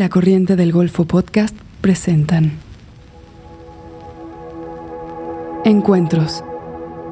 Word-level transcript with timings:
La 0.00 0.08
Corriente 0.08 0.56
del 0.56 0.72
Golfo 0.72 1.04
Podcast 1.04 1.54
presentan 1.82 2.52
Encuentros, 5.66 6.42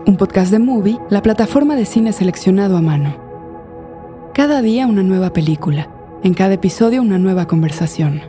un 0.06 0.16
podcast 0.16 0.50
de 0.50 0.58
Movie, 0.58 0.98
la 1.10 1.20
plataforma 1.20 1.76
de 1.76 1.84
cine 1.84 2.14
seleccionado 2.14 2.78
a 2.78 2.80
mano. 2.80 4.30
Cada 4.32 4.62
día 4.62 4.86
una 4.86 5.02
nueva 5.02 5.34
película, 5.34 5.90
en 6.22 6.32
cada 6.32 6.54
episodio 6.54 7.02
una 7.02 7.18
nueva 7.18 7.46
conversación. 7.46 8.22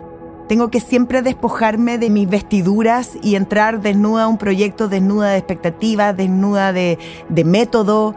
Tengo 0.50 0.70
que 0.70 0.82
siempre 0.82 1.22
despojarme 1.22 1.98
de 1.98 2.10
mis 2.10 2.28
vestiduras 2.28 3.12
y 3.24 3.36
entrar 3.36 3.80
desnuda 3.80 4.26
a 4.26 4.28
un 4.28 4.38
proyecto, 4.38 4.90
desnuda 4.90 5.30
de 5.30 5.38
expectativas, 5.38 6.18
desnuda 6.18 6.74
de, 6.74 7.00
de 7.30 7.44
método, 7.46 8.14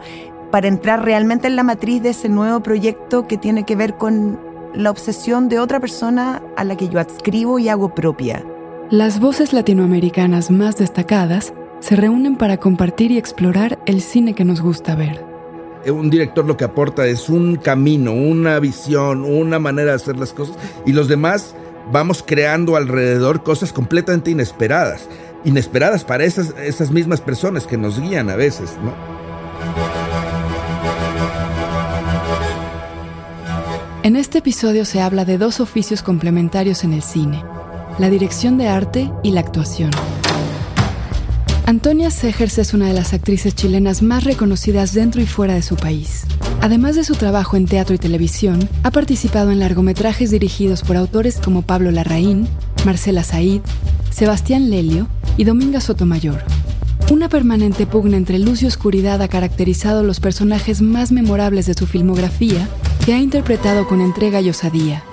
para 0.51 0.67
entrar 0.67 1.05
realmente 1.05 1.47
en 1.47 1.55
la 1.55 1.63
matriz 1.63 2.03
de 2.03 2.09
ese 2.09 2.27
nuevo 2.27 2.59
proyecto 2.59 3.27
que 3.27 3.37
tiene 3.37 3.63
que 3.63 3.77
ver 3.77 3.95
con 3.95 4.52
la 4.73 4.91
obsesión 4.91 5.49
de 5.49 5.59
otra 5.59 5.79
persona 5.79 6.41
a 6.57 6.63
la 6.63 6.75
que 6.75 6.89
yo 6.89 6.99
adscribo 6.99 7.59
y 7.59 7.69
hago 7.69 7.93
propia. 7.93 8.43
Las 8.89 9.19
voces 9.19 9.53
latinoamericanas 9.53 10.51
más 10.51 10.77
destacadas 10.77 11.53
se 11.79 11.95
reúnen 11.95 12.37
para 12.37 12.57
compartir 12.57 13.11
y 13.11 13.17
explorar 13.17 13.79
el 13.85 14.01
cine 14.01 14.35
que 14.35 14.45
nos 14.45 14.61
gusta 14.61 14.95
ver. 14.95 15.25
Un 15.85 16.09
director 16.09 16.45
lo 16.45 16.55
que 16.55 16.63
aporta 16.63 17.05
es 17.07 17.27
un 17.27 17.57
camino, 17.57 18.13
una 18.13 18.59
visión, 18.59 19.25
una 19.25 19.59
manera 19.59 19.89
de 19.91 19.95
hacer 19.95 20.17
las 20.17 20.31
cosas 20.31 20.55
y 20.85 20.93
los 20.93 21.07
demás 21.07 21.55
vamos 21.91 22.23
creando 22.25 22.75
alrededor 22.75 23.43
cosas 23.43 23.73
completamente 23.73 24.31
inesperadas. 24.31 25.09
Inesperadas 25.43 26.05
para 26.05 26.23
esas, 26.23 26.53
esas 26.63 26.91
mismas 26.91 27.19
personas 27.19 27.67
que 27.67 27.77
nos 27.77 27.99
guían 27.99 28.29
a 28.29 28.37
veces, 28.37 28.77
¿no? 28.81 28.93
En 34.03 34.17
este 34.17 34.39
episodio 34.39 34.83
se 34.83 34.99
habla 34.99 35.23
de 35.23 35.37
dos 35.37 35.61
oficios 35.61 36.03
complementarios 36.03 36.83
en 36.83 36.91
el 36.91 37.01
cine, 37.01 37.41
la 37.99 38.09
dirección 38.09 38.57
de 38.57 38.67
arte 38.67 39.09
y 39.23 39.31
la 39.31 39.39
actuación. 39.39 39.91
Antonia 41.65 42.11
Segers 42.11 42.57
es 42.57 42.73
una 42.73 42.87
de 42.87 42.93
las 42.93 43.13
actrices 43.13 43.55
chilenas 43.55 44.01
más 44.01 44.25
reconocidas 44.25 44.93
dentro 44.93 45.21
y 45.21 45.25
fuera 45.25 45.53
de 45.53 45.61
su 45.61 45.77
país. 45.77 46.25
Además 46.59 46.97
de 46.97 47.05
su 47.05 47.15
trabajo 47.15 47.55
en 47.55 47.65
teatro 47.65 47.95
y 47.95 47.97
televisión, 47.97 48.67
ha 48.83 48.91
participado 48.91 49.51
en 49.51 49.61
largometrajes 49.61 50.31
dirigidos 50.31 50.81
por 50.81 50.97
autores 50.97 51.37
como 51.37 51.61
Pablo 51.61 51.89
Larraín, 51.89 52.49
Marcela 52.85 53.23
Said, 53.23 53.61
Sebastián 54.11 54.69
Lelio 54.69 55.07
y 55.37 55.45
Dominga 55.45 55.79
Sotomayor. 55.79 56.43
Una 57.09 57.29
permanente 57.29 57.85
pugna 57.85 58.17
entre 58.17 58.37
luz 58.37 58.63
y 58.63 58.65
oscuridad 58.65 59.21
ha 59.21 59.29
caracterizado 59.29 60.03
los 60.03 60.19
personajes 60.19 60.81
más 60.81 61.13
memorables 61.13 61.67
de 61.67 61.73
su 61.73 61.87
filmografía, 61.87 62.67
que 63.05 63.13
ha 63.13 63.19
interpretado 63.19 63.87
con 63.87 63.99
entrega 63.99 64.39
y 64.39 64.49
osadía. 64.49 65.03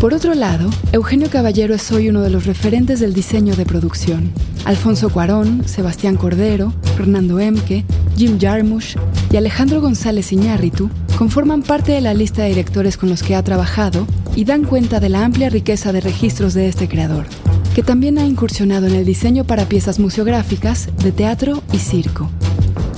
Por 0.00 0.14
otro 0.14 0.34
lado, 0.34 0.70
Eugenio 0.90 1.28
Caballero 1.30 1.74
es 1.74 1.92
hoy 1.92 2.08
uno 2.08 2.22
de 2.22 2.30
los 2.30 2.46
referentes 2.46 2.98
del 2.98 3.12
diseño 3.12 3.54
de 3.54 3.66
producción. 3.66 4.32
Alfonso 4.64 5.10
Cuarón, 5.10 5.62
Sebastián 5.66 6.16
Cordero, 6.16 6.72
Fernando 6.96 7.38
Emke, 7.38 7.84
Jim 8.16 8.38
Jarmusch 8.40 8.96
y 9.30 9.36
Alejandro 9.36 9.80
González 9.80 10.32
Iñárritu 10.32 10.90
conforman 11.18 11.62
parte 11.62 11.92
de 11.92 12.00
la 12.00 12.14
lista 12.14 12.42
de 12.42 12.48
directores 12.48 12.96
con 12.96 13.10
los 13.10 13.22
que 13.22 13.36
ha 13.36 13.42
trabajado 13.44 14.06
y 14.34 14.44
dan 14.44 14.64
cuenta 14.64 14.98
de 14.98 15.10
la 15.10 15.24
amplia 15.24 15.50
riqueza 15.50 15.92
de 15.92 16.00
registros 16.00 16.54
de 16.54 16.68
este 16.68 16.88
creador, 16.88 17.26
que 17.74 17.82
también 17.82 18.18
ha 18.18 18.24
incursionado 18.24 18.86
en 18.86 18.94
el 18.94 19.04
diseño 19.04 19.44
para 19.44 19.66
piezas 19.66 19.98
museográficas, 19.98 20.88
de 21.04 21.12
teatro 21.12 21.62
y 21.72 21.78
circo. 21.78 22.30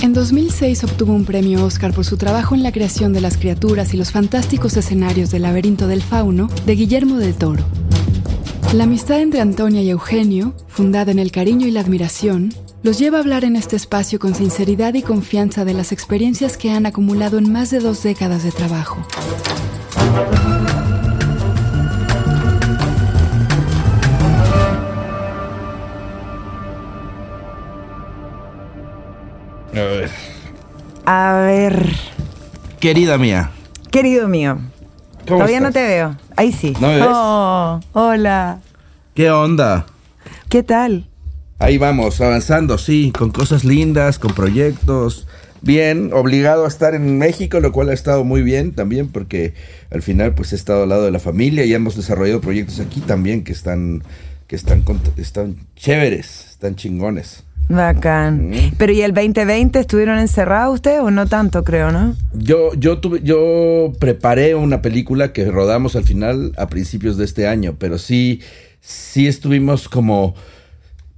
En 0.04 0.12
2006 0.12 0.84
obtuvo 0.84 1.14
un 1.14 1.24
premio 1.24 1.64
Oscar 1.64 1.94
por 1.94 2.04
su 2.04 2.18
trabajo 2.18 2.54
en 2.54 2.62
la 2.62 2.72
creación 2.72 3.14
de 3.14 3.22
las 3.22 3.38
criaturas 3.38 3.94
y 3.94 3.96
los 3.96 4.12
fantásticos 4.12 4.76
escenarios 4.76 5.30
del 5.30 5.44
laberinto 5.44 5.86
del 5.86 6.02
fauno 6.02 6.50
de 6.66 6.74
Guillermo 6.74 7.16
del 7.16 7.34
Toro. 7.34 7.64
La 8.74 8.84
amistad 8.84 9.22
entre 9.22 9.40
Antonia 9.40 9.80
y 9.80 9.88
Eugenio, 9.88 10.54
fundada 10.68 11.10
en 11.10 11.18
el 11.18 11.32
cariño 11.32 11.66
y 11.66 11.70
la 11.70 11.80
admiración, 11.80 12.52
los 12.82 12.98
lleva 12.98 13.16
a 13.16 13.22
hablar 13.22 13.44
en 13.44 13.56
este 13.56 13.76
espacio 13.76 14.18
con 14.18 14.34
sinceridad 14.34 14.92
y 14.92 15.00
confianza 15.00 15.64
de 15.64 15.72
las 15.72 15.90
experiencias 15.90 16.58
que 16.58 16.70
han 16.70 16.84
acumulado 16.84 17.38
en 17.38 17.50
más 17.50 17.70
de 17.70 17.78
dos 17.78 18.02
décadas 18.02 18.44
de 18.44 18.52
trabajo. 18.52 18.98
A 29.76 29.82
ver. 29.82 30.10
A 31.06 31.36
ver, 31.42 31.92
Querida 32.80 33.18
mía. 33.18 33.50
querido 33.90 34.28
mío, 34.28 34.58
¿Cómo 35.26 35.38
todavía 35.38 35.60
no 35.60 35.72
te 35.72 35.82
veo. 35.84 36.16
Ahí 36.36 36.52
sí. 36.52 36.74
¿No 36.80 36.88
me 36.88 36.96
ves? 36.96 37.06
Oh, 37.08 37.80
hola. 37.92 38.60
¿Qué 39.14 39.30
onda? 39.30 39.86
¿Qué 40.48 40.62
tal? 40.62 41.08
Ahí 41.58 41.78
vamos, 41.78 42.20
avanzando, 42.20 42.78
sí, 42.78 43.12
con 43.16 43.30
cosas 43.30 43.64
lindas, 43.64 44.18
con 44.18 44.32
proyectos. 44.32 45.26
Bien, 45.60 46.12
obligado 46.12 46.66
a 46.66 46.68
estar 46.68 46.94
en 46.94 47.18
México, 47.18 47.58
lo 47.60 47.72
cual 47.72 47.88
ha 47.88 47.94
estado 47.94 48.22
muy 48.22 48.42
bien 48.42 48.72
también, 48.72 49.08
porque 49.08 49.54
al 49.90 50.02
final 50.02 50.34
pues 50.34 50.52
he 50.52 50.56
estado 50.56 50.82
al 50.82 50.90
lado 50.90 51.04
de 51.04 51.10
la 51.10 51.20
familia 51.20 51.64
y 51.64 51.74
hemos 51.74 51.96
desarrollado 51.96 52.40
proyectos 52.40 52.80
aquí 52.80 53.00
también 53.00 53.44
que 53.44 53.52
están, 53.52 54.02
que 54.46 54.56
están, 54.56 54.84
están 55.16 55.56
chéveres, 55.74 56.48
están 56.50 56.76
chingones. 56.76 57.44
Bacán. 57.68 58.50
Pero 58.76 58.92
¿y 58.92 59.02
el 59.02 59.14
2020 59.14 59.78
estuvieron 59.78 60.18
encerrados 60.18 60.74
ustedes 60.74 61.00
o 61.00 61.10
no 61.10 61.26
tanto, 61.26 61.64
creo, 61.64 61.90
no? 61.90 62.16
Yo, 62.32 62.74
yo 62.74 62.98
tuve, 62.98 63.20
yo 63.22 63.92
preparé 63.98 64.54
una 64.54 64.82
película 64.82 65.32
que 65.32 65.44
rodamos 65.46 65.96
al 65.96 66.04
final 66.04 66.52
a 66.56 66.68
principios 66.68 67.16
de 67.16 67.24
este 67.24 67.46
año, 67.46 67.76
pero 67.78 67.98
sí, 67.98 68.40
sí 68.80 69.26
estuvimos 69.26 69.88
como 69.88 70.34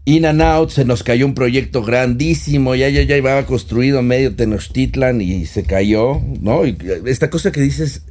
in 0.05 0.25
and 0.25 0.41
out, 0.41 0.71
se 0.71 0.85
nos 0.85 1.03
cayó 1.03 1.27
un 1.27 1.35
proyecto 1.35 1.83
grandísimo, 1.83 2.77
ya, 2.77 2.89
ya, 2.89 3.03
ya 3.03 3.17
iba 3.17 3.45
construido 3.45 4.03
medio 4.03 4.37
Tenochtitlan 4.37 5.21
y 5.21 5.47
se 5.47 5.65
cayó, 5.65 6.21
¿no? 6.41 6.65
Y 6.65 6.79
esta 7.07 7.29
cosa 7.29 7.51
que 7.51 7.61
dices, 7.61 8.03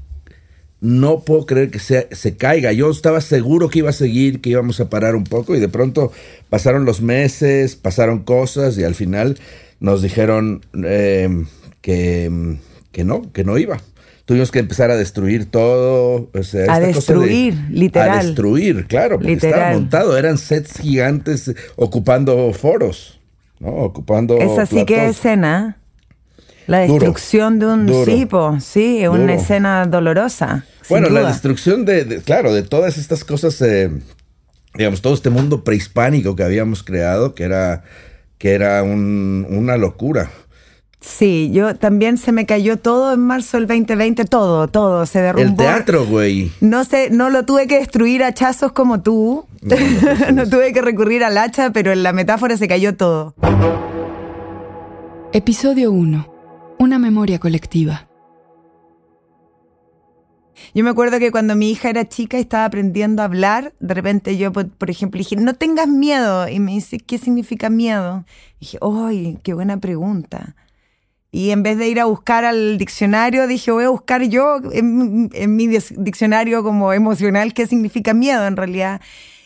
no 0.85 1.21
puedo 1.21 1.45
creer 1.45 1.71
que 1.71 1.79
sea, 1.79 2.05
se 2.11 2.37
caiga. 2.37 2.71
Yo 2.71 2.91
estaba 2.91 3.19
seguro 3.21 3.69
que 3.69 3.79
iba 3.79 3.89
a 3.89 3.93
seguir, 3.93 4.39
que 4.41 4.51
íbamos 4.51 4.79
a 4.79 4.89
parar 4.89 5.15
un 5.15 5.23
poco 5.23 5.55
y 5.55 5.59
de 5.59 5.67
pronto 5.69 6.11
pasaron 6.49 6.85
los 6.85 7.01
meses, 7.01 7.75
pasaron 7.75 8.19
cosas 8.19 8.77
y 8.77 8.83
al 8.83 8.93
final 8.95 9.37
nos 9.79 10.01
dijeron 10.01 10.61
eh, 10.83 11.43
que, 11.81 12.57
que 12.91 13.03
no, 13.03 13.31
que 13.33 13.43
no 13.43 13.57
iba. 13.57 13.79
Tuvimos 14.25 14.51
que 14.51 14.59
empezar 14.59 14.89
a 14.91 14.95
destruir 14.97 15.45
todo. 15.45 16.29
o 16.33 16.43
sea, 16.43 16.61
A 16.73 16.79
esta 16.81 16.93
cosa 16.93 17.13
de- 17.13 17.19
destruir, 17.19 17.53
literal. 17.69 18.19
A 18.19 18.23
destruir, 18.23 18.85
claro, 18.87 19.17
porque 19.17 19.33
estaba 19.33 19.51
Literal. 19.53 19.73
montado. 19.75 20.17
Eran 20.17 20.37
sets 20.37 20.79
gigantes 20.79 21.53
ocupando 21.75 22.51
foros, 22.53 23.19
¿no? 23.59 23.69
Ocupando. 23.69 24.37
Esa 24.39 24.65
sí 24.65 24.83
que 24.85 24.95
platós. 24.95 25.17
escena. 25.17 25.77
La 26.67 26.81
Duro. 26.85 26.93
destrucción 26.95 27.59
de 27.59 27.65
un 27.67 27.85
Duro. 27.85 28.05
tipo, 28.11 28.59
sí, 28.59 28.99
es 29.03 29.09
una 29.09 29.19
Duro. 29.19 29.33
escena 29.33 29.85
dolorosa. 29.85 30.65
Bueno, 30.89 31.09
la 31.09 31.27
destrucción 31.27 31.85
de, 31.85 32.05
de- 32.05 32.21
claro, 32.21 32.53
de 32.53 32.63
todas 32.63 32.97
estas 32.97 33.23
cosas, 33.23 33.61
eh, 33.61 33.91
digamos, 34.75 35.01
todo 35.01 35.13
este 35.13 35.29
mundo 35.29 35.63
prehispánico 35.63 36.35
que 36.35 36.43
habíamos 36.43 36.83
creado, 36.83 37.33
que 37.35 37.43
era, 37.43 37.83
que 38.37 38.53
era 38.53 38.81
un- 38.83 39.45
una 39.49 39.77
locura. 39.77 40.29
Sí, 41.01 41.51
yo 41.53 41.75
también 41.75 42.17
se 42.17 42.31
me 42.31 42.47
cayó 42.47 42.77
todo 42.77 43.13
en 43.13 43.19
marzo 43.19 43.57
del 43.57 43.67
2020, 43.67 44.25
todo, 44.25 44.67
todo, 44.67 45.05
se 45.05 45.21
derrumbó. 45.21 45.49
El 45.49 45.55
teatro, 45.55 46.05
güey. 46.07 46.51
No 46.61 46.83
sé, 46.83 47.11
no 47.11 47.29
lo 47.29 47.45
tuve 47.45 47.67
que 47.67 47.77
destruir 47.77 48.23
a 48.23 48.27
hachazos 48.27 48.71
como 48.71 49.01
tú. 49.03 49.45
No, 49.61 49.75
no, 49.75 50.31
no 50.43 50.49
tuve 50.49 50.73
que 50.73 50.81
recurrir 50.81 51.23
al 51.23 51.37
hacha, 51.37 51.69
pero 51.71 51.91
en 51.91 52.01
la 52.01 52.11
metáfora 52.11 52.57
se 52.57 52.67
cayó 52.67 52.95
todo. 52.95 53.35
Episodio 55.31 55.91
1. 55.91 56.34
Una 56.77 56.99
memoria 56.99 57.39
colectiva. 57.39 58.09
Yo 60.73 60.83
me 60.83 60.89
acuerdo 60.89 61.19
que 61.19 61.31
cuando 61.31 61.55
mi 61.55 61.71
hija 61.71 61.89
era 61.89 62.07
chica 62.07 62.37
y 62.37 62.41
estaba 62.41 62.65
aprendiendo 62.65 63.21
a 63.21 63.25
hablar, 63.25 63.73
de 63.79 63.93
repente 63.93 64.37
yo, 64.37 64.51
por, 64.51 64.89
ejemplo, 64.89 65.17
dije, 65.17 65.37
no 65.37 65.53
tengas 65.53 65.87
miedo. 65.87 66.47
Y 66.49 66.59
me 66.59 66.73
dice, 66.73 66.99
¿qué 66.99 67.17
significa 67.17 67.69
miedo? 67.69 68.25
Y 68.59 68.65
dije, 68.65 68.79
¡ay, 68.81 69.39
qué 69.43 69.53
buena 69.53 69.77
pregunta! 69.77 70.55
Y 71.31 71.51
en 71.51 71.63
vez 71.63 71.77
de 71.77 71.87
ir 71.87 71.99
a 71.99 72.05
buscar 72.05 72.45
al 72.45 72.77
diccionario, 72.77 73.47
dije, 73.47 73.71
voy 73.71 73.85
a 73.85 73.89
buscar 73.89 74.23
yo 74.23 74.59
en, 74.71 75.29
en 75.33 75.55
mi 75.55 75.67
diccionario 75.67 76.63
como 76.63 76.93
emocional 76.93 77.53
qué 77.53 77.67
significa 77.67 78.13
miedo 78.13 78.45
en 78.47 78.55
realidad. 78.55 79.01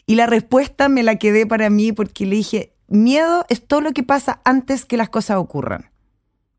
Y 0.05 0.15
la 0.15 0.27
respuesta 0.27 0.89
me 0.89 1.03
la 1.03 1.17
quedé 1.17 1.45
para 1.45 1.69
mí 1.69 1.91
porque 1.91 2.25
le 2.25 2.35
dije, 2.37 2.73
miedo 2.87 3.45
es 3.49 3.65
todo 3.65 3.81
lo 3.81 3.91
que 3.91 4.03
pasa 4.03 4.41
antes 4.45 4.85
que 4.85 4.97
las 4.97 5.09
cosas 5.09 5.37
ocurran. 5.37 5.89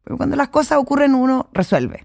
Pero 0.04 0.16
cuando 0.16 0.36
las 0.36 0.48
cosas 0.48 0.78
ocurren 0.78 1.14
uno 1.14 1.48
resuelve. 1.52 2.04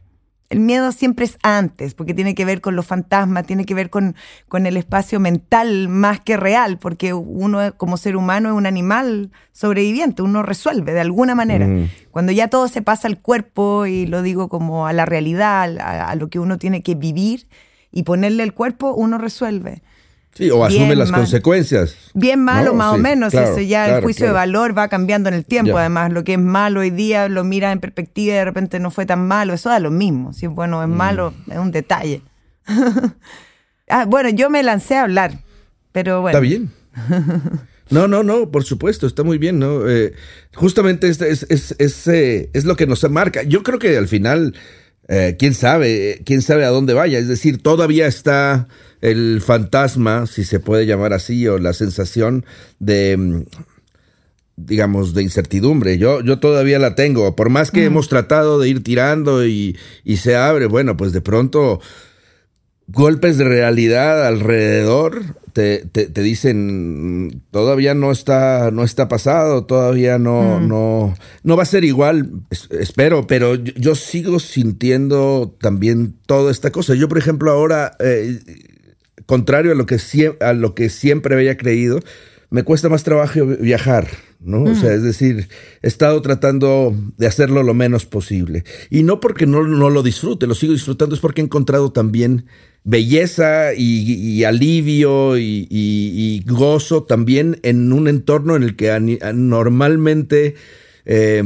El 0.50 0.60
miedo 0.60 0.92
siempre 0.92 1.26
es 1.26 1.40
antes, 1.42 1.96
porque 1.96 2.14
tiene 2.14 2.36
que 2.36 2.46
ver 2.46 2.62
con 2.62 2.76
los 2.76 2.86
fantasmas, 2.86 3.48
tiene 3.48 3.66
que 3.66 3.74
ver 3.74 3.90
con, 3.90 4.16
con 4.48 4.68
el 4.68 4.78
espacio 4.78 5.20
mental 5.20 5.90
más 5.90 6.20
que 6.20 6.38
real, 6.38 6.78
porque 6.78 7.14
uno 7.14 7.76
como 7.78 7.98
ser 7.98 8.16
humano 8.16 8.50
es 8.50 8.56
un 8.56 8.68
animal 8.68 9.32
sobreviviente, 9.54 10.22
uno 10.22 10.44
resuelve 10.44 10.94
de 10.94 11.02
alguna 11.02 11.34
manera. 11.34 11.66
Mm. 11.68 11.90
Cuando 12.12 12.32
ya 12.32 12.48
todo 12.48 12.68
se 12.68 12.84
pasa 12.84 13.08
al 13.08 13.20
cuerpo, 13.20 13.88
y 13.88 14.06
lo 14.06 14.22
digo 14.22 14.48
como 14.48 14.86
a 14.86 14.94
la 14.94 15.06
realidad, 15.06 15.80
a, 15.80 16.10
a 16.10 16.16
lo 16.16 16.30
que 16.30 16.38
uno 16.38 16.60
tiene 16.60 16.84
que 16.84 16.94
vivir, 16.94 17.48
y 17.92 18.04
ponerle 18.04 18.44
el 18.44 18.54
cuerpo, 18.54 18.94
uno 18.94 19.18
resuelve. 19.18 19.82
Sí, 20.36 20.52
o 20.52 20.66
asume 20.66 20.98
las 20.98 21.14
consecuencias. 21.14 21.96
Bien 22.14 22.42
malo, 22.42 22.74
más 22.74 22.94
o 22.94 22.98
menos. 22.98 23.34
eso 23.34 23.62
ya 23.62 23.98
el 23.98 24.04
juicio 24.04 24.26
de 24.26 24.34
valor 24.34 24.78
va 24.78 24.90
cambiando 24.90 25.30
en 25.30 25.36
el 25.36 25.46
tiempo. 25.46 25.78
Además, 25.78 26.12
lo 26.12 26.26
que 26.26 26.34
es 26.34 26.40
malo 26.40 26.82
hoy 26.82 26.90
día 26.90 27.30
lo 27.30 27.46
miras 27.46 27.72
en 27.72 27.80
perspectiva 27.80 28.34
y 28.34 28.38
de 28.38 28.46
repente 28.46 28.80
no 28.80 28.92
fue 28.92 29.06
tan 29.06 29.26
malo. 29.28 29.54
Eso 29.54 29.70
da 29.70 29.80
lo 29.80 29.92
mismo. 29.92 30.34
Si 30.34 30.46
es 30.46 30.52
bueno 30.52 30.80
o 30.80 30.84
es 30.84 30.90
mm. 30.90 30.94
malo, 30.94 31.34
es 31.50 31.58
un 31.58 31.72
detalle. 31.72 32.22
ah, 33.90 34.06
bueno, 34.06 34.28
yo 34.30 34.50
me 34.50 34.62
lancé 34.62 34.98
a 34.98 35.04
hablar, 35.04 35.40
pero 35.94 36.22
bueno. 36.22 36.38
Está 36.38 36.42
bien. 36.42 36.70
No, 37.92 38.08
no, 38.08 38.24
no, 38.24 38.50
por 38.50 38.64
supuesto, 38.64 39.06
está 39.06 39.24
muy 39.24 39.38
bien, 39.38 39.60
¿no? 39.60 39.88
Eh, 39.88 40.14
justamente 40.56 41.08
es, 41.08 41.22
es, 41.22 41.46
es, 41.50 41.76
es, 41.78 42.08
eh, 42.08 42.50
es 42.54 42.66
lo 42.66 42.76
que 42.76 42.88
nos 42.88 43.08
marca. 43.12 43.44
Yo 43.44 43.62
creo 43.62 43.78
que 43.78 43.96
al 43.96 44.08
final 44.08 44.56
eh, 45.08 45.36
quién 45.38 45.54
sabe, 45.54 46.22
quién 46.26 46.42
sabe 46.42 46.66
a 46.66 46.70
dónde 46.70 46.94
vaya. 46.94 47.20
Es 47.20 47.28
decir, 47.28 47.62
todavía 47.62 48.08
está 48.08 48.68
el 49.02 49.42
fantasma, 49.42 50.26
si 50.28 50.44
se 50.44 50.60
puede 50.60 50.86
llamar 50.86 51.14
así, 51.14 51.48
o 51.48 51.60
la 51.60 51.74
sensación 51.74 52.46
de, 52.80 53.16
mm, 53.18 53.44
digamos, 54.56 55.14
de 55.14 55.24
incertidumbre. 55.24 55.98
Yo, 55.98 56.22
yo 56.22 56.40
todavía 56.40 56.80
la 56.80 56.96
tengo. 56.96 57.36
Por 57.36 57.50
más 57.50 57.72
que 57.72 57.82
mm. 57.82 57.88
hemos 57.88 58.10
tratado 58.10 58.60
de 58.60 58.70
ir 58.70 58.84
tirando 58.84 59.46
y, 59.46 59.78
y 60.04 60.18
se 60.18 60.36
abre, 60.36 60.66
bueno, 60.66 60.98
pues 60.98 61.12
de 61.12 61.22
pronto 61.22 61.80
golpes 62.88 63.38
de 63.38 63.46
realidad 63.46 64.26
alrededor 64.26 65.22
te, 65.56 65.86
te, 65.86 66.22
dicen 66.22 67.42
todavía 67.50 67.94
no 67.94 68.12
está 68.12 68.72
no 68.72 68.84
está 68.84 69.08
pasado 69.08 69.64
todavía 69.64 70.20
no 70.20 70.60
mm. 70.60 70.68
no 70.68 71.14
no 71.44 71.56
va 71.56 71.64
a 71.64 71.66
ser 71.66 71.86
igual 71.86 72.30
espero 72.78 73.26
pero 73.26 73.56
yo, 73.56 73.96
sigo 73.96 74.42
sintiendo 74.42 75.56
también 75.62 76.14
toda 76.26 76.52
esta 76.52 76.72
cosa 76.72 76.94
yo 76.94 77.08
por 77.08 77.18
ejemplo 77.18 77.52
ahora 77.52 77.96
eh, 78.02 78.38
contrario 79.28 79.72
a 79.72 79.76
lo 79.76 79.86
que 79.86 79.98
a 80.42 80.52
lo 80.52 80.76
que 80.76 80.90
siempre 80.90 81.36
había 81.36 81.56
creído 81.56 82.02
me 82.56 82.64
cuesta 82.64 82.88
más 82.88 83.04
trabajo 83.04 83.46
viajar, 83.60 84.08
¿no? 84.40 84.64
O 84.64 84.76
sea, 84.76 84.94
es 84.94 85.04
decir, 85.04 85.50
he 85.82 85.88
estado 85.88 86.22
tratando 86.22 86.96
de 87.18 87.28
hacerlo 87.28 87.64
lo 87.64 87.74
menos 87.74 88.06
posible. 88.06 88.64
Y 88.90 89.04
no 89.04 89.20
porque 89.20 89.46
no, 89.46 89.68
no 89.68 89.90
lo 89.90 90.04
disfrute, 90.04 90.48
lo 90.48 90.56
sigo 90.56 90.72
disfrutando, 90.72 91.16
es 91.16 91.20
porque 91.20 91.42
he 91.42 91.44
encontrado 91.44 91.92
también 91.92 92.46
belleza 92.86 93.74
y, 93.76 94.46
alivio 94.46 95.38
y, 95.38 96.42
gozo 96.48 97.04
también 97.04 97.60
en 97.64 97.92
un 97.92 98.08
entorno 98.08 98.56
en 98.56 98.64
el 98.64 98.78
que 98.78 99.20
normalmente 99.34 100.56
eh, 101.04 101.44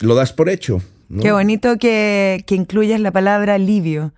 lo 0.00 0.14
das 0.14 0.32
por 0.32 0.48
hecho. 0.48 0.80
Qué 1.20 1.32
bonito 1.32 1.76
que, 1.76 2.44
que 2.46 2.54
incluyas 2.54 2.98
la 3.00 3.12
palabra 3.12 3.56
alivio 3.56 4.14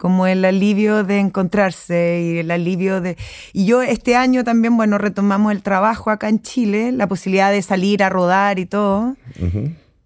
como 0.00 0.26
el 0.26 0.46
alivio 0.46 1.04
de 1.04 1.18
encontrarse 1.18 2.22
y 2.24 2.38
el 2.38 2.50
alivio 2.50 3.02
de... 3.02 3.18
Y 3.52 3.66
yo 3.66 3.82
este 3.82 4.16
año 4.16 4.44
también, 4.44 4.74
bueno, 4.74 4.96
retomamos 4.96 5.52
el 5.52 5.62
trabajo 5.62 6.08
acá 6.08 6.30
en 6.30 6.40
Chile, 6.40 6.90
la 6.90 7.06
posibilidad 7.06 7.52
de 7.52 7.60
salir 7.60 8.02
a 8.02 8.08
rodar 8.08 8.58
y 8.58 8.64
todo, 8.64 9.14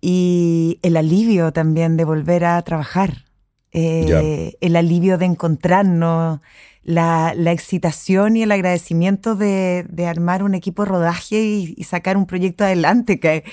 y 0.00 0.80
el 0.82 0.96
alivio 0.96 1.52
también 1.52 1.96
de 1.96 2.04
volver 2.04 2.44
a 2.44 2.60
trabajar. 2.62 3.26
Eh, 3.70 4.56
el 4.60 4.74
alivio 4.74 5.16
de 5.16 5.26
encontrarnos, 5.26 6.40
la, 6.82 7.32
excitación 7.46 8.36
y 8.36 8.42
el 8.42 8.50
agradecimiento 8.50 9.36
de, 9.36 9.86
armar 10.08 10.42
un 10.42 10.56
equipo 10.56 10.82
de 10.82 10.90
rodaje 10.90 11.40
y, 11.40 11.84
sacar 11.84 12.16
un 12.16 12.26
proyecto 12.26 12.64
adelante 12.64 13.20
que, 13.20 13.44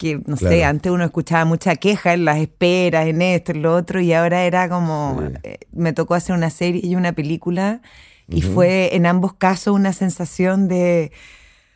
que 0.00 0.18
no 0.24 0.38
sé, 0.38 0.64
antes 0.64 0.90
uno 0.90 1.04
escuchaba 1.04 1.44
mucha 1.44 1.76
queja 1.76 2.14
en 2.14 2.24
las 2.24 2.38
esperas, 2.38 3.06
en 3.06 3.20
esto, 3.20 3.52
en 3.52 3.60
lo 3.60 3.76
otro, 3.76 4.00
y 4.00 4.14
ahora 4.14 4.44
era 4.44 4.66
como, 4.70 5.20
eh, 5.42 5.58
me 5.72 5.92
tocó 5.92 6.14
hacer 6.14 6.34
una 6.34 6.48
serie 6.48 6.80
y 6.82 6.96
una 6.96 7.12
película, 7.12 7.82
y 8.26 8.40
fue 8.40 8.96
en 8.96 9.04
ambos 9.04 9.34
casos 9.34 9.74
una 9.74 9.92
sensación 9.92 10.68
de 10.68 11.12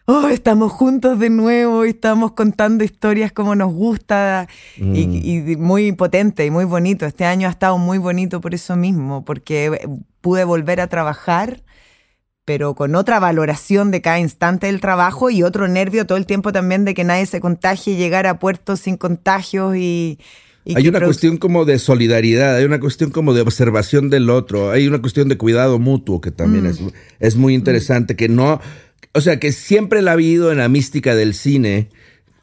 oh, 0.06 0.28
estamos 0.28 0.72
juntos 0.72 1.18
de 1.18 1.28
nuevo 1.28 1.84
y 1.84 1.90
estamos 1.90 2.32
contando 2.32 2.82
historias 2.82 3.30
como 3.30 3.54
nos 3.56 3.74
gusta 3.74 4.48
y, 4.78 5.06
mm. 5.06 5.60
muy 5.60 5.92
potente 5.92 6.46
y 6.46 6.50
muy 6.50 6.64
bonito. 6.64 7.04
Este 7.04 7.26
año 7.26 7.48
ha 7.48 7.50
estado 7.50 7.76
muy 7.76 7.98
bonito 7.98 8.40
por 8.40 8.54
eso 8.54 8.74
mismo, 8.74 9.22
porque 9.22 9.86
pude 10.22 10.44
volver 10.44 10.80
a 10.80 10.86
trabajar 10.86 11.62
pero 12.44 12.74
con 12.74 12.94
otra 12.94 13.18
valoración 13.20 13.90
de 13.90 14.00
cada 14.00 14.18
instante 14.18 14.66
del 14.66 14.80
trabajo 14.80 15.30
y 15.30 15.42
otro 15.42 15.66
nervio 15.68 16.06
todo 16.06 16.18
el 16.18 16.26
tiempo 16.26 16.52
también 16.52 16.84
de 16.84 16.94
que 16.94 17.04
nadie 17.04 17.26
se 17.26 17.40
contagie 17.40 17.94
y 17.94 17.96
llegar 17.96 18.26
a 18.26 18.38
puertos 18.38 18.80
sin 18.80 18.96
contagios 18.96 19.76
y, 19.76 20.18
hay 20.74 20.88
una 20.88 21.00
cuestión 21.00 21.36
como 21.36 21.66
de 21.66 21.78
solidaridad, 21.78 22.56
hay 22.56 22.64
una 22.64 22.80
cuestión 22.80 23.10
como 23.10 23.34
de 23.34 23.42
observación 23.42 24.08
del 24.08 24.30
otro, 24.30 24.70
hay 24.70 24.86
una 24.86 24.98
cuestión 24.98 25.28
de 25.28 25.36
cuidado 25.36 25.78
mutuo 25.78 26.22
que 26.22 26.30
también 26.30 26.64
mm. 26.64 26.68
es, 26.68 26.80
es, 27.20 27.36
muy 27.36 27.52
interesante, 27.52 28.16
que 28.16 28.30
no, 28.30 28.62
o 29.12 29.20
sea, 29.20 29.38
que 29.38 29.52
siempre 29.52 30.00
la 30.00 30.12
ha 30.12 30.14
habido 30.14 30.50
en 30.50 30.58
la 30.58 30.70
mística 30.70 31.14
del 31.14 31.34
cine, 31.34 31.90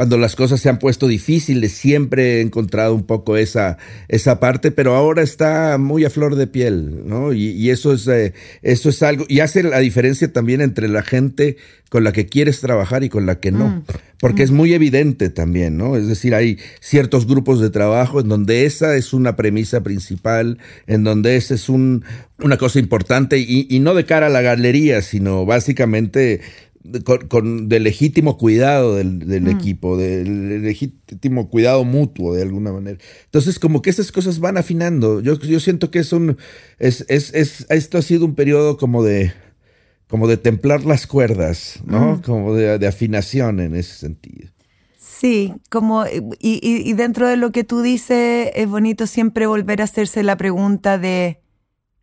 cuando 0.01 0.17
las 0.17 0.35
cosas 0.35 0.59
se 0.59 0.67
han 0.67 0.79
puesto 0.79 1.07
difíciles, 1.07 1.73
siempre 1.73 2.37
he 2.37 2.41
encontrado 2.41 2.95
un 2.95 3.03
poco 3.03 3.37
esa, 3.37 3.77
esa 4.07 4.39
parte, 4.39 4.71
pero 4.71 4.95
ahora 4.95 5.21
está 5.21 5.77
muy 5.77 6.05
a 6.05 6.09
flor 6.09 6.37
de 6.37 6.47
piel, 6.47 7.07
¿no? 7.07 7.33
Y, 7.33 7.69
eso, 7.69 7.93
es, 7.93 8.07
eh, 8.07 8.33
eso 8.63 8.89
es 8.89 9.03
algo, 9.03 9.25
y 9.29 9.41
hace 9.41 9.61
la 9.61 9.77
diferencia 9.77 10.33
también 10.33 10.59
entre 10.59 10.87
la 10.87 11.03
gente 11.03 11.57
con 11.89 12.03
la 12.03 12.13
que 12.13 12.25
quieres 12.25 12.61
trabajar 12.61 13.03
y 13.03 13.09
con 13.09 13.27
la 13.27 13.39
que 13.39 13.51
no, 13.51 13.67
mm. 13.67 13.83
porque 14.19 14.41
es 14.41 14.49
muy 14.49 14.73
evidente 14.73 15.29
también, 15.29 15.77
¿no? 15.77 15.95
Es 15.95 16.07
decir, 16.07 16.33
hay 16.33 16.57
ciertos 16.79 17.27
grupos 17.27 17.61
de 17.61 17.69
trabajo 17.69 18.21
en 18.21 18.27
donde 18.27 18.65
esa 18.65 18.95
es 18.95 19.13
una 19.13 19.35
premisa 19.35 19.83
principal, 19.83 20.57
en 20.87 21.03
donde 21.03 21.35
esa 21.35 21.53
es 21.53 21.69
un, 21.69 22.05
una 22.39 22.57
cosa 22.57 22.79
importante 22.79 23.37
y, 23.37 23.67
y 23.69 23.77
no 23.77 23.93
de 23.93 24.05
cara 24.05 24.25
a 24.25 24.29
la 24.31 24.41
galería, 24.41 25.03
sino 25.03 25.45
básicamente 25.45 26.41
con, 27.27 27.69
de 27.69 27.79
legítimo 27.79 28.37
cuidado 28.37 28.95
del, 28.95 29.41
mm. 29.41 29.47
equipo, 29.49 29.97
del 29.97 30.63
legítimo 30.63 31.49
cuidado 31.49 31.83
mutuo 31.83 32.33
de 32.33 32.41
alguna 32.41 32.71
manera. 32.71 32.97
Entonces, 33.25 33.59
como 33.59 33.81
que 33.81 33.89
esas 33.89 34.11
cosas 34.11 34.39
van 34.39 34.57
afinando. 34.57 35.21
Yo, 35.21 35.37
yo 35.39 35.59
siento 35.59 35.91
que 35.91 35.99
es 35.99 36.11
un, 36.13 36.37
es, 36.79 37.05
es, 37.07 37.33
es, 37.33 37.65
esto 37.69 37.97
ha 37.97 38.01
sido 38.01 38.25
un 38.25 38.35
periodo 38.35 38.77
como 38.77 39.03
de, 39.03 39.33
como 40.07 40.27
de 40.27 40.37
templar 40.37 40.85
las 40.85 41.07
cuerdas, 41.07 41.79
¿no? 41.85 42.17
Mm. 42.17 42.21
Como 42.21 42.53
de, 42.53 42.77
de, 42.79 42.87
afinación 42.87 43.59
en 43.59 43.75
ese 43.75 43.95
sentido. 43.95 44.49
Sí, 44.97 45.53
como, 45.69 46.05
y, 46.07 46.29
y 46.39 46.93
dentro 46.93 47.27
de 47.27 47.37
lo 47.37 47.51
que 47.51 47.63
tú 47.63 47.81
dices, 47.81 48.49
es 48.55 48.67
bonito 48.67 49.05
siempre 49.05 49.45
volver 49.45 49.81
a 49.81 49.83
hacerse 49.83 50.23
la 50.23 50.35
pregunta 50.35 50.97
de, 50.97 51.40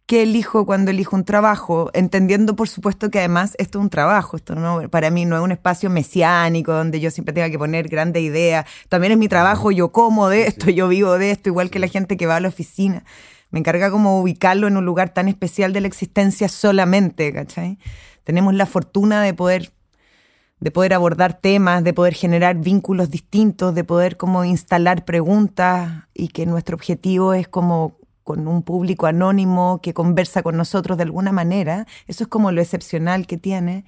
qué 0.09 0.23
elijo 0.23 0.65
cuando 0.65 0.91
elijo 0.91 1.15
un 1.15 1.25
trabajo, 1.25 1.91
entendiendo 1.93 2.57
por 2.57 2.67
supuesto 2.67 3.11
que 3.11 3.19
además 3.19 3.55
esto 3.59 3.79
es 3.79 3.83
un 3.83 3.91
trabajo, 3.91 4.39
esto 4.39 4.55
no 4.55 4.89
para 4.89 5.11
mí 5.11 5.27
no 5.27 5.37
es 5.37 5.43
un 5.43 5.53
espacio 5.53 5.91
mesiánico 5.91 6.73
donde 6.73 6.99
yo 6.99 7.11
siempre 7.11 7.35
tenga 7.35 7.51
que 7.51 7.59
poner 7.59 7.89
grandes 7.91 8.23
ideas, 8.23 8.65
también 8.89 9.13
es 9.13 9.19
mi 9.19 9.29
trabajo, 9.29 9.71
yo 9.71 9.93
como 9.93 10.31
de 10.31 10.47
esto, 10.47 10.71
yo 10.71 10.89
vivo 10.89 11.19
de 11.19 11.31
esto, 11.31 11.51
igual 11.51 11.69
que 11.69 11.79
la 11.79 11.89
gente 11.89 12.17
que 12.17 12.25
va 12.25 12.37
a 12.37 12.41
la 12.41 12.49
oficina. 12.49 13.05
Me 13.51 13.59
encarga 13.59 13.91
como 13.91 14.19
ubicarlo 14.21 14.67
en 14.67 14.79
un 14.79 14.87
lugar 14.87 15.11
tan 15.11 15.29
especial 15.29 15.75
de 15.75 15.83
la 15.83 15.89
existencia 15.89 16.49
solamente, 16.49 17.31
¿cachai? 17.35 17.79
Tenemos 18.25 18.55
la 18.55 18.65
fortuna 18.65 19.23
de 19.23 19.35
poder 19.35 19.73
de 20.61 20.71
poder 20.71 20.95
abordar 20.95 21.35
temas, 21.35 21.85
de 21.85 21.93
poder 21.93 22.15
generar 22.15 22.57
vínculos 22.57 23.11
distintos, 23.11 23.75
de 23.75 23.85
poder 23.85 24.17
como 24.17 24.45
instalar 24.45 25.05
preguntas 25.05 26.05
y 26.15 26.29
que 26.29 26.47
nuestro 26.47 26.75
objetivo 26.75 27.33
es 27.35 27.47
como 27.47 27.98
con 28.29 28.47
un 28.47 28.63
público 28.63 29.07
anónimo 29.07 29.81
que 29.83 29.95
conversa 29.95 30.43
con 30.43 30.55
nosotros 30.55 30.99
de 30.99 31.05
alguna 31.05 31.33
manera. 31.33 31.87
Eso 32.09 32.25
es 32.25 32.29
como 32.29 32.53
lo 32.53 32.61
excepcional 32.61 33.27
que 33.27 33.39
tiene. 33.39 33.87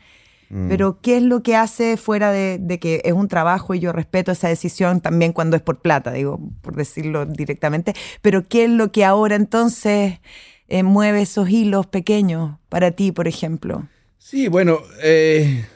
Mm. 0.48 0.68
Pero 0.68 0.98
¿qué 1.02 1.18
es 1.18 1.22
lo 1.22 1.42
que 1.42 1.56
hace 1.56 1.98
fuera 1.98 2.32
de, 2.32 2.78
que 2.80 3.02
es 3.04 3.12
un 3.12 3.28
trabajo 3.28 3.74
y 3.74 3.80
yo 3.80 3.92
respeto 3.92 4.32
esa 4.32 4.48
decisión 4.48 5.02
también 5.02 5.34
cuando 5.34 5.56
es 5.56 5.62
por 5.62 5.82
plata, 5.82 6.10
digo, 6.10 6.40
por 6.62 6.74
decirlo 6.74 7.26
directamente? 7.26 7.92
Pero 8.22 8.48
¿qué 8.48 8.64
es 8.64 8.70
lo 8.70 8.90
que 8.90 9.04
ahora 9.04 9.36
entonces 9.36 10.20
eh, 10.68 10.82
mueve 10.84 11.20
esos 11.20 11.50
hilos 11.50 11.86
pequeños 11.86 12.56
para 12.70 12.92
ti, 12.92 13.12
por 13.12 13.28
ejemplo? 13.28 13.88
Sí, 14.16 14.48
bueno, 14.48 14.78
eh, 15.02 15.66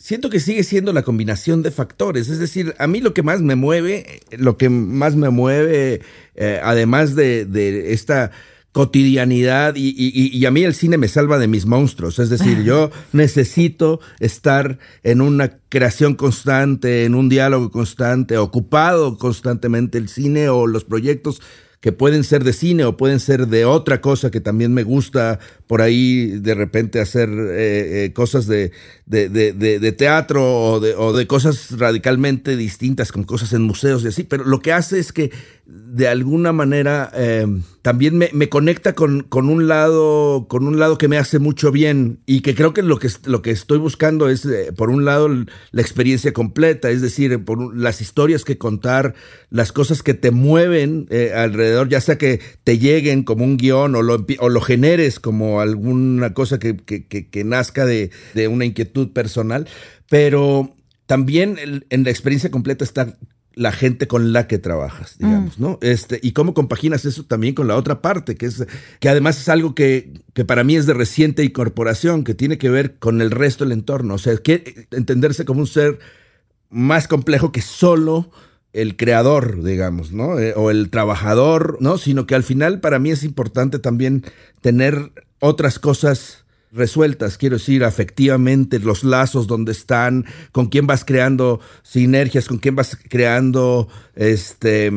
siento 0.00 0.30
que 0.30 0.40
sigue 0.40 0.64
siendo 0.64 0.92
la 0.92 1.02
combinación 1.02 1.62
de 1.62 1.70
factores. 1.70 2.28
Es 2.28 2.38
decir, 2.38 2.74
a 2.78 2.86
mí 2.86 3.00
lo 3.00 3.14
que 3.14 3.22
más 3.22 3.42
me 3.42 3.54
mueve, 3.54 4.22
lo 4.30 4.56
que 4.56 4.70
más 4.70 5.14
me 5.14 5.28
mueve, 5.28 6.00
eh, 6.34 6.60
además 6.64 7.14
de, 7.14 7.92
esta 7.92 8.30
cotidianidad 8.72 9.74
y, 9.76 10.46
a 10.46 10.50
mí 10.52 10.62
el 10.62 10.74
cine 10.74 10.96
me 10.96 11.08
salva 11.08 11.38
de 11.38 11.48
mis 11.48 11.66
monstruos. 11.66 12.18
Es 12.18 12.30
decir, 12.30 12.62
yo 12.62 12.90
necesito 13.12 14.00
estar 14.20 14.78
en 15.02 15.20
una 15.20 15.58
creación 15.68 16.14
constante, 16.14 17.04
en 17.04 17.14
un 17.14 17.28
diálogo 17.28 17.70
constante, 17.70 18.38
ocupado 18.38 19.18
constantemente 19.18 19.98
el 19.98 20.08
cine 20.08 20.48
o 20.48 20.66
los 20.66 20.84
proyectos 20.84 21.42
que 21.80 21.92
pueden 21.92 22.24
ser 22.24 22.44
de 22.44 22.52
cine 22.52 22.84
o 22.84 22.96
pueden 22.96 23.20
ser 23.20 23.46
de 23.46 23.64
otra 23.64 24.02
cosa 24.02 24.30
que 24.30 24.40
también 24.40 24.74
me 24.74 24.82
gusta 24.82 25.38
por 25.66 25.80
ahí 25.80 26.26
de 26.26 26.54
repente 26.54 27.00
hacer 27.00 27.30
eh, 27.30 28.04
eh, 28.04 28.12
cosas 28.12 28.46
de, 28.46 28.72
de, 29.06 29.92
teatro 29.92 30.72
o 30.72 30.80
de, 30.80 30.94
o 30.94 31.14
de 31.14 31.26
cosas 31.26 31.78
radicalmente 31.78 32.56
distintas 32.56 33.12
con 33.12 33.24
cosas 33.24 33.54
en 33.54 33.62
museos 33.62 34.04
y 34.04 34.08
así, 34.08 34.24
pero 34.24 34.44
lo 34.44 34.60
que 34.60 34.72
hace 34.72 34.98
es 34.98 35.12
que 35.12 35.30
de 35.70 36.08
alguna 36.08 36.52
manera 36.52 37.10
eh, 37.14 37.46
también 37.82 38.18
me, 38.18 38.48
conecta 38.48 38.94
con, 38.94 39.22
con, 39.22 39.48
un 39.48 39.68
lado, 39.68 40.46
con 40.48 40.66
un 40.66 40.80
lado 40.80 40.98
que 40.98 41.06
me 41.06 41.16
hace 41.16 41.38
mucho 41.38 41.70
bien 41.70 42.20
y 42.26 42.40
que 42.40 42.56
creo 42.56 42.74
que 42.74 42.82
lo 42.82 42.98
que, 42.98 43.08
lo 43.26 43.40
que 43.40 43.52
estoy 43.52 43.78
buscando 43.78 44.28
es, 44.28 44.44
eh, 44.44 44.72
por 44.76 44.90
un 44.90 45.04
lado, 45.04 45.28
la 45.28 45.82
experiencia 45.82 46.32
completa, 46.32 46.90
es 46.90 47.02
decir, 47.02 47.44
por 47.44 47.76
las 47.76 48.00
historias 48.00 48.44
que 48.44 48.58
contar, 48.58 49.14
las 49.48 49.72
cosas 49.72 50.02
que 50.02 50.14
te 50.14 50.32
mueven 50.32 51.06
eh, 51.10 51.32
alrededor, 51.34 51.88
ya 51.88 52.00
sea 52.00 52.18
que 52.18 52.40
te 52.64 52.78
lleguen 52.78 53.22
como 53.22 53.44
un 53.44 53.56
guion 53.56 53.94
o 53.94 54.02
lo, 54.02 54.26
o 54.40 54.48
lo 54.48 54.60
generes 54.60 55.20
como 55.20 55.60
alguna 55.60 56.34
cosa 56.34 56.58
que, 56.58 56.76
que, 56.76 57.06
que 57.06 57.44
nazca 57.44 57.86
de, 57.86 58.10
de, 58.34 58.48
una 58.48 58.64
inquietud 58.64 59.12
personal, 59.12 59.68
pero 60.08 60.74
también 61.06 61.84
en 61.88 62.04
la 62.04 62.10
experiencia 62.10 62.50
completa 62.50 62.84
está 62.84 63.16
la 63.60 63.72
gente 63.72 64.08
con 64.08 64.32
la 64.32 64.46
que 64.46 64.58
trabajas, 64.58 65.18
digamos, 65.18 65.58
mm. 65.58 65.62
¿no? 65.62 65.78
Este, 65.82 66.18
y 66.22 66.32
cómo 66.32 66.54
compaginas 66.54 67.04
eso 67.04 67.24
también 67.24 67.54
con 67.54 67.68
la 67.68 67.76
otra 67.76 68.00
parte, 68.00 68.34
que 68.34 68.46
es, 68.46 68.66
que 69.00 69.08
además 69.10 69.38
es 69.38 69.50
algo 69.50 69.74
que, 69.74 70.14
que 70.32 70.46
para 70.46 70.64
mí 70.64 70.76
es 70.76 70.86
de 70.86 70.94
reciente 70.94 71.44
incorporación, 71.44 72.24
que 72.24 72.32
tiene 72.32 72.56
que 72.56 72.70
ver 72.70 72.98
con 72.98 73.20
el 73.20 73.30
resto 73.30 73.64
del 73.64 73.72
entorno. 73.72 74.14
O 74.14 74.18
sea, 74.18 74.34
que 74.38 74.86
entenderse 74.92 75.44
como 75.44 75.60
un 75.60 75.66
ser 75.66 75.98
más 76.70 77.06
complejo 77.06 77.52
que 77.52 77.60
solo 77.60 78.30
el 78.72 78.96
creador, 78.96 79.62
digamos, 79.62 80.10
¿no? 80.10 80.38
Eh, 80.38 80.54
o 80.56 80.70
el 80.70 80.88
trabajador, 80.88 81.76
¿no? 81.80 81.98
Sino 81.98 82.26
que 82.26 82.34
al 82.34 82.44
final 82.44 82.80
para 82.80 82.98
mí 82.98 83.10
es 83.10 83.24
importante 83.24 83.78
también 83.78 84.24
tener 84.62 85.12
otras 85.38 85.78
cosas 85.78 86.46
resueltas, 86.72 87.36
quiero 87.36 87.56
decir, 87.56 87.84
afectivamente, 87.84 88.78
los 88.78 89.04
lazos 89.04 89.46
donde 89.46 89.72
están, 89.72 90.26
con 90.52 90.66
quién 90.66 90.86
vas 90.86 91.04
creando 91.04 91.60
sinergias, 91.82 92.46
con 92.46 92.58
quién 92.58 92.76
vas 92.76 92.96
creando 93.08 93.88
este 94.14 94.92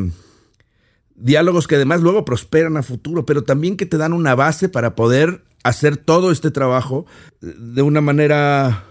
diálogos 1.15 1.67
que 1.67 1.75
además 1.75 2.01
luego 2.01 2.25
prosperan 2.25 2.75
a 2.77 2.83
futuro, 2.83 3.25
pero 3.25 3.43
también 3.43 3.77
que 3.77 3.85
te 3.85 3.97
dan 3.97 4.13
una 4.13 4.35
base 4.35 4.67
para 4.67 4.95
poder 4.95 5.43
hacer 5.63 5.95
todo 5.95 6.31
este 6.31 6.51
trabajo 6.51 7.05
de 7.39 7.81
una 7.81 8.01
manera 8.01 8.85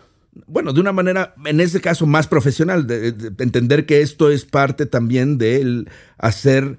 bueno, 0.47 0.73
de 0.73 0.81
una 0.81 0.93
manera, 0.93 1.35
en 1.45 1.61
ese 1.61 1.81
caso, 1.81 2.07
más 2.07 2.27
profesional, 2.27 2.87
de, 2.87 3.09
entender 3.39 3.85
que 3.85 4.01
esto 4.01 4.31
es 4.31 4.47
parte 4.47 4.87
también 4.87 5.37
del 5.37 5.91
hacer 6.17 6.79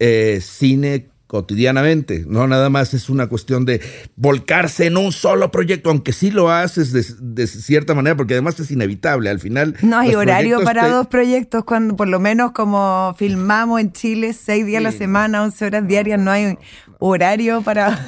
eh, 0.00 0.40
cine 0.42 1.09
cotidianamente, 1.30 2.24
no 2.26 2.48
nada 2.48 2.70
más 2.70 2.92
es 2.92 3.08
una 3.08 3.28
cuestión 3.28 3.64
de 3.64 3.80
volcarse 4.16 4.86
en 4.86 4.96
un 4.96 5.12
solo 5.12 5.52
proyecto, 5.52 5.88
aunque 5.90 6.12
sí 6.12 6.32
lo 6.32 6.50
haces 6.50 6.92
de, 6.92 7.46
cierta 7.46 7.94
manera, 7.94 8.16
porque 8.16 8.34
además 8.34 8.58
es 8.58 8.72
inevitable, 8.72 9.30
al 9.30 9.38
final... 9.38 9.76
No 9.80 9.96
hay 9.96 10.16
horario 10.16 10.60
para 10.64 10.88
dos 10.88 11.06
proyectos, 11.06 11.62
cuando 11.62 11.94
por 11.94 12.08
lo 12.08 12.18
menos 12.18 12.50
como 12.50 13.14
filmamos 13.16 13.80
en 13.80 13.92
Chile, 13.92 14.32
seis 14.32 14.66
días 14.66 14.80
a 14.80 14.82
la 14.82 14.90
semana, 14.90 15.44
once 15.44 15.64
horas 15.64 15.86
diarias, 15.86 16.18
no 16.18 16.32
hay 16.32 16.58
horario 16.98 17.62
para, 17.62 18.04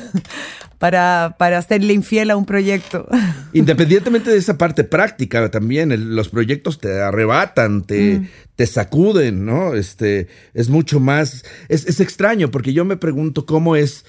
para, 0.83 1.37
para 1.39 1.59
hacerle 1.59 1.93
infiel 1.93 2.33
a 2.33 2.37
un 2.37 2.45
proyecto. 2.45 3.07
Independientemente 3.53 4.33
de 4.33 4.37
esa 4.37 4.59
parte 4.59 4.83
práctica, 4.83 5.49
también 5.49 6.17
los 6.17 6.29
proyectos 6.29 6.81
te 6.81 7.01
arrebatan, 7.01 7.85
te, 7.85 8.19
mm. 8.19 8.29
te 8.57 8.67
sacuden, 8.67 9.47
¿no? 9.47 9.77
Este, 9.77 10.27
es 10.55 10.71
mucho 10.71 10.99
más, 10.99 11.45
es, 11.69 11.87
es 11.87 12.01
extraño 12.01 12.51
porque 12.51 12.73
yo 12.73 12.85
me 12.85 12.97
pregunto 12.97 13.47
cómo 13.47 13.77
es... 13.77 14.05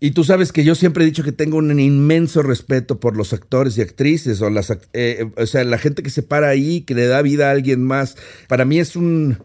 Y 0.00 0.10
tú 0.10 0.24
sabes 0.24 0.50
que 0.50 0.64
yo 0.64 0.74
siempre 0.74 1.04
he 1.04 1.06
dicho 1.06 1.22
que 1.22 1.30
tengo 1.30 1.58
un 1.58 1.78
inmenso 1.78 2.42
respeto 2.42 2.98
por 2.98 3.16
los 3.16 3.32
actores 3.32 3.78
y 3.78 3.82
actrices, 3.82 4.42
o, 4.42 4.50
las, 4.50 4.76
eh, 4.92 5.30
o 5.36 5.46
sea, 5.46 5.62
la 5.62 5.78
gente 5.78 6.02
que 6.02 6.10
se 6.10 6.24
para 6.24 6.48
ahí, 6.48 6.80
que 6.80 6.96
le 6.96 7.06
da 7.06 7.22
vida 7.22 7.46
a 7.46 7.52
alguien 7.52 7.84
más. 7.84 8.16
Para 8.48 8.64
mí 8.64 8.80
es 8.80 8.96
un. 8.96 9.38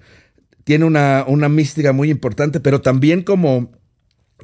Tiene 0.63 0.85
una, 0.85 1.25
una 1.27 1.49
mística 1.49 1.91
muy 1.91 2.09
importante, 2.09 2.59
pero 2.59 2.81
también 2.81 3.21
como 3.21 3.82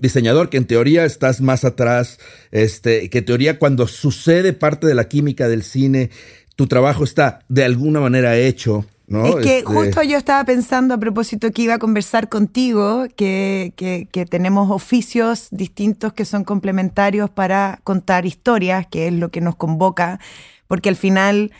diseñador 0.02 0.50
que 0.50 0.58
en 0.58 0.66
teoría 0.66 1.06
estás 1.06 1.42
más 1.42 1.66
atrás, 1.66 2.20
este, 2.52 3.10
que 3.10 3.20
en 3.20 3.26
teoría 3.26 3.60
cuando 3.60 3.88
sucede 3.88 4.54
parte 4.54 4.88
de 4.88 4.96
la 4.96 5.08
química 5.08 5.48
del 5.48 5.64
cine, 5.64 6.10
tu 6.56 6.68
trabajo 6.68 7.04
está 7.04 7.40
de 7.48 7.64
alguna 7.64 8.00
manera 8.00 8.38
hecho. 8.38 8.86
¿no? 9.08 9.26
Es 9.26 9.36
que 9.38 9.60
este, 9.60 9.74
justo 9.74 10.04
yo 10.04 10.18
estaba 10.18 10.44
pensando 10.44 10.94
a 10.94 10.98
propósito 10.98 11.52
que 11.52 11.64
iba 11.64 11.74
a 11.76 11.80
conversar 11.80 12.30
contigo, 12.30 13.06
que, 13.16 13.74
que, 13.76 14.08
que, 14.12 14.26
tenemos 14.26 14.70
oficios 14.70 15.48
distintos 15.52 16.14
que 16.14 16.26
son 16.26 16.44
complementarios 16.44 17.30
para 17.30 17.80
contar 17.84 18.26
historias, 18.26 18.86
que 18.88 19.08
es 19.08 19.14
lo 19.14 19.30
que 19.30 19.42
nos 19.42 19.56
convoca, 19.56 20.20
porque 20.68 20.90
al 20.90 20.96
final 20.96 21.52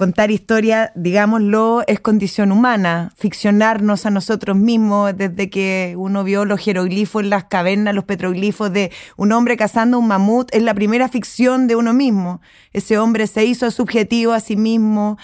contar 0.00 0.30
historia, 0.30 0.92
digámoslo, 0.94 1.82
es 1.86 2.00
condición 2.00 2.52
humana, 2.52 3.12
ficcionarnos 3.18 4.06
a 4.06 4.10
nosotros 4.10 4.56
mismos 4.56 5.14
desde 5.14 5.50
que 5.50 5.94
uno 5.98 6.24
vio 6.24 6.46
los 6.46 6.58
jeroglifos 6.58 7.22
en 7.22 7.28
las 7.28 7.44
cavernas, 7.44 7.94
los 7.94 8.04
petroglifos 8.04 8.72
de 8.72 8.92
un 9.18 9.30
hombre 9.32 9.58
cazando 9.58 9.98
un 9.98 10.08
mamut, 10.08 10.48
es 10.54 10.62
la 10.62 10.72
primera 10.72 11.10
ficción 11.10 11.66
de 11.66 11.76
uno 11.76 11.92
mismo. 11.92 12.40
Ese 12.72 12.96
hombre 12.96 13.26
se 13.26 13.44
hizo 13.44 13.70
subjetivo 13.70 14.32
a 14.32 14.40
sí 14.40 14.56
mismo, 14.56 15.18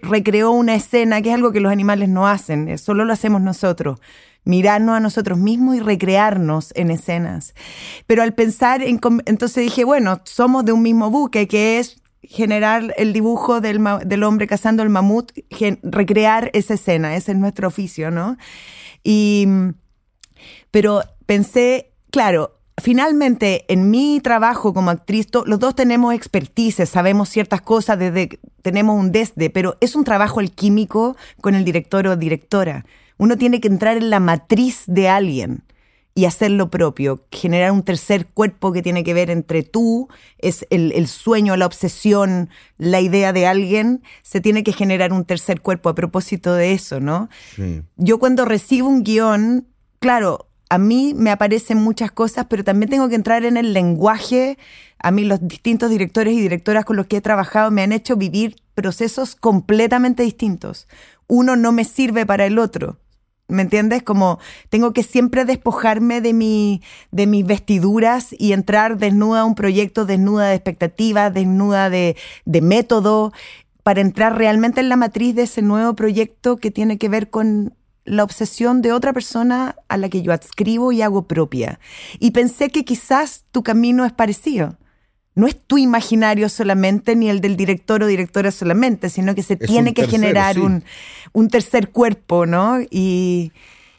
recreó 0.00 0.52
una 0.52 0.76
escena, 0.76 1.20
que 1.20 1.28
es 1.28 1.34
algo 1.34 1.52
que 1.52 1.60
los 1.60 1.70
animales 1.70 2.08
no 2.08 2.26
hacen, 2.26 2.70
eh, 2.70 2.78
solo 2.78 3.04
lo 3.04 3.12
hacemos 3.12 3.42
nosotros 3.42 4.00
mirarnos 4.44 4.96
a 4.96 5.00
nosotros 5.00 5.38
mismos 5.38 5.76
y 5.76 5.80
recrearnos 5.80 6.72
en 6.74 6.90
escenas. 6.90 7.54
Pero 8.08 8.22
al 8.22 8.34
pensar 8.34 8.82
en, 8.82 8.98
entonces 9.26 9.62
dije, 9.62 9.84
bueno, 9.84 10.20
somos 10.24 10.64
de 10.64 10.72
un 10.72 10.82
mismo 10.82 11.10
buque, 11.10 11.46
que 11.46 11.78
es 11.78 12.01
generar 12.22 12.94
el 12.96 13.12
dibujo 13.12 13.60
del, 13.60 13.80
del 14.04 14.22
hombre 14.22 14.46
cazando 14.46 14.82
el 14.82 14.88
mamut, 14.88 15.32
recrear 15.82 16.50
esa 16.52 16.74
escena, 16.74 17.16
ese 17.16 17.32
es 17.32 17.38
nuestro 17.38 17.68
oficio, 17.68 18.10
¿no? 18.10 18.36
Y, 19.02 19.46
pero 20.70 21.02
pensé, 21.26 21.92
claro, 22.10 22.58
finalmente 22.80 23.64
en 23.68 23.90
mi 23.90 24.20
trabajo 24.20 24.72
como 24.72 24.90
actriz, 24.90 25.26
los 25.46 25.58
dos 25.58 25.74
tenemos 25.74 26.14
expertise, 26.14 26.88
sabemos 26.88 27.28
ciertas 27.28 27.60
cosas, 27.60 27.98
desde, 27.98 28.40
tenemos 28.62 28.98
un 28.98 29.12
desde, 29.12 29.50
pero 29.50 29.76
es 29.80 29.96
un 29.96 30.04
trabajo 30.04 30.40
alquímico 30.40 31.16
con 31.40 31.54
el 31.54 31.64
director 31.64 32.06
o 32.06 32.16
directora. 32.16 32.86
Uno 33.18 33.36
tiene 33.36 33.60
que 33.60 33.68
entrar 33.68 33.96
en 33.96 34.10
la 34.10 34.20
matriz 34.20 34.84
de 34.86 35.08
alguien 35.08 35.64
y 36.14 36.26
hacer 36.26 36.50
lo 36.50 36.70
propio, 36.70 37.24
generar 37.30 37.72
un 37.72 37.82
tercer 37.82 38.26
cuerpo 38.26 38.72
que 38.72 38.82
tiene 38.82 39.02
que 39.02 39.14
ver 39.14 39.30
entre 39.30 39.62
tú, 39.62 40.08
es 40.38 40.66
el, 40.70 41.06
sueño, 41.06 41.56
la 41.56 41.66
obsesión, 41.66 42.50
la 42.76 43.00
idea 43.00 43.32
de 43.32 43.46
alguien, 43.46 44.02
se 44.22 44.40
tiene 44.40 44.62
que 44.62 44.72
generar 44.72 45.12
un 45.12 45.24
tercer 45.24 45.62
cuerpo 45.62 45.88
a 45.88 45.94
propósito 45.94 46.54
de 46.54 46.72
eso, 46.72 47.00
¿no? 47.00 47.30
Yo 47.96 48.18
cuando 48.18 48.44
recibo 48.44 48.88
un 48.88 49.04
guion, 49.04 49.68
claro, 50.00 50.48
a 50.68 50.78
mí 50.78 51.12
me 51.14 51.30
aparecen 51.30 51.78
muchas 51.78 52.12
cosas, 52.12 52.46
pero 52.48 52.64
también 52.64 52.88
tengo 52.88 53.08
que 53.10 53.14
entrar 53.14 53.44
en 53.44 53.58
el 53.58 53.74
lenguaje. 53.74 54.56
A 54.98 55.10
mí 55.10 55.24
los 55.24 55.46
distintos 55.46 55.90
directores 55.90 56.32
y 56.32 56.40
directoras 56.40 56.86
con 56.86 56.96
los 56.96 57.06
que 57.06 57.18
he 57.18 57.20
trabajado 57.20 57.70
me 57.70 57.82
han 57.82 57.92
hecho 57.92 58.16
vivir 58.16 58.56
procesos 58.74 59.36
completamente 59.36 60.22
distintos. 60.22 60.88
Uno 61.26 61.56
no 61.56 61.72
me 61.72 61.84
sirve 61.84 62.24
para 62.24 62.46
el 62.46 62.58
otro. 62.58 63.01
¿Me 63.52 63.62
entiendes? 63.62 64.02
Como 64.02 64.38
tengo 64.70 64.92
que 64.92 65.02
siempre 65.02 65.44
despojarme 65.44 66.20
de, 66.20 66.32
mi, 66.32 66.82
de 67.10 67.26
mis 67.26 67.46
vestiduras 67.46 68.34
y 68.38 68.52
entrar 68.52 68.96
desnuda 68.98 69.40
a 69.40 69.44
un 69.44 69.54
proyecto, 69.54 70.04
desnuda 70.06 70.48
de 70.48 70.54
expectativas, 70.54 71.32
desnuda 71.32 71.90
de, 71.90 72.16
de 72.44 72.60
método, 72.60 73.32
para 73.82 74.00
entrar 74.00 74.36
realmente 74.38 74.80
en 74.80 74.88
la 74.88 74.96
matriz 74.96 75.34
de 75.34 75.42
ese 75.42 75.60
nuevo 75.60 75.94
proyecto 75.94 76.56
que 76.56 76.70
tiene 76.70 76.98
que 76.98 77.08
ver 77.08 77.30
con 77.30 77.74
la 78.04 78.24
obsesión 78.24 78.82
de 78.82 78.92
otra 78.92 79.12
persona 79.12 79.76
a 79.88 79.96
la 79.96 80.08
que 80.08 80.22
yo 80.22 80.32
adscribo 80.32 80.92
y 80.92 81.02
hago 81.02 81.26
propia. 81.28 81.78
Y 82.18 82.32
pensé 82.32 82.70
que 82.70 82.84
quizás 82.84 83.44
tu 83.52 83.62
camino 83.62 84.04
es 84.04 84.12
parecido 84.12 84.76
no 85.34 85.46
es 85.46 85.56
tu 85.58 85.78
imaginario 85.78 86.48
solamente, 86.48 87.16
ni 87.16 87.30
el 87.30 87.40
del 87.40 87.56
director 87.56 88.02
o 88.02 88.06
directora 88.06 88.50
solamente, 88.50 89.08
sino 89.08 89.34
que 89.34 89.42
se 89.42 89.56
tiene 89.56 89.94
que 89.94 90.06
generar 90.06 90.58
un, 90.58 90.84
un, 91.32 91.48
tercer 91.48 91.88
cuerpo, 91.88 92.44
¿no? 92.44 92.80
Y, 92.90 93.52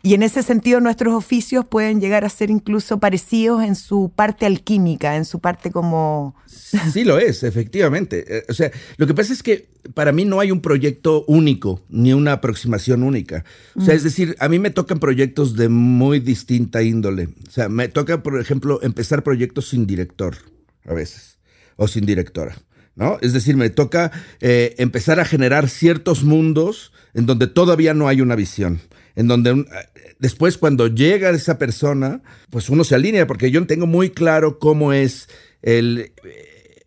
y, 0.04 0.14
en 0.14 0.22
ese 0.22 0.44
sentido 0.44 0.80
nuestros 0.80 1.14
oficios 1.16 1.66
pueden 1.66 2.00
llegar 2.00 2.24
a 2.24 2.30
ser 2.30 2.52
incluso 2.52 3.00
parecidos 3.00 3.64
en 3.64 3.76
su 3.76 4.12
parte 4.16 4.46
alquímica, 4.46 5.16
en 5.16 5.26
su 5.26 5.40
parte 5.40 5.72
como... 5.72 6.36
Sí 6.92 7.04
lo 7.04 7.18
es, 7.18 7.44
efectivamente. 7.44 8.26
Eh, 8.28 8.46
o 8.48 8.54
sea, 8.54 8.72
lo 8.98 9.08
que 9.08 9.16
pasa 9.16 9.34
es 9.34 9.42
que 9.42 9.70
para 9.96 10.12
mí 10.12 10.26
no 10.26 10.40
hay 10.40 10.52
un 10.52 10.62
proyecto 10.62 11.26
único, 11.28 11.82
ni 11.90 12.14
una 12.14 12.34
aproximación 12.34 13.02
única. 13.02 13.44
O 13.76 13.82
sea, 13.82 13.96
mm. 13.96 13.98
es 13.98 14.04
decir, 14.04 14.36
a 14.40 14.50
mí 14.50 14.60
me 14.60 14.70
tocan 14.70 15.00
proyectos 15.00 15.56
de 15.56 15.68
muy 15.70 16.20
distinta 16.20 16.84
índole. 16.84 17.30
O 17.48 17.52
sea, 17.52 17.70
me 17.70 17.88
toca, 17.88 18.22
por 18.22 18.40
ejemplo, 18.40 18.82
empezar 18.84 19.24
proyectos 19.24 19.70
sin 19.70 19.88
director 19.88 20.53
a 20.86 20.94
veces, 20.94 21.40
o 21.76 21.88
sin 21.88 22.06
directora. 22.06 22.56
¿No? 22.96 23.18
Es 23.22 23.34
decir, 23.34 23.58
me 23.58 23.72
toca 23.72 24.12
eh, 24.40 24.76
empezar 24.78 25.20
a 25.20 25.26
generar 25.26 25.68
ciertos 25.68 26.24
mundos 26.24 26.94
en 27.16 27.26
donde 27.26 27.48
todavía 27.48 27.96
no 27.96 28.08
hay 28.08 28.22
una 28.22 28.36
visión, 28.36 28.82
en 29.16 29.28
donde 29.28 29.50
eh, 29.50 29.66
después 30.20 30.60
cuando 30.60 30.86
llega 30.86 31.32
esa 31.32 31.58
persona, 31.58 32.22
pues 32.52 32.70
uno 32.70 32.84
se 32.84 32.94
alinea, 32.94 33.26
porque 33.26 33.50
yo 33.50 33.66
tengo 33.66 33.88
muy 33.88 34.12
claro 34.12 34.60
cómo 34.60 34.94
es 34.94 35.28
el, 35.64 36.12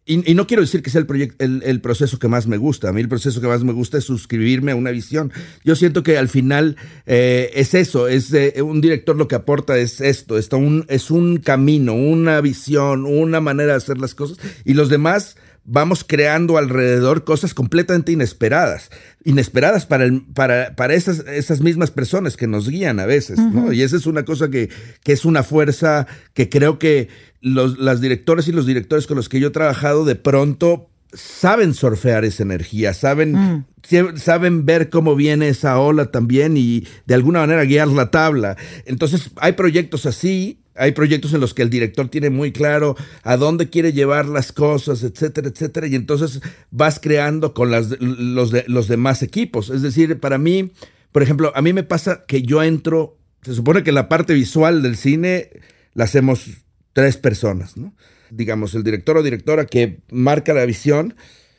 y, 0.08 0.34
no 0.34 0.46
quiero 0.46 0.60
decir 0.60 0.82
que 0.82 0.90
sea 0.90 1.00
el, 1.00 1.06
proyecto, 1.06 1.44
el, 1.44 1.80
proceso 1.80 2.20
que 2.20 2.28
más 2.28 2.46
me 2.46 2.58
gusta. 2.58 2.88
A 2.88 2.92
mí 2.92 3.00
el 3.00 3.08
proceso 3.08 3.40
que 3.40 3.48
más 3.48 3.64
me 3.64 3.72
gusta 3.72 3.98
es 3.98 4.04
suscribirme 4.04 4.70
a 4.70 4.76
una 4.76 4.92
visión. 4.92 5.32
Yo 5.64 5.74
siento 5.74 6.04
que 6.04 6.16
al 6.16 6.28
final 6.28 6.76
eh, 7.06 7.50
es 7.54 7.74
eso, 7.74 8.06
es 8.06 8.32
eh, 8.32 8.62
un 8.62 8.80
director 8.80 9.16
lo 9.16 9.26
que 9.26 9.34
aporta 9.34 9.76
es 9.76 10.00
esto, 10.00 10.38
está 10.38 10.56
un, 10.56 10.86
es 10.88 11.10
un 11.10 11.38
camino, 11.38 11.94
una 11.94 12.40
visión, 12.40 13.04
una 13.04 13.40
manera 13.40 13.72
de 13.72 13.78
hacer 13.78 13.98
las 13.98 14.14
cosas 14.14 14.38
y 14.64 14.74
los 14.74 14.90
demás 14.90 15.36
vamos 15.66 16.04
creando 16.04 16.56
alrededor 16.56 17.24
cosas 17.24 17.52
completamente 17.52 18.12
inesperadas, 18.12 18.90
inesperadas 19.24 19.84
para, 19.84 20.04
el, 20.04 20.22
para, 20.22 20.76
para 20.76 20.94
esas, 20.94 21.20
esas 21.26 21.60
mismas 21.60 21.90
personas 21.90 22.36
que 22.36 22.46
nos 22.46 22.68
guían 22.68 23.00
a 23.00 23.06
veces, 23.06 23.38
¿no? 23.38 23.72
Y 23.72 23.82
esa 23.82 23.96
es 23.96 24.06
una 24.06 24.24
cosa 24.24 24.48
que, 24.48 24.70
que 25.02 25.12
es 25.12 25.24
una 25.24 25.42
fuerza 25.42 26.06
que 26.34 26.48
creo 26.48 26.78
que 26.78 27.08
los 27.40 27.78
las 27.78 28.00
directores 28.00 28.48
y 28.48 28.52
los 28.52 28.66
directores 28.66 29.06
con 29.06 29.16
los 29.16 29.28
que 29.28 29.40
yo 29.40 29.48
he 29.48 29.52
trabajado 29.52 30.04
de 30.04 30.14
pronto 30.14 30.88
saben 31.12 31.74
surfear 31.74 32.24
esa 32.24 32.42
energía, 32.42 32.94
saben, 32.94 33.32
mm. 33.32 34.16
saben 34.16 34.66
ver 34.66 34.90
cómo 34.90 35.16
viene 35.16 35.48
esa 35.48 35.78
ola 35.78 36.10
también 36.10 36.56
y 36.56 36.86
de 37.06 37.14
alguna 37.14 37.40
manera 37.40 37.64
guiar 37.64 37.88
la 37.88 38.10
tabla. 38.10 38.56
Entonces 38.84 39.30
hay 39.36 39.52
proyectos 39.52 40.06
así 40.06 40.60
hay 40.78 40.92
proyectos 40.92 41.32
en 41.34 41.40
los 41.40 41.54
que 41.54 41.62
el 41.62 41.70
director 41.70 42.08
tiene 42.08 42.30
muy 42.30 42.52
claro 42.52 42.96
a 43.22 43.36
dónde 43.36 43.68
quiere 43.68 43.92
llevar 43.92 44.26
las 44.26 44.52
cosas, 44.52 45.02
etcétera, 45.02 45.48
etcétera, 45.48 45.86
y 45.86 45.94
entonces 45.94 46.40
vas 46.70 47.00
creando 47.00 47.54
con 47.54 47.70
las, 47.70 48.00
los, 48.00 48.52
los 48.66 48.88
demás 48.88 49.22
equipos. 49.22 49.70
Es 49.70 49.82
decir, 49.82 50.18
para 50.20 50.38
mí, 50.38 50.72
por 51.12 51.22
ejemplo, 51.22 51.52
a 51.54 51.62
mí 51.62 51.72
me 51.72 51.82
pasa 51.82 52.24
que 52.26 52.42
yo 52.42 52.62
entro, 52.62 53.18
se 53.42 53.54
supone 53.54 53.82
que 53.82 53.92
la 53.92 54.08
parte 54.08 54.34
visual 54.34 54.82
del 54.82 54.96
cine 54.96 55.50
la 55.94 56.04
hacemos 56.04 56.46
tres 56.92 57.16
personas, 57.16 57.76
¿no? 57.76 57.94
Digamos, 58.30 58.74
el 58.74 58.82
director 58.82 59.16
o 59.16 59.22
directora 59.22 59.66
que 59.66 60.00
marca 60.10 60.52
la 60.52 60.64
visión, 60.64 61.14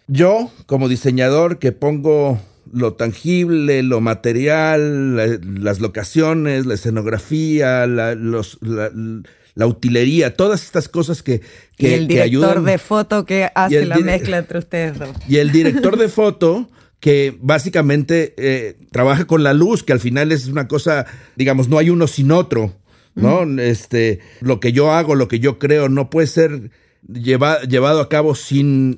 yo 0.08 0.52
como 0.66 0.90
diseñador 0.90 1.60
que 1.60 1.72
pongo 1.72 2.40
lo 2.74 2.94
tangible, 2.94 3.84
lo 3.84 4.02
material, 4.02 5.16
las 5.62 5.80
locaciones, 5.80 6.66
la 6.66 6.74
escenografía, 6.74 7.88
la, 7.88 8.16
los, 8.16 8.60
la, 8.62 9.68
utilería, 9.68 10.36
todas 10.36 10.64
estas 10.64 10.88
cosas 10.88 11.24
que, 11.24 11.42
que, 11.78 11.90
y 11.90 11.94
el 11.94 12.08
director 12.08 12.64
de 12.64 12.78
foto 12.78 13.26
que 13.26 13.50
hace 13.54 13.86
la 13.86 13.98
mezcla 14.00 14.38
entre 14.38 14.60
ustedes 14.60 15.00
dos. 15.00 15.10
Y 15.28 15.38
el 15.38 15.52
director 15.52 15.98
de 15.98 16.10
foto 16.10 16.70
que 17.00 17.38
básicamente 17.40 18.34
eh, 18.38 18.78
trabaja 18.92 19.26
con 19.26 19.44
la 19.44 19.54
luz, 19.54 19.84
que 19.84 19.94
al 19.94 20.00
final 20.00 20.32
es 20.32 20.48
una 20.48 20.68
cosa, 20.68 21.06
digamos, 21.36 21.70
no 21.70 21.78
hay 21.78 21.90
uno 21.90 22.08
sin 22.08 22.32
otro, 22.32 22.74
¿no? 23.16 23.44
Este, 23.62 24.20
lo 24.42 24.60
que 24.60 24.74
yo 24.74 24.92
hago, 24.92 25.16
lo 25.16 25.28
que 25.28 25.40
yo 25.40 25.60
creo, 25.60 25.90
no 25.90 26.10
puede 26.10 26.28
ser 26.28 26.72
llevado 27.08 28.02
a 28.02 28.10
cabo 28.10 28.36
sin 28.36 28.98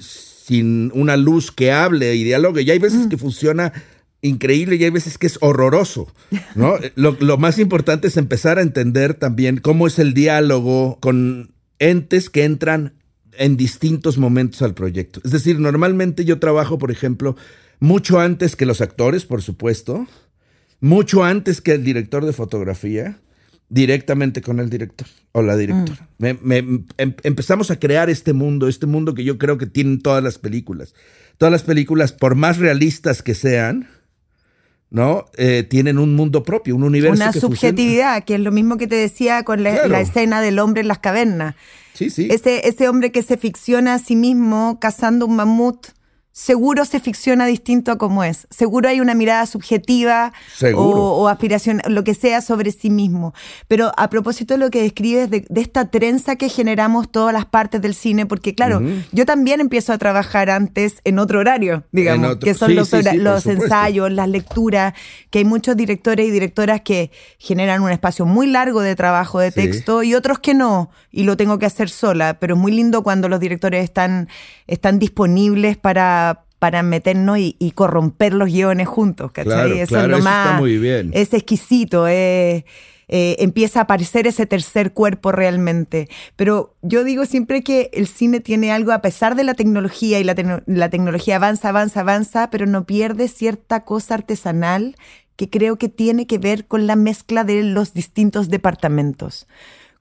sin 0.49 0.91
una 0.95 1.15
luz 1.15 1.51
que 1.51 1.71
hable 1.71 2.15
y 2.15 2.23
dialogue. 2.23 2.63
Y 2.63 2.71
hay 2.71 2.79
veces 2.79 3.05
mm. 3.05 3.09
que 3.09 3.17
funciona 3.17 3.71
increíble 4.21 4.77
y 4.77 4.83
hay 4.83 4.89
veces 4.89 5.19
que 5.19 5.27
es 5.27 5.37
horroroso, 5.41 6.11
¿no? 6.55 6.73
lo, 6.95 7.37
más 7.37 7.59
importante 7.59 8.07
es 8.07 8.17
empezar 8.17 8.57
a 8.57 8.63
entender 8.63 9.13
también 9.13 9.57
cómo 9.57 9.85
es 9.85 9.99
el 9.99 10.15
diálogo 10.15 10.97
con 11.01 11.53
entes 11.77 12.31
que 12.31 12.45
entran 12.45 12.95
en 13.37 13.57
distintos 13.57 14.17
momentos 14.17 14.63
al 14.63 14.73
proyecto. 14.73 15.21
Es 15.23 15.31
decir, 15.31 15.59
normalmente 15.59 16.25
yo 16.25 16.39
trabajo, 16.39 16.79
por 16.79 16.89
ejemplo, 16.89 17.35
mucho 17.79 18.19
antes 18.19 18.55
que 18.55 18.65
los 18.65 18.81
actores, 18.81 19.25
por 19.25 19.43
supuesto, 19.43 20.07
mucho 20.79 21.23
antes 21.23 21.61
que 21.61 21.73
el 21.73 21.83
director 21.83 22.25
de 22.25 22.33
fotografía, 22.33 23.19
directamente 23.69 24.41
con 24.41 24.59
el 24.59 24.69
director 24.69 25.07
o 25.31 25.41
la 25.41 25.55
directora. 25.55 26.07
Mm. 26.17 26.25
Em, 26.55 26.85
empezamos 27.23 27.71
a 27.71 27.79
crear 27.79 28.09
este 28.09 28.33
mundo, 28.33 28.67
este 28.67 28.87
mundo 28.87 29.13
que 29.13 29.23
yo 29.23 29.37
creo 29.37 29.57
que 29.57 29.67
tienen 29.67 30.01
todas 30.01 30.23
las 30.23 30.37
películas. 30.37 30.95
Todas 31.37 31.51
las 31.51 31.63
películas, 31.63 32.11
por 32.11 32.35
más 32.35 32.57
realistas 32.57 33.21
que 33.21 33.35
sean, 33.35 33.87
¿no? 34.89 35.25
Eh, 35.37 35.63
tienen 35.63 35.99
un 35.99 36.15
mundo 36.15 36.43
propio, 36.43 36.75
un 36.75 36.83
universo. 36.83 37.15
Una 37.15 37.31
subjetividad, 37.31 38.23
que 38.23 38.35
es 38.35 38.41
lo 38.41 38.51
mismo 38.51 38.77
que 38.77 38.87
te 38.87 38.95
decía 38.95 39.43
con 39.43 39.63
la, 39.63 39.99
escena 40.01 40.41
del 40.41 40.59
hombre 40.59 40.81
en 40.81 40.87
las 40.87 40.99
cavernas. 40.99 41.55
Sí, 41.93 42.09
sí. 42.09 42.27
Ese, 42.31 42.67
ese 42.67 42.89
hombre 42.89 43.11
que 43.11 43.23
se 43.23 43.37
ficciona 43.37 43.95
a 43.95 43.99
sí 43.99 44.15
mismo 44.15 44.79
cazando 44.79 45.25
un 45.25 45.35
mamut 45.35 45.87
seguro 46.39 46.85
se 46.85 47.01
ficciona 47.01 47.45
distinto 47.45 47.91
a 47.91 47.97
como 47.97 48.23
es. 48.23 48.47
Seguro 48.49 48.87
hay 48.87 49.01
una 49.01 49.13
mirada 49.13 49.45
subjetiva 49.45 50.31
o, 50.73 51.27
aspiración, 51.27 51.81
lo 51.89 52.05
que 52.05 52.13
sea 52.13 52.39
sobre 52.39 52.71
sí 52.71 52.89
mismo. 52.89 53.33
Pero 53.67 53.91
a 53.97 54.09
propósito 54.09 54.53
de 54.53 54.59
lo 54.59 54.69
que 54.69 54.81
describes 54.81 55.29
de, 55.29 55.45
esta 55.55 55.91
trenza 55.91 56.37
que 56.37 56.47
generamos 56.47 57.11
todas 57.11 57.33
las 57.33 57.45
partes 57.45 57.81
del 57.81 57.93
cine, 57.93 58.25
porque 58.25 58.55
claro, 58.55 58.81
yo 59.11 59.25
también 59.25 59.59
empiezo 59.59 59.91
a 59.91 59.97
trabajar 59.97 60.49
antes 60.49 61.01
en 61.03 61.19
otro 61.19 61.39
horario, 61.39 61.83
digamos, 61.91 62.37
que 62.37 62.53
son 62.53 62.73
los, 62.73 62.93
los 62.93 63.45
ensayos, 63.45 64.09
las 64.09 64.29
lecturas, 64.29 64.93
que 65.29 65.39
hay 65.39 65.45
muchos 65.45 65.75
directores 65.75 66.25
y 66.25 66.31
directoras 66.31 66.81
que 66.81 67.11
generan 67.37 67.81
un 67.81 67.91
espacio 67.91 68.25
muy 68.25 68.47
largo 68.47 68.81
de 68.81 68.95
trabajo 68.95 69.39
de 69.39 69.51
texto 69.51 70.03
y 70.03 70.15
otros 70.15 70.39
que 70.39 70.53
no, 70.53 70.89
y 71.11 71.23
lo 71.23 71.35
tengo 71.35 71.59
que 71.59 71.65
hacer 71.65 71.89
sola, 71.89 72.39
pero 72.39 72.55
es 72.55 72.61
muy 72.61 72.71
lindo 72.71 73.03
cuando 73.03 73.27
los 73.27 73.41
directores 73.41 73.83
están, 73.83 74.29
están 74.67 74.99
disponibles 74.99 75.75
para 75.75 76.28
para 76.59 76.83
meternos 76.83 77.39
y, 77.39 77.71
corromper 77.73 78.33
los 78.33 78.49
guiones 78.49 78.87
juntos, 78.87 79.31
¿cachai? 79.31 79.79
eso 79.79 79.99
es 79.99 80.07
lo 80.07 80.19
más. 80.19 80.59
muy 80.59 80.77
bien. 80.77 81.11
Es 81.13 81.33
exquisito, 81.33 82.07
eh, 82.07 82.65
empieza 83.07 83.79
a 83.79 83.83
aparecer 83.83 84.27
ese 84.27 84.45
tercer 84.45 84.93
cuerpo 84.93 85.31
realmente. 85.31 86.09
Pero 86.35 86.75
yo 86.81 87.03
digo 87.03 87.25
siempre 87.25 87.63
que 87.63 87.89
el 87.93 88.07
cine 88.07 88.41
tiene 88.41 88.71
algo, 88.71 88.91
a 88.91 89.01
pesar 89.01 89.35
de 89.35 89.45
la 89.45 89.53
tecnología 89.53 90.19
y 90.19 90.23
la, 90.23 90.61
la 90.65 90.89
tecnología 90.89 91.37
avanza, 91.37 91.69
avanza, 91.69 92.01
avanza, 92.01 92.49
pero 92.51 92.65
no 92.65 92.85
pierde 92.85 93.29
cierta 93.29 93.85
cosa 93.85 94.15
artesanal 94.15 94.95
que 95.37 95.49
creo 95.49 95.77
que 95.77 95.87
tiene 95.87 96.27
que 96.27 96.37
ver 96.37 96.67
con 96.67 96.85
la 96.85 96.97
mezcla 96.97 97.45
de 97.45 97.63
los 97.63 97.93
distintos 97.93 98.49
departamentos 98.49 99.47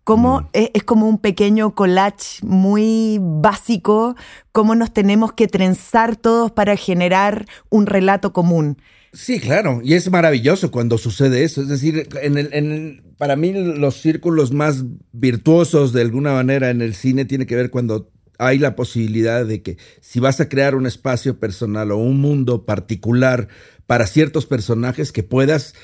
cómo 0.09 0.40
mm. 0.40 0.47
es, 0.55 0.85
como 0.85 1.07
un 1.07 1.18
pequeño 1.18 1.75
collage 1.75 2.42
muy 2.42 3.18
básico, 3.21 4.16
cómo 4.53 4.75
nos 4.75 4.94
tenemos 4.94 5.35
que 5.35 5.49
trenzar 5.49 6.16
todos 6.16 6.51
para 6.51 6.77
generar 6.77 7.44
un 7.68 7.85
relato 7.85 8.33
común. 8.33 8.79
Sí, 9.12 9.38
claro, 9.38 9.83
y 9.85 9.92
es 9.92 10.11
maravilloso 10.11 10.71
cuando 10.71 10.97
sucede 10.97 11.44
eso. 11.44 11.61
Es 11.61 11.68
decir, 11.68 12.09
en 12.23 13.03
para 13.18 13.37
mí 13.37 13.53
los 13.53 14.01
círculos 14.01 14.51
más 14.51 14.83
virtuosos 15.12 15.92
de 15.92 16.01
alguna 16.01 16.33
manera 16.33 16.71
en 16.71 16.81
el 16.81 16.94
cine 16.94 17.27
tiene 17.27 17.44
que 17.44 17.57
ver 17.57 17.71
cuando 17.71 18.11
hay 18.38 18.59
la 18.59 18.77
posibilidad 18.77 19.44
de 19.44 19.61
que 19.61 19.77
si 20.01 20.21
vas 20.21 20.40
a 20.40 20.49
crear 20.49 20.75
un 20.75 20.87
espacio 20.87 21.38
personal 21.38 21.92
o 21.92 21.99
un 21.99 22.18
mundo 22.18 22.64
particular 22.64 23.49
para 23.87 24.07
ciertos 24.07 24.47
personajes 24.47 25.12
que 25.12 25.23
puedas 25.23 25.75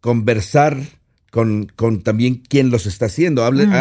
conversar 0.00 0.99
con, 1.30 1.70
con 1.76 2.02
también 2.02 2.42
quién 2.48 2.70
los 2.70 2.86
está 2.86 3.06
haciendo. 3.06 3.50
Mm. 3.50 3.72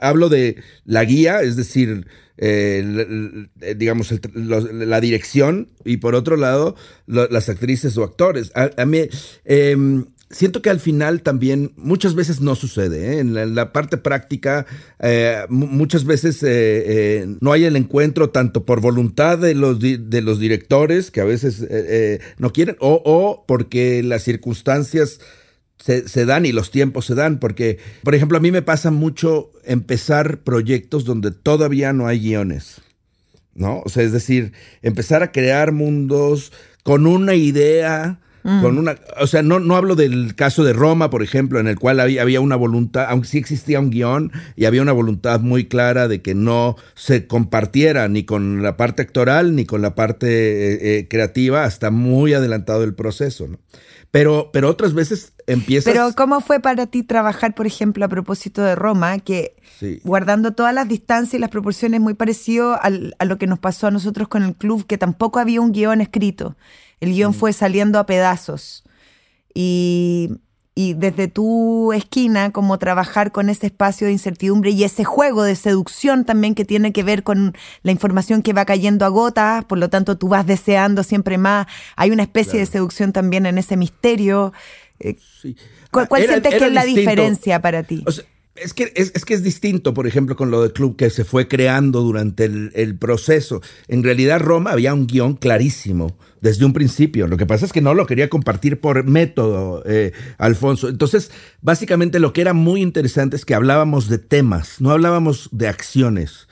hablo 0.00 0.28
de 0.28 0.56
la 0.84 1.04
guía, 1.04 1.42
es 1.42 1.56
decir, 1.56 2.06
eh, 2.38 3.46
digamos, 3.76 4.12
la 4.34 5.00
dirección 5.00 5.68
y 5.84 5.98
por 5.98 6.14
otro 6.14 6.36
lado, 6.36 6.76
las 7.06 7.48
actrices 7.48 7.96
o 7.96 8.04
actores. 8.04 8.52
A, 8.54 8.84
mí, 8.84 9.08
em, 9.44 10.06
siento 10.30 10.60
que 10.60 10.68
al 10.68 10.80
final 10.80 11.22
también 11.22 11.72
muchas 11.76 12.14
veces 12.14 12.40
no 12.40 12.54
sucede. 12.54 13.14
¿eh? 13.14 13.18
En, 13.20 13.54
la, 13.54 13.72
parte 13.72 13.96
práctica, 13.96 14.66
eh, 14.98 15.44
muchas 15.48 16.04
veces 16.04 16.42
no 17.40 17.52
hay 17.52 17.64
el 17.64 17.76
encuentro 17.76 18.30
tanto 18.30 18.64
por 18.64 18.80
voluntad 18.80 19.38
de 19.38 19.54
los, 19.54 19.80
de 19.80 20.20
los 20.22 20.38
directores, 20.38 21.10
que 21.10 21.20
a 21.20 21.24
veces 21.24 21.66
no 22.38 22.52
quieren, 22.52 22.76
o, 22.80 23.00
o 23.04 23.44
porque 23.46 24.02
las 24.02 24.24
circunstancias 24.24 25.20
se, 25.78 26.26
dan 26.26 26.46
y 26.46 26.52
los 26.52 26.70
tiempos 26.70 27.06
se 27.06 27.14
dan, 27.14 27.38
porque, 27.38 27.78
por 28.02 28.14
ejemplo, 28.14 28.38
a 28.38 28.40
mí 28.40 28.50
me 28.50 28.62
pasa 28.62 28.90
mucho 28.90 29.52
empezar 29.64 30.38
proyectos 30.38 31.04
donde 31.04 31.30
todavía 31.30 31.92
no 31.92 32.06
hay 32.06 32.20
guiones, 32.20 32.80
¿no? 33.54 33.82
O 33.84 33.88
sea, 33.88 34.02
es 34.02 34.12
decir, 34.12 34.52
empezar 34.82 35.22
a 35.22 35.32
crear 35.32 35.72
mundos 35.72 36.52
con 36.82 37.06
una 37.06 37.34
idea, 37.34 38.18
mm. 38.42 38.62
con 38.62 38.78
una, 38.78 38.96
o 39.20 39.28
sea, 39.28 39.42
no, 39.42 39.60
no 39.60 39.76
hablo 39.76 39.94
del 39.94 40.34
caso 40.34 40.64
de 40.64 40.72
Roma, 40.72 41.08
por 41.08 41.22
ejemplo, 41.22 41.60
en 41.60 41.68
el 41.68 41.78
cual 41.78 42.00
había, 42.00 42.22
había, 42.22 42.40
una 42.40 42.56
voluntad, 42.56 43.06
aunque 43.08 43.28
sí 43.28 43.38
existía 43.38 43.78
un 43.78 43.90
guion 43.90 44.32
y 44.56 44.64
había 44.64 44.82
una 44.82 44.92
voluntad 44.92 45.40
muy 45.40 45.66
clara 45.66 46.08
de 46.08 46.20
que 46.20 46.34
no 46.34 46.76
se 46.94 47.28
compartiera 47.28 48.08
ni 48.08 48.24
con 48.24 48.62
la 48.62 48.76
parte 48.76 49.02
actoral 49.02 49.54
ni 49.54 49.66
con 49.66 49.82
la 49.82 49.94
parte 49.94 50.26
eh, 50.26 50.98
eh, 50.98 51.08
creativa 51.08 51.64
hasta 51.64 51.90
muy 51.90 52.34
adelantado 52.34 52.82
el 52.82 52.94
proceso, 52.94 53.46
¿no? 53.46 53.58
Pero, 54.10 54.50
pero 54.52 54.70
otras 54.70 54.94
veces 54.94 55.34
empiezas... 55.46 55.92
Pero 55.92 56.12
¿cómo 56.14 56.40
fue 56.40 56.60
para 56.60 56.86
ti 56.86 57.02
trabajar, 57.02 57.54
por 57.54 57.66
ejemplo, 57.66 58.04
a 58.04 58.08
propósito 58.08 58.62
de 58.62 58.74
Roma, 58.74 59.18
que 59.18 59.56
guardando 60.04 60.52
todas 60.52 60.74
las 60.74 60.88
distancias 60.88 61.34
y 61.34 61.38
las 61.38 61.50
proporciones 61.50 62.00
muy 62.00 62.14
parecido 62.14 62.78
a 62.80 62.90
lo 63.24 63.38
que 63.38 63.46
nos 63.46 63.58
pasó 63.58 63.86
a 63.86 63.90
nosotros 63.90 64.28
con 64.28 64.42
el 64.42 64.54
club, 64.54 64.86
que 64.86 64.98
tampoco 64.98 65.38
había 65.38 65.60
un 65.60 65.72
guion 65.72 66.00
escrito. 66.00 66.56
El 67.00 67.12
guion 67.12 67.30
mm. 67.30 67.34
fue 67.34 67.52
saliendo 67.52 67.98
a 67.98 68.06
pedazos. 68.06 68.84
Y, 69.54 70.30
y 70.78 70.92
desde 70.92 71.26
tu 71.26 71.94
esquina, 71.94 72.52
como 72.52 72.78
trabajar 72.78 73.32
con 73.32 73.48
ese 73.48 73.68
espacio 73.68 74.06
de 74.06 74.12
incertidumbre 74.12 74.72
y 74.72 74.84
ese 74.84 75.04
juego 75.04 75.42
de 75.42 75.56
seducción 75.56 76.26
también 76.26 76.54
que 76.54 76.66
tiene 76.66 76.92
que 76.92 77.02
ver 77.02 77.22
con 77.22 77.56
la 77.82 77.92
información 77.92 78.42
que 78.42 78.52
va 78.52 78.66
cayendo 78.66 79.06
a 79.06 79.08
gotas, 79.08 79.64
por 79.64 79.78
lo 79.78 79.88
tanto 79.88 80.18
tú 80.18 80.28
vas 80.28 80.46
deseando 80.46 81.02
siempre 81.02 81.38
más. 81.38 81.66
Hay 81.96 82.10
una 82.10 82.24
especie 82.24 82.60
de 82.60 82.66
seducción 82.66 83.14
también 83.14 83.46
en 83.46 83.56
ese 83.56 83.78
misterio. 83.78 84.52
Eh, 85.00 85.16
¿Cuál, 85.90 86.08
sientes 86.24 86.54
que 86.54 86.66
es 86.66 86.72
la 86.72 86.84
diferencia 86.84 87.60
para 87.60 87.82
ti? 87.82 88.04
es 88.56 88.74
que 88.74 88.92
es, 88.94 89.24
que 89.24 89.34
es 89.34 89.42
distinto, 89.42 89.94
por 89.94 90.06
ejemplo, 90.06 90.36
con 90.36 90.50
lo 90.50 90.62
del 90.62 90.72
club 90.72 90.96
que 90.96 91.10
se 91.10 91.24
fue 91.24 91.48
creando 91.48 92.02
durante 92.02 92.44
el, 92.44 92.96
proceso. 92.98 93.60
En 93.88 94.02
realidad, 94.02 94.40
Roma 94.40 94.72
había 94.72 94.94
un 94.94 95.06
guion 95.06 95.34
clarísimo 95.34 96.16
desde 96.40 96.64
un 96.64 96.72
principio. 96.72 97.26
Lo 97.26 97.36
que 97.36 97.46
pasa 97.46 97.66
es 97.66 97.72
que 97.72 97.80
no 97.80 97.94
lo 97.94 98.06
quería 98.06 98.28
compartir 98.28 98.80
por 98.80 99.04
método, 99.04 99.82
eh, 99.86 100.12
Alfonso. 100.38 100.88
Entonces, 100.88 101.30
básicamente 101.60 102.18
lo 102.18 102.32
que 102.32 102.40
era 102.40 102.52
muy 102.52 102.82
interesante 102.82 103.36
es 103.36 103.44
que 103.44 103.54
hablábamos 103.54 104.08
de 104.08 104.18
temas, 104.18 104.80
no 104.80 104.90
hablábamos 104.90 105.48
de 105.52 105.68
acciones. 105.68 106.48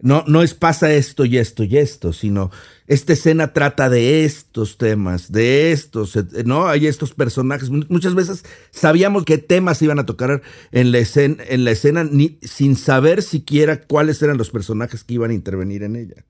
No, 0.00 0.22
no 0.28 0.44
es 0.44 0.54
pasa 0.54 0.92
esto 0.92 1.24
y 1.24 1.38
esto 1.38 1.64
y 1.64 1.76
esto, 1.76 2.12
sino 2.12 2.52
esta 2.88 3.12
escena 3.12 3.52
trata 3.52 3.90
de 3.90 4.24
estos 4.24 4.78
temas, 4.78 5.30
de 5.30 5.72
estos, 5.72 6.18
¿no? 6.46 6.66
Hay 6.68 6.86
estos 6.86 7.12
personajes. 7.12 7.68
Muchas 7.70 8.14
veces 8.14 8.44
sabíamos 8.70 9.26
qué 9.26 9.36
temas 9.36 9.82
iban 9.82 9.98
a 9.98 10.06
tocar 10.06 10.40
en 10.72 10.90
la 10.90 10.98
escena, 10.98 11.44
en 11.46 11.64
la 11.64 11.70
escena 11.70 12.02
ni, 12.04 12.38
sin 12.40 12.76
saber 12.76 13.22
siquiera 13.22 13.82
cuáles 13.82 14.22
eran 14.22 14.38
los 14.38 14.50
personajes 14.50 15.04
que 15.04 15.14
iban 15.14 15.30
a 15.30 15.34
intervenir 15.34 15.82
en 15.82 15.96
ella. 15.96 16.24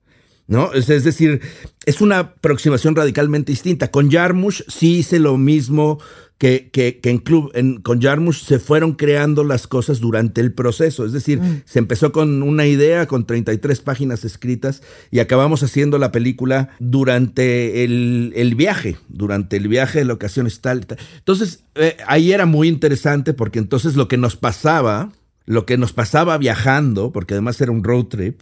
¿No? 0.49 0.73
Es, 0.73 0.89
es 0.89 1.03
decir, 1.03 1.41
es 1.85 2.01
una 2.01 2.19
aproximación 2.19 2.95
radicalmente 2.95 3.51
distinta. 3.51 3.91
Con 3.91 4.09
Jarmusch 4.09 4.63
sí 4.67 4.97
hice 4.97 5.19
lo 5.19 5.37
mismo 5.37 5.99
que, 6.39 6.69
que, 6.71 6.99
en 7.03 7.19
Club, 7.19 7.51
en, 7.53 7.81
con 7.81 8.01
Jarmusch 8.01 8.45
se 8.45 8.59
fueron 8.59 8.93
creando 8.93 9.43
las 9.43 9.67
cosas 9.67 9.99
durante 9.99 10.41
el 10.41 10.53
proceso. 10.53 11.05
Es 11.05 11.11
decir, 11.11 11.39
mm. 11.39 11.63
se 11.65 11.77
empezó 11.77 12.11
con 12.11 12.41
una 12.41 12.65
idea, 12.65 13.05
con 13.05 13.27
33 13.27 13.81
páginas 13.81 14.25
escritas, 14.25 14.81
y 15.11 15.19
acabamos 15.19 15.61
haciendo 15.61 15.99
la 15.99 16.11
película 16.11 16.69
durante 16.79 17.83
el, 17.83 18.33
el 18.35 18.55
viaje, 18.55 18.97
durante 19.09 19.57
el 19.57 19.67
viaje 19.67 19.99
de 19.99 20.05
la 20.05 20.13
ocasión 20.13 20.49
tal. 20.61 20.87
tal. 20.87 20.97
Entonces, 21.17 21.63
eh, 21.75 21.97
ahí 22.07 22.31
era 22.31 22.47
muy 22.47 22.69
interesante 22.69 23.33
porque 23.33 23.59
entonces 23.59 23.95
lo 23.95 24.07
que 24.07 24.17
nos 24.17 24.35
pasaba, 24.35 25.11
lo 25.45 25.67
que 25.67 25.77
nos 25.77 25.93
pasaba 25.93 26.37
viajando, 26.39 27.11
porque 27.11 27.35
además 27.35 27.59
era 27.61 27.71
un 27.71 27.83
road 27.83 28.05
trip, 28.05 28.41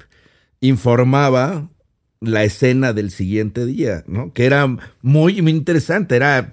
informaba 0.62 1.67
la 2.20 2.44
escena 2.44 2.94
del 2.94 3.12
siguiente 3.12 3.66
día, 3.66 4.04
¿no? 4.08 4.34
Que 4.34 4.46
era 4.46 4.68
muy, 5.02 5.42
muy 5.42 5.52
interesante, 5.52 6.16
era 6.16 6.52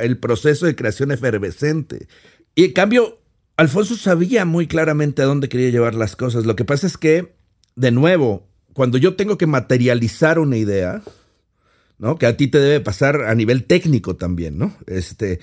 el 0.00 0.18
proceso 0.18 0.66
de 0.66 0.74
creación 0.74 1.12
efervescente. 1.12 2.08
Y 2.54 2.64
en 2.64 2.72
cambio, 2.72 3.18
Alfonso 3.56 3.94
sabía 3.96 4.44
muy 4.44 4.66
claramente 4.66 5.22
a 5.22 5.26
dónde 5.26 5.48
quería 5.48 5.70
llevar 5.70 5.94
las 5.94 6.16
cosas. 6.16 6.46
Lo 6.46 6.56
que 6.56 6.64
pasa 6.64 6.86
es 6.86 6.96
que, 6.96 7.34
de 7.76 7.90
nuevo, 7.90 8.48
cuando 8.72 8.98
yo 8.98 9.14
tengo 9.14 9.38
que 9.38 9.46
materializar 9.46 10.38
una 10.38 10.56
idea, 10.56 11.02
¿no? 11.98 12.16
Que 12.16 12.26
a 12.26 12.36
ti 12.36 12.48
te 12.48 12.58
debe 12.58 12.80
pasar 12.80 13.22
a 13.22 13.34
nivel 13.34 13.64
técnico 13.64 14.16
también, 14.16 14.58
¿no? 14.58 14.74
Este, 14.86 15.40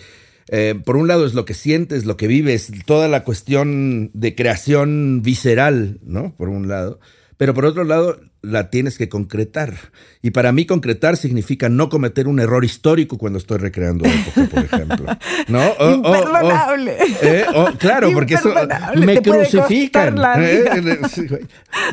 eh, 0.50 0.80
por 0.84 0.98
un 0.98 1.08
lado 1.08 1.26
es 1.26 1.34
lo 1.34 1.46
que 1.46 1.54
sientes, 1.54 2.06
lo 2.06 2.18
que 2.18 2.28
vives, 2.28 2.72
toda 2.86 3.08
la 3.08 3.24
cuestión 3.24 4.12
de 4.14 4.36
creación 4.36 5.22
visceral, 5.22 6.00
¿no? 6.04 6.36
Por 6.36 6.50
un 6.50 6.68
lado. 6.68 7.00
Pero 7.38 7.54
por 7.54 7.66
otro 7.66 7.84
lado, 7.84 8.20
la 8.48 8.70
tienes 8.70 8.98
que 8.98 9.10
concretar. 9.10 9.74
Y 10.22 10.32
para 10.32 10.52
mí 10.52 10.66
concretar 10.66 11.18
significa 11.18 11.70
no 11.70 11.90
cometer 11.90 12.28
un 12.28 12.40
error 12.40 12.66
histórico 12.66 13.18
cuando 13.18 13.40
estoy 13.40 13.60
recreando 13.60 14.06
época, 14.06 14.50
por 14.50 14.66
ejemplo. 14.66 15.18
¿No? 15.48 15.94
Imperdonable. 15.94 16.98
¿eh? 17.22 17.46
claro, 17.78 18.12
porque 18.14 18.36
eso 18.36 18.54
me 18.96 19.22
crucifican. 19.22 20.18
¿eh? 20.40 21.00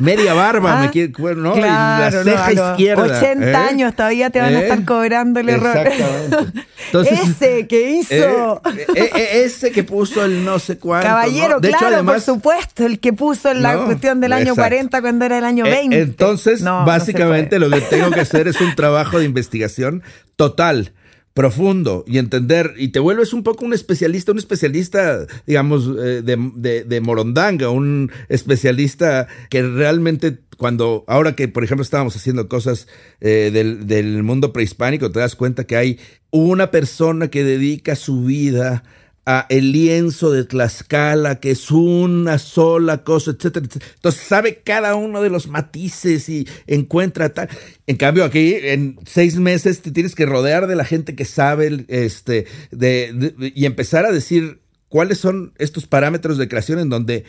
Media 0.00 0.34
barba, 0.34 0.80
me 0.80 0.86
ah, 0.86 0.90
quiere, 0.90 1.12
¿no? 1.36 1.54
la 1.56 2.10
ceja 2.10 2.52
izquierda. 2.52 3.18
80 3.18 3.50
¿eh? 3.50 3.54
años 3.54 3.94
todavía 3.94 4.30
te 4.30 4.40
van 4.40 4.54
a 4.54 4.60
estar 4.60 4.84
cobrando 4.84 5.40
el 5.40 5.48
error. 5.48 5.76
Exactamente. 5.76 6.66
ese 7.10 7.66
que 7.66 7.90
hizo. 7.90 8.62
ese 8.94 9.72
que 9.72 9.84
puso 9.84 10.24
el 10.24 10.44
no 10.44 10.58
sé 10.58 10.78
cuánto. 10.78 11.08
Caballero, 11.08 11.60
de 11.60 11.68
claro, 11.68 11.96
hecho, 11.96 12.04
por 12.04 12.20
supuesto, 12.20 12.86
el 12.86 13.00
que 13.00 13.12
puso 13.12 13.52
la 13.54 13.84
cuestión 13.84 14.20
del 14.20 14.32
año 14.32 14.54
40 14.54 15.00
cuando 15.00 15.24
era 15.24 15.38
el 15.38 15.44
año 15.44 15.64
20. 15.64 16.00
Entonces, 16.00 16.43
entonces, 16.46 16.64
básicamente 16.64 17.58
lo 17.58 17.70
que 17.70 17.80
tengo 17.82 18.10
que 18.10 18.20
hacer 18.20 18.48
es 18.48 18.60
un 18.60 18.74
trabajo 18.76 19.18
de 19.18 19.24
investigación 19.24 20.02
total 20.36 20.92
profundo 21.34 22.04
y 22.06 22.18
entender, 22.18 22.74
y 22.76 22.88
te 22.88 23.00
vuelves 23.00 23.32
un 23.32 23.42
poco 23.42 23.64
un 23.64 23.74
especialista, 23.74 24.30
un 24.30 24.38
especialista, 24.38 25.26
digamos, 25.46 25.90
eh, 26.00 26.22
de, 26.22 27.00
morondanga, 27.00 27.70
un 27.70 28.12
especialista 28.28 29.26
que 29.50 29.62
realmente 29.62 30.38
cuando, 30.56 31.04
ahora 31.08 31.34
que 31.34 31.48
por 31.48 31.64
ejemplo 31.64 31.82
estábamos 31.82 32.14
haciendo 32.14 32.48
cosas 32.48 32.86
eh, 33.20 33.50
del, 33.52 33.88
del 33.88 34.22
mundo 34.22 34.52
prehispánico, 34.52 35.10
te 35.10 35.18
das 35.18 35.34
cuenta 35.34 35.64
que 35.64 35.76
hay 35.76 35.98
una 36.30 36.70
persona 36.70 37.28
que 37.28 37.42
dedica 37.42 37.96
su 37.96 38.22
vida 38.22 38.84
a 39.26 39.46
el 39.48 39.72
lienzo 39.72 40.30
de 40.30 40.44
Tlaxcala, 40.44 41.40
que 41.40 41.50
es 41.50 41.70
una 41.70 42.38
sola 42.38 43.04
cosa, 43.04 43.30
etcétera, 43.30 43.66
Entonces 43.94 44.20
sabe 44.20 44.60
cada 44.62 44.94
uno 44.96 45.22
de 45.22 45.30
los 45.30 45.48
matices 45.48 46.28
y 46.28 46.46
encuentra 46.66 47.32
tal. 47.32 47.48
En 47.86 47.96
cambio, 47.96 48.24
aquí 48.24 48.54
en 48.54 48.98
seis 49.06 49.36
meses 49.36 49.80
te 49.80 49.90
tienes 49.90 50.14
que 50.14 50.26
rodear 50.26 50.66
de 50.66 50.76
la 50.76 50.84
gente 50.84 51.14
que 51.14 51.24
sabe 51.24 51.84
este, 51.88 52.46
de, 52.70 53.34
y 53.54 53.64
empezar 53.64 54.04
a 54.04 54.12
decir 54.12 54.60
cuáles 54.88 55.18
son 55.18 55.54
estos 55.58 55.86
parámetros 55.86 56.38
de 56.38 56.48
creación 56.48 56.78
en 56.78 56.90
donde, 56.90 57.24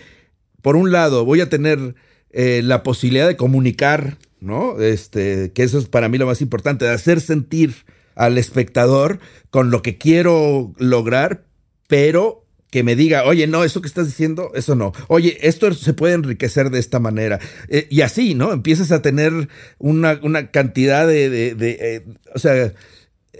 por 0.61 0.75
un 0.75 0.91
lado, 0.91 1.25
voy 1.25 1.41
a 1.41 1.49
tener 1.49 1.95
eh, 2.31 2.61
la 2.63 2.83
posibilidad 2.83 3.27
de 3.27 3.37
comunicar, 3.37 4.17
¿no? 4.41 4.81
Este, 4.81 5.53
que 5.53 5.63
eso 5.63 5.79
es 5.79 5.87
para 5.87 6.09
mí 6.09 6.17
lo 6.17 6.25
más 6.25 6.41
importante, 6.41 6.83
de 6.83 6.91
hacer 6.91 7.21
sentir 7.21 7.73
al 8.15 8.37
espectador 8.37 9.19
con 9.49 9.71
lo 9.71 9.81
que 9.81 9.97
quiero 9.97 10.73
lograr, 10.77 11.45
pero 11.87 12.45
que 12.71 12.83
me 12.83 12.95
diga, 12.95 13.23
oye, 13.23 13.47
no, 13.47 13.63
eso 13.63 13.81
que 13.81 13.87
estás 13.87 14.07
diciendo, 14.07 14.51
eso 14.53 14.75
no. 14.75 14.91
Oye, 15.07 15.37
esto 15.41 15.73
se 15.73 15.93
puede 15.93 16.13
enriquecer 16.13 16.71
de 16.71 16.79
esta 16.79 16.99
manera. 16.99 17.39
Eh, 17.69 17.87
y 17.89 18.01
así, 18.01 18.35
¿no? 18.35 18.51
Empiezas 18.51 18.91
a 18.91 19.01
tener 19.01 19.47
una, 19.77 20.19
una 20.23 20.51
cantidad 20.51 21.07
de, 21.07 21.29
de, 21.29 21.77
eh, 21.79 22.05
o 22.33 22.39
sea, 22.39 22.73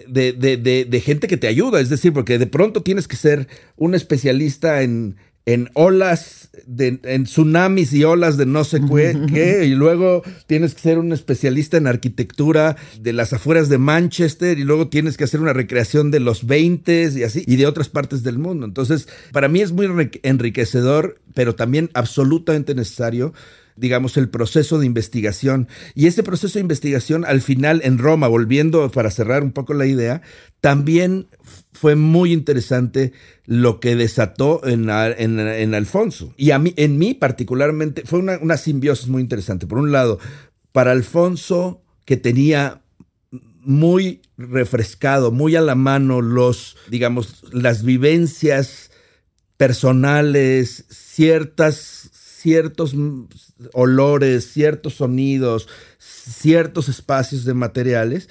de, 0.08 0.34
de, 0.34 1.02
gente 1.02 1.28
que 1.28 1.38
te 1.38 1.48
ayuda. 1.48 1.82
Es 1.82 1.90
decir, 1.90 2.14
porque 2.14 2.38
de 2.38 2.48
pronto 2.48 2.82
tienes 2.82 3.08
que 3.08 3.18
ser 3.18 3.48
un 3.76 3.94
especialista 3.94 4.84
en, 4.84 5.18
en 5.46 5.70
olas, 5.74 6.50
de, 6.66 7.00
en 7.04 7.26
tsunamis 7.26 7.94
y 7.94 8.04
olas 8.04 8.38
de 8.38 8.48
no 8.48 8.64
sé 8.64 8.82
qué, 8.88 9.66
y 9.66 9.76
luego 9.76 10.24
tienes 10.48 10.74
que 10.74 10.82
ser 10.82 10.98
un 10.98 11.14
especialista 11.14 11.78
en 11.78 11.86
arquitectura 11.86 12.76
de 13.00 13.14
las 13.14 13.32
afueras 13.32 13.70
de 13.70 13.78
Manchester, 13.78 14.58
y 14.58 14.64
luego 14.64 14.88
tienes 14.88 15.18
que 15.18 15.24
hacer 15.24 15.42
una 15.42 15.54
recreación 15.54 16.10
de 16.10 16.20
los 16.20 16.48
20 16.48 17.12
y 17.16 17.24
así, 17.24 17.44
y 17.46 17.56
de 17.58 17.68
otras 17.68 17.90
partes 17.90 18.24
del 18.24 18.40
mundo. 18.40 18.66
Entonces, 18.66 19.08
para 19.32 19.48
mí 19.48 19.62
es 19.62 19.72
muy 19.72 19.88
enriquecedor, 20.24 21.20
pero 21.36 21.54
también 21.54 21.92
absolutamente 21.94 22.74
necesario 22.74 23.34
digamos, 23.76 24.18
el 24.18 24.30
proceso 24.30 24.80
de 24.80 24.86
investigación. 24.86 25.68
Y 25.94 26.08
ese 26.08 26.24
proceso 26.24 26.58
de 26.58 26.62
investigación, 26.62 27.26
al 27.26 27.42
final, 27.42 27.82
en 27.84 27.98
Roma, 27.98 28.28
volviendo 28.28 28.90
para 28.92 29.12
cerrar 29.12 29.44
un 29.44 29.52
poco 29.52 29.74
la 29.74 29.86
idea, 29.86 30.22
también 30.62 31.28
fue 31.74 31.96
muy 31.96 32.32
interesante 32.32 33.12
lo 33.46 33.80
que 33.80 33.96
desató 33.96 34.66
en, 34.66 34.90
en, 34.90 35.76
Alfonso. 35.76 36.34
Y 36.38 36.52
a 36.52 36.60
mí, 36.60 36.74
en 36.78 36.98
mí 36.98 37.14
particularmente, 37.14 38.04
fue 38.06 38.20
una, 38.20 38.38
una 38.40 38.58
simbiosis 38.58 39.08
muy 39.08 39.22
interesante. 39.22 39.68
Por 39.68 39.80
un 39.80 39.92
lado, 39.92 40.20
para 40.72 40.92
Alfonso, 40.92 41.84
que 42.06 42.18
tenía 42.18 42.82
muy 43.66 44.22
refrescado, 44.38 45.32
muy 45.32 45.56
a 45.56 45.62
la 45.62 45.76
mano 45.76 46.22
los, 46.22 46.78
digamos, 46.90 47.44
las 47.52 47.84
vivencias 47.84 48.92
personales, 49.58 50.86
ciertas, 50.90 52.10
ciertos 52.14 52.94
olores, 53.74 54.52
ciertos 54.52 54.96
sonidos, 54.96 55.68
ciertos 55.98 56.90
espacios 56.90 57.46
de 57.46 57.54
materiales, 57.54 58.30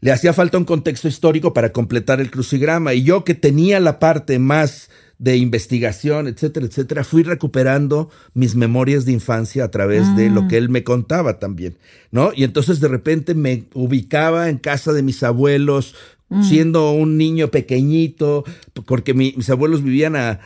le 0.00 0.12
hacía 0.12 0.32
falta 0.32 0.58
un 0.58 0.64
contexto 0.64 1.08
histórico 1.08 1.54
para 1.54 1.72
completar 1.72 2.20
el 2.20 2.30
crucigrama. 2.30 2.94
Y 2.94 3.04
yo 3.04 3.24
que 3.24 3.34
tenía 3.34 3.80
la 3.80 3.98
parte 3.98 4.38
más 4.38 4.90
de 5.18 5.36
investigación, 5.36 6.26
etcétera, 6.26 6.66
etcétera, 6.66 7.04
fui 7.04 7.22
recuperando 7.22 8.10
mis 8.34 8.56
memorias 8.56 9.04
de 9.04 9.12
infancia 9.12 9.64
a 9.64 9.70
través 9.70 10.14
de 10.16 10.28
lo 10.28 10.42
mm. 10.42 10.48
que 10.48 10.56
él 10.58 10.68
me 10.68 10.84
contaba 10.84 11.38
también, 11.38 11.78
¿no? 12.10 12.32
Y 12.34 12.44
entonces 12.44 12.80
de 12.80 12.88
repente 12.88 13.34
me 13.34 13.64
ubicaba 13.74 14.50
en 14.50 14.58
casa 14.58 14.92
de 14.92 15.02
mis 15.02 15.22
abuelos, 15.22 15.94
mm. 16.28 16.42
siendo 16.42 16.90
un 16.90 17.16
niño 17.16 17.48
pequeñito, 17.48 18.44
porque 18.86 19.14
mis 19.14 19.48
abuelos 19.48 19.82
vivían 19.82 20.16
a, 20.16 20.40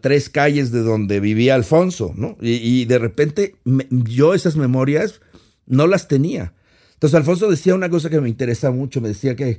tres 0.00 0.30
calles 0.30 0.70
de 0.72 0.80
donde 0.80 1.20
vivía 1.20 1.54
Alfonso, 1.54 2.12
¿no? 2.16 2.36
Y, 2.40 2.84
de 2.86 2.98
repente 2.98 3.56
yo 3.90 4.34
esas 4.34 4.56
memorias 4.56 5.20
no 5.66 5.86
las 5.86 6.08
tenía. 6.08 6.54
Entonces 6.94 7.16
Alfonso 7.16 7.50
decía 7.50 7.74
una 7.74 7.90
cosa 7.90 8.10
que 8.10 8.20
me 8.20 8.28
interesa 8.28 8.70
mucho, 8.70 9.00
me 9.00 9.08
decía 9.08 9.36
que, 9.36 9.58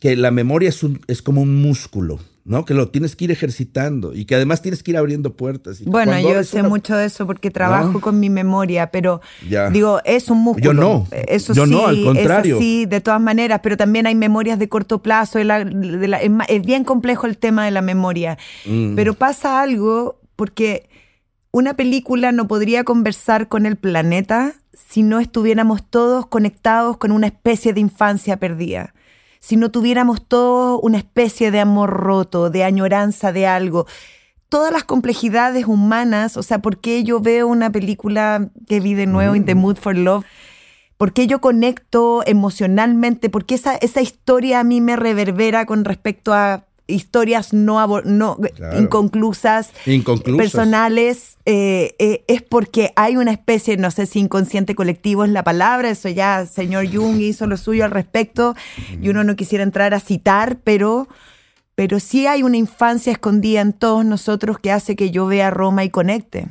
que 0.00 0.16
la 0.16 0.30
memoria 0.30 0.68
es, 0.68 0.80
es 1.08 1.20
como 1.20 1.42
un 1.42 1.60
músculo, 1.60 2.20
¿no? 2.44 2.64
Que 2.66 2.74
lo 2.74 2.88
tienes 2.90 3.16
que 3.16 3.24
ir 3.24 3.30
ejercitando 3.30 4.12
y 4.14 4.26
que 4.26 4.34
además 4.34 4.60
tienes 4.60 4.82
que 4.82 4.90
ir 4.90 4.96
abriendo 4.98 5.34
puertas. 5.34 5.80
Y 5.80 5.84
Bueno, 5.86 6.18
yo 6.20 6.44
sé 6.44 6.60
una- 6.60 6.68
mucho 6.68 6.94
de 6.94 7.06
eso 7.06 7.26
porque 7.26 7.50
trabajo 7.50 7.92
No. 7.94 8.00
con 8.00 8.20
mi 8.20 8.28
memoria, 8.28 8.90
pero 8.90 9.22
Ya. 9.48 9.70
digo, 9.70 10.00
es 10.04 10.28
un 10.28 10.38
músculo. 10.42 10.64
Yo 10.66 10.74
no. 10.74 11.06
Eso 11.26 11.54
Yo 11.54 11.64
sí, 11.64 11.70
no, 11.70 11.86
al 11.86 12.04
contrario. 12.04 12.56
Es 12.56 12.60
así, 12.60 12.84
de 12.86 13.00
todas 13.00 13.20
maneras, 13.20 13.60
pero 13.62 13.76
también 13.78 14.06
hay 14.06 14.14
memorias 14.14 14.58
de 14.58 14.68
corto 14.68 15.02
plazo. 15.02 15.38
de 15.38 15.44
la- 15.44 15.64
de 15.64 16.06
la- 16.08 16.20
es, 16.20 16.30
ma- 16.30 16.44
es 16.44 16.62
bien 16.64 16.84
complejo 16.84 17.26
el 17.26 17.38
tema 17.38 17.64
de 17.64 17.70
la 17.70 17.80
memoria. 17.82 18.36
Mm. 18.66 18.94
Pero 18.94 19.14
pasa 19.14 19.62
algo 19.62 20.20
porque 20.36 20.88
una 21.50 21.74
película 21.74 22.30
no 22.32 22.46
podría 22.46 22.84
conversar 22.84 23.48
con 23.48 23.64
el 23.64 23.76
planeta 23.76 24.52
si 24.72 25.02
no 25.02 25.18
estuviéramos 25.20 25.88
todos 25.88 26.26
conectados 26.26 26.96
con 26.98 27.10
una 27.12 27.26
especie 27.28 27.72
de 27.72 27.80
infancia 27.80 28.36
perdida. 28.38 28.92
Si 29.44 29.58
no 29.58 29.70
tuviéramos 29.70 30.26
todos 30.26 30.80
una 30.82 30.96
especie 30.96 31.50
de 31.50 31.60
amor 31.60 31.90
roto, 31.90 32.48
de 32.48 32.64
añoranza 32.64 33.30
de 33.30 33.46
algo. 33.46 33.86
Todas 34.48 34.72
las 34.72 34.84
complejidades 34.84 35.66
humanas, 35.66 36.38
o 36.38 36.42
sea, 36.42 36.60
¿por 36.60 36.78
qué 36.78 37.04
yo 37.04 37.20
veo 37.20 37.46
una 37.46 37.70
película 37.70 38.48
que 38.66 38.80
vi 38.80 38.94
de 38.94 39.04
nuevo, 39.04 39.36
In 39.36 39.44
the 39.44 39.54
Mood 39.54 39.76
for 39.76 39.98
Love? 39.98 40.24
¿Por 40.96 41.12
qué 41.12 41.26
yo 41.26 41.42
conecto 41.42 42.22
emocionalmente? 42.24 43.28
¿Por 43.28 43.44
qué 43.44 43.56
esa, 43.56 43.74
esa 43.74 44.00
historia 44.00 44.60
a 44.60 44.64
mí 44.64 44.80
me 44.80 44.96
reverbera 44.96 45.66
con 45.66 45.84
respecto 45.84 46.32
a 46.32 46.64
historias 46.86 47.52
no, 47.52 47.76
Claro. 48.54 48.78
inconclusas, 48.80 49.70
Inconclusas. 49.86 50.36
personales? 50.36 51.36
Eh, 51.46 51.94
eh, 51.98 52.24
es 52.26 52.42
porque 52.42 52.92
hay 52.96 53.16
una 53.16 53.30
especie, 53.32 53.76
no 53.76 53.90
sé 53.90 54.06
si 54.06 54.18
inconsciente 54.20 54.74
colectivo 54.74 55.24
es 55.24 55.30
la 55.30 55.44
palabra, 55.44 55.90
eso 55.90 56.08
ya 56.08 56.44
señor 56.46 56.86
Jung 56.94 57.20
hizo 57.20 57.46
lo 57.46 57.56
suyo 57.56 57.84
al 57.84 57.90
respecto 57.90 58.54
y 59.00 59.08
uno 59.08 59.24
no 59.24 59.34
quisiera 59.36 59.64
entrar 59.64 59.94
a 59.94 60.00
citar, 60.00 60.58
pero, 60.62 61.08
pero 61.74 62.00
sí 62.00 62.26
hay 62.26 62.42
una 62.42 62.56
infancia 62.58 63.12
escondida 63.12 63.60
en 63.62 63.72
todos 63.72 64.04
nosotros 64.04 64.58
que 64.58 64.70
hace 64.70 64.94
que 64.96 65.10
yo 65.10 65.26
vea 65.26 65.50
Roma 65.50 65.84
y 65.84 65.90
conecte 65.90 66.46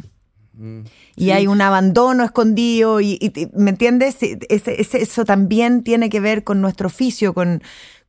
y 1.15 1.31
hay 1.31 1.47
un 1.47 1.61
abandono 1.61 2.23
escondido 2.23 3.01
y, 3.01 3.17
y- 3.19 3.49
¿me 3.55 3.71
entiendes? 3.71 4.17
Ese- 4.21 4.79
ese- 4.81 5.01
eso 5.01 5.25
también 5.25 5.83
tiene 5.83 6.09
que 6.09 6.19
ver 6.19 6.43
con 6.43 6.61
nuestro 6.61 6.87
oficio, 6.87 7.33
con, 7.33 7.63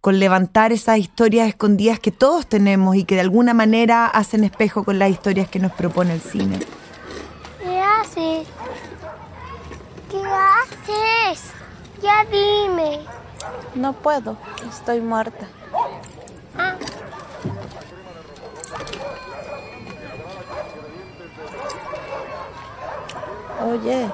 con 0.05 0.21
levantar 0.21 0.71
esas 0.71 0.99
historias 0.99 1.49
escondidas 1.49 1.99
que 1.99 2.11
todos 2.11 2.47
tenemos 2.47 2.95
y 2.95 3.05
que 3.05 3.15
de 3.15 3.23
alguna 3.23 3.55
manera 3.55 4.05
hacen 4.05 4.45
espejo 4.45 4.85
con 4.85 4.99
las 4.99 5.09
historias 5.09 5.49
que 5.49 5.59
nos 5.59 5.73
propone 5.73 6.13
el 6.13 6.21
cine. 6.21 6.59
¿Qué 7.63 7.81
haces? 7.81 8.47
¿Qué 10.11 10.23
haces? 10.23 11.45
Ya 12.03 12.23
dime. 12.27 13.01
No 13.75 13.95
puedo, 13.95 14.37
estoy 14.69 15.01
muerta. 15.01 15.49
Ah, 16.59 16.77
Oye, 23.73 24.07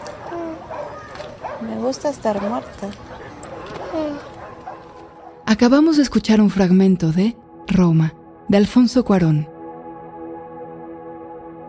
me 1.62 1.74
gusta 1.78 2.10
estar 2.10 2.40
muerta. 2.40 2.90
Acabamos 5.50 5.96
de 5.96 6.04
escuchar 6.04 6.40
un 6.40 6.48
fragmento 6.48 7.10
de 7.10 7.36
Roma, 7.66 8.14
de 8.46 8.56
Alfonso 8.56 9.04
Cuarón. 9.04 9.48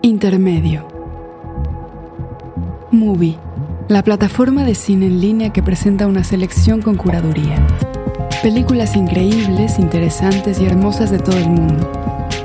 Intermedio. 0.04 0.88
Movie, 2.92 3.40
la 3.88 4.04
plataforma 4.04 4.66
de 4.66 4.76
cine 4.76 5.08
en 5.08 5.20
línea 5.20 5.52
que 5.52 5.64
presenta 5.64 6.06
una 6.06 6.24
selección 6.24 6.84
con 6.84 6.96
curaduría. 6.96 7.56
Películas 8.44 8.96
increíbles, 8.96 9.80
interesantes 9.80 10.62
y 10.62 10.66
hermosas 10.66 11.10
de 11.10 11.18
todo 11.18 11.40
el 11.40 11.50
mundo. 11.50 11.92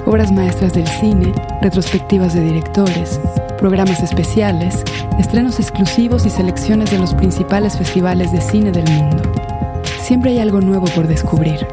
Obras 0.06 0.32
maestras 0.32 0.72
del 0.72 0.86
cine, 0.86 1.34
retrospectivas 1.60 2.32
de 2.32 2.44
directores, 2.44 3.20
programas 3.58 4.02
especiales, 4.02 4.82
estrenos 5.18 5.60
exclusivos 5.60 6.24
y 6.24 6.30
selecciones 6.30 6.90
de 6.90 6.98
los 6.98 7.12
principales 7.12 7.76
festivales 7.76 8.32
de 8.32 8.40
cine 8.40 8.72
del 8.72 8.90
mundo. 8.90 9.45
Siempre 10.06 10.30
hay 10.30 10.38
algo 10.38 10.60
nuevo 10.60 10.86
por 10.94 11.08
descubrir. 11.08 11.66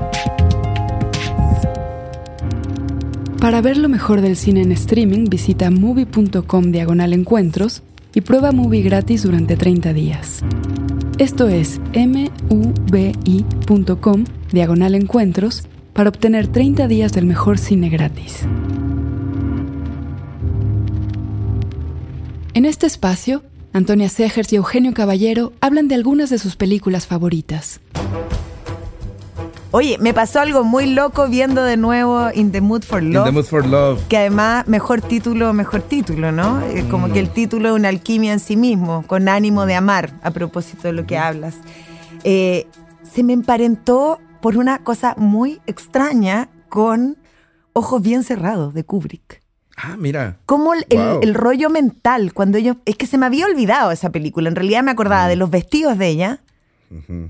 Para 3.40 3.62
ver 3.62 3.78
lo 3.78 3.90
mejor 3.90 4.22
del 4.22 4.36
cine 4.38 4.64
en 4.64 4.72
streaming, 4.72 5.26
visita 5.30 5.70
movie.com 5.70 6.72
diagonal 6.72 7.14
encuentros 7.14 7.84
y 8.12 8.22
prueba 8.22 8.52
movie 8.52 8.82
gratis 8.82 9.22
durante 9.22 9.56
30 9.56 9.94
días. 9.94 10.40
Esto 11.20 11.48
es 11.48 11.80
mubi.com 12.50 14.24
diagonal 14.52 14.96
encuentros 14.96 15.68
para 15.94 16.10
obtener 16.10 16.48
30 16.48 16.88
días 16.88 17.14
del 17.14 17.28
mejor 17.28 17.60
cine 17.60 17.90
gratis. 17.90 18.48
En 22.56 22.66
este 22.66 22.88
espacio, 22.88 23.44
Antonia 23.74 24.08
Segers 24.08 24.54
y 24.54 24.58
Eugenio 24.58 24.94
Caballero 24.94 25.52
hablan 25.60 25.88
de 25.88 25.96
algunas 25.96 26.30
de 26.30 26.38
sus 26.38 26.56
películas 26.56 27.08
favoritas. 27.08 27.80
Oye, 29.72 29.98
me 30.00 30.14
pasó 30.14 30.40
algo 30.40 30.64
muy 30.64 30.86
loco 30.86 31.28
viendo 31.28 31.64
de 31.64 31.78
nuevo 31.78 32.28
In 32.36 32.52
the 32.52 32.62
Mood 32.62 32.84
for 32.84 33.02
In 33.02 33.14
Love. 33.14 33.26
the 33.26 33.32
Mood 33.32 33.46
for 33.46 33.66
Love. 33.66 34.04
Que 34.08 34.18
además, 34.18 34.68
mejor 34.68 35.02
título, 35.02 35.52
mejor 35.54 35.82
título, 35.82 36.32
¿no? 36.32 36.62
Eh, 36.62 36.86
Como 36.92 37.12
que 37.12 37.20
el 37.20 37.30
título 37.32 37.70
es 37.70 37.76
una 37.76 37.90
alquimia 37.90 38.34
en 38.34 38.40
sí 38.40 38.56
mismo, 38.56 39.04
con 39.08 39.28
ánimo 39.28 39.66
de 39.66 39.74
amar, 39.74 40.14
a 40.22 40.30
propósito 40.30 40.84
de 40.84 40.94
lo 40.94 41.08
que 41.08 41.18
hablas. 41.18 41.56
Eh, 42.24 42.68
se 43.12 43.24
me 43.24 43.34
emparentó 43.34 44.20
por 44.42 44.58
una 44.58 44.78
cosa 44.84 45.16
muy 45.18 45.60
extraña 45.66 46.50
con 46.70 47.18
Ojos 47.76 48.04
bien 48.04 48.24
cerrados 48.24 48.76
de 48.76 48.84
Kubrick. 48.84 49.42
Ah, 49.76 49.96
mira. 49.98 50.38
Como 50.46 50.74
el, 50.74 50.86
el- 50.90 51.00
Wow. 51.00 51.20
el 51.24 51.34
rollo 51.34 51.70
mental, 51.70 52.34
cuando 52.34 52.58
ellos. 52.58 52.78
Es 52.86 52.96
que 52.96 53.08
se 53.08 53.18
me 53.18 53.26
había 53.26 53.46
olvidado 53.46 53.92
esa 53.92 54.12
película. 54.12 54.48
En 54.50 54.56
realidad 54.56 54.84
me 54.84 54.92
acordaba 54.92 55.28
de 55.28 55.36
los 55.36 55.50
vestidos 55.50 55.98
de 55.98 56.08
ella. 56.08 56.40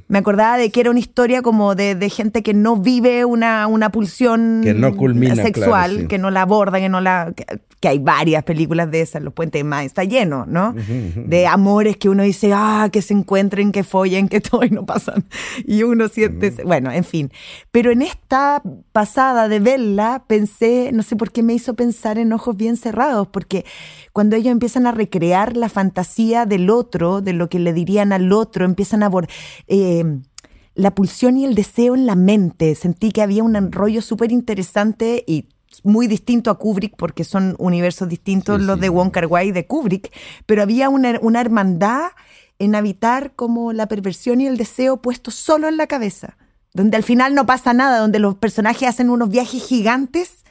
Me 0.08 0.18
acordaba 0.18 0.58
de 0.58 0.70
que 0.70 0.82
era 0.82 0.90
una 0.90 1.00
historia 1.00 1.42
como 1.42 1.76
de, 1.76 1.96
de 1.96 2.10
gente 2.10 2.44
que 2.44 2.54
no 2.54 2.78
vive 2.78 3.26
una, 3.26 3.68
una 3.68 3.92
pulsión 3.92 4.62
Que 4.64 4.74
no 4.74 4.96
culmina, 4.96 5.36
sexual, 5.36 5.92
claro, 5.92 6.02
sí. 6.02 6.08
que 6.08 6.18
no 6.18 6.32
la 6.32 6.42
aborda, 6.44 6.80
que 6.80 6.90
no 6.90 7.02
la. 7.02 7.34
Que, 7.36 7.46
que 7.84 7.90
hay 7.90 8.00
varias 8.00 8.46
películas 8.46 8.90
de 8.92 9.02
esas, 9.02 9.22
Los 9.22 9.34
Puentes 9.34 9.60
de 9.60 9.66
Más, 9.66 9.84
está 9.84 10.06
lleno, 10.06 10.46
¿no? 10.46 10.74
De 10.74 11.48
amores 11.48 11.98
que 11.98 12.08
uno 12.08 12.24
dice, 12.24 12.54
ah, 12.54 12.88
que 12.90 13.02
se 13.02 13.14
encuentren, 13.14 13.74
que 13.74 13.84
follen, 13.84 14.30
que 14.30 14.40
todo 14.40 14.64
y 14.66 14.70
no 14.70 14.86
pasan. 14.86 15.26
Y 15.68 15.84
uno 15.84 16.08
siente. 16.08 16.50
Bueno, 16.64 16.94
en 16.94 17.04
fin. 17.04 17.30
Pero 17.72 17.92
en 17.92 18.02
esta 18.02 18.62
pasada 18.94 19.50
de 19.50 19.60
verla, 19.60 20.24
pensé, 20.28 20.92
no 20.94 21.04
sé 21.04 21.18
por 21.18 21.34
qué 21.34 21.44
me 21.44 21.54
hizo 21.56 21.74
pensar 21.74 22.18
en 22.18 22.32
ojos 22.32 22.56
bien 22.56 22.78
cerrados, 22.78 23.28
porque 23.28 23.66
cuando 24.14 24.38
ellos 24.38 24.54
empiezan 24.54 24.88
a 24.88 24.94
recrear 24.94 25.58
la 25.58 25.68
fantasía 25.68 26.46
del 26.46 26.70
otro, 26.70 27.20
de 27.20 27.34
lo 27.34 27.50
que 27.50 27.60
le 27.60 27.74
dirían 27.74 28.14
al 28.14 28.32
otro, 28.32 28.64
empiezan 28.64 29.04
a 29.04 29.08
abordar 29.08 29.30
la 30.76 30.96
pulsión 30.96 31.38
y 31.38 31.46
el 31.46 31.56
deseo 31.56 31.96
en 31.96 32.06
la 32.06 32.16
mente. 32.16 32.76
Sentí 32.76 33.12
que 33.12 33.22
había 33.22 33.44
un 33.44 33.72
rollo 33.72 34.02
súper 34.02 34.32
interesante 34.32 35.24
y 35.28 35.50
muy 35.84 36.08
distinto 36.08 36.52
a 36.52 36.58
Kubrick, 36.60 36.96
porque 36.96 37.24
son 37.24 37.56
universos 37.58 38.08
distintos 38.08 38.60
Sí, 38.60 38.66
los 38.66 38.76
sí. 38.76 38.82
de 38.82 38.90
Wong 38.90 39.12
Kar 39.12 39.26
Wai 39.26 39.50
y 39.50 39.52
de 39.52 39.66
Kubrick, 39.66 40.12
pero 40.46 40.62
había 40.62 40.90
una, 40.90 41.20
una 41.22 41.42
hermandad 41.42 42.12
en 42.60 42.76
habitar 42.76 43.34
como 43.36 43.74
la 43.74 43.88
perversión 43.88 44.40
y 44.42 44.48
el 44.48 44.58
deseo 44.58 45.02
puestos 45.02 45.34
solo 45.36 45.68
en 45.68 45.78
la 45.78 45.88
cabeza, 45.88 46.38
donde 46.74 46.98
al 46.98 47.04
final 47.04 47.34
no 47.34 47.46
pasa 47.46 47.74
nada, 47.74 48.00
donde 48.00 48.20
los 48.20 48.36
personajes 48.36 48.88
hacen 48.88 49.10
unos 49.10 49.30
viajes 49.30 49.64
gigantes. 49.66 50.44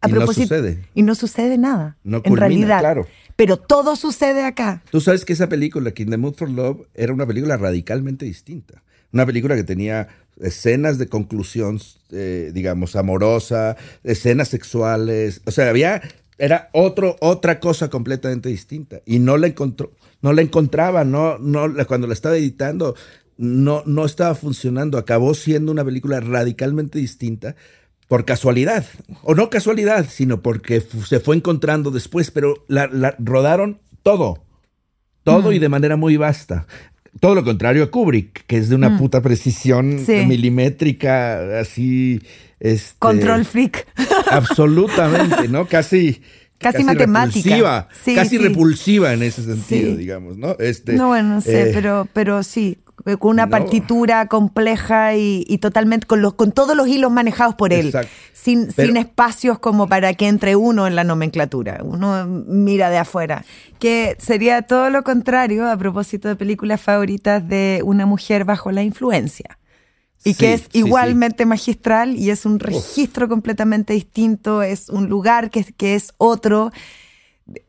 A 0.00 0.08
Y 0.08 0.12
no 0.12 0.18
propósito, 0.18 0.54
sucede. 0.54 0.84
Y 0.94 1.02
no 1.02 1.14
sucede 1.14 1.58
nada. 1.58 1.98
No 2.04 2.22
en 2.24 2.36
realidad. 2.36 2.78
claro. 2.80 3.06
Pero 3.40 3.56
todo 3.56 3.96
sucede 3.96 4.44
acá. 4.44 4.82
Tú 4.90 5.00
sabes 5.00 5.24
que 5.24 5.32
esa 5.32 5.48
película, 5.48 5.92
que 5.92 6.02
In 6.02 6.10
the 6.10 6.18
Mood 6.18 6.34
for 6.34 6.50
Love, 6.50 6.86
era 6.92 7.14
una 7.14 7.26
película 7.26 7.56
radicalmente 7.56 8.26
distinta. 8.26 8.82
Una 9.14 9.24
película 9.24 9.56
que 9.56 9.64
tenía 9.64 10.08
escenas 10.38 10.98
de 10.98 11.08
conclusión, 11.08 11.80
eh, 12.10 12.50
digamos, 12.52 12.96
amorosa, 12.96 13.78
escenas 14.04 14.48
sexuales. 14.48 15.40
O 15.46 15.52
sea, 15.52 15.70
había. 15.70 16.02
Era 16.36 16.68
otro, 16.74 17.16
otra 17.20 17.60
cosa 17.60 17.88
completamente 17.88 18.50
distinta. 18.50 19.00
Y 19.06 19.20
no 19.20 19.38
la 19.38 19.46
encontró, 19.46 19.92
no 20.20 20.34
la 20.34 20.42
encontraba, 20.42 21.04
no, 21.04 21.38
no, 21.38 21.66
cuando 21.86 22.06
la 22.06 22.12
estaba 22.12 22.36
editando, 22.36 22.94
no, 23.38 23.82
no 23.86 24.04
estaba 24.04 24.34
funcionando. 24.34 24.98
Acabó 24.98 25.32
siendo 25.32 25.72
una 25.72 25.82
película 25.82 26.20
radicalmente 26.20 26.98
distinta 26.98 27.56
por 28.10 28.24
casualidad, 28.24 28.84
o 29.22 29.36
no 29.36 29.50
casualidad, 29.50 30.04
sino 30.10 30.42
porque 30.42 30.80
se 30.80 31.20
fue 31.20 31.36
encontrando 31.36 31.92
después, 31.92 32.32
pero 32.32 32.64
la, 32.66 32.88
la 32.88 33.14
rodaron 33.20 33.78
todo, 34.02 34.42
todo 35.22 35.52
y 35.52 35.60
de 35.60 35.68
manera 35.68 35.94
muy 35.96 36.16
vasta. 36.16 36.66
Todo 37.20 37.36
lo 37.36 37.44
contrario 37.44 37.84
a 37.84 37.90
Kubrick, 37.92 38.46
que 38.48 38.56
es 38.56 38.68
de 38.68 38.74
una 38.74 38.98
puta 38.98 39.20
precisión 39.22 40.00
Sí. 40.04 40.24
milimétrica, 40.26 41.60
así. 41.60 42.20
Este, 42.58 42.96
Control 42.98 43.44
freak. 43.44 43.86
Absolutamente, 44.30 45.46
¿no? 45.48 45.66
Casi. 45.68 46.20
Casi 46.58 46.82
matemática. 46.84 47.38
repulsiva, 47.48 47.88
Sí, 48.04 48.14
casi 48.14 48.30
sí. 48.36 48.38
repulsiva 48.38 49.12
en 49.14 49.22
ese 49.22 49.42
sentido, 49.44 49.92
Sí. 49.92 49.96
digamos, 49.96 50.36
¿no? 50.36 50.56
Este, 50.58 50.92
No, 50.92 51.08
bueno, 51.08 51.36
no 51.36 51.40
sé, 51.40 51.70
eh, 51.70 51.72
pero, 51.72 52.06
pero 52.12 52.42
sí, 52.42 52.76
con 53.18 53.30
una 53.32 53.46
No. 53.46 53.50
partitura 53.50 54.26
compleja 54.26 55.14
y, 55.16 55.44
y 55.48 55.58
totalmente 55.58 56.06
con 56.06 56.22
los 56.22 56.34
con 56.34 56.52
todos 56.52 56.76
los 56.76 56.86
hilos 56.88 57.10
manejados 57.10 57.54
por 57.54 57.72
él, 57.72 57.86
Exacto. 57.86 58.10
sin, 58.32 58.68
Pero- 58.74 58.88
sin 58.88 58.96
espacios 58.96 59.58
como 59.58 59.88
para 59.88 60.14
que 60.14 60.28
entre 60.28 60.56
uno 60.56 60.86
en 60.86 60.94
la 60.96 61.04
nomenclatura. 61.04 61.80
Uno 61.82 62.26
mira 62.26 62.90
de 62.90 62.98
afuera. 62.98 63.44
Que 63.78 64.16
sería 64.18 64.62
todo 64.62 64.90
lo 64.90 65.02
contrario 65.02 65.68
a 65.70 65.76
propósito 65.76 66.28
de 66.28 66.36
películas 66.36 66.80
favoritas 66.80 67.46
de 67.48 67.80
una 67.84 68.06
mujer 68.06 68.44
bajo 68.44 68.70
la 68.72 68.82
influencia. 68.82 69.58
Y 70.22 70.34
Sí, 70.34 70.38
que 70.38 70.52
es 70.52 70.60
sí, 70.62 70.66
sí. 70.72 70.78
igualmente 70.80 71.46
magistral 71.46 72.14
y 72.14 72.28
es 72.28 72.44
un 72.44 72.58
registro 72.60 73.26
completamente 73.26 73.94
distinto, 73.94 74.62
es 74.62 74.90
un 74.90 75.08
lugar 75.08 75.48
que, 75.50 75.64
que 75.64 75.94
es 75.94 76.12
otro. 76.18 76.72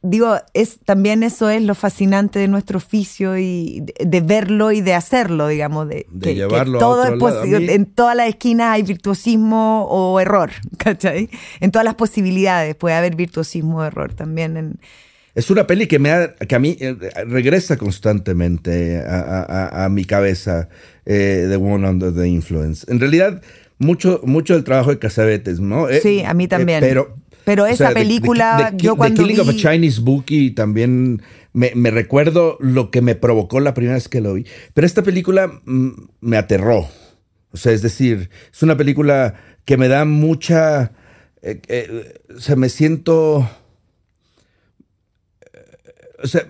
Digo, 0.04 0.36
es 0.54 0.80
también 0.86 1.24
eso 1.24 1.50
es 1.50 1.62
lo 1.64 1.74
fascinante 1.74 2.38
de 2.38 2.48
nuestro 2.48 2.78
oficio 2.78 3.38
y 3.38 3.82
de, 3.82 4.06
de 4.06 4.22
verlo 4.22 4.72
y 4.72 4.82
de 4.82 4.94
hacerlo, 4.94 5.48
digamos, 5.48 5.90
de, 5.90 6.06
De 6.12 6.36
llevarlo 6.36 6.78
a 6.78 6.82
todo 6.82 7.02
otro 7.02 7.16
lado. 7.16 7.28
A 7.28 7.40
posible. 7.42 7.60
mí- 7.68 7.74
En 7.74 7.86
todas 7.88 8.16
las 8.16 8.28
esquinas 8.30 8.74
hay 8.76 8.84
virtuosismo 8.84 9.86
o 9.90 10.20
error, 10.20 10.52
¿cachai? 10.78 11.30
En 11.60 11.72
todas 11.72 11.84
las 11.86 11.96
posibilidades 11.96 12.76
puede 12.76 12.96
haber 12.96 13.16
virtuosismo 13.16 13.80
o 13.80 13.84
error 13.84 14.14
también. 14.14 14.56
En, 14.58 14.80
Es 15.34 15.50
una 15.50 15.66
peli 15.66 15.88
que, 15.88 15.98
me 15.98 16.12
ha- 16.12 16.36
que 16.36 16.54
a 16.56 16.60
mí 16.60 16.78
eh, 16.80 16.96
regresa 17.26 17.76
constantemente 17.78 19.00
a, 19.00 19.42
a- 19.48 19.86
a- 19.86 19.90
mi 19.90 20.06
cabeza, 20.06 20.70
eh, 21.06 21.48
The 21.50 21.58
Woman 21.58 21.86
Under 21.86 22.14
the 22.14 22.28
Influence. 22.28 22.86
En 22.92 23.00
realidad, 23.00 23.42
mucho, 23.80 24.22
mucho 24.26 24.54
del 24.54 24.64
trabajo 24.64 24.92
de 24.92 25.00
Casabetes, 25.00 25.60
¿no? 25.60 25.90
Eh, 25.90 26.02
Sí, 26.02 26.22
a 26.24 26.34
mí 26.34 26.48
también. 26.48 26.82
pero, 26.82 27.18
Pero 27.46 27.66
esa 27.66 27.90
The- 27.90 27.94
The- 27.94 28.00
película, 28.02 28.70
The- 28.72 28.84
yo 28.84 28.92
The 28.94 28.98
cuando 28.98 29.24
Killing 29.24 29.40
of 29.40 29.50
a 29.50 29.52
vi- 29.54 29.58
Chinese 29.58 30.02
Bookie 30.02 30.52
también 30.52 31.22
me, 31.54 31.72
me 31.76 31.92
recuerdo 31.92 32.58
lo 32.60 32.92
que 32.92 33.02
me 33.02 33.16
provocó 33.16 33.60
la 33.60 33.74
primera 33.74 33.96
vez 33.96 34.08
que 34.08 34.22
lo 34.22 34.34
vi. 34.36 34.46
Pero 34.74 34.86
esta 34.88 35.02
película 35.04 35.62
mm, 35.66 35.90
me 36.22 36.38
aterró. 36.38 36.88
O 37.52 37.58
sea, 37.58 37.72
es 37.74 37.82
decir, 37.82 38.30
es 38.54 38.64
una 38.64 38.78
película 38.78 39.36
que 39.66 39.78
me 39.78 39.88
da 39.88 40.06
mucha... 40.06 40.92
eh, 41.42 41.60
eh, 41.68 42.22
o 42.36 42.40
sea, 42.40 42.56
me 42.56 42.70
siento 42.70 43.50
o 46.24 46.28
sea, 46.28 46.46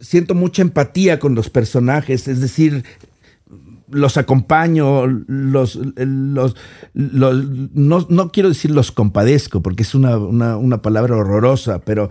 siento 0.00 0.34
mucha 0.34 0.60
empatía 0.62 1.18
con 1.18 1.34
los 1.34 1.48
personajes, 1.48 2.28
es 2.28 2.40
decir, 2.42 2.84
los 3.90 4.16
acompaño, 4.16 5.06
los, 5.06 5.76
los, 5.96 6.56
los- 6.94 7.44
no, 7.74 8.06
no 8.08 8.30
quiero 8.30 8.48
decir 8.48 8.70
los 8.70 8.90
compadezco, 8.92 9.60
porque 9.62 9.82
es 9.82 9.94
una, 9.94 10.16
una- 10.18 10.56
una 10.56 10.80
palabra 10.82 11.16
horrorosa, 11.16 11.80
pero 11.80 12.08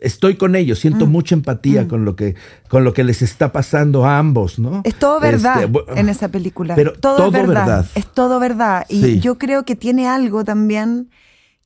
estoy 0.00 0.36
con 0.36 0.54
ellos, 0.56 0.78
siento 0.78 1.06
mucha 1.06 1.34
empatía 1.34 1.88
con, 1.88 2.04
lo 2.04 2.16
que, 2.16 2.34
con 2.68 2.84
lo 2.84 2.92
que 2.92 3.02
les 3.04 3.22
está 3.22 3.50
pasando 3.52 4.04
a 4.04 4.18
ambos, 4.18 4.58
¿no? 4.58 4.82
Es 4.84 4.98
todo 4.98 5.18
verdad 5.20 5.62
Este, 5.64 6.00
en 6.00 6.08
esa 6.08 6.28
película. 6.28 6.74
pero 6.74 6.92
todo, 6.92 7.16
todo 7.16 7.26
es 7.28 7.32
verdad. 7.32 7.66
verdad. 7.66 7.86
Es 7.94 8.12
todo 8.12 8.38
verdad. 8.38 8.84
Y 8.88 9.02
Sí. 9.02 9.20
yo 9.20 9.38
creo 9.38 9.64
que 9.64 9.74
tiene 9.76 10.06
algo 10.08 10.44
también 10.44 11.10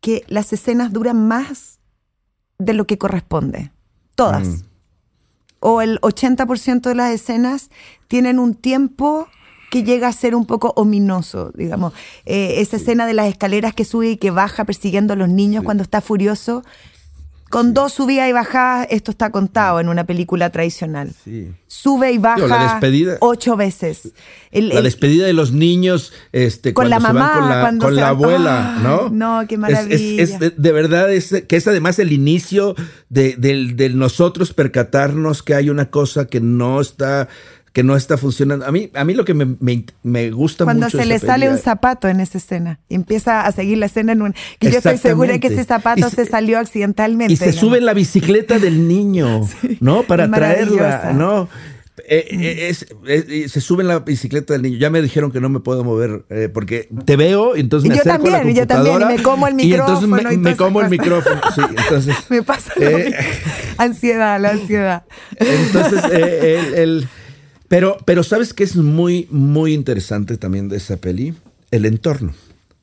que 0.01 0.25
las 0.29 0.53
escenas 0.53 0.93
duran 0.93 1.27
más 1.29 1.79
de 2.59 2.73
lo 2.75 2.87
que 2.87 2.99
corresponde. 2.99 3.73
Todas. 4.15 4.47
Mm. 4.47 4.55
O 5.61 5.83
el 5.83 5.99
80% 6.01 6.89
de 6.89 6.95
las 6.95 7.11
escenas 7.13 7.69
tienen 8.09 8.39
un 8.39 8.55
tiempo 8.55 9.29
que 9.71 9.83
llega 9.85 10.09
a 10.09 10.13
ser 10.13 10.35
un 10.35 10.45
poco 10.47 10.73
ominoso, 10.77 11.53
digamos. 11.55 11.93
Eh, 12.27 12.55
esa 12.61 12.77
escena 12.77 13.07
de 13.07 13.15
las 13.15 13.29
escaleras 13.29 13.73
que 13.73 13.85
sube 13.85 14.11
y 14.11 14.17
que 14.17 14.31
baja 14.31 14.65
persiguiendo 14.65 15.13
a 15.13 15.17
los 15.17 15.29
niños 15.29 15.65
cuando 15.65 15.83
está 15.83 16.01
furioso. 16.01 16.65
Con 17.51 17.75
dos 17.75 17.95
subidas 17.95 18.29
y 18.31 18.33
bajadas, 18.33 18.87
esto 18.91 19.11
está 19.11 19.31
contado 19.33 19.81
en 19.81 19.89
una 19.89 20.05
película 20.05 20.51
tradicional. 20.51 21.11
Sí. 21.25 21.51
Sube 21.67 22.13
y 22.13 22.19
baja 22.19 22.47
la 22.47 22.63
despedida- 22.75 23.17
ocho 23.19 23.57
veces. 23.57 24.13
El- 24.53 24.69
La 24.69 24.77
el- 24.77 24.85
despedida 24.85 25.27
de 25.27 25.33
los 25.33 25.51
niños 25.51 26.13
este, 26.31 26.73
Con 26.75 26.89
la 26.89 27.01
mamá, 27.01 27.33
con 27.41 27.49
la, 27.49 27.61
cuando 27.61 27.87
con 27.87 27.95
se 27.97 28.01
la 28.03 28.09
abuela, 28.11 28.77
¡Ay, 28.77 28.83
¿no? 28.85 29.09
no, 29.41 29.49
qué 29.49 29.57
Es- 29.57 29.59
es- 29.59 29.61
maravilla! 29.61 30.23
Es, 30.23 30.39
de, 30.63 30.73
verdad, 30.73 31.13
es, 31.13 31.43
que 31.49 31.57
es 31.57 31.67
además 31.67 31.99
el 31.99 32.13
inicio 32.13 32.77
de, 33.09 33.35
del- 33.37 33.75
de 33.75 33.89
nosotros 33.91 34.53
percatarnos 34.55 35.43
que 35.43 35.57
hay 35.57 35.71
una 35.71 35.91
cosa 35.91 36.27
que 36.29 36.41
no 36.41 36.81
está 36.81 37.27
que 37.73 37.83
no 37.85 37.97
está 37.97 38.17
funcionando. 38.17 38.67
A 38.67 38.73
mí, 38.73 38.91
a 38.95 39.05
mí 39.05 39.15
lo 39.15 39.25
que 39.25 39.33
me, 39.35 39.45
me- 39.61 39.85
me 40.03 40.31
gusta 40.31 40.65
cuando 40.65 40.87
mucho 40.87 40.99
se 40.99 41.05
de 41.05 41.09
le 41.09 41.19
sale 41.21 41.49
un 41.49 41.59
zapato 41.59 42.09
en 42.09 42.21
esa 42.21 42.39
escena 42.39 42.81
empieza 42.89 43.47
a 43.47 43.53
seguir 43.53 43.79
la 43.79 43.87
escena 43.87 44.13
en 44.13 44.23
un 44.23 44.35
que 44.59 44.71
yo 44.73 44.79
estoy 44.79 44.99
segura 44.99 45.39
que 45.39 45.47
ese 45.49 45.65
zapato 45.65 46.11
se- 46.11 46.17
se 46.17 46.27
salió 46.27 46.59
accidentalmente 46.59 47.33
Y 47.33 47.37
se 47.37 47.47
digamos. 47.47 47.61
sube 47.61 47.79
en 47.79 47.85
la 47.87 47.95
bicicleta 47.95 48.59
del 48.59 48.89
niño, 48.89 49.49
¿no? 49.81 50.03
Para 50.03 50.31
traerla. 50.31 51.13
¿no? 51.13 51.49
Eh, 52.09 52.27
eh, 52.31 52.69
es- 52.71 52.87
eh, 53.07 53.47
se 53.49 53.61
sube 53.61 53.83
en 53.83 53.89
la 53.89 54.01
bicicleta 54.01 54.55
del 54.55 54.63
niño. 54.63 54.79
Ya 54.79 54.91
me 54.91 55.01
dijeron 55.03 55.31
que 55.31 55.41
no 55.41 55.49
me 55.49 55.61
puedo 55.61 55.85
mover 55.85 56.25
eh, 56.31 56.49
porque 56.53 56.89
te 57.05 57.15
veo, 57.17 57.57
y 57.57 57.61
entonces 57.61 57.89
me 57.89 57.95
yo 57.95 58.01
acerco 58.01 58.27
a 58.27 58.31
la 58.31 58.37
también, 58.39 58.57
y 58.57 58.59
yo 58.59 58.67
también, 58.67 58.95
y 58.97 58.99
computadora. 58.99 59.17
me 59.17 59.23
como 59.23 59.47
el 59.47 59.61
Y 59.61 59.75
entonces 59.75 60.09
micrófono 60.09 60.29
me, 60.29 60.35
y 60.35 60.39
me 60.39 60.57
como 60.57 60.81
el 60.81 60.91
micrófono. 60.91 61.41
Sí, 61.55 61.61
entonces. 61.77 62.17
me 62.31 62.43
pasa 62.43 62.73
Eh, 62.81 63.05
mismo. 63.05 63.17
ansiedad 63.79 64.41
la 64.41 64.51
ansiedad 64.51 65.05
Entonces, 65.37 66.03
eh, 66.13 66.65
el, 66.69 66.75
el- 66.75 67.09
pero, 67.71 67.99
pero 68.05 68.25
sabes 68.25 68.53
que 68.53 68.65
es 68.65 68.75
muy, 68.75 69.29
muy 69.31 69.75
interesante 69.75 70.37
también 70.37 70.69
de 70.69 70.77
esa 70.79 70.97
peli, 70.97 71.35
el 71.71 71.87
entorno. 71.87 72.35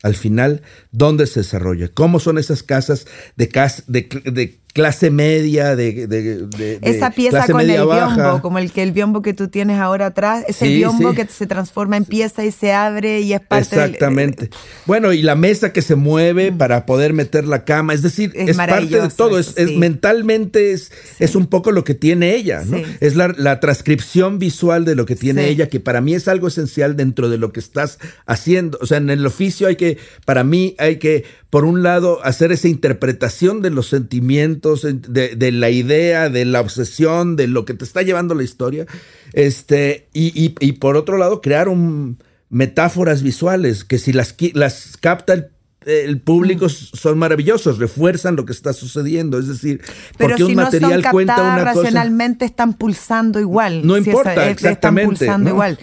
Al 0.02 0.16
final, 0.16 0.62
¿dónde 0.94 1.28
se 1.28 1.42
desarrolla? 1.42 1.90
¿Cómo 1.90 2.22
son 2.22 2.38
esas 2.38 2.64
casas 2.64 3.06
de, 3.36 3.50
cas- 3.50 3.84
de, 3.88 4.08
de 4.32 4.58
clase 4.78 5.10
media, 5.10 5.76
de, 5.76 6.06
de- 6.06 6.46
de- 6.46 6.80
esa 6.84 7.10
pieza 7.10 7.38
clase 7.38 7.52
con 7.52 7.62
media 7.66 7.82
el 7.82 7.88
baja? 7.88 8.16
biombo 8.16 8.42
como 8.44 8.60
el 8.60 8.72
que 8.72 8.84
el 8.84 8.92
biombo 8.92 9.24
que 9.24 9.34
tú 9.34 9.48
tienes 9.48 9.80
ahora 9.80 10.06
atrás 10.06 10.44
ese 10.48 10.68
Sí, 10.68 10.76
biombo 10.78 11.10
sí. 11.10 11.16
que 11.16 11.26
se 11.26 11.48
transforma 11.48 11.98
en 11.98 12.06
pieza 12.06 12.46
y 12.46 12.52
se 12.52 12.72
abre 12.74 13.22
y 13.22 13.34
es 13.34 13.42
parte 13.42 13.76
del- 13.76 13.86
Exactamente. 13.86 14.52
bueno, 14.86 15.14
y 15.14 15.24
la 15.24 15.34
mesa 15.36 15.74
que 15.74 15.82
se 15.82 15.96
mueve 15.96 16.52
para 16.52 16.86
poder 16.86 17.14
meter 17.14 17.46
la 17.46 17.66
cama, 17.66 17.96
es 17.96 18.04
decir, 18.04 18.32
Es 18.36 18.50
es, 18.50 18.58
parte 18.58 19.02
de 19.02 19.10
todo, 19.10 19.40
eso, 19.40 19.50
es, 19.56 19.58
es 19.58 19.70
sí. 19.70 19.78
mentalmente 19.78 20.72
es, 20.74 20.92
es 21.18 21.36
un 21.36 21.48
poco 21.48 21.72
lo 21.72 21.84
que 21.84 21.96
tiene 21.96 22.36
ella, 22.36 22.64
¿no? 22.64 22.78
Es 23.00 23.16
la, 23.16 23.34
la 23.36 23.60
transcripción 23.60 24.38
visual 24.38 24.86
de 24.86 24.94
lo 24.94 25.06
que 25.08 25.16
tiene 25.16 25.48
ella, 25.50 25.68
que 25.70 25.80
para 25.80 26.02
mí 26.02 26.14
es 26.14 26.28
algo 26.28 26.48
esencial 26.50 26.96
dentro 26.96 27.30
de 27.30 27.38
lo 27.40 27.52
que 27.52 27.60
estás 27.60 27.98
haciendo. 28.28 28.78
O 28.82 28.86
sea, 28.86 28.98
en 29.00 29.10
el 29.10 29.26
oficio 29.26 29.68
hay 29.68 29.76
que, 29.76 29.98
para 30.26 30.44
mí 30.44 30.76
hay 30.78 30.98
que, 30.98 31.24
por 31.50 31.66
un 31.66 31.82
lado, 31.82 32.24
hacer 32.24 32.52
esa 32.52 32.68
interpretación 32.68 33.62
de 33.62 33.70
los 33.72 33.88
sentimientos, 33.88 34.67
de, 34.76 35.36
de 35.36 35.52
la 35.52 35.70
idea, 35.70 36.30
de 36.30 36.46
la 36.46 36.62
obsesión, 36.62 37.36
de 37.36 37.48
lo 37.48 37.66
que 37.66 37.74
te 37.74 37.86
está 37.86 38.02
llevando 38.02 38.36
la 38.36 38.44
historia, 38.44 38.86
este, 39.34 40.08
y, 40.14 40.28
y- 40.40 40.56
y 40.60 40.74
por 40.74 40.96
otro 40.98 41.18
lado, 41.18 41.42
crear 41.42 41.70
un 41.70 42.18
metáforas 42.50 43.24
visuales 43.24 43.84
que 43.84 43.98
si 43.98 44.14
las, 44.14 44.36
las 44.54 44.96
capta 45.02 45.34
el, 45.34 45.48
el 45.86 46.20
público 46.22 46.66
Mm. 46.66 46.70
son 46.98 47.18
maravillosos, 47.18 47.78
refuerzan 47.78 48.36
lo 48.36 48.46
que 48.46 48.54
está 48.54 48.72
sucediendo. 48.74 49.38
Es 49.40 49.48
decir, 49.48 49.82
pero 50.18 50.30
porque 50.32 50.38
si 50.38 50.44
un 50.52 50.56
no 50.56 50.64
material 50.64 51.04
son 51.04 51.12
cuenta 51.12 51.42
una 51.42 51.58
cosa. 51.58 51.66
racionalmente 51.74 52.46
están 52.46 52.74
pulsando 52.74 53.40
igual 53.40 53.86
No 53.86 53.94
Si 53.96 54.00
importa, 54.10 54.50
exactamente, 54.50 55.26
están 55.26 55.36
pulsando 55.36 55.50
¿no? 55.50 55.56
igual 55.56 55.80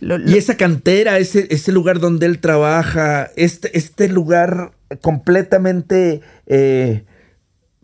Lo- 0.00 0.18
lo- 0.18 0.28
Y 0.30 0.36
esa 0.36 0.56
cantera, 0.56 1.18
ese, 1.18 1.46
ese 1.50 1.70
lugar 1.70 2.00
donde 2.00 2.26
él 2.26 2.40
trabaja, 2.40 3.30
este, 3.36 3.76
este 3.78 4.08
lugar 4.08 4.72
completamente 5.00 6.20
eh, 6.46 7.04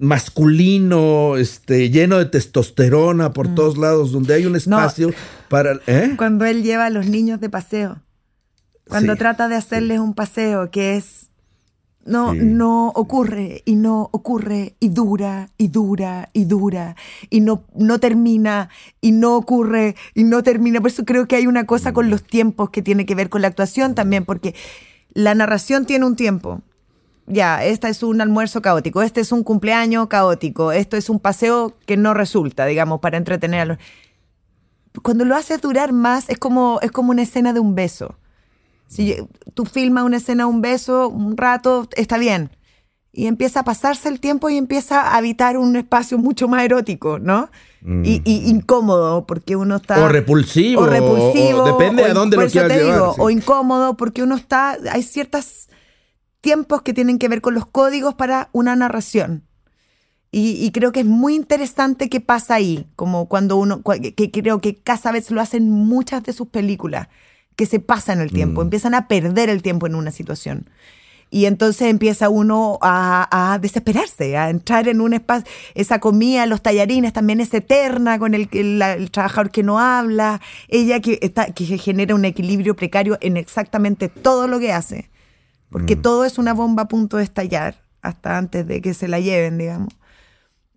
masculino, 0.00 1.36
este, 1.36 1.90
lleno 1.90 2.18
de 2.18 2.24
testosterona 2.26 3.32
por 3.32 3.54
todos 3.54 3.78
lados, 3.78 4.12
donde 4.12 4.34
hay 4.34 4.46
un 4.46 4.56
espacio 4.56 5.10
para... 5.48 5.78
¿eh? 5.86 6.14
cuando 6.16 6.44
él 6.46 6.62
lleva 6.62 6.86
a 6.86 6.90
los 6.90 7.06
niños 7.06 7.40
de 7.40 7.48
paseo 7.50 8.00
cuando 8.88 9.12
Sí. 9.12 9.18
trata 9.20 9.48
de 9.48 9.54
hacerles 9.54 10.00
un 10.00 10.14
paseo 10.14 10.70
que 10.70 10.96
es 10.96 11.28
no, 12.04 12.32
Sí. 12.32 12.38
no 12.42 12.88
ocurre 12.88 13.62
y 13.66 13.76
no 13.76 14.08
ocurre 14.12 14.74
y 14.80 14.88
dura 14.88 15.50
y 15.58 15.68
dura 15.68 16.30
y 16.32 16.44
dura 16.46 16.96
y 17.28 17.40
no, 17.40 17.62
no 17.76 18.00
termina 18.00 18.68
y 19.00 19.12
no 19.12 19.36
ocurre 19.36 19.94
y 20.14 20.24
no 20.24 20.42
termina. 20.42 20.80
Por 20.80 20.90
eso 20.90 21.04
creo 21.04 21.28
que 21.28 21.36
hay 21.36 21.46
una 21.46 21.66
cosa 21.66 21.92
con 21.92 22.08
los 22.10 22.24
tiempos 22.24 22.70
que 22.70 22.82
tiene 22.82 23.04
que 23.06 23.14
ver 23.14 23.28
con 23.28 23.42
la 23.42 23.48
actuación 23.48 23.94
también, 23.94 24.24
porque 24.24 24.54
la 25.12 25.34
narración 25.34 25.84
tiene 25.84 26.06
un 26.06 26.16
tiempo. 26.16 26.62
Ya, 27.32 27.64
esta 27.64 27.88
es 27.88 28.02
un 28.02 28.20
almuerzo 28.20 28.60
caótico, 28.60 29.02
este 29.02 29.20
es 29.20 29.30
un 29.30 29.44
cumpleaños 29.44 30.08
caótico, 30.08 30.72
esto 30.72 30.96
es 30.96 31.08
un 31.08 31.20
paseo 31.20 31.74
que 31.86 31.96
no 31.96 32.12
resulta, 32.12 32.66
digamos, 32.66 33.00
para 33.00 33.16
entretener 33.18 33.60
a 33.60 33.64
los... 33.64 33.78
Cuando 35.02 35.24
lo 35.24 35.36
haces 35.36 35.60
durar 35.60 35.92
más, 35.92 36.28
es 36.28 36.38
como, 36.38 36.80
es 36.82 36.90
como 36.90 37.12
una 37.12 37.22
escena 37.22 37.52
de 37.52 37.60
un 37.60 37.76
beso. 37.76 38.16
Si 38.88 39.14
tú 39.54 39.64
filmas 39.64 40.02
una 40.04 40.16
escena 40.16 40.44
de 40.44 40.50
un 40.50 40.60
beso, 40.60 41.08
un 41.08 41.36
rato, 41.36 41.88
está 41.94 42.18
bien. 42.18 42.50
Y 43.12 43.26
empieza 43.26 43.60
a 43.60 43.64
pasarse 43.64 44.08
el 44.08 44.18
tiempo 44.18 44.50
y 44.50 44.56
empieza 44.56 45.00
a 45.00 45.16
habitar 45.16 45.56
un 45.56 45.76
espacio 45.76 46.18
mucho 46.18 46.48
más 46.48 46.64
erótico, 46.64 47.20
¿no? 47.20 47.48
Y, 48.04 48.20
y 48.24 48.50
incómodo, 48.50 49.26
porque 49.26 49.54
uno 49.56 49.76
está... 49.76 50.04
O 50.04 50.08
repulsivo, 50.08 50.82
O 50.82 50.86
repulsivo. 50.86 51.60
o- 51.60 51.62
o 51.62 51.66
depende 51.66 52.02
o 52.02 52.08
in- 52.08 52.14
dónde 52.14 52.36
por 52.36 52.42
lo 52.44 52.48
eso 52.48 52.52
quieras 52.52 52.72
te 52.72 52.78
llevar, 52.84 52.94
digo, 52.98 53.14
sí. 53.14 53.20
O 53.22 53.30
incómodo, 53.30 53.96
porque 53.96 54.22
uno 54.24 54.34
está... 54.34 54.76
Hay 54.92 55.02
ciertos 55.04 55.68
tiempos 56.40 56.82
que 56.82 56.92
tienen 56.94 57.18
que 57.18 57.28
ver 57.28 57.40
con 57.40 57.54
los 57.54 57.66
códigos 57.66 58.14
para 58.14 58.48
una 58.52 58.76
narración. 58.76 59.44
Y, 60.32 60.64
y 60.64 60.70
creo 60.70 60.92
que 60.92 61.00
es 61.00 61.06
muy 61.06 61.34
interesante 61.34 62.08
qué 62.08 62.20
pasa 62.20 62.54
ahí, 62.54 62.86
como 62.94 63.26
cuando 63.28 63.56
uno, 63.56 63.82
que 63.82 64.30
creo 64.30 64.60
que 64.60 64.76
cada 64.76 65.10
vez 65.12 65.30
lo 65.30 65.40
hacen 65.40 65.68
muchas 65.70 66.22
de 66.22 66.32
sus 66.32 66.48
películas, 66.48 67.08
que 67.56 67.66
se 67.66 67.80
pasan 67.80 68.20
el 68.20 68.30
tiempo, 68.30 68.60
Mm. 68.60 68.64
empiezan 68.64 68.94
a 68.94 69.08
perder 69.08 69.48
el 69.50 69.60
tiempo 69.60 69.86
en 69.86 69.96
una 69.96 70.12
situación. 70.12 70.70
Y 71.32 71.44
entonces 71.46 71.88
empieza 71.88 72.28
uno 72.28 72.78
a, 72.80 73.52
a 73.52 73.58
desesperarse, 73.58 74.36
a 74.36 74.50
entrar 74.50 74.88
en 74.88 75.00
un 75.00 75.14
espacio. 75.14 75.48
Esa 75.74 76.00
comida, 76.00 76.46
los 76.46 76.60
tallarines 76.62 77.12
también 77.12 77.40
es 77.40 77.52
eterna 77.54 78.18
con 78.18 78.34
el, 78.34 78.48
el, 78.52 78.82
el 78.82 79.10
trabajador 79.12 79.50
que 79.50 79.62
no 79.62 79.78
habla, 79.78 80.40
ella 80.68 81.00
que, 81.00 81.18
está, 81.22 81.46
que 81.52 81.64
genera 81.78 82.14
un 82.16 82.24
equilibrio 82.24 82.74
precario 82.74 83.16
en 83.20 83.36
exactamente 83.36 84.08
todo 84.08 84.48
lo 84.48 84.58
que 84.58 84.72
hace. 84.72 85.10
Porque 85.70 85.96
todo 85.96 86.24
es 86.24 86.38
una 86.38 86.52
bomba 86.52 86.82
a 86.82 86.88
punto 86.88 87.16
de 87.16 87.24
estallar, 87.24 87.76
hasta 88.02 88.36
antes 88.36 88.66
de 88.66 88.80
que 88.80 88.92
se 88.94 89.08
la 89.08 89.20
lleven, 89.20 89.56
digamos. 89.58 89.92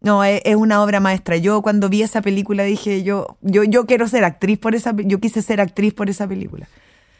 No, 0.02 0.24
es, 0.24 0.42
es 0.44 0.56
una 0.56 0.84
obra 0.84 1.00
maestra. 1.00 1.38
Yo 1.38 1.62
cuando 1.62 1.90
vi 1.90 2.02
esa 2.04 2.22
película 2.22 2.64
dije, 2.64 3.04
yo, 3.04 3.38
yo, 3.42 3.64
yo 3.64 3.86
quiero 3.86 4.08
ser 4.08 4.24
actriz 4.26 4.60
por 4.60 4.76
esa, 4.76 4.94
yo 4.98 5.20
quise 5.20 5.42
ser 5.42 5.62
actriz 5.62 5.94
por 5.94 6.10
esa 6.10 6.28
película. 6.28 6.68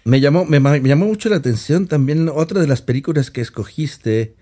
Me 0.06 0.20
llamó, 0.20 0.44
me, 0.44 0.60
me 0.60 0.82
llamó 0.82 1.06
mucho 1.06 1.30
la 1.30 1.38
atención 1.38 1.88
también 1.88 2.30
otra 2.30 2.60
de 2.60 2.68
las 2.68 2.82
películas 2.82 3.32
que 3.32 3.40
escogiste, 3.40 4.36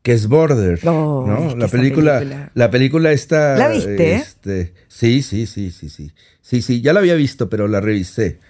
que 0.00 0.12
es 0.12 0.28
Border. 0.28 0.80
Oh, 0.88 1.24
¿no? 1.26 1.48
es 1.48 1.54
que 1.54 1.60
la 1.60 1.68
película, 1.68 2.18
película- 2.20 2.50
la 2.54 2.70
película 2.70 3.12
está. 3.12 3.56
¿La 3.58 3.68
viste? 3.68 4.14
este, 4.14 4.74
sí, 4.88 5.20
sí, 5.20 5.46
sí, 5.46 5.70
sí, 5.70 5.90
sí. 5.90 6.12
Sí, 6.40 6.62
sí, 6.62 6.80
ya 6.80 6.94
la 6.94 7.00
había 7.00 7.14
visto, 7.16 7.50
pero 7.50 7.68
la 7.68 7.80
revisé. 7.80 8.40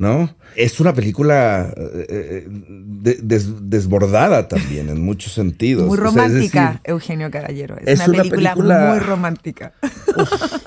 ¿No? 0.00 0.34
Es 0.56 0.80
una 0.80 0.94
película 0.94 1.72
eh, 1.76 2.06
eh, 2.08 2.46
de- 2.48 3.18
des- 3.22 3.68
desbordada 3.70 4.48
también 4.48 4.88
en 4.88 5.00
muchos 5.02 5.34
sentidos. 5.34 5.86
Muy 5.86 5.98
O 5.98 6.00
sea, 6.00 6.08
es 6.08 6.14
romántica, 6.14 6.66
decir, 6.68 6.80
Eugenio 6.84 7.30
Caballero. 7.30 7.76
Es, 7.84 8.00
es 8.00 8.08
una, 8.08 8.14
una 8.14 8.22
película, 8.22 8.50
película- 8.54 8.86
muy 8.88 8.98
romántica. 9.00 9.72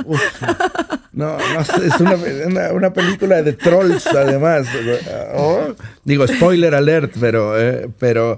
Uf, 0.06 0.22
no, 1.14 1.38
no 1.38 1.66
sé, 1.66 1.88
es 1.88 2.00
una, 2.00 2.16
una- 2.48 2.74
una 2.74 2.94
película 2.94 3.42
de 3.42 3.54
trolls, 3.54 4.06
además. 4.08 4.68
Oh, 5.36 5.74
digo, 6.04 6.28
spoiler 6.28 6.76
alert, 6.76 7.16
pero, 7.20 7.60
eh, 7.60 7.90
pero, 7.98 8.38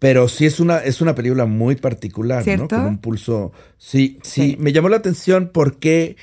pero 0.00 0.26
sí 0.26 0.44
es 0.46 0.58
una, 0.58 0.78
es 0.78 1.00
una 1.00 1.14
película 1.14 1.46
muy 1.46 1.76
particular, 1.76 2.38
¿no? 2.38 2.44
¿Cierto? 2.44 2.68
Con 2.76 2.84
un 2.86 2.98
pulso. 2.98 3.52
Sí, 3.78 4.18
sí, 4.24 4.50
Sí. 4.50 4.56
me 4.58 4.72
llamó 4.72 4.88
la 4.88 4.96
atención 4.96 5.50
porque, 5.54 6.16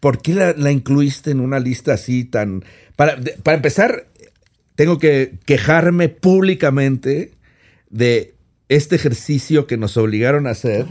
¿por 0.00 0.20
qué 0.22 0.34
la, 0.34 0.52
la 0.56 0.70
incluiste 0.72 1.30
en 1.30 1.40
una 1.40 1.58
lista 1.60 1.94
así 1.94 2.24
tan. 2.24 2.64
Para, 2.96 3.16
de- 3.16 3.32
para 3.42 3.56
empezar, 3.56 4.06
tengo 4.74 4.98
que 4.98 5.38
quejarme 5.44 6.08
públicamente 6.08 7.32
de 7.90 8.34
este 8.68 8.96
ejercicio 8.96 9.66
que 9.66 9.76
nos 9.76 9.96
obligaron 9.96 10.46
a 10.46 10.50
hacer, 10.50 10.86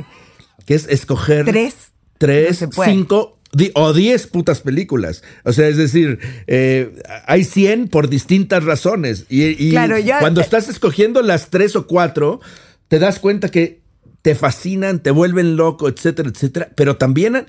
que 0.65 0.73
es 0.75 0.87
escoger 0.87 1.45
Tres. 1.45 1.75
tres, 2.17 2.61
No 2.61 2.69
cinco 2.83 3.39
o 3.75 3.93
diez 3.93 4.27
putas 4.27 4.61
películas. 4.61 5.23
O 5.43 5.53
sea, 5.53 5.67
es 5.67 5.77
decir, 5.77 6.19
eh, 6.47 6.91
hay 7.27 7.43
100 7.43 7.87
por 7.87 8.09
distintas 8.09 8.63
razones. 8.65 9.25
Y, 9.29 9.43
y 9.67 9.71
Claro, 9.71 9.97
yo- 9.97 10.15
cuando 10.19 10.41
estás 10.41 10.67
escogiendo 10.69 11.21
las 11.21 11.49
tres 11.49 11.75
o 11.75 11.87
cuatro, 11.87 12.41
te 12.87 12.99
das 12.99 13.19
cuenta 13.19 13.49
que 13.49 13.79
te 14.21 14.35
fascinan, 14.35 14.99
te 15.01 15.11
vuelven 15.11 15.55
loco, 15.55 15.87
etcétera, 15.87 16.29
etcétera. 16.29 16.69
Pero 16.75 16.97
también 16.97 17.45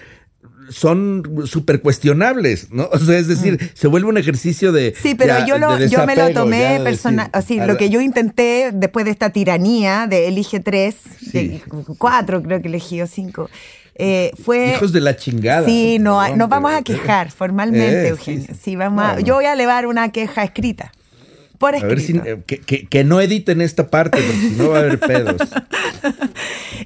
son 0.71 1.43
súper 1.47 1.81
cuestionables, 1.81 2.71
¿no? 2.71 2.89
O 2.93 2.99
sea, 2.99 3.19
es 3.19 3.27
decir, 3.29 3.71
se 3.75 3.87
vuelve 3.89 4.09
un 4.09 4.19
ejercicio 4.19 4.73
de. 4.73 4.95
Sí, 5.01 5.15
pero 5.15 5.39
ya, 5.39 5.47
yo, 5.47 5.59
lo, 5.59 5.77
de 5.77 5.89
yo 5.89 6.07
me 6.07 6.17
lo 6.17 6.31
tomé 6.33 6.81
personal. 6.83 7.29
Así, 7.33 7.59
lo 7.61 7.77
que 7.77 7.91
yo 7.91 8.01
intenté 8.01 8.71
después 8.73 9.05
de 9.05 9.11
esta 9.13 9.31
tiranía 9.31 10.07
de 10.09 10.29
elige 10.29 10.61
tres, 10.61 10.97
de- 11.33 11.63
cuatro 11.99 12.43
creo 12.43 12.61
que 12.63 12.69
elegí 12.69 13.01
o 13.03 13.07
cinco, 13.07 13.49
eh, 13.95 14.31
fue. 14.45 14.75
Hijos 14.77 14.93
de 14.93 15.01
la 15.01 15.17
chingada. 15.17 15.67
Sí, 15.67 15.99
no, 15.99 16.37
nos 16.37 16.49
vamos 16.49 16.73
a 16.73 16.83
quejar 16.83 17.31
formalmente, 17.31 18.05
Eh, 18.07 18.09
Eugenio. 18.09 18.43
sí, 18.49 18.55
Sí, 18.55 18.61
sí. 18.63 18.77
vamos 18.77 19.03
a- 19.05 19.15
No. 19.15 19.21
Yo 19.21 19.35
voy 19.35 19.45
a 19.47 19.53
elevar 19.55 19.87
una 19.87 20.11
queja 20.11 20.45
escrita. 20.45 20.93
Por 21.59 21.75
A 21.75 21.81
ver 21.83 22.01
si, 22.01 22.13
escrito. 22.17 22.27
eh, 22.39 22.43
que, 22.47 22.59
que- 22.61 22.87
que 22.87 23.03
no 23.05 23.21
editen 23.21 23.61
esta 23.61 23.89
parte, 23.89 24.19
porque 24.23 24.41
si 24.49 24.55
no 24.57 24.71
va 24.71 24.77
a 24.77 24.81
haber 24.81 24.99
pedos. 25.01 25.37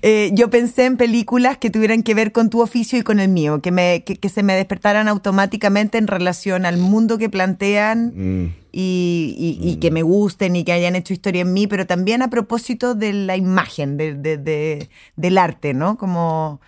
Eh, 0.04 0.30
yo 0.32 0.50
pensé 0.50 0.86
en 0.86 0.96
películas 0.96 1.58
que 1.58 1.70
tuvieran 1.70 2.02
que 2.02 2.14
ver 2.14 2.32
con 2.32 2.50
tu 2.50 2.60
oficio 2.60 2.98
y 2.98 3.02
con 3.02 3.20
el 3.20 3.28
mío, 3.28 3.60
que, 3.60 3.70
me, 3.70 4.02
que, 4.04 4.16
que 4.16 4.28
se 4.28 4.42
me 4.42 4.54
despertaran 4.54 5.06
automáticamente 5.06 5.96
en 5.98 6.06
relación 6.08 6.66
al 6.66 6.76
mundo 6.78 7.18
que 7.18 7.28
plantean 7.28 8.12
Mm. 8.16 8.54
y, 8.72 9.58
y- 9.62 9.68
y 9.70 9.76
que 9.76 9.90
me 9.92 10.02
gusten 10.02 10.56
y 10.56 10.64
que 10.64 10.72
hayan 10.72 10.96
hecho 10.96 11.12
historia 11.12 11.42
en 11.42 11.52
mí, 11.52 11.66
pero 11.68 11.86
también 11.86 12.22
a 12.22 12.30
propósito 12.30 12.94
de 12.96 13.12
la 13.12 13.36
imagen, 13.36 13.96
de- 13.96 14.14
de- 14.14 14.38
de- 14.38 14.88
del 15.14 15.38
arte, 15.38 15.72
¿no? 15.74 15.96
Como 15.96 16.60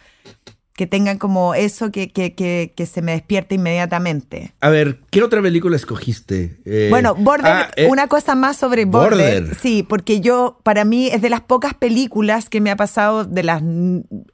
que 0.77 0.87
tengan 0.89 1.19
como 1.19 1.55
eso 1.55 1.93
que, 1.93 2.11
que, 2.11 2.35
que, 2.35 2.73
que 2.77 2.87
se 2.87 3.01
me 3.01 3.13
despierte 3.13 3.55
inmediatamente. 3.55 4.53
A 4.61 4.71
ver, 4.71 4.99
¿qué 5.11 5.23
otra 5.23 5.41
película 5.41 5.77
escogiste? 5.77 6.59
Eh, 6.65 6.89
Bueno, 6.91 7.15
Border, 7.15 7.47
ah, 7.53 7.71
eh, 7.77 7.87
una 7.89 8.09
cosa 8.09 8.35
más 8.35 8.57
sobre 8.57 8.85
Border, 8.85 9.43
Border. 9.43 9.57
Sí, 9.57 9.85
porque 9.85 10.21
yo, 10.21 10.59
para 10.65 10.85
mí, 10.85 11.07
es 11.09 11.23
de 11.23 11.31
las 11.31 11.43
pocas 11.43 11.75
películas 11.75 12.49
que 12.49 12.61
me 12.61 12.71
ha 12.73 12.77
pasado, 12.77 13.25
de 13.25 13.45
las 13.45 13.63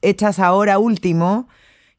hechas 0.01 0.39
ahora 0.39 0.79
último, 0.79 1.47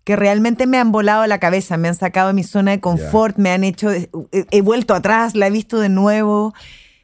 que 0.02 0.16
realmente 0.16 0.66
me 0.66 0.78
han 0.78 0.90
volado 0.90 1.24
la 1.28 1.38
cabeza, 1.38 1.76
me 1.76 1.86
han 1.86 1.94
sacado 1.94 2.26
de 2.28 2.34
mi 2.34 2.42
zona 2.42 2.72
de 2.72 2.80
confort, 2.80 3.36
me 3.38 3.50
han 3.52 3.62
hecho, 3.62 3.92
he, 3.92 4.08
he 4.50 4.60
vuelto 4.60 4.94
atrás, 4.94 5.36
la 5.36 5.46
he 5.46 5.50
visto 5.50 5.78
de 5.78 5.88
nuevo. 5.88 6.52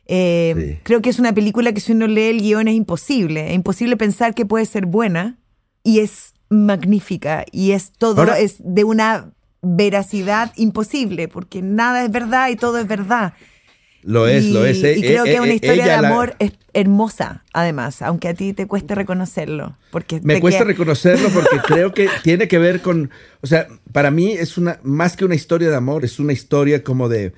Eh, 0.06 0.54
Sí. 0.56 0.78
Creo 0.82 1.02
que 1.02 1.10
es 1.10 1.20
una 1.20 1.32
película 1.34 1.72
que 1.72 1.80
si 1.80 1.92
uno 1.92 2.08
lee 2.08 2.30
el 2.30 2.40
guion 2.40 2.66
es 2.66 2.74
imposible, 2.74 3.48
es 3.50 3.54
imposible 3.54 3.96
pensar 3.96 4.34
que 4.34 4.44
puede 4.46 4.64
ser 4.66 4.86
buena 4.86 5.38
y 5.84 6.00
es 6.00 6.32
magnífica 6.50 7.44
y 7.52 7.72
es 7.72 7.92
todo, 7.92 8.20
Ahora- 8.22 8.38
es 8.38 8.56
de 8.60 8.84
una 8.84 9.30
veracidad 9.62 10.52
imposible, 10.56 11.28
porque 11.28 11.62
nada 11.62 12.04
es 12.04 12.10
verdad 12.10 12.48
y 12.50 12.56
todo 12.56 12.78
es 12.78 12.86
verdad. 12.86 13.34
Lo 14.02 14.28
es, 14.28 14.44
y, 14.44 14.52
lo 14.52 14.64
es. 14.64 14.82
eh, 14.84 14.96
y 14.96 15.00
creo 15.02 15.24
eh, 15.26 15.30
que 15.30 15.34
es 15.34 15.40
una 15.40 15.50
eh, 15.50 15.54
historia 15.56 15.84
de 15.96 16.02
la- 16.02 16.08
amor 16.08 16.36
es 16.38 16.52
hermosa, 16.72 17.44
además, 17.52 18.00
aunque 18.00 18.28
a 18.28 18.34
ti 18.34 18.52
te 18.52 18.66
cueste 18.68 18.94
reconocerlo. 18.94 19.76
Porque 19.90 20.20
Me 20.22 20.40
cuesta 20.40 20.60
queda- 20.60 20.68
reconocerlo 20.68 21.28
porque 21.30 21.58
creo 21.66 21.92
que 21.92 22.08
tiene 22.22 22.46
que 22.46 22.58
ver 22.58 22.80
con, 22.80 23.10
o 23.40 23.46
sea, 23.48 23.66
para 23.92 24.10
mí 24.12 24.30
es 24.32 24.56
una, 24.56 24.78
más 24.84 25.16
que 25.16 25.24
una 25.24 25.34
historia 25.34 25.68
de 25.68 25.76
amor, 25.76 26.04
es 26.04 26.20
una 26.20 26.32
historia 26.32 26.84
como 26.84 27.08
de, 27.08 27.32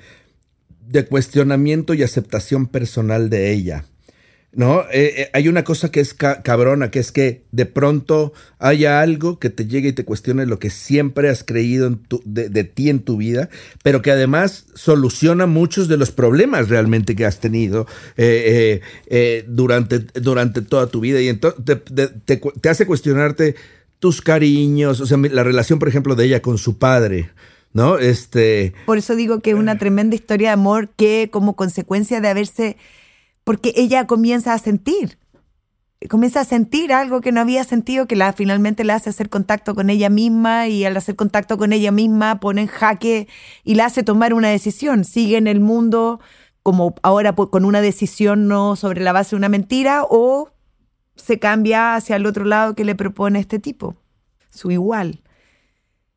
de 0.87 1.07
cuestionamiento 1.07 1.95
y 1.95 2.03
aceptación 2.03 2.67
personal 2.67 3.31
de 3.31 3.53
ella. 3.53 3.87
¿No? 4.53 4.81
Eh, 4.93 5.15
eh, 5.17 5.31
hay 5.33 5.47
una 5.47 5.63
cosa 5.63 5.93
que 5.93 6.01
es 6.01 6.13
ca- 6.13 6.43
cabrona, 6.43 6.91
que 6.91 6.99
es 6.99 7.13
que 7.13 7.45
de 7.53 7.67
pronto 7.67 8.33
haya 8.59 9.01
algo 9.01 9.39
que 9.39 9.49
te 9.49 9.67
llegue 9.67 9.91
y 9.91 9.93
te 9.93 10.05
cuestione 10.05 10.45
lo 10.45 10.59
que 10.59 10.71
siempre 10.71 11.29
has 11.29 11.45
creído 11.45 11.87
en 11.87 11.99
tu- 11.99 12.21
de, 12.25 12.49
de 12.49 12.65
ti 12.65 12.91
en 12.91 12.99
tu 12.99 13.17
vida, 13.17 13.49
pero 13.85 14.03
que 14.03 14.11
además 14.11 14.67
soluciona 14.75 15.47
muchos 15.47 15.87
de 15.87 15.97
los 15.99 16.11
problemas 16.11 16.69
realmente 16.69 17.15
que 17.15 17.27
has 17.27 17.39
tenido 17.39 17.87
eh, 18.17 18.81
durante, 19.47 20.01
durante 20.21 20.63
toda 20.63 20.89
tu 20.89 20.99
vida. 21.01 21.21
Y 21.21 21.29
entonces 21.29 21.65
te, 21.65 21.77
te- 21.77 22.09
te 22.09 22.41
cu- 22.41 22.53
te 22.61 22.69
hace 22.69 22.87
cuestionarte 22.87 23.55
tus 24.01 24.21
cariños, 24.21 25.01
o 25.01 25.07
sea, 25.07 25.17
la 25.19 25.45
relación, 25.45 25.79
por 25.79 25.89
ejemplo, 25.89 26.15
de 26.17 26.25
ella 26.25 26.43
con 26.43 26.59
su 26.59 26.77
padre, 26.79 27.31
¿no? 27.73 27.99
Este. 27.99 28.73
Por 28.87 28.99
eso 28.99 29.15
digo 29.15 29.41
que 29.41 29.51
es 29.51 29.57
una 29.57 29.79
tremenda 29.79 30.17
historia 30.17 30.49
de 30.49 30.55
amor 30.55 30.89
que 30.97 31.29
como 31.31 31.55
consecuencia 31.55 32.21
de 32.21 32.29
haberse, 32.29 32.77
porque 33.51 33.73
ella 33.75 34.07
comienza 34.07 34.55
a 34.55 34.59
sentir, 34.59 35.19
comienza 36.09 36.43
a 36.43 36.45
sentir 36.45 36.93
algo 36.93 37.21
que 37.21 37.33
no 37.33 37.41
había 37.41 37.65
sentido, 37.65 38.07
que 38.07 38.15
la, 38.15 38.33
finalmente 38.33 38.85
le 38.85 38.93
hace 38.93 39.11
hacer 39.11 39.29
contacto 39.29 39.75
con 39.75 39.91
ella 39.91 40.09
misma 40.09 40.69
y 40.69 40.85
al 40.85 40.97
hacer 40.97 41.17
contacto 41.17 41.59
con 41.59 41.73
ella 41.73 41.91
misma 41.91 42.39
pone 42.39 42.61
en 42.61 42.67
jaque 42.69 43.27
y 43.65 43.75
la 43.75 43.87
hace 43.87 44.05
tomar 44.05 44.35
una 44.35 44.51
decisión, 44.51 45.03
sigue 45.03 45.37
en 45.37 45.49
el 45.49 45.59
mundo 45.59 46.21
como 46.63 46.95
ahora 47.03 47.35
con 47.35 47.65
una 47.65 47.81
decisión 47.81 48.47
no 48.47 48.77
sobre 48.77 49.01
la 49.01 49.11
base 49.11 49.31
de 49.31 49.39
una 49.39 49.49
mentira 49.49 50.05
o 50.09 50.53
se 51.17 51.41
cambia 51.41 51.97
hacia 51.97 52.15
el 52.15 52.27
otro 52.27 52.45
lado 52.45 52.77
que 52.77 52.85
le 52.85 52.95
propone 52.95 53.41
este 53.41 53.59
tipo, 53.59 53.97
su 54.53 54.71
igual 54.71 55.20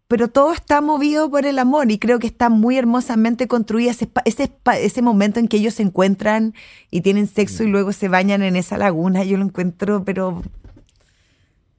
pero 0.07 0.27
todo 0.27 0.53
está 0.53 0.81
movido 0.81 1.29
por 1.31 1.45
el 1.45 1.57
amor 1.59 1.89
y 1.91 1.97
creo 1.97 2.19
que 2.19 2.27
está 2.27 2.49
muy 2.49 2.77
hermosamente 2.77 3.47
construida 3.47 3.91
ese, 3.91 4.09
ese, 4.25 4.51
ese 4.79 5.01
momento 5.01 5.39
en 5.39 5.47
que 5.47 5.57
ellos 5.57 5.73
se 5.75 5.83
encuentran 5.83 6.53
y 6.91 7.01
tienen 7.01 7.27
sexo 7.27 7.63
y 7.63 7.67
luego 7.67 7.93
se 7.93 8.09
bañan 8.09 8.43
en 8.43 8.55
esa 8.55 8.77
laguna, 8.77 9.23
yo 9.23 9.37
lo 9.37 9.45
encuentro, 9.45 10.03
pero 10.03 10.43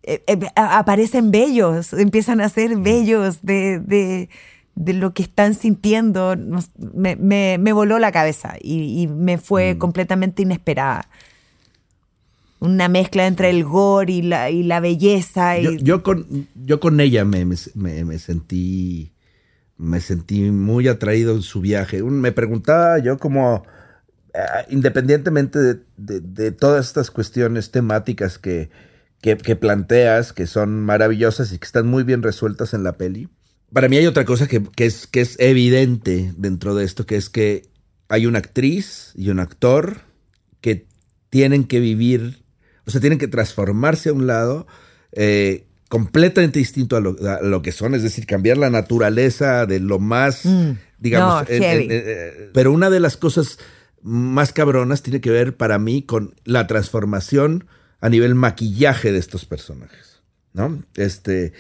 eh, 0.03 0.23
eh, 0.27 0.39
aparecen 0.57 1.31
bellos, 1.31 1.93
empiezan 1.93 2.41
a 2.41 2.49
ser 2.49 2.77
bellos 2.77 3.41
de, 3.43 3.79
de- 3.81 4.29
de 4.77 4.93
lo 4.93 5.15
que 5.15 5.23
están 5.23 5.55
sintiendo, 5.55 6.35
me, 6.95 7.15
me- 7.15 7.59
me 7.61 7.73
voló 7.73 8.01
la 8.01 8.11
cabeza 8.11 8.55
y, 8.61 9.03
y 9.03 9.07
me 9.07 9.39
fue 9.39 9.79
completamente 9.79 10.43
inesperada. 10.43 11.09
Una 12.65 12.89
mezcla 12.89 13.27
entre 13.27 13.51
el 13.51 13.63
gore 13.65 14.13
y 14.13 14.23
la, 14.23 14.51
y 14.51 14.63
la 14.63 14.81
belleza. 14.81 15.59
Y, 15.59 15.83
Yo, 15.83 16.03
con, 16.03 16.49
yo 16.55 16.81
con 16.81 16.99
ella 17.01 17.25
me, 17.25 17.45
me- 17.45 18.05
me- 18.05 18.19
sentí 18.19 19.13
me 19.77 20.01
sentí 20.01 20.43
muy 20.51 20.87
atraído 20.89 21.35
en 21.35 21.43
su 21.43 21.61
viaje. 21.61 22.03
Me 22.03 22.31
preguntaba 22.33 22.99
yo 23.01 23.19
como, 23.19 23.65
ah, 24.35 24.65
independientemente 24.71 25.59
de, 25.59 25.75
de- 25.97 26.21
de 26.21 26.53
todas 26.53 26.87
estas 26.87 27.11
cuestiones 27.11 27.71
temáticas 27.71 28.39
que, 28.39 28.71
que, 29.21 29.37
que 29.37 29.57
planteas, 29.57 30.33
que 30.33 30.47
son 30.47 30.81
maravillosas 30.83 31.53
y 31.53 31.59
que 31.59 31.67
están 31.67 31.87
muy 31.89 32.03
bien 32.05 32.23
resueltas 32.23 32.73
en 32.73 32.85
la 32.85 32.93
peli. 32.97 33.29
Para 33.73 33.89
mí 33.89 33.97
hay 33.97 34.07
otra 34.07 34.25
cosa 34.25 34.47
que, 34.47 34.63
que 34.63 34.87
es, 34.87 35.07
que 35.09 35.21
es 35.21 35.37
evidente 35.41 36.33
dentro 36.37 36.75
de 36.77 36.85
esto, 36.85 37.05
que 37.05 37.17
es 37.17 37.29
que 37.29 37.67
hay 38.09 38.27
una 38.27 38.39
actriz 38.39 39.11
y 39.17 39.31
un 39.31 39.41
actor 39.41 40.03
que 40.61 40.87
tienen 41.31 41.65
que 41.65 41.81
vivir, 41.81 42.44
o 42.87 42.91
sea, 42.91 43.01
tienen 43.01 43.19
que 43.19 43.29
transformarse 43.29 44.09
a 44.09 44.13
un 44.13 44.27
lado 44.27 44.67
eh, 45.13 45.67
completamente 45.89 46.59
distinto 46.59 46.97
a 46.97 47.01
lo, 47.01 47.17
a 47.29 47.41
lo 47.43 47.63
que 47.63 47.71
son, 47.73 47.95
es 47.95 48.03
decir, 48.03 48.27
cambiar 48.27 48.57
la 48.59 48.71
naturaleza 48.71 49.65
de 49.67 49.79
lo 49.81 49.99
más, 50.01 50.45
Mm. 50.45 50.71
digamos, 50.99 51.49
No, 51.49 51.55
en- 51.55 51.63
heavy. 51.63 51.85
en- 51.85 51.91
eh, 51.93 52.51
pero 52.53 52.73
una 52.73 52.91
de 52.91 53.01
las 53.01 53.17
cosas 53.17 53.59
más 54.03 54.53
cabronas 54.53 55.03
tiene 55.03 55.21
que 55.21 55.31
ver 55.31 55.57
para 55.57 55.79
mí 55.79 56.03
con 56.03 56.35
la 56.45 56.67
transformación 56.67 57.67
a 58.01 58.09
nivel 58.09 58.35
maquillaje 58.35 59.13
de 59.13 59.19
estos 59.19 59.45
personajes, 59.47 60.21
¿no? 60.53 60.83
Este, 60.97 61.53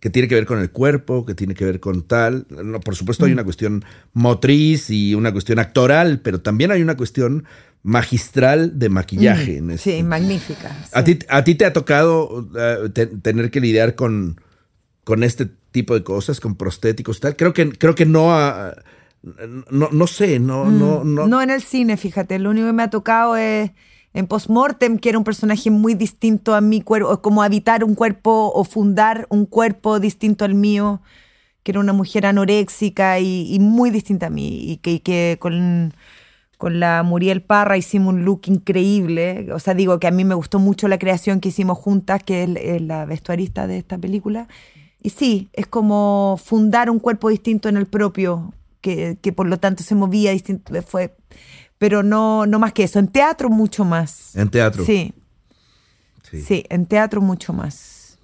que 0.00 0.10
tiene 0.10 0.28
que 0.28 0.34
ver 0.34 0.44
con 0.46 0.58
el 0.60 0.70
cuerpo, 0.70 1.24
que 1.24 1.34
tiene 1.34 1.54
que 1.54 1.64
ver 1.64 1.80
con 1.80 2.02
tal. 2.02 2.46
No, 2.50 2.80
por 2.80 2.96
supuesto 2.96 3.24
Mm. 3.24 3.26
hay 3.28 3.32
una 3.32 3.44
cuestión 3.44 3.84
motriz 4.12 4.90
y 4.90 5.14
una 5.14 5.32
cuestión 5.32 5.58
actoral, 5.58 6.20
pero 6.20 6.40
también 6.40 6.70
hay 6.70 6.82
una 6.82 6.96
cuestión 6.96 7.44
magistral 7.86 8.78
de 8.80 8.88
maquillaje. 8.88 9.58
en 9.58 9.78
Sí, 9.78 10.02
magnífica. 10.02 10.74
¿A 10.92 11.04
sí. 11.04 11.14
ti, 11.14 11.26
¿A 11.28 11.44
ti 11.44 11.54
te 11.54 11.64
ha 11.64 11.72
tocado 11.72 12.48
eh, 12.58 12.88
te- 12.92 13.06
tener 13.06 13.50
que 13.52 13.60
lidiar 13.60 13.94
con, 13.94 14.40
con 15.04 15.22
este 15.22 15.46
tipo 15.70 15.94
de 15.94 16.02
cosas, 16.02 16.40
con 16.40 16.56
prostéticos 16.56 17.18
y 17.18 17.20
tal? 17.20 17.36
Creo 17.36 17.52
que, 17.52 17.70
creo 17.70 17.94
que 17.94 18.04
no, 18.04 18.34
ha- 18.34 18.74
no, 19.70 19.88
no 19.92 20.06
sé, 20.08 20.40
no, 20.40 20.68
no, 20.70 21.04
no. 21.04 21.26
Mm, 21.26 21.30
No 21.30 21.40
en 21.42 21.50
el 21.50 21.62
cine, 21.62 21.96
fíjate. 21.96 22.40
Lo 22.40 22.50
único 22.50 22.66
que 22.66 22.72
me 22.72 22.82
ha 22.82 22.90
tocado 22.90 23.36
es 23.36 23.70
en 24.14 24.26
Postmortem, 24.26 24.98
que 24.98 25.10
era 25.10 25.18
un 25.18 25.24
personaje 25.24 25.70
muy 25.70 25.94
distinto 25.94 26.56
a 26.56 26.60
mi 26.60 26.80
cuerpo, 26.80 27.22
como 27.22 27.44
habitar 27.44 27.84
un 27.84 27.94
cuerpo 27.94 28.50
o 28.52 28.64
fundar 28.64 29.26
un 29.30 29.46
cuerpo 29.46 30.00
distinto 30.00 30.44
al 30.44 30.54
mío, 30.54 31.02
que 31.62 31.70
era 31.70 31.78
una 31.80 31.92
mujer 31.92 32.26
anoréxica 32.26 33.20
y, 33.20 33.54
y 33.54 33.60
muy 33.60 33.90
distinta 33.90 34.26
a 34.26 34.30
mí, 34.30 34.72
y 34.72 34.76
que, 34.78 34.92
y 34.94 35.00
que 35.00 35.36
con, 35.38 35.92
con 36.58 36.80
la 36.80 37.02
Muriel 37.02 37.42
Parra 37.42 37.76
hicimos 37.76 38.14
un 38.14 38.24
look 38.24 38.42
increíble. 38.46 39.52
O 39.52 39.58
sea, 39.58 39.74
digo 39.74 39.98
que 40.00 40.06
a 40.06 40.10
mí 40.10 40.24
me 40.24 40.34
gustó 40.34 40.58
mucho 40.58 40.88
la 40.88 40.98
creación 40.98 41.40
que 41.40 41.50
hicimos 41.50 41.78
juntas, 41.78 42.22
que 42.22 42.42
es, 42.44 42.50
es 42.56 42.82
la 42.82 43.04
vestuarista 43.04 43.66
de 43.66 43.78
esta 43.78 43.98
película. 43.98 44.48
Y 45.02 45.10
sí, 45.10 45.48
es 45.52 45.66
como 45.66 46.40
fundar 46.42 46.90
un 46.90 46.98
cuerpo 46.98 47.28
distinto 47.28 47.68
en 47.68 47.76
el 47.76 47.86
propio, 47.86 48.52
que, 48.80 49.18
que 49.20 49.32
por 49.32 49.46
lo 49.46 49.58
tanto 49.58 49.82
se 49.82 49.94
movía 49.94 50.30
distinto. 50.32 50.72
Fue, 50.82 51.14
pero 51.78 52.02
no, 52.02 52.46
no 52.46 52.58
más 52.58 52.72
que 52.72 52.84
eso. 52.84 52.98
En 52.98 53.08
teatro 53.08 53.50
mucho 53.50 53.84
más. 53.84 54.34
En 54.34 54.48
teatro. 54.48 54.84
Sí, 54.84 55.12
Sí. 56.28 56.42
sí, 56.42 56.64
en 56.70 56.86
teatro 56.86 57.20
mucho 57.20 57.52
más. 57.52 58.18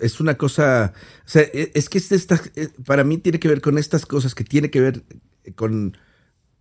Es 0.00 0.20
una 0.20 0.34
cosa, 0.36 0.92
o 1.24 1.28
sea, 1.28 1.42
e- 1.42 1.70
es 1.74 1.88
que 1.88 1.98
es 1.98 2.10
esta, 2.12 2.38
eh, 2.56 2.68
para 2.84 3.04
mí 3.04 3.16
tiene 3.18 3.38
que 3.38 3.48
ver 3.48 3.60
con 3.60 3.78
estas 3.78 4.04
cosas 4.04 4.34
que 4.34 4.44
tiene 4.44 4.70
que 4.70 4.80
ver 4.80 5.02
con, 5.54 5.96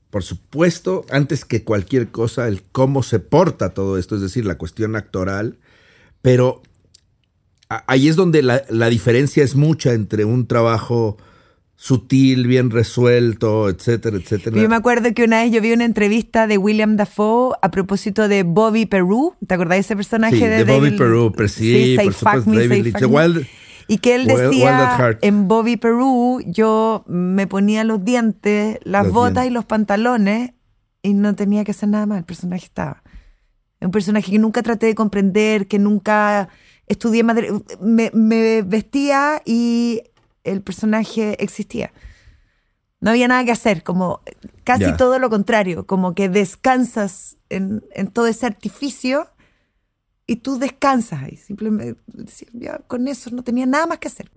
por 0.10 0.24
supuesto, 0.24 1.06
antes 1.10 1.44
que 1.46 1.64
cualquier 1.64 2.10
cosa, 2.10 2.48
el 2.48 2.62
cómo 2.64 3.04
se 3.04 3.20
porta 3.20 3.74
todo 3.74 3.98
esto, 3.98 4.16
es 4.16 4.22
decir, 4.22 4.46
la 4.46 4.58
cuestión 4.58 4.96
actoral, 4.96 5.58
pero 6.22 6.62
ahí 7.70 8.08
es 8.08 8.16
donde 8.16 8.42
la, 8.42 8.64
la 8.70 8.90
diferencia 8.90 9.44
es 9.44 9.56
mucha 9.56 9.94
entre 9.94 10.24
un 10.26 10.48
trabajo 10.48 11.18
sutil, 11.76 12.48
bien 12.48 12.72
resuelto, 12.72 13.70
etcétera, 13.70 14.18
etcétera. 14.18 14.60
Yo 14.60 14.68
me 14.68 14.76
acuerdo 14.76 15.14
que 15.14 15.24
una 15.24 15.44
vez 15.44 15.52
yo 15.52 15.62
vi 15.62 15.74
una 15.74 15.86
entrevista 15.86 16.48
de 16.48 16.58
William 16.58 16.96
Dafoe 16.96 17.56
a 17.62 17.70
propósito 17.70 18.28
de 18.28 18.42
Bobby 18.44 18.88
Peru. 18.88 19.36
¿Te 19.46 19.54
acordás 19.54 19.76
de 19.76 19.82
ese 19.82 19.96
personaje? 19.96 20.38
Sí, 20.38 20.42
de 20.46 20.64
Bobby 20.64 20.88
David- 20.88 20.98
Peru, 20.98 21.34
pero 21.36 21.48
sí, 21.50 21.96
Say 21.96 22.06
por 22.06 22.14
supuesto, 22.14 22.50
Me, 22.50 22.68
David 22.68 22.84
Lynch. 22.86 23.48
Y 23.88 24.00
que 24.00 24.16
él 24.16 24.28
decía 24.28 24.94
at 24.94 24.98
Heart. 25.00 25.20
en 25.24 25.48
Bobby 25.48 25.78
Peru 25.78 26.42
yo 26.46 27.04
me 27.08 27.48
ponía 27.48 27.84
los 27.84 28.04
dientes, 28.04 28.80
las 28.84 29.06
Los 29.06 29.14
botas 29.14 29.44
dientes. 29.44 29.52
y 29.52 29.54
los 29.54 29.66
pantalones 29.66 30.52
y 31.02 31.14
no 31.14 31.36
tenía 31.36 31.64
que 31.64 31.72
hacer 31.72 31.90
nada 31.90 32.06
más. 32.06 32.18
El 32.18 32.26
personaje 32.26 32.66
estaba. 32.66 33.04
Un 33.80 33.92
personaje 33.92 34.32
que 34.32 34.40
nunca 34.40 34.62
traté 34.64 34.88
de 34.88 34.96
comprender, 34.96 35.68
que 35.68 35.80
nunca 35.80 36.50
estudié 36.88 37.24
madre. 37.24 37.50
Me, 37.80 38.12
me 38.14 38.62
vestía 38.64 39.42
y 39.46 40.02
el 40.44 40.62
personaje 40.62 41.42
existía. 41.44 41.92
No 43.00 43.12
había 43.12 43.28
nada 43.28 43.46
que 43.46 43.52
hacer, 43.52 43.84
como 43.84 44.22
casi 44.64 44.86
Ya. 44.86 44.98
todo 44.98 45.20
lo 45.20 45.30
contrario, 45.30 45.86
como 45.86 46.16
que 46.16 46.30
descansas 46.30 47.38
en, 47.50 47.84
en 47.94 48.08
todo 48.08 48.26
ese 48.28 48.48
artificio 48.48 49.28
y 50.28 50.36
tú 50.38 50.60
descansas 50.60 51.24
ahí. 51.24 51.38
Simplemente 51.38 52.00
ya, 52.54 52.80
con 52.88 53.08
eso 53.08 53.30
no 53.32 53.42
tenía 53.44 53.66
nada 53.66 53.88
más 53.88 53.98
que 54.00 54.10
hacer. 54.10 54.30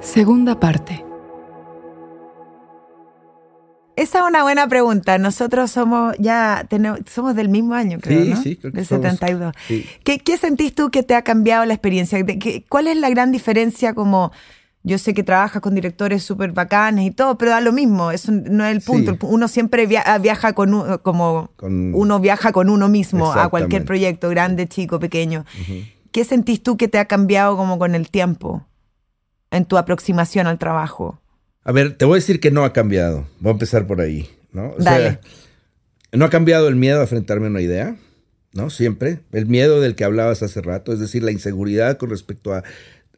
Segunda 0.00 0.58
parte. 0.60 1.04
Esa 3.96 4.18
es 4.18 4.24
una 4.26 4.42
buena 4.42 4.66
pregunta. 4.66 5.18
Nosotros 5.18 5.70
somos 5.70 6.16
ya 6.18 6.66
tenemos, 6.68 6.98
somos 7.08 7.36
del 7.36 7.48
mismo 7.48 7.74
año, 7.74 7.98
creo, 8.00 8.24
Sí, 8.24 8.30
¿no? 8.30 8.36
sí, 8.42 8.56
creo 8.56 8.72
que 8.72 8.78
Del 8.78 8.86
somos. 8.86 9.04
72. 9.04 9.54
Sí. 9.68 9.86
¿Qué, 10.02 10.18
qué 10.18 10.36
sentís 10.36 10.74
tú 10.74 10.90
que 10.90 11.04
te 11.04 11.14
ha 11.14 11.22
cambiado 11.22 11.64
la 11.64 11.74
experiencia? 11.74 12.18
¿Cuál 12.68 12.88
es 12.88 12.96
la 12.96 13.08
gran 13.10 13.30
diferencia 13.32 13.94
como... 13.94 14.32
Yo 14.86 14.98
sé 14.98 15.14
que 15.14 15.22
trabajas 15.22 15.62
con 15.62 15.74
directores 15.74 16.22
súper 16.22 16.52
bacanes 16.52 17.06
y 17.06 17.10
todo, 17.10 17.38
pero 17.38 17.52
da 17.52 17.60
lo 17.62 17.72
mismo, 17.72 18.10
eso 18.10 18.30
no 18.32 18.66
es 18.66 18.76
el 18.76 18.82
punto. 18.82 19.12
Sí. 19.12 19.18
Uno 19.22 19.48
siempre 19.48 19.86
via- 19.86 20.18
viaja 20.18 20.52
con 20.52 20.74
un- 20.74 20.98
como 20.98 21.50
Con- 21.56 21.94
uno 21.94 22.20
viaja 22.20 22.52
con 22.52 22.68
uno 22.68 22.88
mismo 22.90 23.32
a 23.32 23.48
cualquier 23.48 23.84
proyecto, 23.86 24.28
grande, 24.28 24.68
chico, 24.68 25.00
pequeño. 25.00 25.46
¿Qué 26.12 26.24
sentís 26.24 26.62
tú 26.62 26.76
que 26.76 26.86
te 26.88 26.98
ha 26.98 27.06
cambiado 27.06 27.56
como 27.56 27.78
con 27.78 27.94
el 27.94 28.10
tiempo 28.10 28.66
en 29.50 29.64
tu 29.64 29.78
aproximación 29.78 30.46
al 30.46 30.58
trabajo? 30.58 31.18
A 31.64 31.72
ver, 31.72 31.96
te 31.96 32.04
voy 32.04 32.16
a 32.16 32.20
decir 32.20 32.38
que 32.38 32.50
no 32.50 32.62
ha 32.64 32.74
cambiado. 32.74 33.26
Voy 33.40 33.50
a 33.50 33.52
empezar 33.54 33.86
por 33.86 34.02
ahí, 34.02 34.28
¿no? 34.52 34.68
O 34.72 34.76
Dale. 34.78 35.08
sea, 35.12 35.20
no 36.12 36.26
ha 36.26 36.30
cambiado 36.30 36.68
el 36.68 36.76
miedo 36.76 36.98
a 36.98 37.02
enfrentarme 37.04 37.46
a 37.46 37.50
una 37.50 37.62
idea, 37.62 37.96
¿no? 38.52 38.68
Siempre. 38.68 39.20
El 39.32 39.46
miedo 39.46 39.80
del 39.80 39.94
que 39.96 40.04
hablabas 40.04 40.42
hace 40.42 40.60
rato, 40.60 40.92
es 40.92 41.00
decir, 41.00 41.22
la 41.22 41.32
inseguridad 41.32 41.96
con 41.96 42.10
respecto 42.10 42.52
a, 42.52 42.62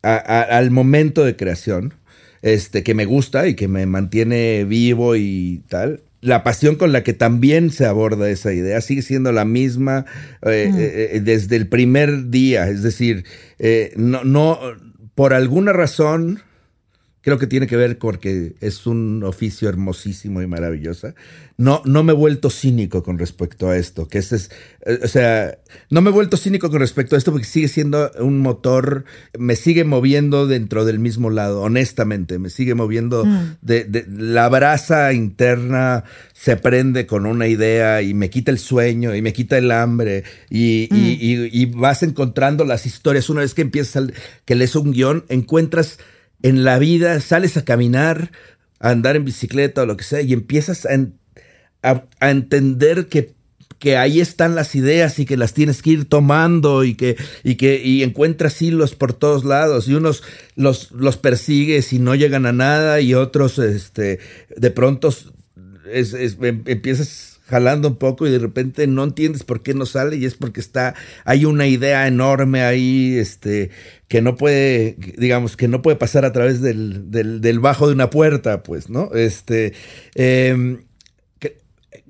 a- 0.02 0.16
a- 0.16 0.42
al 0.58 0.70
momento 0.70 1.24
de 1.24 1.36
creación, 1.36 1.94
este, 2.42 2.82
que 2.82 2.94
me 2.94 3.04
gusta 3.04 3.48
y 3.48 3.54
que 3.54 3.68
me 3.68 3.86
mantiene 3.86 4.64
vivo 4.64 5.16
y 5.16 5.62
tal. 5.68 6.02
La 6.20 6.42
pasión 6.42 6.76
con 6.76 6.92
la 6.92 7.02
que 7.04 7.12
también 7.12 7.70
se 7.70 7.84
aborda 7.86 8.28
esa 8.30 8.52
idea 8.52 8.80
sigue 8.80 9.02
siendo 9.02 9.32
la 9.32 9.44
misma 9.44 10.06
eh, 10.42 10.70
eh, 10.76 11.10
eh, 11.14 11.20
desde 11.20 11.56
el 11.56 11.68
primer 11.68 12.30
día. 12.30 12.68
Es 12.68 12.82
decir, 12.82 13.24
eh, 13.58 13.92
no, 13.96 14.24
no, 14.24 14.58
por 15.14 15.34
alguna 15.34 15.72
razón, 15.72 16.40
creo 17.26 17.38
que 17.38 17.48
tiene 17.48 17.66
que 17.66 17.74
ver 17.74 17.98
porque 17.98 18.54
es 18.60 18.86
un 18.86 19.24
oficio 19.24 19.68
hermosísimo 19.68 20.42
y 20.42 20.46
maravilloso. 20.46 21.12
No, 21.58 21.82
no 21.84 22.04
me 22.04 22.12
he 22.12 22.14
vuelto 22.14 22.50
cínico 22.50 23.02
con 23.02 23.18
respecto 23.18 23.68
a 23.68 23.76
esto, 23.76 24.06
que 24.06 24.18
este 24.18 24.36
es, 24.36 24.50
eh, 24.84 25.00
o 25.02 25.08
sea, 25.08 25.58
no 25.90 26.02
me 26.02 26.10
he 26.10 26.12
vuelto 26.12 26.36
cínico 26.36 26.70
con 26.70 26.78
respecto 26.78 27.16
a 27.16 27.18
esto 27.18 27.32
porque 27.32 27.46
sigue 27.48 27.66
siendo 27.66 28.12
un 28.20 28.38
motor, 28.38 29.06
me 29.36 29.56
sigue 29.56 29.82
moviendo 29.82 30.46
dentro 30.46 30.84
del 30.84 31.00
mismo 31.00 31.30
lado, 31.30 31.62
honestamente, 31.62 32.38
me 32.38 32.48
sigue 32.48 32.76
moviendo 32.76 33.24
de, 33.60 33.82
de- 33.82 34.04
la 34.08 34.48
brasa 34.48 35.12
interna 35.12 36.04
se 36.32 36.56
prende 36.56 37.06
con 37.06 37.26
una 37.26 37.48
idea 37.48 38.02
y 38.02 38.14
me 38.14 38.30
quita 38.30 38.52
el 38.52 38.60
sueño 38.60 39.16
y 39.16 39.20
me 39.22 39.32
quita 39.32 39.58
el 39.58 39.72
hambre 39.72 40.22
y, 40.48 40.86
y- 40.94 41.18
y- 41.20 41.48
y 41.62 41.66
vas 41.66 42.04
encontrando 42.04 42.64
las 42.64 42.86
historias. 42.86 43.28
Una 43.30 43.40
vez 43.40 43.52
que 43.52 43.62
empiezas, 43.62 44.04
a- 44.04 44.12
que 44.44 44.54
lees 44.54 44.76
un 44.76 44.92
guion, 44.92 45.24
encuentras 45.28 45.98
en 46.42 46.64
la 46.64 46.78
vida, 46.78 47.20
sales 47.20 47.56
a 47.56 47.64
caminar, 47.64 48.30
a 48.78 48.90
andar 48.90 49.16
en 49.16 49.24
bicicleta 49.24 49.82
o 49.82 49.86
lo 49.86 49.96
que 49.96 50.04
sea, 50.04 50.20
y 50.22 50.32
empiezas 50.32 50.86
a, 51.82 52.04
a 52.20 52.30
entender 52.30 53.06
que, 53.06 53.34
que 53.78 53.96
ahí 53.96 54.20
están 54.20 54.54
las 54.54 54.74
ideas 54.74 55.18
y 55.18 55.26
que 55.26 55.36
las 55.36 55.52
tienes 55.52 55.82
que 55.82 55.90
ir 55.90 56.04
tomando 56.06 56.82
y 56.84 56.94
que, 56.94 57.16
y 57.44 57.56
que 57.56 57.82
y 57.84 58.02
encuentras 58.02 58.60
hilos 58.62 58.94
por 58.94 59.12
todos 59.12 59.44
lados. 59.44 59.86
Y 59.88 59.94
unos 59.94 60.22
los, 60.56 60.90
los 60.92 61.16
persigues 61.16 61.92
y 61.92 61.98
no 61.98 62.14
llegan 62.14 62.46
a 62.46 62.52
nada 62.52 63.00
y 63.00 63.14
otros 63.14 63.58
este, 63.58 64.18
de 64.56 64.70
pronto 64.70 65.08
es- 65.92 66.14
es- 66.14 66.36
em- 66.40 66.62
empiezas 66.66 67.35
jalando 67.48 67.88
un 67.88 67.96
poco 67.96 68.26
y 68.26 68.30
de 68.30 68.38
repente 68.38 68.86
no 68.86 69.04
entiendes 69.04 69.44
por 69.44 69.62
qué 69.62 69.72
no 69.74 69.86
sale 69.86 70.16
y 70.16 70.24
es 70.24 70.34
porque 70.34 70.60
está 70.60 70.94
hay 71.24 71.44
una 71.44 71.66
idea 71.66 72.06
enorme 72.08 72.62
ahí 72.62 73.16
este 73.16 73.70
que 74.08 74.20
no 74.20 74.34
puede 74.36 74.96
digamos 75.16 75.56
que 75.56 75.68
no 75.68 75.80
puede 75.82 75.96
pasar 75.96 76.24
a 76.24 76.32
través 76.32 76.60
del, 76.60 77.10
del, 77.10 77.40
del 77.40 77.60
bajo 77.60 77.86
de 77.86 77.94
una 77.94 78.10
puerta 78.10 78.62
pues 78.64 78.90
no 78.90 79.10
este 79.14 79.74
em, 80.16 80.82
que- 81.38 81.58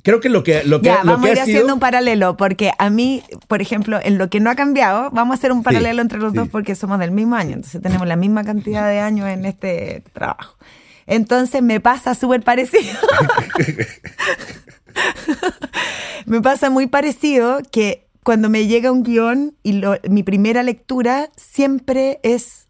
creo 0.02 0.20
que 0.20 0.28
lo 0.30 0.42
que 0.42 0.64
lo 0.64 0.80
que, 0.80 0.86
Ya, 0.88 1.00
lo 1.04 1.12
vamos 1.12 1.26
que 1.26 1.28
a 1.30 1.32
ir 1.34 1.38
ha 1.38 1.42
haciendo 1.42 1.62
sido 1.64 1.74
un 1.74 1.80
paralelo, 1.80 2.36
porque 2.38 2.70
a 2.78 2.88
mí, 2.90 3.22
por 3.48 3.60
ejemplo, 3.60 3.98
en 4.02 4.16
lo 4.18 4.30
que 4.30 4.40
no 4.40 4.48
ha 4.50 4.54
cambiado, 4.54 5.10
vamos 5.10 5.34
a 5.34 5.38
hacer 5.38 5.52
un 5.52 5.62
paralelo 5.62 6.00
entre 6.00 6.18
los 6.18 6.32
sí. 6.32 6.38
dos 6.38 6.48
porque 6.48 6.74
somos 6.74 6.98
del 6.98 7.10
mismo 7.10 7.34
año, 7.36 7.54
entonces 7.56 7.82
tenemos 7.82 8.06
la 8.06 8.16
misma 8.16 8.42
cantidad 8.44 8.88
de 8.88 9.00
años 9.00 9.28
en 9.28 9.44
este 9.44 10.02
trabajo. 10.14 10.56
Entonces 11.08 11.62
me 11.62 11.78
pasa 11.80 12.14
súper 12.16 12.42
parecido. 12.42 12.82
me 16.26 16.40
pasa 16.40 16.70
muy 16.70 16.86
parecido 16.86 17.60
que 17.70 18.08
cuando 18.24 18.48
me 18.48 18.66
llega 18.66 18.90
un 18.92 19.02
guion 19.02 19.56
y 19.62 19.74
lo- 19.74 19.96
mi 20.08 20.22
primera 20.22 20.62
lectura 20.62 21.30
siempre 21.36 22.18
es 22.22 22.68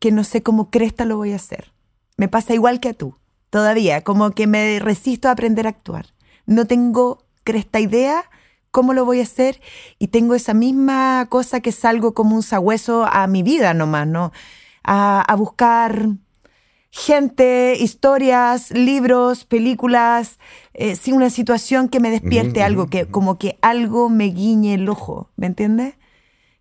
que 0.00 0.12
no 0.12 0.24
sé 0.24 0.42
cómo 0.42 0.70
cresta 0.70 1.04
lo 1.04 1.16
voy 1.16 1.32
a 1.32 1.36
hacer. 1.36 1.72
Me 2.16 2.28
pasa 2.28 2.54
igual 2.54 2.80
que 2.80 2.90
a 2.90 2.94
tú, 2.94 3.16
todavía, 3.50 4.02
como 4.02 4.32
que 4.32 4.46
me 4.46 4.78
resisto 4.80 5.28
a 5.28 5.32
aprender 5.32 5.66
a 5.66 5.70
actuar. 5.70 6.06
No 6.46 6.66
tengo 6.66 7.24
cresta 7.44 7.80
idea 7.80 8.24
cómo 8.70 8.92
lo 8.92 9.04
voy 9.04 9.20
a 9.20 9.24
hacer 9.24 9.60
y 9.98 10.08
tengo 10.08 10.34
esa 10.34 10.54
misma 10.54 11.26
cosa 11.30 11.60
que 11.60 11.72
salgo 11.72 12.12
como 12.14 12.34
un 12.36 12.42
sagüeso 12.42 13.06
a 13.06 13.26
mi 13.28 13.42
vida 13.42 13.72
nomás, 13.74 14.06
¿no? 14.06 14.32
A, 14.82 15.20
a 15.22 15.36
buscar 15.36 16.08
gente, 16.96 17.76
historias, 17.76 18.70
libros, 18.70 19.44
películas, 19.44 20.38
eh, 20.74 20.94
sí, 20.94 21.10
una 21.10 21.28
situación 21.28 21.88
que 21.88 21.98
me 21.98 22.08
despierte 22.12 22.62
algo, 22.62 22.86
que 22.86 23.06
como 23.06 23.36
que 23.36 23.58
algo 23.62 24.08
me 24.08 24.26
guiñe 24.26 24.74
el 24.74 24.88
ojo, 24.88 25.28
¿me 25.34 25.48
entiendes? 25.48 25.96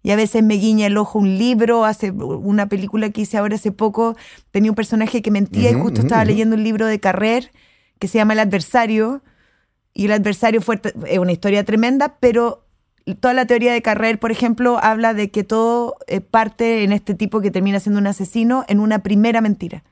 Y 0.02 0.10
a 0.10 0.16
veces 0.16 0.42
me 0.42 0.56
guiña 0.56 0.88
el 0.88 0.98
ojo 0.98 1.20
un 1.20 1.38
libro, 1.38 1.86
hace 1.86 2.10
una 2.10 2.68
película 2.68 3.12
que 3.12 3.22
hice 3.22 3.38
ahora 3.38 3.58
hace 3.58 3.72
poco, 3.72 4.18
tenía 4.50 4.72
un 4.72 4.76
personaje 4.76 5.22
que 5.22 5.30
mentía 5.30 5.70
y 5.70 5.76
justo 5.76 6.02
estaba 6.02 6.26
leyendo 6.26 6.56
un 6.56 6.64
libro 6.64 6.88
de 6.88 7.00
Carrer 7.00 7.52
que 8.00 8.08
se 8.08 8.18
llama 8.18 8.34
El 8.34 8.40
adversario, 8.40 9.22
y 9.94 10.06
el 10.06 10.14
adversario 10.14 10.62
fue 10.62 10.82
es 11.08 11.20
una 11.20 11.32
historia 11.32 11.64
tremenda, 11.64 12.18
pero 12.20 12.66
toda 13.20 13.36
la 13.36 13.46
teoría 13.46 13.72
de 13.72 13.84
Carrer, 13.84 14.20
por 14.20 14.32
ejemplo, 14.32 14.80
habla 14.82 15.14
de 15.14 15.30
que 15.30 15.44
todo 15.44 15.96
eh, 16.08 16.22
parte 16.22 16.84
en 16.84 16.92
este 16.92 17.14
tipo 17.14 17.40
que 17.40 17.52
termina 17.52 17.80
siendo 17.80 18.00
un 18.00 18.08
asesino 18.08 18.66
en 18.68 18.80
una 18.80 19.04
primera 19.04 19.40
mentira. 19.40 19.84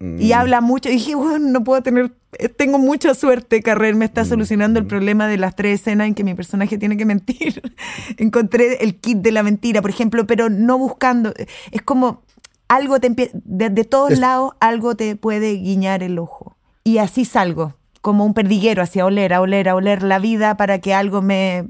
Mm. 0.00 0.20
Y 0.20 0.32
habla 0.32 0.60
mucho. 0.60 0.88
Y 0.88 0.92
dije, 0.92 1.14
bueno, 1.14 1.48
no 1.50 1.64
puedo 1.64 1.82
tener. 1.82 2.12
Tengo 2.56 2.78
mucha 2.78 3.14
suerte. 3.14 3.62
Carrer 3.62 3.94
me 3.94 4.04
Mm, 4.04 4.08
está 4.08 4.24
solucionando 4.24 4.78
el 4.78 4.86
problema 4.86 5.26
de 5.26 5.38
las 5.38 5.56
tres 5.56 5.80
escenas 5.80 6.06
en 6.06 6.14
que 6.14 6.22
mi 6.24 6.34
personaje 6.34 6.78
tiene 6.78 6.96
que 6.96 7.04
mentir. 7.04 7.62
Encontré 8.16 8.82
el 8.84 8.96
kit 8.96 9.18
de 9.18 9.32
la 9.32 9.42
mentira, 9.42 9.80
por 9.82 9.90
ejemplo, 9.90 10.26
pero 10.26 10.48
no 10.50 10.78
buscando. 10.78 11.32
Es 11.72 11.82
como 11.82 12.22
algo 12.68 13.00
te 13.00 13.10
de, 13.10 13.70
de 13.70 13.84
todos 13.84 14.12
Es- 14.12 14.18
lados, 14.20 14.52
algo 14.60 14.94
te 14.94 15.16
puede 15.16 15.52
guiñar 15.54 16.02
el 16.02 16.18
ojo. 16.18 16.56
Y 16.84 16.98
así 16.98 17.24
salgo, 17.24 17.74
como 18.00 18.24
un 18.24 18.34
perdiguero, 18.34 18.82
hacia 18.82 19.04
oler, 19.04 19.32
a 19.34 19.40
oler, 19.40 19.68
a 19.68 19.74
oler 19.74 20.02
la 20.02 20.18
vida 20.18 20.56
para 20.56 20.78
que 20.80 20.94
algo 20.94 21.22
me 21.22 21.66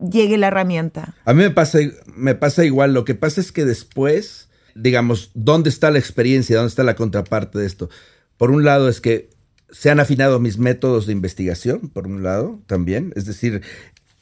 llegue 0.00 0.38
la 0.38 0.46
herramienta. 0.48 1.14
A 1.24 1.32
mí 1.34 1.42
me 1.42 1.50
pasa, 1.50 1.78
me 2.14 2.34
pasa 2.34 2.64
igual. 2.64 2.94
Lo 2.94 3.04
que 3.04 3.14
pasa 3.14 3.40
es 3.40 3.52
que 3.52 3.64
después, 3.64 4.48
digamos, 4.74 5.30
¿dónde 5.34 5.70
está 5.70 5.90
la 5.90 5.98
experiencia? 5.98 6.56
¿Dónde 6.56 6.68
está 6.68 6.84
la 6.84 6.96
contraparte 6.96 7.58
de 7.58 7.66
esto? 7.66 7.90
Por 8.36 8.50
un 8.50 8.64
lado 8.64 8.88
es 8.88 9.00
que 9.00 9.30
se 9.70 9.90
han 9.90 10.00
afinado 10.00 10.40
mis 10.40 10.58
métodos 10.58 11.06
de 11.06 11.12
investigación, 11.12 11.88
por 11.88 12.06
un 12.06 12.22
lado, 12.22 12.60
también. 12.66 13.12
Es 13.16 13.26
decir, 13.26 13.62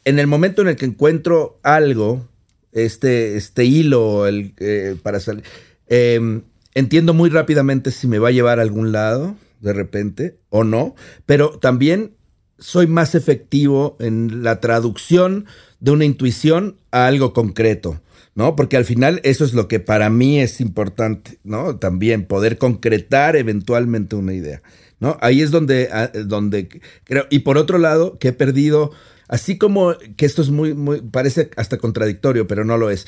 en 0.04 0.18
el 0.18 0.26
momento 0.26 0.62
en 0.62 0.68
el 0.68 0.76
que 0.76 0.86
encuentro 0.86 1.58
algo, 1.62 2.28
este, 2.72 3.36
este 3.36 3.64
hilo 3.64 4.26
el, 4.26 4.54
eh, 4.58 4.96
para 5.02 5.20
salir, 5.20 5.44
eh, 5.88 6.42
entiendo 6.74 7.14
muy 7.14 7.30
rápidamente 7.30 7.90
si 7.90 8.06
me 8.06 8.18
va 8.18 8.28
a 8.28 8.32
llevar 8.32 8.58
a 8.58 8.62
algún 8.62 8.92
lado, 8.92 9.36
de 9.60 9.72
repente, 9.72 10.38
o 10.48 10.64
no, 10.64 10.94
pero 11.26 11.58
también 11.58 12.14
soy 12.58 12.86
más 12.86 13.14
efectivo 13.14 13.96
en 14.00 14.42
la 14.42 14.60
traducción 14.60 15.46
de 15.80 15.90
una 15.90 16.04
intuición 16.04 16.76
a 16.90 17.06
algo 17.06 17.32
concreto, 17.32 18.00
¿no? 18.34 18.56
Porque 18.56 18.76
al 18.76 18.84
final 18.84 19.20
eso 19.24 19.44
es 19.44 19.52
lo 19.52 19.68
que 19.68 19.80
para 19.80 20.10
mí 20.10 20.40
es 20.40 20.60
importante, 20.60 21.38
¿no? 21.44 21.76
También 21.76 22.26
poder 22.26 22.58
concretar 22.58 23.36
eventualmente 23.36 24.16
una 24.16 24.32
idea, 24.32 24.62
¿no? 25.00 25.18
Ahí 25.20 25.42
es 25.42 25.50
donde, 25.50 25.88
donde 26.26 26.68
creo. 27.04 27.26
Y 27.30 27.40
por 27.40 27.58
otro 27.58 27.78
lado, 27.78 28.18
que 28.18 28.28
he 28.28 28.32
perdido, 28.32 28.92
así 29.28 29.58
como 29.58 29.94
que 30.16 30.26
esto 30.26 30.42
es 30.42 30.50
muy, 30.50 30.74
muy, 30.74 31.02
parece 31.02 31.50
hasta 31.56 31.78
contradictorio, 31.78 32.46
pero 32.46 32.64
no 32.64 32.78
lo 32.78 32.90
es. 32.90 33.06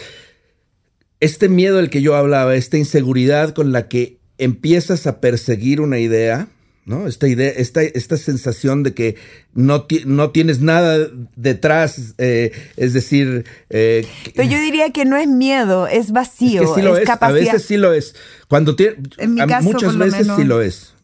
Este 1.21 1.49
miedo 1.49 1.77
del 1.77 1.91
que 1.91 2.03
yo 2.03 2.17
hablaba, 2.17 2.55
esta 2.55 2.77
inseguridad 2.77 3.55
con 3.55 3.73
la 3.73 3.89
que 3.89 4.19
empiezas 4.37 5.07
a 5.07 5.21
perseguir 5.21 5.81
una 5.81 5.99
idea, 5.99 6.49
¿no? 6.87 7.07
Esta 7.07 7.27
idea, 7.29 7.51
esta, 7.51 7.83
esta 7.83 8.17
sensación 8.17 8.83
de 8.83 8.93
que 8.95 9.17
no, 9.55 9.85
ti- 9.85 10.03
no 10.07 10.31
tienes 10.31 10.61
nada 10.61 11.09
detrás, 11.37 12.15
eh, 12.19 12.53
es 12.77 12.93
decir, 12.93 13.45
eh, 13.71 14.07
Pero 14.35 14.49
yo 14.51 14.61
diría 14.61 14.91
que 14.91 15.05
no 15.05 15.17
es 15.17 15.27
miedo, 15.29 15.87
es 15.87 16.07
es 16.07 16.13
vacío, 16.13 16.61
que 16.63 16.81
sí 16.81 16.83
lo 16.83 16.97
es, 16.97 17.05
a 17.09 17.13
capacidad. 17.13 17.53
veces 17.53 17.63
sí 17.67 17.77
lo 17.77 17.93
es. 17.93 18.15
Cuando 18.49 18.77
tiene, 18.77 18.97
En 19.19 19.35
mi 19.35 19.41
a- 19.41 19.47
caso, 19.47 19.65
muchas 19.65 19.85
por 19.93 19.95
lo 19.95 20.05
veces 20.05 20.21
menos. 20.21 20.37
sí 20.41 20.45
lo 20.45 20.61
es. 20.63 20.95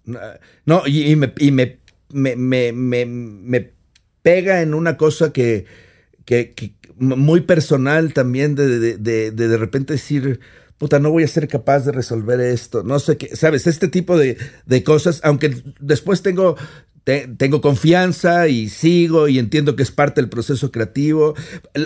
No, 0.67 0.83
y, 0.87 1.11
y 1.11 1.17
me, 1.17 1.33
y 1.39 1.51
me, 1.51 1.79
me, 2.13 2.73
me, 2.73 3.71
pega 4.23 4.63
en 4.63 4.75
una 4.75 4.97
cosa 4.97 5.33
que, 5.33 5.65
que, 6.25 6.51
que 6.53 6.75
muy 6.99 7.41
personal 7.43 8.13
también 8.13 8.55
de 8.55 8.67
de, 8.79 8.97
de, 8.99 9.31
de 9.31 9.49
de 9.49 9.57
repente 9.57 9.95
decir, 9.95 10.41
puta, 10.81 10.99
no 10.99 11.11
voy 11.11 11.25
a 11.25 11.29
ser 11.29 11.47
capaz 11.47 11.81
de 11.81 11.93
resolver 11.93 12.41
esto. 12.41 12.83
No 12.83 12.99
sé 12.99 13.19
qué, 13.19 13.37
sabes, 13.37 13.67
este 13.67 13.87
tipo 13.87 14.17
de, 14.17 14.39
de 14.65 14.83
cosas, 14.83 15.21
aunque 15.23 15.55
después 15.79 16.23
tengo 16.23 16.57
te- 17.05 17.29
tengo 17.37 17.61
confianza 17.61 18.49
y 18.49 18.71
sigo 18.71 19.29
y 19.29 19.39
entiendo 19.39 19.77
que 19.77 19.83
es 19.83 19.91
parte 19.91 20.23
del 20.23 20.31
proceso 20.31 20.73
creativo. 20.73 21.35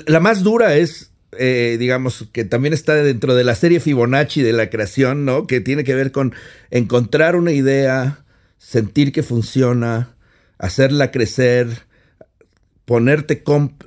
La 0.06 0.20
más 0.20 0.44
dura 0.44 0.76
es, 0.76 1.10
eh, 1.36 1.74
digamos, 1.76 2.28
que 2.30 2.44
también 2.44 2.72
está 2.72 2.94
dentro 2.94 3.34
de 3.34 3.42
la 3.42 3.56
serie 3.56 3.80
Fibonacci 3.80 4.42
de 4.42 4.52
la 4.52 4.70
creación, 4.70 5.24
¿no? 5.24 5.48
Que 5.48 5.60
tiene 5.60 5.82
que 5.82 5.96
ver 5.96 6.12
con 6.12 6.32
encontrar 6.70 7.34
una 7.34 7.50
idea, 7.50 8.24
sentir 8.58 9.10
que 9.10 9.24
funciona, 9.24 10.14
hacerla 10.58 11.10
crecer, 11.10 11.66
ponerte, 12.84 13.42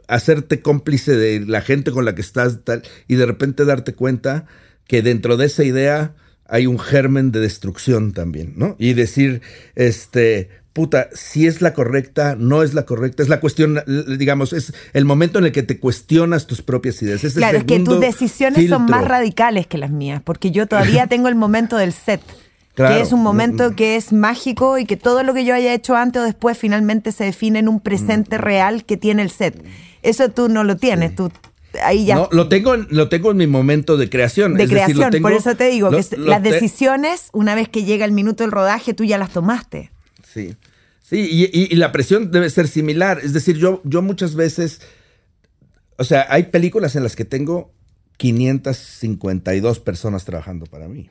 hacerte 0.09 0.59
cómplice 0.59 1.15
de 1.15 1.45
la 1.45 1.61
gente 1.61 1.91
con 1.91 2.03
la 2.03 2.13
que 2.13 2.21
estás 2.21 2.59
y 3.07 3.15
de 3.15 3.25
repente 3.25 3.63
darte 3.63 3.93
cuenta 3.93 4.47
que 4.87 5.01
dentro 5.01 5.37
de 5.37 5.45
esa 5.47 5.63
idea 5.63 6.13
hay 6.49 6.65
un 6.65 6.79
germen 6.79 7.31
de 7.31 7.39
destrucción 7.41 8.13
también, 8.13 8.53
¿no? 8.55 8.75
Y 8.79 8.93
decir, 8.93 9.41
este, 9.75 10.49
puta, 10.71 11.09
si 11.13 11.45
es 11.45 11.61
la 11.61 11.73
correcta, 11.73 12.35
no 12.39 12.63
es 12.63 12.73
la 12.73 12.85
correcta, 12.85 13.21
es 13.23 13.29
la 13.29 13.39
cuestión, 13.41 13.81
digamos, 14.17 14.53
es 14.53 14.73
el 14.93 15.03
momento 15.05 15.39
en 15.39 15.45
el 15.45 15.51
que 15.51 15.63
te 15.63 15.79
cuestionas 15.79 16.47
tus 16.47 16.61
propias 16.61 17.01
ideas. 17.01 17.21
Claro, 17.33 17.57
es 17.57 17.63
que 17.65 17.79
tus 17.79 17.99
decisiones 17.99 18.69
son 18.69 18.85
más 18.85 19.03
radicales 19.05 19.67
que 19.67 19.77
las 19.77 19.91
mías, 19.91 20.21
porque 20.23 20.51
yo 20.51 20.67
todavía 20.67 21.07
tengo 21.07 21.27
el 21.27 21.35
momento 21.35 21.75
del 21.77 21.91
set, 21.93 22.21
Claro. 22.75 22.95
que 22.95 23.01
es 23.01 23.11
un 23.11 23.23
momento 23.23 23.71
Mm. 23.71 23.75
que 23.75 23.95
es 23.95 24.13
mágico 24.13 24.77
y 24.77 24.85
que 24.85 24.95
todo 24.97 25.23
lo 25.23 25.33
que 25.33 25.43
yo 25.43 25.55
haya 25.55 25.73
hecho 25.73 25.95
antes 25.95 26.21
o 26.21 26.25
después 26.25 26.57
finalmente 26.59 27.11
se 27.11 27.23
define 27.25 27.59
en 27.59 27.67
un 27.67 27.77
Mm. 27.77 27.81
presente 27.81 28.37
real 28.37 28.85
que 28.85 28.97
tiene 28.97 29.23
el 29.23 29.31
set. 29.31 29.61
Eso 30.03 30.29
tú 30.29 30.47
no 30.47 30.63
lo 30.63 30.77
tienes, 30.77 31.15
tú 31.15 31.31
ahí 31.83 32.05
ya 32.05 32.15
No, 32.15 32.29
lo 32.31 32.47
tengo, 32.49 32.73
en- 32.75 32.87
lo 32.89 33.09
tengo 33.09 33.31
en 33.31 33.37
mi 33.37 33.47
momento 33.47 33.97
de 33.97 34.09
creación. 34.09 34.53
de 34.55 34.63
es 34.63 34.69
decir, 34.69 34.81
lo 34.81 34.93
creación, 34.93 35.11
tengo- 35.11 35.29
por 35.29 35.33
eso 35.37 35.55
te 35.55 35.69
digo 35.69 35.89
lo- 35.91 35.97
que 35.97 36.17
las 36.17 36.41
te- 36.43 36.51
decisiones, 36.51 37.29
una 37.33 37.55
vez 37.55 37.69
que 37.69 37.83
llega 37.83 38.05
el 38.05 38.11
minuto 38.11 38.43
del 38.43 38.51
rodaje, 38.51 38.93
tú 38.93 39.03
ya 39.03 39.17
las 39.17 39.31
tomaste. 39.31 39.91
Sí. 40.23 40.55
Sí, 41.01 41.17
y, 41.31 41.45
y- 41.45 41.67
y 41.71 41.75
la 41.77 41.91
presión 41.93 42.31
debe 42.31 42.49
ser 42.49 42.67
similar. 42.67 43.19
Es 43.23 43.31
decir, 43.33 43.57
yo, 43.57 43.81
yo 43.85 44.01
muchas 44.01 44.35
veces. 44.35 44.81
O 45.97 46.03
sea, 46.03 46.25
hay 46.29 46.43
películas 46.43 46.95
en 46.97 47.03
las 47.03 47.15
que 47.15 47.23
tengo 47.25 47.71
552 48.17 49.79
personas 49.79 50.25
trabajando 50.25 50.65
para 50.65 50.87
mí, 50.87 51.09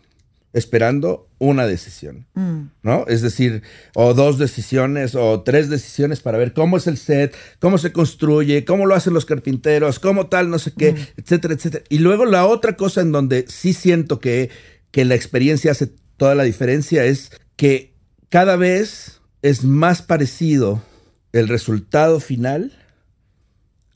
esperando 0.57 1.29
una 1.39 1.67
decisión. 1.67 2.27
Mm. 2.33 2.71
¿No? 2.83 3.05
Es 3.09 3.21
decir, 3.21 3.63
o 3.95 4.15
dos 4.15 4.39
decisiones 4.39 5.15
o 5.15 5.43
tres 5.43 5.69
decisiones 5.69 6.21
para 6.21 6.39
ver 6.39 6.55
cómo 6.55 6.79
es 6.79 6.87
el 6.87 6.97
set, 6.97 7.37
cómo 7.61 7.77
se 7.77 7.93
construye, 7.93 8.65
cómo 8.65 8.87
lo 8.87 8.95
hacen 8.95 9.13
los 9.13 9.27
carpinteros, 9.27 9.99
cómo 9.99 10.29
tal, 10.29 10.49
no 10.49 10.59
sé 10.59 10.73
qué, 10.73 10.95
etcétera, 11.19 11.53
etcétera. 11.53 11.85
Y 11.91 11.99
luego 11.99 12.25
la 12.25 12.47
otra 12.47 12.75
cosa 12.75 13.03
en 13.03 13.13
donde 13.13 13.45
sí 13.49 13.75
siento 13.75 14.19
que, 14.19 14.49
que 14.93 15.05
la 15.05 15.15
experiencia 15.15 15.73
hace 15.73 15.91
toda 16.17 16.35
la 16.35 16.45
diferencia 16.45 17.05
es 17.05 17.31
que 17.57 17.95
cada 18.31 18.57
vez 18.57 19.21
es 19.43 19.63
más 19.63 20.01
parecido 20.01 20.83
el 21.33 21.49
resultado 21.49 22.19
final 22.19 22.73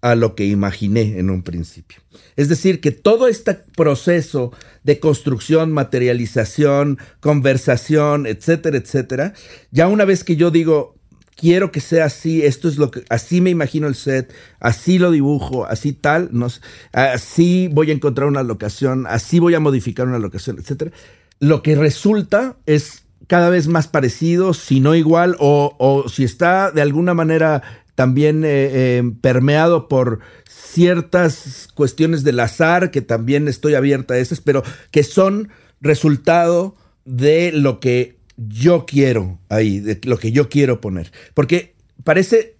a 0.03 0.14
lo 0.14 0.34
que 0.34 0.46
imaginé 0.46 1.18
en 1.18 1.30
un 1.30 1.42
principio. 1.42 2.01
Es 2.36 2.48
decir, 2.48 2.80
que 2.80 2.90
todo 2.90 3.28
este 3.28 3.55
proceso 3.55 4.53
de 4.82 4.98
construcción, 4.98 5.72
materialización, 5.72 6.98
conversación, 7.20 8.26
etcétera, 8.26 8.78
etcétera, 8.78 9.34
ya 9.70 9.88
una 9.88 10.05
vez 10.05 10.24
que 10.24 10.36
yo 10.36 10.51
digo, 10.51 10.96
quiero 11.36 11.70
que 11.70 11.80
sea 11.80 12.07
así, 12.07 12.42
esto 12.42 12.68
es 12.68 12.78
lo 12.78 12.90
que, 12.90 13.05
así 13.09 13.40
me 13.40 13.51
imagino 13.51 13.88
el 13.88 13.94
set, 13.94 14.32
así 14.59 14.98
lo 14.98 15.11
dibujo, 15.11 15.66
así 15.66 15.92
tal, 15.92 16.30
no 16.32 16.48
así 16.92 17.68
voy 17.72 17.90
a 17.90 17.94
encontrar 17.94 18.28
una 18.28 18.42
locación, 18.42 19.07
así 19.07 19.38
voy 19.38 19.55
a 19.55 19.61
modificar 19.61 20.07
una 20.07 20.18
locación, 20.18 20.59
etcétera, 20.59 20.92
lo 21.40 21.62
que 21.62 21.74
resulta 21.74 22.57
es 22.66 23.05
cada 23.26 23.48
vez 23.48 23.68
más 23.68 23.86
parecido, 23.86 24.55
si 24.55 24.80
no 24.80 24.94
igual, 24.94 25.36
o 25.38 26.05
si 26.09 26.24
está 26.24 26.72
de 26.72 26.82
alguna 26.82 27.14
manera 27.14 27.62
también 28.01 28.46
eh, 28.46 28.48
eh, 28.72 29.12
permeado 29.20 29.86
por 29.86 30.20
ciertas 30.48 31.68
cuestiones 31.74 32.24
del 32.24 32.40
azar, 32.40 32.90
que 32.90 33.03
también 33.03 33.46
estoy 33.46 33.74
abierta 33.74 34.14
a 34.14 34.16
esas, 34.16 34.40
pero 34.40 34.62
que 34.90 35.03
son 35.03 35.51
resultado 35.82 36.74
de 37.05 37.53
lo 37.53 37.78
que 37.78 38.16
yo 38.38 38.86
quiero 38.86 39.38
ahí, 39.51 39.80
de 39.80 40.01
lo 40.05 40.16
que 40.16 40.32
yo 40.32 40.48
quiero 40.48 40.80
poner. 40.80 41.12
Porque 41.34 41.74
parece, 42.03 42.57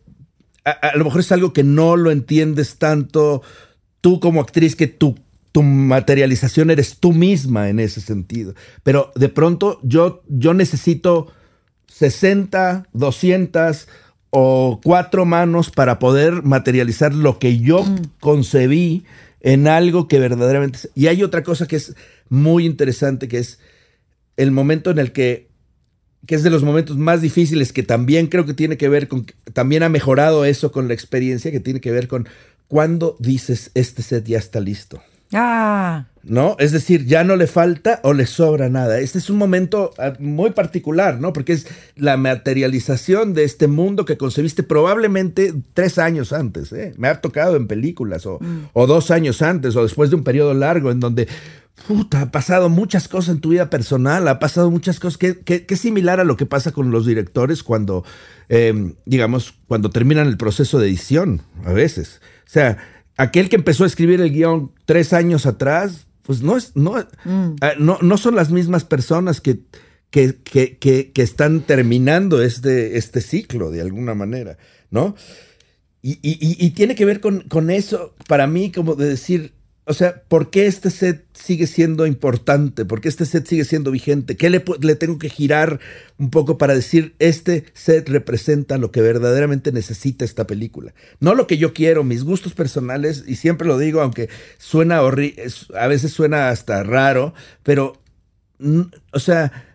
a, 0.67 0.95
lo 0.95 1.07
mejor 1.07 1.21
es 1.21 1.33
algo 1.33 1.55
que 1.55 1.65
no 1.65 1.97
lo 1.97 2.11
entiendes 2.11 2.77
tanto 2.77 3.41
tú 4.03 4.21
como 4.21 4.43
actriz, 4.43 4.77
que 4.77 4.89
tu, 4.89 5.19
tu 5.53 5.63
materialización 5.63 6.71
eres 6.71 6.99
tú 6.99 7.15
misma 7.15 7.71
en 7.71 7.81
ese 7.81 8.03
sentido. 8.03 8.55
Pero 8.83 9.11
de 9.15 9.31
pronto 9.31 9.81
yo, 9.83 10.23
yo 10.29 10.53
necesito 10.53 11.33
60, 11.87 12.89
200 12.93 13.89
o 14.31 14.81
cuatro 14.83 15.25
manos 15.25 15.71
para 15.71 15.99
poder 15.99 16.43
materializar 16.43 17.15
lo 17.15 17.39
que 17.39 17.59
yo 17.59 17.85
concebí 18.21 19.05
en 19.41 19.69
algo 19.69 20.09
que 20.09 20.19
verdaderamente... 20.19 20.79
Y 20.95 21.09
hay 21.09 21.23
otra 21.23 21.43
cosa 21.43 21.67
que 21.67 21.77
es 21.77 21.95
muy 22.29 22.65
interesante, 22.67 23.29
que 23.29 23.39
es 23.39 23.59
el 24.37 24.51
momento 24.53 24.91
en 24.91 24.99
el 24.99 25.13
que 25.13 25.51
que 26.27 26.35
es 26.35 26.43
de 26.43 26.51
los 26.51 26.63
momentos 26.63 26.97
más 26.97 27.23
difíciles, 27.23 27.73
que 27.73 27.83
también 27.83 28.27
creo 28.27 28.45
que 28.45 28.55
tiene 28.55 28.77
que 28.77 28.89
ver 28.89 29.09
con, 29.09 29.27
también 29.53 29.83
ha 29.83 29.89
mejorado 29.89 30.45
eso 30.45 30.71
con 30.71 30.87
la 30.87 30.95
experiencia, 30.95 31.51
que 31.51 31.61
tiene 31.61 31.81
que 31.81 31.91
ver 31.91 32.09
con 32.09 32.29
cuando 32.69 33.17
dices, 33.19 33.71
este 33.75 34.03
set 34.03 34.27
ya 34.27 34.39
está 34.39 34.61
listo. 34.61 35.03
Ah, 35.33 36.07
¿No? 36.23 36.55
Es 36.59 36.73
decir, 36.73 37.07
ya 37.07 37.25
no 37.25 37.35
le 37.37 37.47
falta 37.47 37.99
o 38.03 38.13
le 38.13 38.27
sobra 38.27 38.69
nada. 38.69 38.99
Este 38.99 39.17
es 39.17 39.31
un 39.31 39.39
momento 39.39 39.93
ah, 39.97 40.13
muy 40.19 40.51
particular, 40.51 41.19
¿no? 41.19 41.33
Porque 41.33 41.55
es 41.55 41.67
la 41.97 42.19
materialización 42.19 43.33
de 43.33 43.45
este 43.45 43.69
mundo 43.69 44.05
que 44.05 44.19
concebiste 44.19 44.63
probablemente 44.63 45.55
tres 45.73 45.99
años 45.99 46.35
antes. 46.35 46.73
¿eh? 46.73 46.93
Me 46.99 47.09
ha 47.09 47.23
tocado 47.23 47.57
en 47.57 47.67
películas 47.67 48.27
o, 48.27 48.39
o 48.75 48.87
dos 48.87 49.11
años 49.11 49.41
antes 49.41 49.75
o 49.77 49.83
después 49.83 50.11
de 50.11 50.17
un 50.17 50.25
periodo 50.25 50.53
largo 50.53 50.91
en 50.91 51.01
donde 51.01 51.27
Puta, 51.87 52.21
ha 52.23 52.31
pasado 52.31 52.69
muchas 52.69 53.09
cosas 53.09 53.37
en 53.37 53.41
tu 53.41 53.51
vida 53.51 53.71
personal, 53.71 54.29
ha 54.29 54.39
pasado 54.39 54.71
muchas 54.71 55.01
cosas 55.01 55.17
que, 55.19 55.41
que, 55.41 55.65
que 55.67 55.75
es 55.75 55.81
similar 55.81 56.21
a 56.21 56.25
lo 56.25 56.37
que 56.37 56.47
pasa 56.47 56.73
con 56.73 56.91
los 56.91 57.07
directores 57.07 57.63
cuando, 57.63 58.05
eh, 58.49 58.95
digamos, 59.07 59.55
cuando 59.67 59.91
terminan 59.91 60.27
el 60.27 60.37
proceso 60.37 60.79
de 60.79 60.89
edición, 60.89 61.43
a 61.65 61.73
veces. 61.73 62.21
O 62.47 62.51
sea, 62.51 62.79
aquel 63.17 63.49
que 63.49 63.57
empezó 63.57 63.85
a 63.85 63.87
escribir 63.87 64.21
el 64.21 64.33
guion 64.33 64.73
tres 64.85 65.13
años 65.13 65.47
atrás, 65.47 66.07
pues 66.31 66.43
no 66.43 66.57
es, 66.57 66.77
no, 66.77 66.95
ah, 66.97 67.73
no, 67.81 67.99
no 68.01 68.17
son 68.17 68.37
las 68.37 68.53
mismas 68.53 68.85
personas 68.85 69.41
que, 69.41 69.59
que, 70.11 70.37
que, 70.45 70.79
que, 70.79 71.11
que 71.11 71.23
están 71.23 71.63
terminando 71.63 72.41
este, 72.41 72.97
este 72.99 73.21
ciclo 73.21 73.73
de 73.73 73.81
alguna 73.81 74.15
manera, 74.15 74.57
¿no? 74.93 75.17
Y, 76.03 76.13
y- 76.23 76.39
y- 76.41 76.65
y 76.65 76.71
tiene 76.71 76.95
que 76.95 77.05
ver 77.05 77.19
con, 77.19 77.41
con 77.49 77.69
eso, 77.69 78.15
para 78.29 78.47
mí, 78.47 78.71
como 78.71 78.95
de 78.95 79.09
decir, 79.09 79.55
o 79.91 79.93
sea, 79.93 80.23
¿por 80.29 80.51
qué 80.51 80.69
este 80.69 80.89
set 80.89 81.25
sigue 81.33 81.67
siendo 81.67 82.07
importante? 82.07 82.85
¿Por 82.85 83.01
qué 83.01 83.09
este 83.09 83.27
set 83.27 83.45
sigue 83.45 83.65
siendo 83.65 83.91
vigente? 83.91 84.37
¿Qué 84.37 84.49
le, 84.49 84.63
le 84.81 84.95
tengo 84.95 85.19
que 85.19 85.29
girar 85.29 85.81
un 86.17 86.31
poco 86.31 86.59
para 86.59 86.77
decir, 86.77 87.17
este 87.19 87.65
set 87.75 88.09
representa 88.09 88.79
lo 88.79 88.93
que 88.93 89.03
verdaderamente 89.03 89.73
necesita 89.73 90.25
esta 90.25 90.47
película? 90.47 90.95
No 91.19 91.35
lo 91.35 91.49
que 91.49 91.59
yo 91.59 91.75
quiero, 91.75 92.05
mis 92.05 92.23
gustos 92.23 92.55
personales, 92.55 93.25
y 93.27 93.35
siempre 93.35 93.67
lo 93.67 93.79
digo, 93.79 94.01
aunque 94.01 94.29
suena 94.59 95.01
a 95.01 95.89
veces 95.89 96.13
suena 96.13 96.51
hasta 96.51 96.85
raro, 96.85 97.35
pero, 97.65 98.01
o 99.13 99.19
sea, 99.19 99.75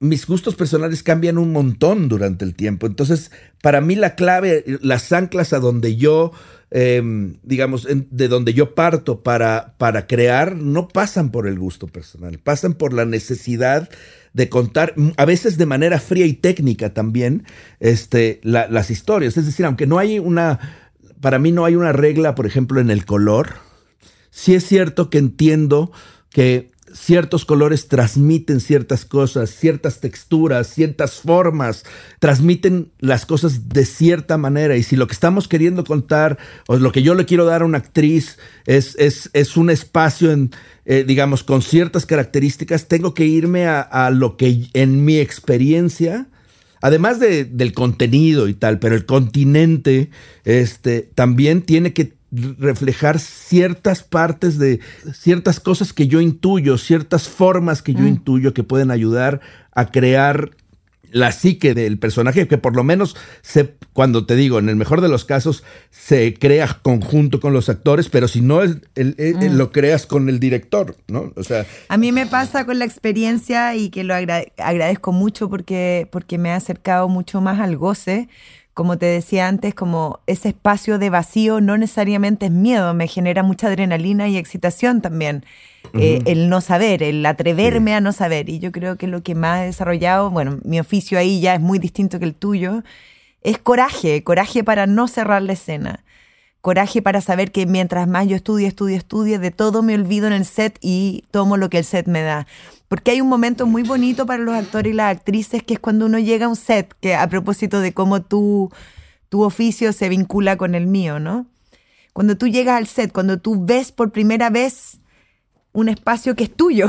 mis 0.00 0.26
gustos 0.26 0.56
personales 0.56 1.04
cambian 1.04 1.38
un 1.38 1.52
montón 1.52 2.08
durante 2.08 2.44
el 2.44 2.56
tiempo. 2.56 2.88
Entonces, 2.88 3.30
para 3.62 3.80
mí 3.80 3.94
la 3.94 4.16
clave, 4.16 4.64
las 4.82 5.12
anclas 5.12 5.52
a 5.52 5.60
donde 5.60 5.94
yo, 5.94 6.32
eh, 6.76 7.00
digamos, 7.44 7.86
de 7.88 8.26
donde 8.28 8.52
yo 8.52 8.74
parto 8.74 9.22
para, 9.22 9.74
para 9.78 10.08
crear, 10.08 10.56
no 10.56 10.88
pasan 10.88 11.30
por 11.30 11.46
el 11.46 11.56
gusto 11.56 11.86
personal, 11.86 12.38
pasan 12.40 12.74
por 12.74 12.92
la 12.92 13.04
necesidad 13.04 13.88
de 14.32 14.48
contar, 14.48 14.92
mm, 14.96 15.10
a 15.16 15.24
veces 15.24 15.56
de 15.56 15.66
manera 15.66 16.00
fría 16.00 16.26
y 16.26 16.32
técnica 16.34 16.92
también, 16.92 17.44
este, 17.78 18.40
la- 18.42 18.66
las 18.66 18.90
historias. 18.90 19.36
Es 19.36 19.46
decir, 19.46 19.64
aunque 19.66 19.86
no 19.86 19.98
hay 19.98 20.18
una, 20.18 20.58
para 21.20 21.38
mí 21.38 21.52
no 21.52 21.64
hay 21.64 21.76
una 21.76 21.92
regla, 21.92 22.34
por 22.34 22.44
ejemplo, 22.44 22.80
en 22.80 22.90
el 22.90 23.04
color, 23.04 23.50
sí 24.30 24.56
es 24.56 24.66
cierto 24.66 25.10
que 25.10 25.18
entiendo 25.18 25.92
que 26.30 26.72
ciertos 26.94 27.44
colores 27.44 27.88
transmiten 27.88 28.60
ciertas 28.60 29.04
cosas, 29.04 29.50
ciertas 29.50 30.00
texturas, 30.00 30.72
ciertas 30.72 31.20
formas, 31.20 31.84
transmiten 32.20 32.92
las 33.00 33.26
cosas 33.26 33.68
de 33.68 33.84
cierta 33.84 34.38
manera. 34.38 34.76
Y 34.76 34.82
si 34.84 34.96
lo 34.96 35.06
que 35.06 35.12
estamos 35.12 35.48
queriendo 35.48 35.84
contar 35.84 36.38
o 36.68 36.76
lo 36.76 36.92
que 36.92 37.02
yo 37.02 37.14
le 37.14 37.26
quiero 37.26 37.44
dar 37.44 37.62
a 37.62 37.64
una 37.64 37.78
actriz 37.78 38.38
es, 38.64 38.94
es, 38.98 39.28
es 39.32 39.56
un 39.56 39.70
espacio, 39.70 40.30
en, 40.30 40.50
eh, 40.86 41.04
digamos, 41.06 41.42
con 41.42 41.62
ciertas 41.62 42.06
características, 42.06 42.86
tengo 42.86 43.12
que 43.12 43.26
irme 43.26 43.66
a, 43.66 43.80
a 43.80 44.10
lo 44.10 44.36
que 44.36 44.68
en 44.72 45.04
mi 45.04 45.18
experiencia 45.18 46.28
además 46.80 47.18
de- 47.18 47.46
del 47.46 47.72
contenido 47.72 48.46
y 48.46 48.52
tal, 48.52 48.78
pero 48.78 48.94
el 48.94 49.06
continente 49.06 50.10
este, 50.44 51.08
también 51.14 51.62
tiene 51.62 51.94
que 51.94 52.12
reflejar 52.58 53.18
ciertas 53.20 54.02
partes 54.02 54.58
de 54.58 54.80
ciertas 55.12 55.60
cosas 55.60 55.92
que 55.92 56.06
yo 56.08 56.20
intuyo, 56.20 56.78
ciertas 56.78 57.28
formas 57.28 57.82
que 57.82 57.94
yo 57.94 58.06
intuyo 58.06 58.54
que 58.54 58.62
pueden 58.64 58.90
ayudar 58.90 59.40
a 59.72 59.86
crear 59.90 60.50
la 61.10 61.30
psique 61.30 61.74
del 61.74 61.96
personaje, 61.96 62.48
que 62.48 62.58
por 62.58 62.74
lo 62.74 62.82
menos 62.82 63.14
se, 63.40 63.74
cuando 63.92 64.26
te 64.26 64.34
digo, 64.34 64.58
en 64.58 64.68
el 64.68 64.74
mejor 64.74 65.00
de 65.00 65.08
los 65.08 65.24
casos, 65.24 65.62
se 65.92 66.34
crea 66.34 66.80
conjunto 66.82 67.38
con 67.38 67.52
los 67.52 67.68
actores, 67.68 68.08
pero 68.08 68.26
si 68.26 68.40
no, 68.40 68.62
el- 68.62 68.88
el- 68.96 69.14
el- 69.18 69.56
lo 69.56 69.70
creas 69.70 70.06
con 70.06 70.28
el 70.28 70.40
director, 70.40 70.96
¿no? 71.06 71.32
O 71.36 71.44
sea, 71.44 71.66
A 71.88 71.98
mí 71.98 72.10
me 72.10 72.26
pasa 72.26 72.66
con 72.66 72.80
la 72.80 72.84
experiencia 72.84 73.76
y 73.76 73.90
que 73.90 74.02
lo 74.02 74.12
agra- 74.12 74.44
agradezco 74.58 75.12
mucho 75.12 75.48
porque, 75.48 76.08
porque 76.10 76.36
me 76.36 76.50
ha 76.50 76.56
acercado 76.56 77.08
mucho 77.08 77.40
más 77.40 77.60
al 77.60 77.76
goce. 77.76 78.28
Como 78.74 78.98
te 78.98 79.06
decía 79.06 79.46
antes, 79.48 79.74
como 79.74 80.18
ese 80.26 80.48
espacio 80.48 80.98
de 80.98 81.08
vacío 81.08 81.60
no 81.60 81.78
necesariamente 81.78 82.46
es 82.46 82.52
miedo, 82.52 82.92
me 82.92 83.06
genera 83.06 83.42
mucha 83.42 83.68
adrenalina 83.68 84.28
y 84.28 84.36
excitación 84.36 85.00
también. 85.00 85.44
Eh, 85.94 86.22
el 86.26 86.48
no 86.48 86.60
saber, 86.60 87.02
el 87.02 87.24
atreverme 87.24 87.94
a 87.94 88.00
no 88.00 88.12
saber. 88.12 88.48
Y 88.48 88.58
yo 88.58 88.72
creo 88.72 88.96
que 88.96 89.06
lo 89.06 89.22
que 89.22 89.34
más 89.34 89.62
he 89.62 89.66
desarrollado, 89.66 90.30
bueno, 90.30 90.58
mi 90.64 90.80
oficio 90.80 91.18
ahí 91.18 91.40
ya 91.40 91.54
es 91.54 91.60
muy 91.60 91.78
distinto 91.78 92.18
que 92.18 92.24
el 92.24 92.34
tuyo, 92.34 92.82
es 93.42 93.58
coraje, 93.58 94.24
coraje 94.24 94.64
para 94.64 94.86
no 94.86 95.06
cerrar 95.06 95.42
la 95.42 95.52
escena 95.52 96.04
coraje 96.64 97.02
para 97.02 97.20
saber 97.20 97.52
que 97.52 97.66
mientras 97.66 98.08
más 98.08 98.26
yo 98.26 98.36
estudie, 98.36 98.66
estudie, 98.66 98.96
estudie, 98.96 99.38
de 99.38 99.50
todo 99.50 99.82
me 99.82 99.94
olvido 99.94 100.26
en 100.26 100.32
el 100.32 100.46
set 100.46 100.78
y 100.80 101.24
tomo 101.30 101.58
lo 101.58 101.68
que 101.68 101.76
el 101.76 101.84
set 101.84 102.06
me 102.06 102.22
da. 102.22 102.46
Porque 102.88 103.12
hay 103.12 103.20
un 103.20 103.28
momento 103.28 103.66
muy 103.66 103.82
bonito 103.82 104.26
para 104.26 104.42
los 104.42 104.54
actores 104.54 104.92
y 104.92 104.96
las 104.96 105.16
actrices 105.16 105.62
que 105.62 105.74
es 105.74 105.80
cuando 105.80 106.06
uno 106.06 106.18
llega 106.18 106.46
a 106.46 106.48
un 106.48 106.56
set, 106.56 106.94
que 107.00 107.14
a 107.14 107.28
propósito 107.28 107.80
de 107.80 107.92
cómo 107.92 108.22
tu, 108.22 108.70
tu 109.28 109.42
oficio 109.42 109.92
se 109.92 110.08
vincula 110.08 110.56
con 110.56 110.74
el 110.74 110.86
mío, 110.86 111.18
¿no? 111.18 111.46
Cuando 112.12 112.36
tú 112.36 112.46
llegas 112.46 112.76
al 112.76 112.86
set, 112.86 113.12
cuando 113.12 113.40
tú 113.40 113.64
ves 113.64 113.90
por 113.90 114.12
primera 114.12 114.50
vez 114.50 115.00
un 115.72 115.88
espacio 115.88 116.36
que 116.36 116.44
es 116.44 116.54
tuyo. 116.54 116.88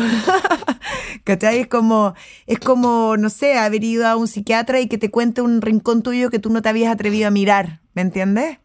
¿Cachai? 1.23 1.59
Es 1.59 1.67
como, 1.67 2.13
es 2.45 2.59
como, 2.59 3.17
no 3.17 3.29
sé, 3.29 3.57
haber 3.57 3.83
ido 3.83 4.07
a 4.07 4.15
un 4.15 4.27
psiquiatra 4.27 4.79
y 4.79 4.87
que 4.87 4.97
te 4.97 5.09
cuente 5.09 5.41
un 5.41 5.61
rincón 5.61 6.03
tuyo 6.03 6.29
que 6.29 6.39
tú 6.39 6.51
no 6.51 6.61
te 6.61 6.69
habías 6.69 6.93
atrevido 6.93 7.27
a 7.27 7.31
mirar, 7.31 7.81
¿me 7.95 8.03
entiendes? 8.03 8.59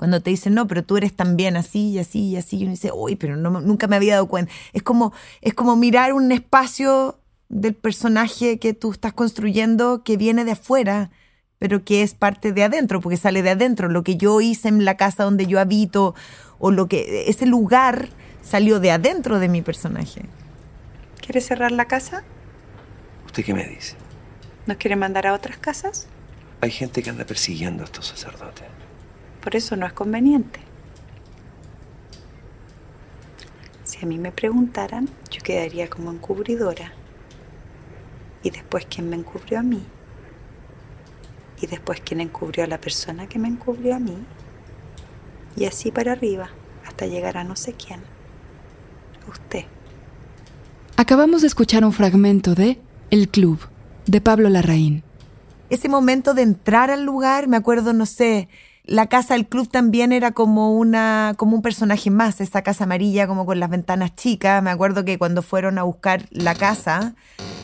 Cuando 0.00 0.22
te 0.22 0.30
dicen, 0.30 0.54
no, 0.54 0.66
pero 0.66 0.82
tú 0.82 0.96
eres 0.96 1.14
también 1.14 1.58
así 1.58 1.90
y 1.90 1.98
así 1.98 2.20
y 2.20 2.36
así, 2.36 2.56
y 2.56 2.62
uno 2.62 2.70
dice, 2.70 2.90
uy, 2.90 3.16
pero 3.16 3.36
no, 3.36 3.60
nunca 3.60 3.86
me 3.86 3.96
había 3.96 4.14
dado 4.14 4.28
cuenta. 4.28 4.50
Es 4.72 4.82
como, 4.82 5.12
es 5.42 5.52
como 5.52 5.76
mirar 5.76 6.14
un 6.14 6.32
espacio 6.32 7.20
del 7.50 7.74
personaje 7.74 8.58
que 8.58 8.72
tú 8.72 8.92
estás 8.92 9.12
construyendo 9.12 10.02
que 10.02 10.16
viene 10.16 10.46
de 10.46 10.52
afuera, 10.52 11.10
pero 11.58 11.84
que 11.84 12.00
es 12.02 12.14
parte 12.14 12.52
de 12.52 12.64
adentro, 12.64 13.02
porque 13.02 13.18
sale 13.18 13.42
de 13.42 13.50
adentro. 13.50 13.90
Lo 13.90 14.02
que 14.02 14.16
yo 14.16 14.40
hice 14.40 14.68
en 14.68 14.86
la 14.86 14.96
casa 14.96 15.24
donde 15.24 15.44
yo 15.44 15.60
habito, 15.60 16.14
o 16.58 16.70
lo 16.70 16.88
que, 16.88 17.28
ese 17.28 17.44
lugar 17.44 18.08
salió 18.40 18.80
de 18.80 18.92
adentro 18.92 19.38
de 19.38 19.50
mi 19.50 19.60
personaje. 19.60 20.22
¿Quiere 21.20 21.42
cerrar 21.42 21.72
la 21.72 21.84
casa? 21.84 22.24
¿Usted 23.26 23.44
qué 23.44 23.52
me 23.52 23.66
dice? 23.66 23.96
¿Nos 24.64 24.78
quiere 24.78 24.96
mandar 24.96 25.26
a 25.26 25.34
otras 25.34 25.58
casas? 25.58 26.06
Hay 26.62 26.70
gente 26.70 27.02
que 27.02 27.10
anda 27.10 27.26
persiguiendo 27.26 27.82
a 27.82 27.84
estos 27.84 28.06
sacerdotes. 28.06 28.69
Por 29.42 29.56
eso 29.56 29.76
no 29.76 29.86
es 29.86 29.92
conveniente. 29.92 30.60
Si 33.84 33.98
a 34.04 34.06
mí 34.06 34.18
me 34.18 34.32
preguntaran, 34.32 35.08
yo 35.30 35.42
quedaría 35.42 35.88
como 35.88 36.12
encubridora. 36.12 36.92
Y 38.42 38.50
después 38.50 38.86
quién 38.88 39.10
me 39.10 39.16
encubrió 39.16 39.58
a 39.58 39.62
mí. 39.62 39.82
Y 41.60 41.66
después 41.66 42.00
quién 42.00 42.20
encubrió 42.20 42.64
a 42.64 42.66
la 42.66 42.80
persona 42.80 43.26
que 43.26 43.38
me 43.38 43.48
encubrió 43.48 43.96
a 43.96 43.98
mí. 43.98 44.16
Y 45.56 45.66
así 45.66 45.90
para 45.90 46.12
arriba, 46.12 46.50
hasta 46.86 47.06
llegar 47.06 47.36
a 47.36 47.44
no 47.44 47.56
sé 47.56 47.74
quién. 47.74 48.00
Usted. 49.28 49.64
Acabamos 50.96 51.40
de 51.40 51.48
escuchar 51.48 51.84
un 51.84 51.92
fragmento 51.92 52.54
de 52.54 52.78
El 53.10 53.28
Club, 53.28 53.58
de 54.06 54.20
Pablo 54.20 54.48
Larraín. 54.48 55.02
ese 55.68 55.88
momento 55.88 56.34
de 56.34 56.42
entrar 56.42 56.90
al 56.90 57.04
lugar, 57.04 57.48
me 57.48 57.56
acuerdo, 57.56 57.92
no 57.92 58.06
sé, 58.06 58.48
la 58.90 59.06
casa 59.06 59.34
del 59.34 59.46
club 59.46 59.68
también 59.68 60.10
era 60.10 60.32
como 60.32 60.72
una 60.76 61.34
como 61.36 61.54
un 61.54 61.62
personaje 61.62 62.10
más, 62.10 62.40
esa 62.40 62.62
casa 62.62 62.84
amarilla 62.84 63.28
como 63.28 63.46
con 63.46 63.60
las 63.60 63.70
ventanas 63.70 64.16
chicas. 64.16 64.60
Me 64.64 64.70
acuerdo 64.70 65.04
que 65.04 65.16
cuando 65.16 65.42
fueron 65.42 65.78
a 65.78 65.84
buscar 65.84 66.26
la 66.30 66.56
casa 66.56 67.14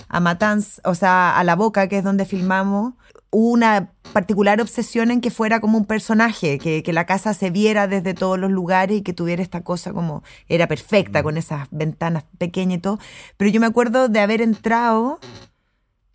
a 0.09 0.21
Matanz, 0.21 0.81
o 0.85 0.95
sea, 0.95 1.37
a 1.37 1.43
La 1.43 1.57
Boca, 1.57 1.89
que 1.89 1.99
es 1.99 2.05
donde 2.05 2.27
filmamos, 2.27 2.95
hubo 3.31 3.51
una 3.51 3.91
particular 4.13 4.61
obsesión 4.61 5.11
en 5.11 5.21
que 5.21 5.33
fuera 5.33 5.59
como 5.59 5.79
un 5.79 5.85
personaje, 5.85 6.59
que, 6.61 6.85
que, 6.85 6.93
la 6.93 7.07
casa 7.07 7.35
se 7.35 7.51
viera 7.51 7.89
desde 7.89 8.15
todos 8.15 8.39
los 8.39 8.53
lugares 8.53 8.99
y 8.99 9.03
que 9.03 9.13
tuviera 9.13 9.43
esta 9.43 9.63
cosa 9.63 9.93
como 9.93 10.23
era 10.49 10.69
perfecta, 10.69 11.25
con 11.25 11.37
esas 11.37 11.67
ventanas 11.73 12.23
pequeñas 12.39 12.79
y 12.79 12.81
todo. 12.83 13.01
Pero 13.37 13.51
yo 13.51 13.59
me 13.59 13.67
acuerdo 13.67 14.09
de 14.09 14.21
haber 14.21 14.43
entrado 14.43 15.19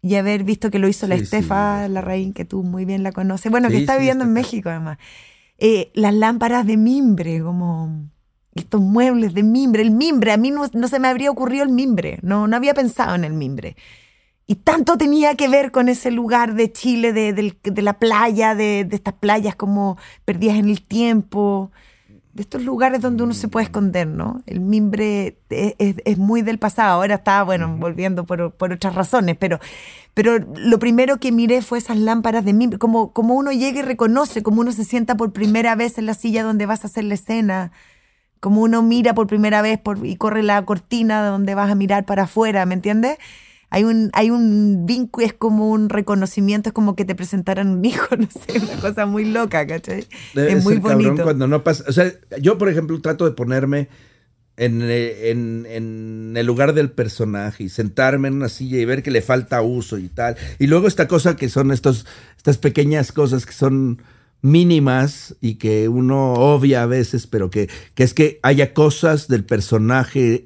y 0.01 0.15
haber 0.15 0.43
visto 0.43 0.71
que 0.71 0.79
lo 0.79 0.87
hizo 0.87 1.07
la 1.07 1.15
Estefa 1.15 1.81
la 1.81 1.87
Larraín, 1.87 2.33
que 2.33 2.45
tú 2.45 2.63
muy 2.63 2.85
bien 2.85 3.03
la 3.03 3.11
conoces, 3.11 3.51
bueno, 3.51 3.69
que 3.69 3.77
está 3.77 3.97
viviendo 3.97 4.23
en 4.23 4.33
México 4.33 4.69
además. 4.69 4.97
Eh, 5.57 5.91
las 5.93 6.13
lámparas 6.13 6.65
de 6.65 6.75
mimbre, 6.77 7.41
como 7.41 8.09
estos 8.55 8.81
muebles 8.81 9.33
de 9.33 9.43
mimbre, 9.43 9.83
el 9.83 9.91
mimbre, 9.91 10.31
a 10.31 10.37
mí 10.37 10.49
no, 10.49 10.65
no, 10.73 10.87
se 10.87 10.99
me 10.99 11.07
habría 11.07 11.29
ocurrido 11.29 11.63
el 11.63 11.69
mimbre, 11.69 12.17
no, 12.23 12.47
no 12.47 12.57
había 12.57 12.73
pensado 12.73 13.13
en 13.13 13.23
el 13.23 13.33
mimbre. 13.33 13.75
Y 14.47 14.55
tanto 14.55 14.97
tenía 14.97 15.35
que 15.35 15.47
ver 15.47 15.71
con 15.71 15.87
ese 15.87 16.09
lugar 16.09 16.55
de 16.55 16.71
Chile, 16.71 17.13
de, 17.13 17.31
de 17.33 17.81
la 17.81 17.99
playa, 17.99 18.55
de, 18.55 18.85
de, 18.85 18.95
estas 18.95 19.13
playas 19.13 19.55
como 19.55 19.97
perdidas 20.25 20.57
en 20.57 20.67
el 20.67 20.81
tiempo, 20.81 21.71
de 22.33 22.41
estos 22.43 22.63
lugares 22.63 23.01
donde 23.01 23.23
uno 23.23 23.33
se 23.33 23.47
puede 23.47 23.65
esconder, 23.65 24.07
¿no? 24.07 24.41
El 24.45 24.61
mimbre 24.61 25.37
es, 25.49 25.75
es, 25.77 25.95
es 26.05 26.17
muy 26.17 26.41
del 26.41 26.59
pasado, 26.59 26.93
ahora 26.93 27.15
está, 27.15 27.43
bueno, 27.43 27.75
volviendo 27.77 28.25
por, 28.25 28.53
por, 28.53 28.71
otras 28.71 28.95
razones, 28.95 29.35
pero, 29.37 29.59
pero 30.13 30.39
lo 30.39 30.79
primero 30.79 31.19
que 31.19 31.31
miré 31.31 31.61
fue 31.61 31.77
esas 31.77 31.97
lámparas 31.97 32.45
de 32.45 32.53
mimbre, 32.53 32.79
como, 32.79 33.11
como 33.11 33.35
uno 33.35 33.51
llega 33.51 33.79
y 33.79 33.83
reconoce, 33.83 34.43
como 34.43 34.61
uno 34.61 34.71
se 34.71 34.85
sienta 34.85 35.15
por 35.15 35.33
primera 35.33 35.75
vez 35.75 35.97
en 35.97 36.05
la 36.05 36.13
silla 36.13 36.43
donde 36.43 36.65
vas 36.65 36.83
a 36.83 36.87
hacer 36.87 37.03
la 37.03 37.15
escena 37.15 37.71
como 38.41 38.61
uno 38.61 38.81
mira 38.81 39.13
por 39.13 39.27
primera 39.27 39.61
vez 39.61 39.79
por, 39.79 40.05
y 40.05 40.17
corre 40.17 40.43
la 40.43 40.65
cortina 40.65 41.25
donde 41.25 41.55
vas 41.55 41.71
a 41.71 41.75
mirar 41.75 42.05
para 42.05 42.23
afuera, 42.23 42.65
¿me 42.65 42.73
entiendes? 42.73 43.17
Hay 43.71 43.85
un, 43.85 44.09
hay 44.11 44.29
un 44.29 44.85
vínculo, 44.85 45.25
es 45.25 45.33
como 45.33 45.69
un 45.69 45.87
reconocimiento, 45.87 46.69
es 46.69 46.73
como 46.73 46.95
que 46.95 47.05
te 47.05 47.15
presentaran 47.15 47.69
un 47.69 47.85
hijo, 47.85 48.15
no 48.17 48.27
sé, 48.27 48.59
una 48.59 48.79
cosa 48.81 49.05
muy 49.05 49.25
loca, 49.25 49.65
¿cachai? 49.65 50.05
Debe 50.35 50.51
es 50.51 50.63
muy 50.63 50.77
bonito. 50.77 51.23
Cuando 51.23 51.47
no 51.47 51.63
pasa, 51.63 51.85
o 51.87 51.93
sea, 51.93 52.11
yo 52.41 52.57
por 52.57 52.67
ejemplo 52.69 52.99
trato 53.01 53.23
de 53.25 53.31
ponerme 53.31 53.87
en, 54.57 54.81
en, 54.81 55.65
en, 55.65 56.33
el 56.35 56.45
lugar 56.45 56.73
del 56.73 56.91
personaje 56.91 57.63
y 57.63 57.69
sentarme 57.69 58.27
en 58.27 58.35
una 58.35 58.49
silla 58.49 58.77
y 58.77 58.85
ver 58.85 59.03
que 59.03 59.09
le 59.09 59.21
falta 59.21 59.61
uso 59.61 59.97
y 59.97 60.09
tal. 60.09 60.35
Y 60.59 60.67
luego 60.67 60.87
esta 60.87 61.07
cosa 61.07 61.37
que 61.37 61.47
son 61.47 61.71
estos, 61.71 62.05
estas 62.35 62.57
pequeñas 62.57 63.13
cosas 63.13 63.45
que 63.45 63.53
son 63.53 64.01
mínimas 64.41 65.35
y 65.39 65.55
que 65.55 65.87
uno 65.87 66.33
obvia 66.33 66.83
a 66.83 66.87
veces, 66.87 67.25
pero 67.25 67.49
que, 67.49 67.69
que 67.95 68.03
es 68.03 68.13
que 68.13 68.39
haya 68.43 68.73
cosas 68.73 69.27
del 69.29 69.45
personaje 69.45 70.45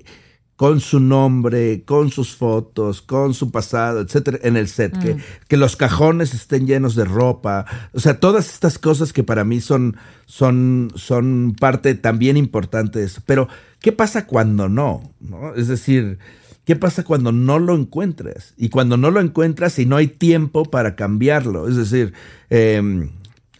con 0.55 0.79
su 0.79 0.99
nombre, 1.01 1.83
con 1.83 2.11
sus 2.11 2.35
fotos, 2.35 3.01
con 3.01 3.33
su 3.33 3.51
pasado, 3.51 3.99
etcétera, 3.99 4.39
en 4.41 4.55
el 4.55 4.69
set, 4.69 4.97
que, 4.99 5.17
que, 5.49 5.57
los 5.57 5.75
cajones 5.75 6.33
estén 6.33 6.65
llenos 6.65 6.95
de 6.95 7.03
ropa, 7.03 7.65
o 7.93 7.99
sea, 7.99 8.19
todas 8.21 8.53
estas 8.53 8.79
cosas 8.79 9.11
que 9.11 9.23
para 9.23 9.43
mí 9.43 9.59
son, 9.59 9.97
son, 10.25 10.93
son 10.95 11.55
parte 11.59 11.95
también 11.95 12.37
importante 12.37 12.99
de 12.99 13.05
eso. 13.05 13.21
Pero, 13.25 13.49
¿qué 13.79 13.91
pasa 13.91 14.27
cuando 14.27 14.69
no? 14.69 15.11
¿No? 15.19 15.53
Es 15.55 15.67
decir, 15.67 16.19
¿qué 16.63 16.77
pasa 16.77 17.03
cuando 17.03 17.33
no 17.33 17.59
lo 17.59 17.75
encuentras? 17.75 18.53
Y 18.55 18.69
cuando 18.69 18.95
no 18.95 19.11
lo 19.11 19.19
encuentras 19.19 19.77
y 19.79 19.85
no 19.85 19.97
hay 19.97 20.07
tiempo 20.07 20.63
para 20.63 20.95
cambiarlo. 20.95 21.67
Es 21.67 21.75
decir, 21.75 22.13
eh, 22.49 23.09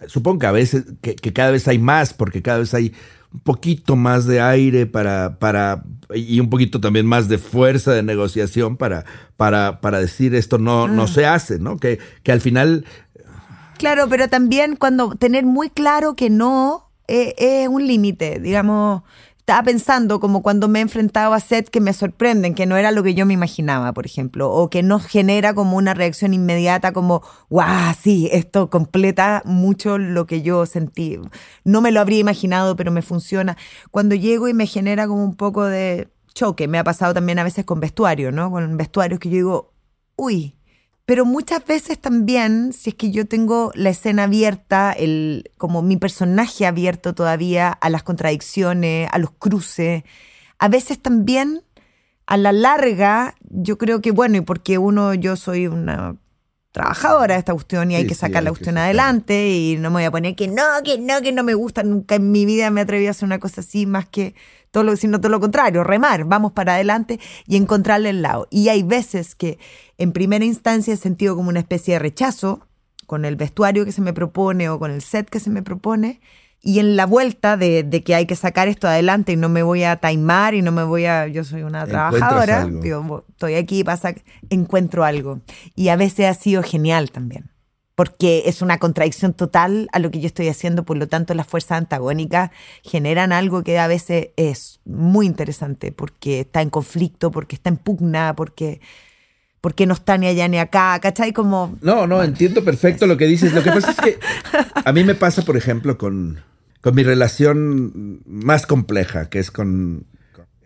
supongo 0.08 0.40
que 0.40 0.48
a 0.48 0.52
veces, 0.52 0.86
que, 1.02 1.16
que, 1.16 1.34
cada 1.34 1.52
vez 1.52 1.68
hay 1.68 1.78
más, 1.78 2.14
porque 2.14 2.42
cada 2.42 2.60
vez 2.60 2.74
hay 2.74 2.94
un 3.36 3.40
poquito 3.42 3.98
más 3.98 4.26
de 4.26 4.40
aire 4.40 4.86
para, 4.86 5.38
para, 5.40 5.84
y 6.14 6.40
un 6.40 6.50
poquito 6.50 6.80
también 6.80 7.06
más 7.06 7.28
de 7.28 7.38
fuerza 7.38 7.92
de 7.92 8.02
negociación 8.02 8.78
para, 8.78 9.04
para, 9.36 9.82
para 9.82 10.00
decir 10.00 10.34
esto 10.36 10.58
no, 10.58 10.88
no 10.88 11.04
ah. 11.04 11.08
se 11.08 11.26
hace, 11.26 11.60
¿no? 11.60 11.78
Que, 11.78 12.00
que 12.24 12.32
al 12.32 12.40
final... 12.40 12.86
Claro, 13.78 14.08
pero 14.10 14.30
también 14.30 14.78
cuando 14.78 15.16
tener 15.16 15.46
muy 15.46 15.70
claro 15.70 16.16
que 16.16 16.30
no 16.30 16.90
es, 17.08 17.34
eh, 17.38 17.64
es 17.64 17.68
un 17.68 17.86
límite, 17.86 18.40
digamos, 18.40 19.04
estaba 19.46 19.62
pensando 19.62 20.20
como 20.20 20.42
cuando 20.42 20.68
me 20.68 20.80
he 20.80 20.82
enfrentado 20.82 21.32
a 21.36 21.40
sets 21.40 21.70
que 21.70 21.80
me 21.80 21.94
sorprenden, 21.94 22.56
que 22.56 22.66
no 22.66 22.78
era 22.78 22.90
lo 22.90 23.04
que 23.04 23.14
yo 23.14 23.28
me 23.28 23.36
imaginaba, 23.36 23.94
por 23.94 24.08
ejemplo, 24.08 24.52
o 24.52 24.72
que 24.72 24.82
no 24.82 25.00
genera 25.00 25.54
como 25.54 25.78
una 25.78 25.94
reacción 25.94 26.34
inmediata 26.34 26.94
como, 26.94 27.22
guau, 27.48 27.94
sí, 27.94 28.28
esto 28.32 28.72
completa 28.72 29.44
mucho 29.46 30.00
lo 30.00 30.26
que 30.26 30.42
yo 30.42 30.66
sentí. 30.66 31.20
No 31.64 31.82
me 31.82 31.92
lo 31.92 32.00
habría 32.00 32.18
imaginado, 32.18 32.76
pero 32.76 32.92
me 32.92 33.04
funciona. 33.04 33.56
Cuando 33.92 34.16
llego 34.16 34.48
y 34.48 34.56
me 34.56 34.66
genera 34.66 35.08
como 35.08 35.24
un 35.24 35.36
poco 35.36 35.64
de 35.66 36.10
choque, 36.34 36.68
me 36.68 36.80
ha 36.80 36.84
pasado 36.84 37.14
también 37.14 37.38
a 37.38 37.44
veces 37.44 37.66
con 37.66 37.80
vestuario, 37.80 38.32
¿no? 38.32 38.50
Con 38.50 38.78
vestuarios 38.78 39.20
que 39.20 39.30
yo 39.30 39.36
digo, 39.36 39.74
uy, 40.16 40.55
pero 41.06 41.24
muchas 41.24 41.64
veces 41.66 42.00
también, 42.00 42.74
si 42.74 42.90
es 42.90 42.96
que 42.96 43.12
yo 43.12 43.28
tengo 43.28 43.72
la 43.76 43.92
escena 43.92 44.24
abierta, 44.24 44.92
el, 44.92 45.52
como 45.58 45.84
mi 45.84 45.98
personaje 45.98 46.66
abierto 46.66 47.14
todavía 47.14 47.70
a 47.70 47.90
las 47.92 48.02
contradicciones, 48.02 49.08
a 49.12 49.20
los 49.20 49.30
cruces, 49.32 50.04
a 50.58 50.68
veces 50.68 51.00
también 51.00 51.62
a 52.26 52.38
la 52.38 52.52
larga, 52.52 53.36
yo 53.42 53.78
creo 53.78 54.02
que, 54.02 54.10
bueno, 54.10 54.38
y 54.38 54.42
porque 54.42 54.80
uno, 54.80 55.14
yo 55.14 55.36
soy 55.36 55.68
una 55.68 56.16
trabajadora 56.72 57.36
de 57.36 57.40
esta 57.40 57.54
cuestión 57.54 57.92
y 57.92 57.96
hay 57.96 58.06
que 58.06 58.16
sacar 58.16 58.44
la 58.44 58.50
cuestión 58.50 58.78
adelante 58.78 59.50
y 59.50 59.78
no 59.78 59.92
me 59.92 59.98
voy 59.98 60.04
a 60.04 60.12
poner 60.12 60.36
que 60.36 60.50
no, 60.50 60.64
que 60.84 60.98
no, 60.98 61.22
que 61.22 61.32
no 61.32 61.44
me 61.44 61.54
gusta, 61.54 61.84
nunca 61.84 62.16
en 62.16 62.32
mi 62.32 62.46
vida 62.46 62.70
me 62.70 62.82
atreví 62.82 63.08
a 63.08 63.12
hacer 63.12 63.26
una 63.26 63.40
cosa 63.40 63.62
así 63.62 63.86
más 63.86 64.08
que 64.08 64.36
todo 64.76 64.84
lo, 64.84 64.98
sino 64.98 65.22
todo 65.22 65.30
lo 65.30 65.40
contrario, 65.40 65.86
remar, 65.86 66.26
vamos 66.26 66.52
para 66.52 66.74
adelante 66.74 67.18
y 67.48 67.56
encontrarle 67.56 68.10
el 68.10 68.22
lado. 68.22 68.46
Y 68.52 68.68
hay 68.68 68.84
veces 68.84 69.34
que 69.34 69.58
en 69.98 70.12
primera 70.12 70.44
instancia 70.44 70.94
he 70.94 70.98
sentido 70.98 71.38
como 71.38 71.48
una 71.48 71.62
especie 71.62 71.94
de 71.94 72.00
rechazo 72.00 72.68
con 73.08 73.24
el 73.24 73.38
vestuario 73.38 73.86
que 73.86 73.94
se 73.94 74.02
me 74.02 74.12
propone 74.12 74.68
o 74.68 74.78
con 74.78 74.92
el 74.92 75.02
set 75.02 75.30
que 75.30 75.40
se 75.40 75.50
me 75.50 75.62
propone. 75.62 76.20
Y 76.62 76.80
en 76.80 76.98
la 76.98 77.06
vuelta 77.06 77.56
de, 77.56 78.04
que 78.06 78.16
hay 78.16 78.26
que 78.26 78.36
sacar 78.36 78.68
esto 78.68 78.90
adelante 78.90 79.32
y 79.32 79.38
no 79.38 79.48
me 79.48 79.64
voy 79.64 79.84
a 79.84 79.96
taimar 79.96 80.56
y 80.56 80.62
no 80.62 80.74
me 80.74 80.84
voy 80.84 81.06
a. 81.06 81.28
Yo 81.28 81.46
soy 81.46 81.62
una 81.62 81.86
trabajadora, 81.86 82.66
digo, 82.66 83.24
estoy 83.30 83.56
aquí, 83.56 83.86
pasa, 83.86 84.14
encuentro 84.50 85.06
algo. 85.06 85.40
Y 85.74 85.88
a 85.88 85.96
veces 85.96 86.26
ha 86.26 86.34
sido 86.34 86.64
genial 86.64 87.12
también 87.12 87.55
porque 87.96 88.44
es 88.46 88.62
una 88.62 88.78
contradicción 88.78 89.34
total 89.34 89.88
a 89.94 90.00
lo 90.00 90.12
que 90.12 90.20
yo 90.20 90.28
estoy 90.28 90.50
haciendo, 90.50 90.84
por 90.84 90.98
lo 90.98 91.08
tanto 91.08 91.34
las 91.34 91.48
fuerzas 91.48 91.78
antagónicas 91.78 92.52
generan 92.84 93.32
algo 93.32 93.64
que 93.64 93.80
a 93.80 93.88
veces 93.88 94.30
es 94.36 94.82
muy 94.86 95.26
interesante, 95.26 95.94
porque 95.94 96.42
está 96.42 96.62
en 96.62 96.70
conflicto, 96.70 97.32
porque 97.32 97.56
está 97.56 97.70
en 97.70 97.78
pugna, 97.78 98.36
porque, 98.36 98.82
porque 99.62 99.86
no 99.86 99.94
está 99.94 100.18
ni 100.18 100.28
allá 100.28 100.48
ni 100.50 100.60
acá, 100.60 101.00
¿cachai? 101.00 101.32
Como... 101.32 101.78
No, 101.82 102.06
no, 102.06 102.22
entiendo 102.22 102.66
perfecto 102.66 103.08
lo 103.08 103.16
que 103.16 103.28
dices. 103.28 103.54
Lo 103.54 103.64
que 103.64 103.72
pasa 103.72 103.92
es 103.92 103.98
que 103.98 104.20
a 104.74 104.92
mí 104.92 105.06
me 105.06 105.16
pasa, 105.16 105.44
por 105.44 105.56
ejemplo, 105.56 105.98
con, 105.98 106.42
con 106.82 106.96
mi 106.96 107.04
relación 107.04 108.22
más 108.26 108.68
compleja, 108.68 109.30
que 109.30 109.40
es 109.40 109.52
con, 109.52 110.06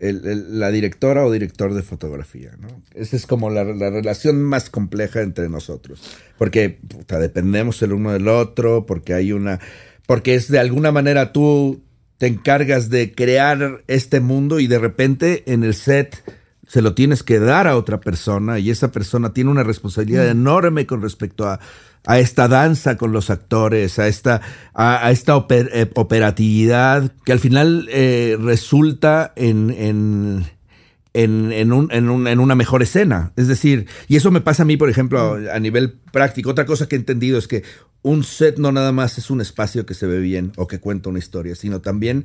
la 0.00 0.70
directora 0.70 1.24
o 1.24 1.30
director 1.30 1.74
de 1.74 1.82
fotografía, 1.82 2.52
¿no? 2.58 2.68
Esa 2.94 3.16
es 3.16 3.26
como 3.26 3.50
la, 3.50 3.64
relación 3.64 4.42
más 4.42 4.70
compleja 4.70 5.20
entre 5.20 5.48
nosotros, 5.48 6.00
porque 6.38 6.78
dependemos 7.08 7.82
el 7.82 7.92
uno 7.92 8.12
del 8.12 8.28
otro, 8.28 8.86
porque 8.86 9.12
hay 9.12 9.32
una, 9.32 9.60
porque 10.06 10.34
es 10.34 10.48
de 10.48 10.58
alguna 10.58 10.90
manera 10.90 11.32
tú 11.32 11.82
te 12.16 12.26
encargas 12.26 12.90
de 12.90 13.12
crear 13.12 13.82
este 13.88 14.20
mundo 14.20 14.60
y 14.60 14.66
de 14.66 14.78
repente 14.78 15.42
en 15.46 15.64
el 15.64 15.74
set 15.74 16.22
se 16.70 16.82
lo 16.82 16.94
tienes 16.94 17.24
que 17.24 17.40
dar 17.40 17.66
a 17.66 17.76
otra 17.76 18.00
persona 18.00 18.60
y 18.60 18.70
esa 18.70 18.92
persona 18.92 19.32
tiene 19.32 19.50
una 19.50 19.64
responsabilidad 19.64 20.26
mm. 20.26 20.30
enorme 20.30 20.86
con 20.86 21.02
respecto 21.02 21.48
a 21.48 21.58
a 22.06 22.18
esta 22.18 22.48
danza 22.48 22.96
con 22.96 23.12
los 23.12 23.30
actores, 23.30 23.98
a 23.98 24.08
esta, 24.08 24.40
a, 24.72 25.10
esta 25.10 25.46
eh, 25.50 25.90
operatividad 25.94 27.12
que 27.24 27.32
al 27.32 27.40
final 27.40 27.88
eh, 27.90 28.38
resulta 28.40 29.32
en, 29.36 29.70
en, 29.70 30.46
en, 31.12 31.52
en, 31.52 31.72
un, 31.72 31.92
un, 31.92 32.26
en, 32.26 32.40
una 32.40 32.54
mejor 32.54 32.82
escena. 32.82 33.32
Es 33.36 33.48
decir, 33.48 33.86
y 34.08 34.16
eso 34.16 34.30
me 34.30 34.40
pasa 34.40 34.62
a 34.62 34.66
mí, 34.66 34.76
por 34.76 34.88
ejemplo, 34.88 35.38
a 35.52 35.58
nivel 35.58 35.92
práctico. 36.12 36.50
Otra 36.50 36.66
cosa 36.66 36.88
que 36.88 36.96
he 36.96 36.98
entendido 36.98 37.38
es 37.38 37.46
que 37.46 37.64
un 38.02 38.24
set 38.24 38.58
no 38.58 38.72
nada 38.72 38.92
más 38.92 39.18
es 39.18 39.28
un 39.28 39.42
espacio 39.42 39.84
que 39.84 39.94
se 39.94 40.06
ve 40.06 40.20
bien 40.20 40.52
o 40.56 40.66
que 40.66 40.80
cuenta 40.80 41.10
una 41.10 41.18
historia, 41.18 41.54
sino 41.54 41.80
también 41.80 42.24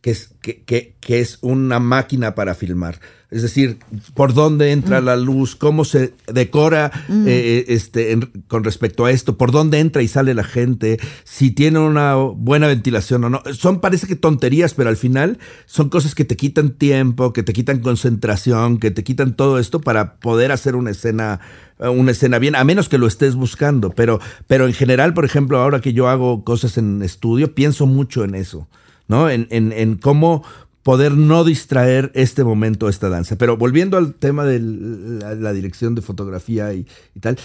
que 0.00 0.10
es, 0.10 0.30
que, 0.40 0.62
que, 0.62 0.94
que 1.00 1.20
es 1.20 1.38
una 1.42 1.78
máquina 1.78 2.34
para 2.34 2.54
filmar. 2.54 3.00
Es 3.30 3.42
decir, 3.42 3.78
por 4.14 4.34
dónde 4.34 4.72
entra 4.72 5.00
mm. 5.00 5.04
la 5.04 5.16
luz, 5.16 5.54
cómo 5.54 5.84
se 5.84 6.14
decora 6.32 6.90
mm. 7.08 7.28
eh, 7.28 7.30
eh, 7.30 7.64
este, 7.68 8.18
con 8.48 8.64
respecto 8.64 9.04
a 9.04 9.12
esto, 9.12 9.36
por 9.36 9.52
dónde 9.52 9.78
entra 9.78 10.02
y 10.02 10.08
sale 10.08 10.34
la 10.34 10.42
gente, 10.42 10.98
si 11.22 11.52
tiene 11.52 11.78
una 11.78 12.14
buena 12.14 12.66
ventilación 12.66 13.22
o 13.24 13.30
no. 13.30 13.42
Son 13.52 13.80
parece 13.80 14.08
que 14.08 14.16
tonterías, 14.16 14.74
pero 14.74 14.88
al 14.88 14.96
final 14.96 15.38
son 15.66 15.90
cosas 15.90 16.16
que 16.16 16.24
te 16.24 16.36
quitan 16.36 16.70
tiempo, 16.70 17.32
que 17.32 17.44
te 17.44 17.52
quitan 17.52 17.78
concentración, 17.78 18.78
que 18.78 18.90
te 18.90 19.04
quitan 19.04 19.36
todo 19.36 19.60
esto 19.60 19.80
para 19.80 20.16
poder 20.16 20.50
hacer 20.50 20.74
una 20.74 20.90
escena 20.90 21.40
una 21.78 22.10
escena 22.10 22.38
bien, 22.38 22.56
a 22.56 22.64
menos 22.64 22.90
que 22.90 22.98
lo 22.98 23.06
estés 23.06 23.34
buscando, 23.36 23.88
pero, 23.88 24.20
pero 24.46 24.66
en 24.66 24.74
general, 24.74 25.14
por 25.14 25.24
ejemplo, 25.24 25.58
ahora 25.58 25.80
que 25.80 25.94
yo 25.94 26.10
hago 26.10 26.44
cosas 26.44 26.76
en 26.76 27.02
estudio, 27.02 27.54
pienso 27.54 27.86
mucho 27.86 28.22
en 28.22 28.34
eso, 28.34 28.68
¿no? 29.10 29.28
En, 29.28 29.48
en, 29.50 29.72
en 29.72 29.96
cómo 29.96 30.44
poder 30.84 31.16
no 31.16 31.42
distraer 31.42 32.12
este 32.14 32.44
momento, 32.44 32.88
esta 32.88 33.08
danza. 33.08 33.36
Pero 33.36 33.56
volviendo 33.56 33.98
al 33.98 34.14
tema 34.14 34.44
de 34.44 34.60
la, 34.60 35.52
dirección 35.52 35.96
de 35.96 36.02
fotografía 36.02 36.72
y, 36.72 36.86
tal, 37.20 37.36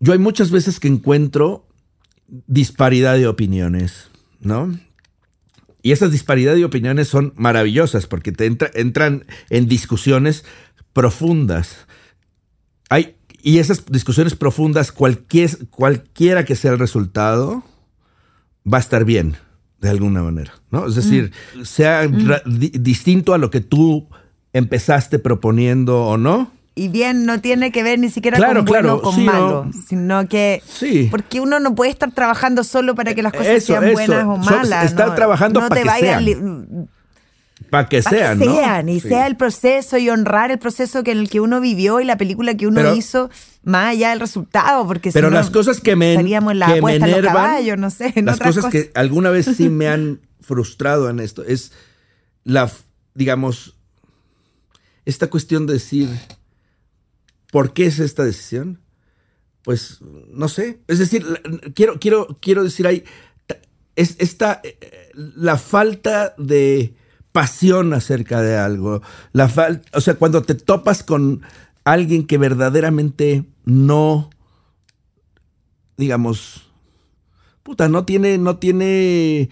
yo 0.00 0.12
hay 0.12 0.18
muchas 0.18 0.50
veces 0.50 0.80
que 0.80 0.88
encuentro 0.88 1.68
disparidad 2.26 3.16
de 3.16 3.28
opiniones, 3.28 4.10
¿no? 4.40 4.76
Y 5.80 5.92
esas 5.92 6.10
disparidad 6.10 6.56
de 6.56 6.64
opiniones 6.64 7.06
son 7.06 7.32
maravillosas 7.36 8.06
porque 8.06 8.32
te 8.32 8.46
entran 8.46 9.24
en 9.48 9.68
discusiones 9.68 10.44
profundas. 10.92 11.86
Hay, 12.90 13.14
y 13.42 13.58
esas 13.58 13.86
discusiones 13.86 14.34
profundas, 14.34 14.90
cualquier, 14.90 15.68
cualquiera 15.68 16.44
que 16.44 16.56
sea 16.56 16.72
el 16.72 16.80
resultado, 16.80 17.62
va 18.70 18.78
a 18.78 18.80
estar 18.80 19.04
bien, 19.04 19.36
de 19.80 19.90
alguna 19.90 20.22
manera, 20.22 20.52
¿no? 20.70 20.86
Es 20.86 20.94
decir, 20.94 21.32
mm. 21.56 21.64
sea 21.64 22.06
distinto 22.06 23.34
a 23.34 23.38
lo 23.38 23.50
que 23.50 23.60
tú 23.60 24.08
empezaste 24.52 25.18
proponiendo 25.18 26.04
o 26.06 26.16
no, 26.16 26.50
y 26.74 26.88
bien 26.88 27.26
no 27.26 27.40
tiene 27.40 27.72
que 27.72 27.82
ver 27.82 27.98
ni 27.98 28.08
siquiera 28.08 28.38
con 28.38 28.64
bueno 28.64 28.94
o 28.94 29.02
con 29.02 29.24
malo, 29.24 29.70
sino 29.86 30.26
que 30.28 30.62
sí. 30.66 31.08
porque 31.10 31.40
uno 31.40 31.60
no 31.60 31.74
puede 31.74 31.90
estar 31.90 32.10
trabajando 32.12 32.64
solo 32.64 32.94
para 32.94 33.14
que 33.14 33.22
las 33.22 33.32
cosas 33.32 33.62
sean 33.64 33.92
buenas 33.92 34.24
o 34.24 34.36
malas. 34.36 34.86
estar 34.86 35.14
trabajando 35.14 35.60
para 35.68 35.82
que 35.82 36.00
sean. 36.00 36.88
Para 37.70 37.88
que 37.88 38.02
sean, 38.02 38.38
que 38.38 38.44
sean 38.44 38.88
y 38.88 39.00
sea 39.00 39.26
el 39.26 39.36
proceso 39.36 39.96
y 39.98 40.10
honrar 40.10 40.50
el 40.50 40.58
proceso 40.58 41.04
que 41.04 41.12
en 41.12 41.18
el 41.18 41.30
que 41.30 41.40
uno 41.40 41.60
vivió 41.60 42.00
y 42.00 42.04
la 42.04 42.16
película 42.16 42.56
que 42.56 42.66
uno 42.66 42.94
hizo 42.94 43.30
más 43.62 43.92
allá 43.92 44.10
del 44.10 44.20
resultado, 44.20 44.86
porque 44.86 45.12
pero 45.12 45.30
las 45.30 45.50
cosas 45.50 45.80
que 45.80 45.96
me 45.96 46.12
estaríamos 46.12 46.56
la 46.56 46.74
que 46.74 46.82
me 46.82 46.96
enervan, 46.96 47.80
no 47.80 47.90
sé, 47.90 48.12
las 48.22 48.38
cosas, 48.38 48.66
que 48.66 48.90
alguna 48.94 49.30
vez 49.30 49.46
sí 49.56 49.68
me 49.68 49.88
han 49.88 50.20
frustrado 50.40 51.08
en 51.08 51.20
esto 51.20 51.44
es 51.44 51.72
la, 52.42 52.70
digamos, 53.14 53.76
esta 55.04 55.28
cuestión 55.28 55.66
de 55.66 55.74
decir 55.74 56.08
¿Por 57.50 57.72
qué 57.72 57.86
es 57.86 57.98
esta 57.98 58.24
decisión? 58.24 58.80
Pues 59.62 59.98
no 60.00 60.48
sé. 60.48 60.80
Es 60.86 60.98
decir, 60.98 61.24
quiero, 61.74 61.98
quiero, 61.98 62.38
quiero 62.40 62.64
decir 62.64 62.86
ahí, 62.86 63.04
es 63.96 64.16
esta, 64.18 64.60
eh, 64.62 65.10
la 65.14 65.56
falta 65.58 66.34
de 66.38 66.94
pasión 67.32 67.92
acerca 67.92 68.42
de 68.42 68.56
algo, 68.56 69.02
la 69.32 69.50
o 69.92 70.00
sea, 70.00 70.14
cuando 70.14 70.42
te 70.42 70.54
topas 70.54 71.02
con 71.02 71.42
alguien 71.84 72.26
que 72.26 72.38
verdaderamente 72.38 73.44
no, 73.64 74.30
digamos, 75.96 76.70
puta, 77.62 77.88
no 77.88 78.04
tiene, 78.04 78.38
no 78.38 78.56
tiene 78.56 79.50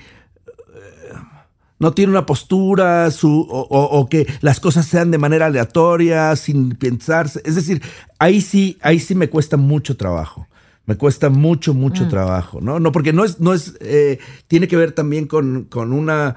no 1.79 1.93
tiene 1.93 2.11
una 2.11 2.27
postura 2.27 3.11
su, 3.11 3.47
o, 3.49 4.09
que 4.09 4.27
las 4.41 4.61
cosas 4.61 4.87
sean 4.87 5.11
de 5.11 5.19
manera 5.19 5.47
aleatoria, 5.47 6.35
sin 6.37 6.71
pensarse. 6.71 7.41
Es 7.45 7.55
decir, 7.55 7.83
ahí 8.19 8.41
sí, 8.41 8.79
ahí 8.83 8.99
sí 8.99 9.15
me 9.15 9.31
cuesta 9.31 9.57
mucho 9.57 9.97
trabajo. 9.97 10.49
Me 10.87 10.97
cuesta 10.97 11.29
mucho, 11.29 11.75
mucho 11.75 12.07
mm. 12.07 12.09
trabajo, 12.09 12.61
¿no? 12.61 12.81
No, 12.81 12.93
porque 12.93 13.13
no 13.13 13.25
es, 13.25 13.41
no 13.41 13.53
es, 13.53 13.77
eh, 13.81 14.19
tiene 14.49 14.69
que 14.69 14.77
ver 14.77 14.93
también 14.93 15.27
con, 15.27 15.65
con 15.65 15.93
una, 15.93 16.35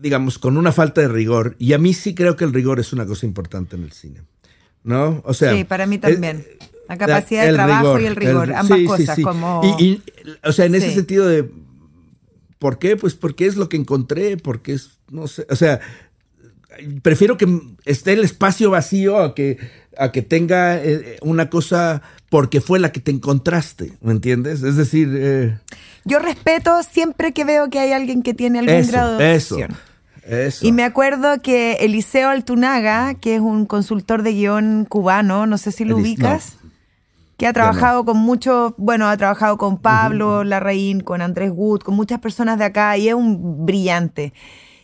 digamos, 0.00 0.38
con 0.38 0.56
una 0.56 0.72
falta 0.72 1.00
de 1.00 1.08
rigor. 1.08 1.56
Y 1.58 1.72
a 1.72 1.78
mí 1.78 1.94
sí 1.94 2.14
creo 2.14 2.36
que 2.36 2.44
el 2.44 2.52
rigor 2.52 2.80
es 2.80 2.92
una 2.92 3.06
cosa 3.06 3.26
importante 3.26 3.76
en 3.76 3.84
el 3.84 3.92
cine, 3.92 4.22
¿no? 4.82 5.22
O 5.24 5.34
sea. 5.34 5.54
Sí, 5.54 5.64
para 5.64 5.86
mí 5.86 5.98
también. 5.98 6.46
la 6.88 6.98
capacidad 6.98 7.46
de 7.46 7.52
trabajo 7.52 7.98
y 8.00 8.06
el 8.06 8.16
rigor, 8.16 8.52
ambas 8.52 8.80
cosas, 8.86 9.18
como... 9.20 9.62
Y, 9.78 10.02
o 10.42 10.52
sea, 10.52 10.64
en 10.64 10.74
ese 10.74 10.92
sentido 10.92 11.26
de 11.26 11.48
¿Por 12.60 12.78
qué? 12.78 12.94
Pues 12.94 13.14
porque 13.14 13.46
es 13.46 13.56
lo 13.56 13.70
que 13.70 13.78
encontré, 13.78 14.36
porque 14.36 14.74
es, 14.74 14.98
no 15.10 15.26
sé, 15.28 15.46
o 15.48 15.56
sea, 15.56 15.80
prefiero 17.00 17.38
que 17.38 17.48
esté 17.86 18.12
el 18.12 18.22
espacio 18.22 18.70
vacío 18.70 19.16
a 19.16 19.34
que, 19.34 19.56
a 19.96 20.12
que 20.12 20.20
tenga 20.20 20.76
eh, 20.76 21.16
una 21.22 21.48
cosa 21.48 22.02
porque 22.28 22.60
fue 22.60 22.78
la 22.78 22.92
que 22.92 23.00
te 23.00 23.12
encontraste, 23.12 23.94
¿me 24.02 24.12
entiendes? 24.12 24.62
Es 24.62 24.76
decir... 24.76 25.08
Eh, 25.10 25.58
Yo 26.04 26.18
respeto 26.18 26.82
siempre 26.82 27.32
que 27.32 27.46
veo 27.46 27.70
que 27.70 27.78
hay 27.78 27.92
alguien 27.92 28.22
que 28.22 28.34
tiene 28.34 28.58
algún 28.58 28.86
grado 28.88 29.16
de 29.16 29.34
eso, 29.34 29.56
eso. 30.26 30.66
Y 30.66 30.72
me 30.72 30.84
acuerdo 30.84 31.40
que 31.42 31.74
Eliseo 31.80 32.28
Altunaga, 32.28 33.14
que 33.14 33.36
es 33.36 33.40
un 33.40 33.66
consultor 33.66 34.22
de 34.22 34.32
guion 34.32 34.86
cubano, 34.88 35.46
no 35.46 35.58
sé 35.58 35.72
si 35.72 35.84
lo 35.84 35.96
ubicas 35.96 36.58
que 37.40 37.46
ha 37.46 37.54
trabajado 37.54 38.04
con 38.04 38.18
muchos, 38.18 38.74
bueno, 38.76 39.08
ha 39.08 39.16
trabajado 39.16 39.56
con 39.56 39.78
Pablo 39.78 40.44
Larraín, 40.44 41.00
con 41.00 41.22
Andrés 41.22 41.50
Wood, 41.54 41.80
con 41.80 41.94
muchas 41.94 42.18
personas 42.18 42.58
de 42.58 42.66
acá 42.66 42.98
y 42.98 43.08
es 43.08 43.14
un 43.14 43.64
brillante. 43.64 44.34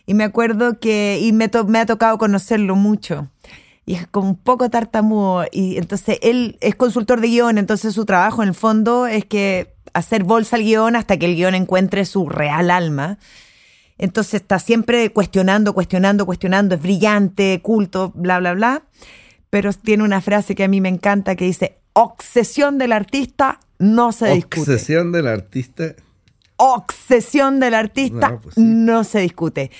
Y 0.07 0.15
me 0.15 0.23
acuerdo 0.23 0.79
que, 0.79 1.19
y 1.21 1.33
me, 1.33 1.51
me 1.67 1.79
ha 1.79 1.85
tocado 1.85 2.17
conocerlo 2.17 2.75
mucho. 2.75 3.27
Y 3.85 3.93
es 3.93 4.07
como 4.07 4.29
un 4.29 4.37
poco 4.37 4.71
tartamudo. 4.71 5.45
Y 5.51 5.77
entonces 5.77 6.17
él 6.23 6.57
es 6.59 6.73
consultor 6.73 7.21
de 7.21 7.27
guion, 7.27 7.59
entonces 7.59 7.93
su 7.93 8.05
trabajo 8.05 8.41
en 8.41 8.49
el 8.49 8.55
fondo 8.55 9.05
es 9.05 9.23
que 9.25 9.75
hacer 9.93 10.23
bolsa 10.23 10.55
al 10.55 10.63
guion 10.63 10.95
hasta 10.95 11.17
que 11.17 11.27
el 11.27 11.35
guion 11.35 11.53
encuentre 11.53 12.05
su 12.05 12.27
real 12.27 12.71
alma. 12.71 13.19
Entonces 13.97 14.35
está 14.35 14.59
siempre 14.59 15.11
cuestionando, 15.11 15.73
cuestionando, 15.73 16.25
cuestionando, 16.25 16.75
es 16.75 16.81
brillante, 16.81 17.61
culto, 17.61 18.11
bla, 18.15 18.39
bla, 18.39 18.53
bla. 18.53 18.83
Pero 19.49 19.71
tiene 19.73 20.03
una 20.03 20.21
frase 20.21 20.55
que 20.55 20.63
a 20.63 20.67
mí 20.67 20.81
me 20.81 20.89
encanta 20.89 21.35
que 21.35 21.45
dice, 21.45 21.77
obsesión 21.93 22.77
del 22.77 22.91
artista 22.91 23.59
no 23.79 24.11
se 24.11 24.29
discute. 24.33 24.71
Obsesión 24.71 25.11
del 25.11 25.27
artista. 25.27 25.95
Obsesión 26.57 27.59
del 27.59 27.73
artista 27.73 28.39
pues 28.39 28.57
no, 28.57 29.03
se 29.03 29.19
discute. 29.19 29.71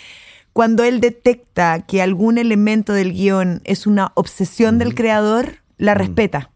Cuando 0.54 0.84
él 0.84 1.00
detecta 1.00 1.82
que 1.82 2.02
algún 2.02 2.38
elemento 2.38 2.94
del 2.94 3.14
guion 3.14 3.62
es 3.64 3.86
una 3.86 4.12
obsesión 4.16 4.80
del 4.80 4.96
creador, 4.96 5.58
la 5.78 5.94
respeta. 5.94 6.52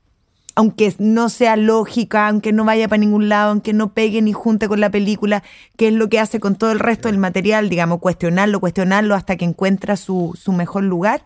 Aunque 0.55 0.93
no 0.99 1.29
sea 1.29 1.55
lógica, 1.55 2.27
aunque 2.27 2.51
no 2.51 2.65
vaya 2.65 2.87
para 2.87 2.99
ningún 2.99 3.29
lado, 3.29 3.51
aunque 3.51 3.73
no 3.73 3.93
pegue 3.93 4.21
ni 4.21 4.33
junte 4.33 4.67
con 4.67 4.79
la 4.79 4.89
película, 4.89 5.43
que 5.77 5.87
es 5.87 5.93
lo 5.93 6.09
que 6.09 6.19
hace 6.19 6.39
con 6.39 6.55
todo 6.55 6.71
el 6.71 6.79
resto 6.79 7.07
del 7.07 7.17
material, 7.17 7.69
digamos, 7.69 7.99
cuestionarlo, 7.99 8.59
cuestionarlo 8.59 9.15
hasta 9.15 9.37
que 9.37 9.45
encuentra 9.45 9.95
su, 9.95 10.37
mejor 10.47 10.83
lugar. 10.83 11.23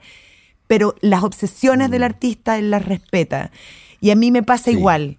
Pero 0.67 0.95
las 1.01 1.23
obsesiones 1.23 1.91
del 1.91 2.03
artista 2.03 2.57
él 2.57 2.71
las 2.71 2.85
respeta. 2.85 3.51
Y 4.01 4.11
a 4.11 4.15
mí 4.15 4.31
me 4.31 4.43
pasa 4.43 4.71
igual. 4.71 5.17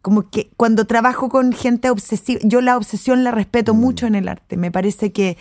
Como 0.00 0.30
que 0.30 0.50
cuando 0.56 0.84
trabajo 0.86 1.28
con 1.28 1.52
gente 1.52 1.90
obsesiva, 1.90 2.40
yo 2.42 2.60
la 2.60 2.76
obsesión 2.76 3.22
la 3.22 3.30
respeto 3.30 3.74
mm. 3.74 3.78
mucho 3.78 4.06
en 4.06 4.16
el 4.16 4.28
arte. 4.28 4.56
Me 4.56 4.72
parece 4.72 5.12
que, 5.12 5.36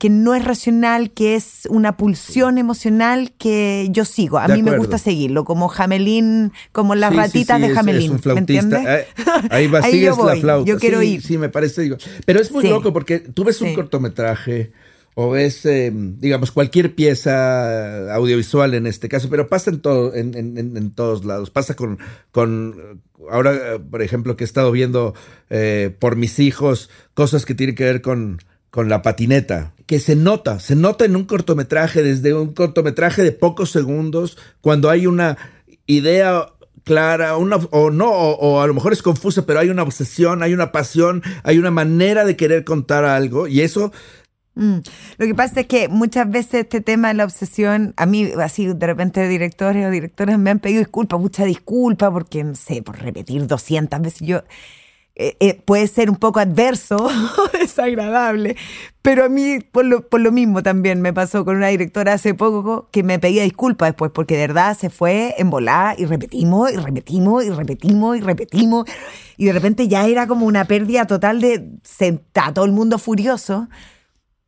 que 0.00 0.08
no 0.08 0.34
es 0.34 0.42
racional, 0.42 1.10
que 1.10 1.34
es 1.34 1.68
una 1.68 1.98
pulsión 1.98 2.56
emocional 2.56 3.34
que 3.36 3.86
yo 3.90 4.06
sigo. 4.06 4.38
A 4.38 4.48
mí 4.48 4.62
me 4.62 4.78
gusta 4.78 4.96
seguirlo, 4.96 5.44
como 5.44 5.68
Jamelín, 5.68 6.52
como 6.72 6.94
las 6.94 7.14
ratitas 7.14 7.60
de 7.60 7.68
Jamelín. 7.74 8.18
¿Me 8.24 8.38
entiendes? 8.38 8.80
Eh, 8.88 9.06
ahí 9.50 9.66
va, 9.68 9.80
Ahí 9.80 9.92
sigues 9.92 10.16
la 10.16 10.36
flauta. 10.36 10.66
Yo 10.66 10.78
quiero 10.78 11.02
ir. 11.02 11.20
Sí, 11.20 11.36
me 11.36 11.50
parece. 11.50 11.82
Digo. 11.82 11.98
Pero 12.24 12.40
es 12.40 12.50
muy 12.50 12.66
loco 12.66 12.94
porque 12.94 13.18
tú 13.18 13.44
ves 13.44 13.60
un 13.60 13.74
cortometraje 13.74 14.72
o 15.16 15.28
ves, 15.28 15.66
em, 15.66 16.18
digamos, 16.18 16.50
cualquier 16.50 16.94
pieza 16.94 18.14
audiovisual 18.14 18.72
en 18.72 18.86
este 18.86 19.10
caso, 19.10 19.28
pero 19.28 19.50
pasa 19.50 19.68
en, 19.68 19.80
todo, 19.80 20.14
en, 20.14 20.92
todos 20.92 21.26
lados. 21.26 21.50
Pasa 21.50 21.76
con, 21.76 21.98
con, 22.30 23.02
ahora, 23.30 23.78
por 23.90 24.00
ejemplo, 24.00 24.34
que 24.34 24.44
he 24.44 24.46
estado 24.46 24.72
viendo 24.72 25.12
eh, 25.50 25.94
por 25.98 26.16
mis 26.16 26.38
hijos 26.38 26.88
cosas 27.12 27.44
que 27.44 27.54
tienen 27.54 27.76
que 27.76 27.84
ver 27.84 28.00
con, 28.00 28.38
con 28.70 28.88
la 28.88 29.02
patineta, 29.02 29.74
que 29.90 29.98
se 29.98 30.14
nota, 30.14 30.60
se 30.60 30.76
nota 30.76 31.04
en 31.04 31.16
un 31.16 31.24
cortometraje, 31.24 32.04
desde 32.04 32.32
un 32.32 32.54
cortometraje 32.54 33.24
de 33.24 33.32
pocos 33.32 33.72
segundos, 33.72 34.38
cuando 34.60 34.88
hay 34.88 35.08
una 35.08 35.36
idea 35.86 36.46
clara, 36.84 37.36
una, 37.36 37.56
o 37.56 37.90
no, 37.90 38.08
o, 38.08 38.60
a 38.60 38.68
lo 38.68 38.74
mejor 38.74 38.92
es 38.92 39.02
confusa, 39.02 39.46
pero 39.46 39.58
hay 39.58 39.68
una 39.68 39.82
obsesión, 39.82 40.44
hay 40.44 40.54
una 40.54 40.70
pasión, 40.70 41.24
hay 41.42 41.58
una 41.58 41.72
manera 41.72 42.24
de 42.24 42.36
querer 42.36 42.62
contar 42.62 43.04
algo, 43.04 43.48
y 43.48 43.62
eso 43.62 43.90
Mm. 44.54 44.78
Lo 45.16 45.26
que 45.26 45.34
pasa 45.34 45.60
es 45.60 45.66
que 45.66 45.88
muchas 45.88 46.28
veces 46.28 46.62
este 46.62 46.80
tema 46.80 47.08
de 47.08 47.14
la 47.14 47.24
obsesión, 47.24 47.94
a 47.96 48.04
mí 48.04 48.30
así 48.42 48.66
de 48.66 48.86
repente 48.86 49.26
directores 49.26 49.86
o 49.86 49.90
directores 49.90 50.38
me 50.38 50.50
han 50.50 50.58
pedido 50.58 50.80
disculpas, 50.80 51.18
mucha 51.18 51.44
disculpa, 51.44 52.12
porque 52.12 52.44
no 52.44 52.54
sé, 52.54 52.82
por 52.82 52.98
repetir 53.00 53.46
200 53.46 54.00
veces 54.02 54.20
yo... 54.20 54.42
Eh, 55.22 55.36
eh, 55.40 55.60
puede 55.62 55.86
ser 55.86 56.08
un 56.08 56.16
poco 56.16 56.40
adverso, 56.40 57.08
desagradable, 57.52 58.56
pero 59.02 59.26
a 59.26 59.28
mí 59.28 59.58
por 59.60 59.84
lo, 59.84 60.08
por 60.08 60.20
lo 60.20 60.32
mismo 60.32 60.62
también 60.62 61.02
me 61.02 61.12
pasó 61.12 61.44
con 61.44 61.56
una 61.56 61.68
directora 61.68 62.14
hace 62.14 62.32
poco 62.32 62.88
que 62.90 63.02
me 63.02 63.18
pedía 63.18 63.42
disculpas 63.42 63.90
después 63.90 64.12
porque 64.14 64.38
de 64.38 64.46
verdad 64.46 64.78
se 64.78 64.88
fue 64.88 65.34
en 65.36 65.50
volar 65.50 66.00
y 66.00 66.06
repetimos 66.06 66.72
y 66.72 66.76
repetimos 66.76 67.44
y 67.44 67.50
repetimos 67.50 68.16
y 68.16 68.20
repetimos 68.20 68.86
y 69.36 69.44
de 69.44 69.52
repente 69.52 69.88
ya 69.88 70.06
era 70.06 70.26
como 70.26 70.46
una 70.46 70.64
pérdida 70.64 71.06
total 71.06 71.42
de 71.42 71.68
sentar 71.82 72.54
todo 72.54 72.64
el 72.64 72.72
mundo 72.72 72.98
furioso 72.98 73.68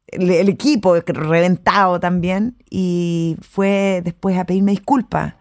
el, 0.07 0.49
equipo 0.49 0.95
reventado 0.95 2.01
también, 2.01 2.57
y 2.71 3.37
fue 3.41 4.03
después 4.05 4.39
a 4.39 4.45
pedirme 4.45 4.73
disculpas. 4.73 5.35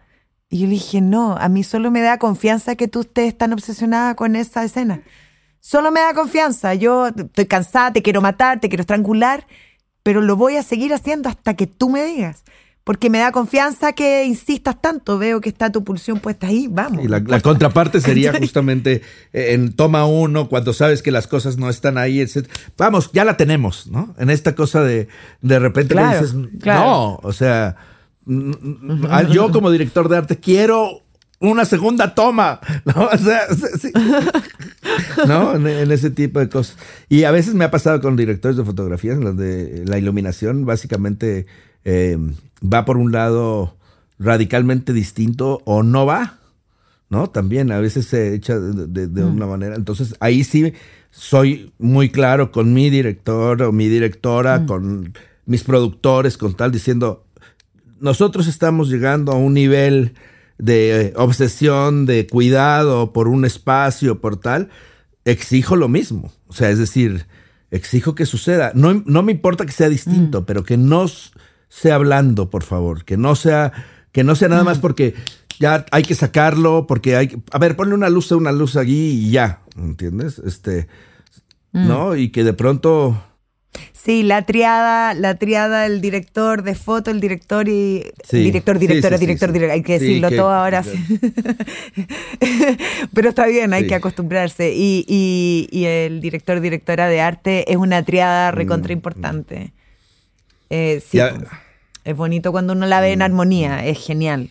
Y 0.48 0.60
yo 0.60 0.66
le 0.66 0.72
dije, 0.72 1.00
no, 1.00 1.36
a 1.36 1.48
mí 1.48 1.62
solo 1.62 1.90
me 1.90 2.00
da 2.00 2.18
confianza 2.18 2.74
que 2.76 2.88
tú 2.88 3.00
estés 3.00 3.36
tan 3.36 3.52
obsesionada 3.52 4.14
con 4.14 4.36
esa 4.36 4.64
escena. 4.64 5.02
Solo 5.64 5.92
me 5.92 6.00
da 6.00 6.12
confianza. 6.12 6.74
Yo 6.74 7.06
estoy 7.06 7.46
cansada, 7.46 7.92
te 7.92 8.02
quiero 8.02 8.20
matar, 8.20 8.58
te 8.58 8.68
quiero 8.68 8.80
estrangular, 8.82 9.46
pero 10.02 10.20
lo 10.20 10.34
voy 10.36 10.56
a 10.56 10.62
seguir 10.64 10.92
haciendo 10.92 11.28
hasta 11.28 11.54
que 11.54 11.68
tú 11.68 11.88
me 11.88 12.04
digas. 12.04 12.42
porque 12.84 13.10
me 13.10 13.18
da 13.18 13.30
confianza 13.30 13.92
que 13.92 14.24
insistas 14.24 14.82
tanto, 14.82 15.16
veo 15.16 15.40
que 15.40 15.48
está 15.48 15.70
tu 15.70 15.84
pulsión 15.84 16.18
puesta 16.18 16.48
ahí, 16.48 16.66
vamos. 16.68 17.04
Y 17.04 17.08
la, 17.08 17.20
la 17.20 17.40
contraparte 17.40 18.00
sería 18.00 18.32
justamente 18.38 19.02
eh, 19.32 19.52
en 19.52 19.72
toma 19.72 20.04
uno, 20.04 20.48
cuando 20.48 20.72
sabes 20.72 21.00
que 21.00 21.12
las 21.12 21.28
cosas 21.28 21.58
no 21.58 21.70
están 21.70 21.96
ahí, 21.96 22.20
etc. 22.20 22.48
Vamos, 22.76 23.10
ya 23.12 23.24
la 23.24 23.36
tenemos, 23.36 23.86
¿no? 23.86 24.14
En 24.18 24.30
esta 24.30 24.56
cosa 24.56 24.82
de 24.82 25.06
de 25.42 25.58
repente 25.60 25.94
Claro, 25.94 26.20
dices, 26.20 26.36
claro. 26.60 26.80
no, 26.80 27.20
o 27.22 27.32
sea, 27.32 27.76
yo 29.30 29.52
como 29.52 29.70
director 29.70 30.08
de 30.08 30.16
arte 30.16 30.38
quiero 30.38 31.01
una 31.42 31.64
segunda 31.64 32.14
toma, 32.14 32.60
¿no? 32.84 33.06
O 33.12 33.18
sea, 33.18 33.40
sí. 33.78 33.90
¿no? 35.26 35.54
En, 35.56 35.66
en 35.66 35.90
ese 35.92 36.10
tipo 36.10 36.40
de 36.40 36.48
cosas. 36.48 36.76
Y 37.08 37.24
a 37.24 37.30
veces 37.30 37.54
me 37.54 37.64
ha 37.64 37.70
pasado 37.70 38.00
con 38.00 38.16
directores 38.16 38.56
de 38.56 38.64
fotografías, 38.64 39.16
en 39.18 39.24
los 39.24 39.36
de 39.36 39.84
la 39.86 39.98
iluminación, 39.98 40.64
básicamente 40.64 41.46
eh, 41.84 42.16
va 42.62 42.84
por 42.84 42.96
un 42.96 43.12
lado 43.12 43.76
radicalmente 44.18 44.92
distinto 44.92 45.60
o 45.64 45.82
no 45.82 46.06
va, 46.06 46.38
¿no? 47.10 47.28
También 47.28 47.72
a 47.72 47.80
veces 47.80 48.06
se 48.06 48.34
echa 48.34 48.58
de, 48.58 48.86
de- 48.86 49.06
de 49.08 49.24
una 49.24 49.46
manera. 49.46 49.74
Entonces 49.74 50.14
ahí 50.20 50.44
sí 50.44 50.72
soy 51.10 51.72
muy 51.78 52.10
claro 52.10 52.52
con 52.52 52.72
mi 52.72 52.88
director 52.88 53.62
o 53.62 53.72
mi 53.72 53.88
directora, 53.88 54.64
con 54.64 55.12
mis 55.44 55.64
productores, 55.64 56.38
con 56.38 56.54
tal, 56.54 56.70
diciendo, 56.72 57.24
nosotros 58.00 58.46
estamos 58.46 58.88
llegando 58.88 59.32
a 59.32 59.34
un 59.36 59.54
nivel 59.54 60.14
de 60.58 61.12
obsesión, 61.16 62.06
de 62.06 62.26
cuidado 62.26 63.12
por 63.12 63.28
un 63.28 63.44
espacio, 63.44 64.20
por 64.20 64.36
tal, 64.36 64.70
exijo 65.24 65.76
lo 65.76 65.88
mismo. 65.88 66.32
O 66.48 66.52
sea, 66.52 66.70
es 66.70 66.78
decir, 66.78 67.26
exijo 67.70 68.14
que 68.14 68.26
suceda. 68.26 68.72
No, 68.74 69.02
no 69.06 69.22
me 69.22 69.32
importa 69.32 69.66
que 69.66 69.72
sea 69.72 69.88
distinto, 69.88 70.44
pero 70.44 70.64
que 70.64 70.76
no 70.76 71.06
sea 71.68 71.98
blando, 71.98 72.50
por 72.50 72.62
favor. 72.62 73.04
Que 73.04 73.16
no 73.16 73.34
sea, 73.34 73.72
que 74.12 74.24
no 74.24 74.34
sea 74.34 74.48
nada 74.48 74.64
más 74.64 74.78
porque 74.78 75.14
ya 75.58 75.86
hay 75.90 76.02
que 76.02 76.14
sacarlo, 76.14 76.86
porque 76.86 77.16
hay 77.16 77.28
que, 77.28 77.42
a 77.50 77.58
ver, 77.58 77.76
ponle 77.76 77.94
una 77.94 78.08
luz 78.08 78.30
a 78.32 78.36
una 78.36 78.52
luz 78.52 78.76
allí 78.76 79.26
y 79.26 79.30
ya, 79.30 79.62
¿entiendes? 79.76 80.38
Este, 80.38 80.88
¿no? 81.72 82.16
Y 82.16 82.30
que 82.30 82.44
de 82.44 82.52
pronto... 82.52 83.22
Sí, 83.92 84.22
la 84.22 84.42
triada, 84.42 85.14
la 85.14 85.36
triada, 85.36 85.86
el 85.86 86.00
director 86.00 86.62
de 86.62 86.74
foto, 86.74 87.10
el 87.10 87.20
director 87.20 87.68
y 87.68 88.02
Sí. 88.28 88.38
director, 88.42 88.78
directora, 88.78 89.16
sí, 89.16 89.20
sí, 89.20 89.26
director, 89.26 89.52
director, 89.52 89.72
hay 89.74 89.82
que 89.82 89.92
decirlo 89.98 90.28
que- 90.28 90.36
todo 90.36 90.50
ahora. 90.50 90.82
sí. 90.82 90.90
Pero 93.14 93.28
está 93.28 93.46
bien, 93.46 93.72
hay 93.72 93.86
que 93.86 93.94
acostumbrarse. 93.94 94.72
Y, 94.74 95.04
y- 95.08 95.68
y 95.70 95.84
el 95.84 96.20
director, 96.20 96.60
directora 96.60 97.08
de 97.08 97.20
arte 97.20 97.70
es 97.70 97.76
una 97.76 98.02
triada 98.04 98.50
recontra 98.50 98.92
importante. 98.92 99.72
Eh, 100.70 101.00
sí, 101.06 101.16
Mm, 101.16 101.20
Ya- 101.20 101.32
Mm. 101.32 101.38
pues, 101.38 101.50
es 102.04 102.16
bonito 102.16 102.52
cuando 102.52 102.72
uno 102.72 102.86
la 102.86 103.00
ve 103.00 103.12
en 103.12 103.22
armonía, 103.22 103.86
es 103.86 103.98
genial. 104.04 104.50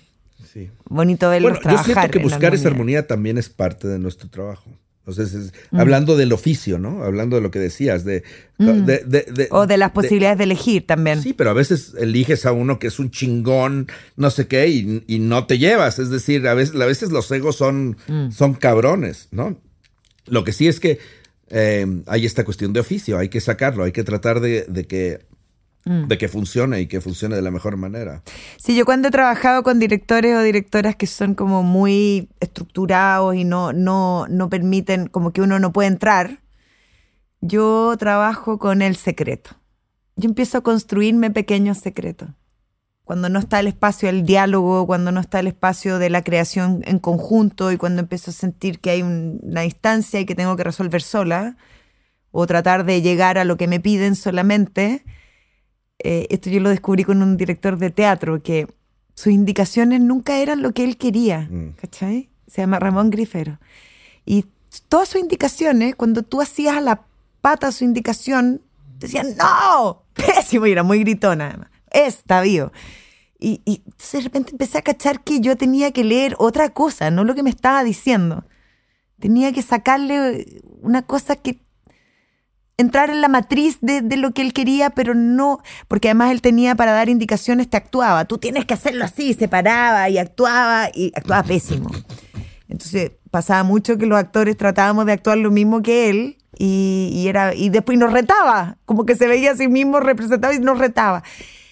Sí. 0.51 0.69
Bonito 0.85 1.29
verlos 1.29 1.51
Bueno, 1.51 1.57
yo 1.59 1.63
trabajar. 1.63 1.85
siento 2.05 2.11
que 2.11 2.19
buscar 2.19 2.53
esa 2.53 2.69
armonía 2.69 3.07
también 3.07 3.37
es 3.37 3.49
parte 3.49 3.87
de 3.87 3.99
nuestro 3.99 4.29
trabajo. 4.29 4.69
O 5.05 5.13
sea, 5.13 5.23
es- 5.25 5.33
es- 5.33 5.53
hablando 5.71 6.15
del 6.15 6.31
oficio, 6.31 6.77
¿no? 6.77 7.03
Hablando 7.03 7.35
de 7.35 7.41
lo 7.41 7.49
que 7.51 7.59
decías, 7.59 8.05
de... 8.05 8.23
de- 8.59 8.99
de- 9.05 9.23
de- 9.23 9.47
O 9.51 9.65
de 9.65 9.77
las 9.77 9.91
posibilidades 9.91 10.37
de, 10.37 10.43
elegir 10.43 10.85
también. 10.85 11.21
Sí, 11.23 11.33
pero 11.33 11.49
a 11.49 11.53
veces 11.53 11.93
eliges 11.97 12.45
a 12.45 12.51
uno 12.51 12.77
que 12.77 12.87
es 12.87 12.99
un 12.99 13.09
chingón, 13.09 13.87
no 14.15 14.29
sé 14.29 14.47
qué, 14.47 14.67
y, 14.67 15.03
y 15.07 15.17
no 15.19 15.47
te 15.47 15.57
llevas. 15.57 15.97
Es 15.97 16.09
decir, 16.11 16.47
a 16.47 16.53
veces, 16.53 16.79
a 16.79 16.85
veces 16.85 17.09
los 17.11 17.31
egos 17.31 17.55
son, 17.55 17.97
son 18.31 18.53
cabrones, 18.53 19.27
¿no? 19.31 19.59
Lo 20.27 20.43
que 20.43 20.51
sí 20.53 20.67
es 20.67 20.79
que 20.79 20.99
eh, 21.49 21.85
hay 22.05 22.25
esta 22.25 22.45
cuestión 22.45 22.71
de 22.71 22.79
oficio, 22.79 23.17
hay 23.17 23.27
que 23.29 23.41
sacarlo, 23.41 23.83
hay 23.83 23.91
que 23.91 24.03
tratar 24.03 24.39
de, 24.39 24.65
de 24.69 24.85
que, 25.83 25.89
de 25.89 26.17
que 26.17 26.27
funcione 26.27 26.81
y 26.81 26.87
que 26.87 27.01
funcione 27.01 27.35
de 27.35 27.41
la 27.41 27.51
mejor 27.51 27.77
manera. 27.77 28.21
Sí, 28.57 28.75
yo 28.75 28.85
cuando 28.85 29.07
he 29.07 29.11
trabajado 29.11 29.63
con 29.63 29.79
directores 29.79 30.35
o 30.35 30.41
directoras 30.41 30.95
que 30.95 31.07
son 31.07 31.33
como 31.35 31.63
muy 31.63 32.29
estructurados 32.39 33.35
y 33.35 33.43
no, 33.43 33.73
no, 33.73 34.25
no 34.29 34.49
permiten, 34.49 35.07
como 35.07 35.31
que 35.31 35.41
uno 35.41 35.59
no 35.59 35.71
puede 35.73 35.87
entrar, 35.89 36.41
yo 37.41 37.95
trabajo 37.97 38.59
con 38.59 38.81
el 38.81 38.95
secreto. 38.95 39.51
Yo 40.15 40.29
empiezo 40.29 40.59
a 40.59 40.61
construirme 40.61 41.31
pequeños 41.31 41.79
secretos. 41.79 42.29
Cuando 43.03 43.29
no 43.29 43.39
está 43.39 43.59
el 43.59 43.67
espacio 43.67 44.07
del 44.07 44.23
diálogo, 44.25 44.85
cuando 44.85 45.11
no 45.11 45.19
está 45.19 45.39
el 45.39 45.47
espacio 45.47 45.97
de 45.97 46.09
la 46.09 46.23
creación 46.23 46.81
en 46.85 46.99
conjunto 46.99 47.71
y 47.71 47.77
cuando 47.77 48.01
empiezo 48.01 48.31
a 48.31 48.33
sentir 48.33 48.79
que 48.79 48.91
hay 48.91 49.01
un- 49.01 49.39
una 49.41 49.61
distancia 49.61 50.19
y 50.19 50.25
que 50.25 50.35
tengo 50.35 50.55
que 50.55 50.63
resolver 50.63 51.01
sola 51.01 51.57
o 52.29 52.45
tratar 52.47 52.85
de 52.85 53.01
llegar 53.01 53.37
a 53.37 53.43
lo 53.43 53.57
que 53.57 53.67
me 53.67 53.79
piden 53.79 54.15
solamente, 54.15 55.03
eh, 56.03 56.27
esto 56.29 56.49
yo 56.49 56.59
lo 56.59 56.69
descubrí 56.69 57.03
con 57.03 57.21
un 57.21 57.37
director 57.37 57.77
de 57.77 57.89
teatro, 57.89 58.39
que 58.39 58.67
sus 59.13 59.33
indicaciones 59.33 60.01
nunca 60.01 60.37
eran 60.37 60.61
lo 60.61 60.73
que 60.73 60.83
él 60.83 60.97
quería, 60.97 61.47
Mm. 61.49 61.73
¿cachai? 61.79 62.29
Se 62.47 62.61
llama 62.61 62.79
Ramón 62.79 63.09
Grifero. 63.09 63.59
Y 64.25 64.45
todas 64.89 65.09
sus 65.09 65.21
indicaciones, 65.21 65.95
cuando 65.95 66.23
tú 66.23 66.41
hacías 66.41 66.77
a 66.77 66.81
la 66.81 67.03
pata 67.41 67.71
su 67.71 67.83
indicación, 67.83 68.61
decían, 68.99 69.35
no, 69.37 70.03
pésimo, 70.13 70.65
y 70.67 70.71
era 70.71 70.83
muy 70.83 70.99
gritona 70.99 71.47
además, 71.47 71.69
está 71.91 72.41
vivo. 72.41 72.71
Y, 73.39 73.61
y 73.65 73.81
entonces 73.85 74.11
de 74.11 74.21
repente 74.21 74.51
empecé 74.51 74.77
a 74.77 74.81
cachar 74.83 75.23
que 75.23 75.39
yo 75.39 75.57
tenía 75.57 75.91
que 75.91 76.03
leer 76.03 76.35
otra 76.37 76.69
cosa, 76.69 77.09
no 77.09 77.23
lo 77.23 77.33
que 77.33 77.41
me 77.43 77.49
estaba 77.49 77.83
diciendo. 77.83 78.45
Tenía 79.19 79.51
que 79.51 79.61
sacarle 79.61 80.61
una 80.81 81.01
cosa 81.01 81.35
que 81.35 81.59
entrar 82.81 83.09
en 83.09 83.21
la 83.21 83.27
matriz 83.27 83.77
de, 83.81 84.01
lo 84.17 84.31
que 84.31 84.41
él 84.41 84.53
quería, 84.53 84.89
pero 84.89 85.15
no, 85.15 85.59
porque 85.87 86.09
además 86.09 86.31
él 86.31 86.41
tenía 86.41 86.75
para 86.75 86.91
dar 86.91 87.09
indicaciones, 87.09 87.69
te 87.69 87.77
actuaba, 87.77 88.25
tú 88.25 88.37
tienes 88.37 88.65
que 88.65 88.73
hacerlo 88.73 89.05
así, 89.05 89.33
se 89.33 89.47
paraba 89.47 90.09
y 90.09 90.17
actuaba 90.17 90.89
y 90.93 91.11
actuaba 91.15 91.43
pésimo. 91.43 91.89
Entonces 92.67 93.11
pasaba 93.31 93.63
mucho 93.63 93.97
que 93.97 94.05
los 94.05 94.17
actores 94.17 94.57
tratábamos 94.57 95.05
de 95.05 95.13
actuar 95.13 95.37
lo 95.37 95.51
mismo 95.51 95.81
que 95.81 96.09
él 96.09 96.37
y, 96.57 97.09
y 97.13 97.27
era 97.27 97.53
y 97.55 97.69
después 97.69 97.97
nos 97.97 98.11
retaba, 98.11 98.77
como 98.85 99.05
que 99.05 99.15
se 99.15 99.27
veía 99.27 99.51
a 99.51 99.55
sí 99.55 99.67
mismo 99.67 99.99
representado 99.99 100.53
y 100.53 100.59
nos 100.59 100.77
retaba. 100.77 101.23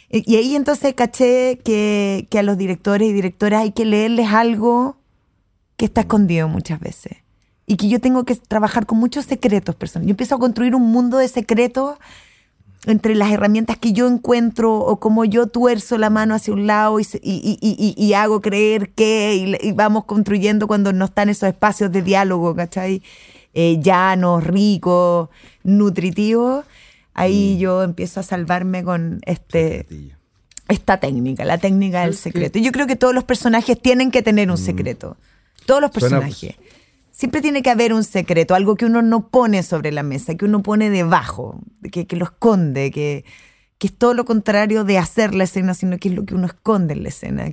Y, 0.09 0.29
y 0.31 0.37
ahí 0.37 0.55
entonces 0.55 0.93
caché 0.93 1.59
que, 1.63 2.27
que 2.29 2.39
a 2.39 2.43
los 2.43 2.57
directores 2.57 3.09
y 3.09 3.13
directoras 3.13 3.61
hay 3.61 3.71
que 3.71 3.85
leerles 3.85 4.27
algo 4.27 4.97
que 5.77 5.85
está 5.85 6.01
escondido 6.01 6.47
muchas 6.47 6.79
veces. 6.79 7.17
Y 7.69 7.77
que 7.77 7.87
yo 7.87 7.99
tengo 8.01 8.23
que 8.25 8.35
trabajar 8.35 8.85
con 8.87 8.97
muchos 8.97 9.25
secretos 9.25 9.75
personales. 9.75 10.07
Yo 10.07 10.11
empiezo 10.13 10.33
a 10.35 10.39
construir 10.39 10.73
un 10.73 10.91
mundo 10.91 11.17
de 11.19 11.27
secretos 11.27 11.97
entre 12.87 13.13
las 13.13 13.31
herramientas 13.31 13.77
que 13.77 13.93
yo 13.93 14.07
encuentro 14.07 14.73
o 14.79 14.99
como 14.99 15.23
yo 15.23 15.45
tuerzo 15.47 15.97
la 15.99 16.09
mano 16.09 16.33
hacia 16.33 16.53
un 16.53 16.65
lado 16.65 16.99
y, 16.99 17.03
se- 17.03 17.19
y- 17.21 17.35
y- 17.43 17.59
y- 17.61 17.93
y- 17.95 18.03
y 18.05 18.13
hago 18.13 18.41
creer 18.41 18.89
que 18.93 19.57
y, 19.61 19.71
vamos 19.73 20.05
construyendo 20.05 20.65
cuando 20.65 20.93
no 20.93 21.05
están 21.05 21.29
esos 21.29 21.47
espacios 21.47 21.91
de 21.91 22.01
diálogo, 22.01 22.55
¿cachai? 22.55 23.03
Eh, 23.53 23.77
llanos, 23.81 24.43
ricos, 24.43 25.29
nutritivos. 25.63 26.65
Ahí 27.13 27.57
yo 27.59 27.83
empiezo 27.83 28.19
a 28.21 28.23
salvarme 28.23 28.83
con 28.83 29.19
este, 29.25 29.85
esta 30.69 30.99
técnica, 30.99 31.43
la 31.45 31.57
técnica 31.57 32.01
del 32.01 32.15
secreto. 32.15 32.59
Yo 32.59 32.71
creo 32.71 32.87
que 32.87 32.95
todos 32.95 33.13
los 33.13 33.25
personajes 33.25 33.79
tienen 33.79 34.09
que 34.09 34.21
tener 34.21 34.49
un 34.49 34.57
secreto. 34.57 35.17
Todos 35.65 35.81
los 35.81 35.91
Suena- 35.91 36.19
personajes. 36.21 36.55
Siempre 37.19 37.41
tiene 37.41 37.61
que 37.61 37.69
haber 37.69 37.91
un 37.91 38.05
secreto, 38.05 38.55
algo 38.55 38.77
que 38.77 38.85
uno 38.85 39.01
no 39.01 39.27
pone 39.27 39.61
sobre 39.61 39.91
la 39.91 40.03
mesa, 40.03 40.35
que 40.35 40.45
uno 40.45 40.63
pone 40.63 40.89
debajo, 40.89 41.59
que, 41.91 42.07
que 42.07 42.15
lo 42.15 42.23
esconde, 42.23 42.91
que, 42.91 43.25
que 43.77 43.87
es 43.87 43.93
todo 43.93 44.13
lo 44.13 44.23
contrario 44.23 44.85
de 44.85 44.97
hacer 44.97 45.35
la 45.35 45.43
escena, 45.43 45.73
sino 45.73 45.97
que 45.97 46.07
es 46.07 46.15
lo 46.15 46.23
que 46.23 46.33
uno 46.33 46.47
esconde 46.47 46.93
en 46.93 47.03
la 47.03 47.09
escena. 47.09 47.51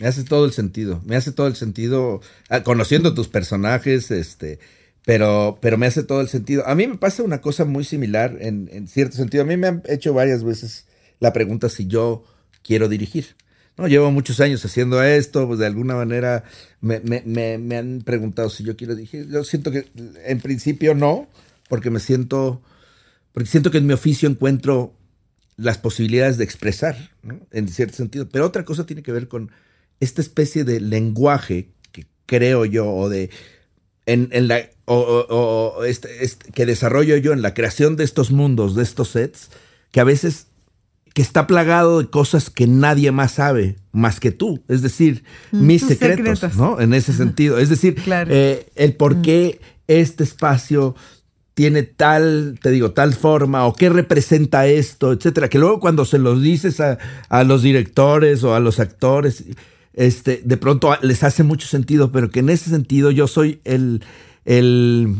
Me 0.00 0.06
hace 0.06 0.24
todo 0.24 0.46
el 0.46 0.52
sentido. 0.52 1.02
Me 1.04 1.16
hace 1.16 1.32
todo 1.32 1.48
el 1.48 1.54
sentido. 1.54 2.22
ah, 2.48 2.62
conociendo 2.62 3.12
tus 3.12 3.28
personajes, 3.28 4.10
este. 4.10 4.58
Pero, 5.04 5.58
pero 5.60 5.76
me 5.76 5.84
hace 5.84 6.02
todo 6.02 6.22
el 6.22 6.28
sentido. 6.30 6.66
A 6.66 6.74
mí 6.74 6.86
me 6.86 6.96
pasa 6.96 7.22
una 7.22 7.42
cosa 7.42 7.66
muy 7.66 7.84
similar 7.84 8.38
en, 8.40 8.70
en 8.72 8.88
cierto 8.88 9.16
sentido. 9.16 9.42
A 9.42 9.46
mí 9.46 9.58
me 9.58 9.66
han 9.66 9.82
hecho 9.84 10.14
varias 10.14 10.42
veces 10.44 10.86
la 11.20 11.34
pregunta 11.34 11.68
si 11.68 11.86
yo 11.86 12.24
quiero 12.62 12.88
dirigir. 12.88 13.36
No, 13.76 13.88
llevo 13.88 14.10
muchos 14.12 14.38
años 14.40 14.64
haciendo 14.64 15.02
esto, 15.02 15.46
pues 15.48 15.58
de 15.58 15.66
alguna 15.66 15.96
manera 15.96 16.44
me, 16.80 17.00
me, 17.00 17.22
me, 17.58 17.76
han 17.76 18.02
preguntado 18.04 18.48
si 18.48 18.62
yo 18.62 18.76
quiero 18.76 18.94
dirigir. 18.94 19.28
Yo 19.28 19.42
siento 19.42 19.70
que 19.72 19.86
en 20.24 20.40
principio 20.40 20.94
no, 20.94 21.28
porque 21.68 21.90
me 21.90 21.98
siento, 21.98 22.62
porque 23.32 23.48
siento 23.48 23.70
que 23.72 23.78
en 23.78 23.86
mi 23.86 23.92
oficio 23.94 24.28
encuentro 24.28 24.94
las 25.56 25.78
posibilidades 25.78 26.36
de 26.38 26.44
expresar, 26.44 27.10
¿no? 27.22 27.40
en 27.50 27.68
cierto 27.68 27.96
sentido. 27.96 28.28
Pero 28.28 28.46
otra 28.46 28.64
cosa 28.64 28.86
tiene 28.86 29.02
que 29.02 29.12
ver 29.12 29.26
con 29.28 29.50
esta 29.98 30.20
especie 30.20 30.62
de 30.64 30.80
lenguaje 30.80 31.70
que 31.92 32.06
creo 32.26 32.64
yo, 32.64 32.88
o 32.92 33.08
de 33.08 33.30
en, 34.06 34.28
en 34.32 34.48
la 34.48 34.68
o, 34.84 34.96
o- 34.98 35.78
o 35.78 35.84
este- 35.84 36.24
este- 36.24 36.52
que 36.52 36.66
desarrollo 36.66 37.16
yo 37.16 37.32
en 37.32 37.42
la 37.42 37.54
creación 37.54 37.96
de 37.96 38.04
estos 38.04 38.30
mundos, 38.30 38.74
de 38.76 38.82
estos 38.82 39.08
sets, 39.08 39.48
que 39.90 40.00
a 40.00 40.04
veces 40.04 40.46
que 41.14 41.22
está 41.22 41.46
plagado 41.46 42.00
de 42.02 42.10
cosas 42.10 42.50
que 42.50 42.66
nadie 42.66 43.10
más 43.12 43.32
sabe 43.32 43.76
más 43.92 44.20
que 44.20 44.32
tú. 44.32 44.62
Es 44.68 44.82
decir, 44.82 45.24
mis 45.52 45.80
tus 45.82 45.90
secretos, 45.90 46.40
secretos. 46.40 46.58
¿no? 46.58 46.80
En 46.80 46.92
ese 46.92 47.12
sentido. 47.12 47.58
Es 47.58 47.68
decir, 47.70 47.94
Claro. 47.94 48.30
eh, 48.32 48.66
el 48.74 48.94
por 48.94 49.22
qué 49.22 49.60
este 49.86 50.24
espacio 50.24 50.94
tiene 51.54 51.84
tal, 51.84 52.58
te 52.60 52.70
digo, 52.72 52.90
tal 52.90 53.14
forma 53.14 53.64
o 53.64 53.74
qué 53.76 53.88
representa 53.88 54.66
esto, 54.66 55.12
etcétera, 55.12 55.48
que 55.48 55.60
luego 55.60 55.78
cuando 55.78 56.04
se 56.04 56.18
los 56.18 56.42
dices 56.42 56.80
a, 56.80 56.98
a 57.28 57.44
los 57.44 57.62
directores 57.62 58.42
o 58.42 58.54
a 58.56 58.60
los 58.60 58.80
actores, 58.80 59.44
este, 59.92 60.42
de 60.44 60.56
pronto 60.56 60.92
les 61.02 61.22
hace 61.22 61.44
mucho 61.44 61.68
sentido, 61.68 62.10
pero 62.10 62.28
que 62.28 62.40
en 62.40 62.48
ese 62.48 62.70
sentido 62.70 63.12
yo 63.12 63.28
soy 63.28 63.60
el, 63.62 64.02
el 64.44 65.14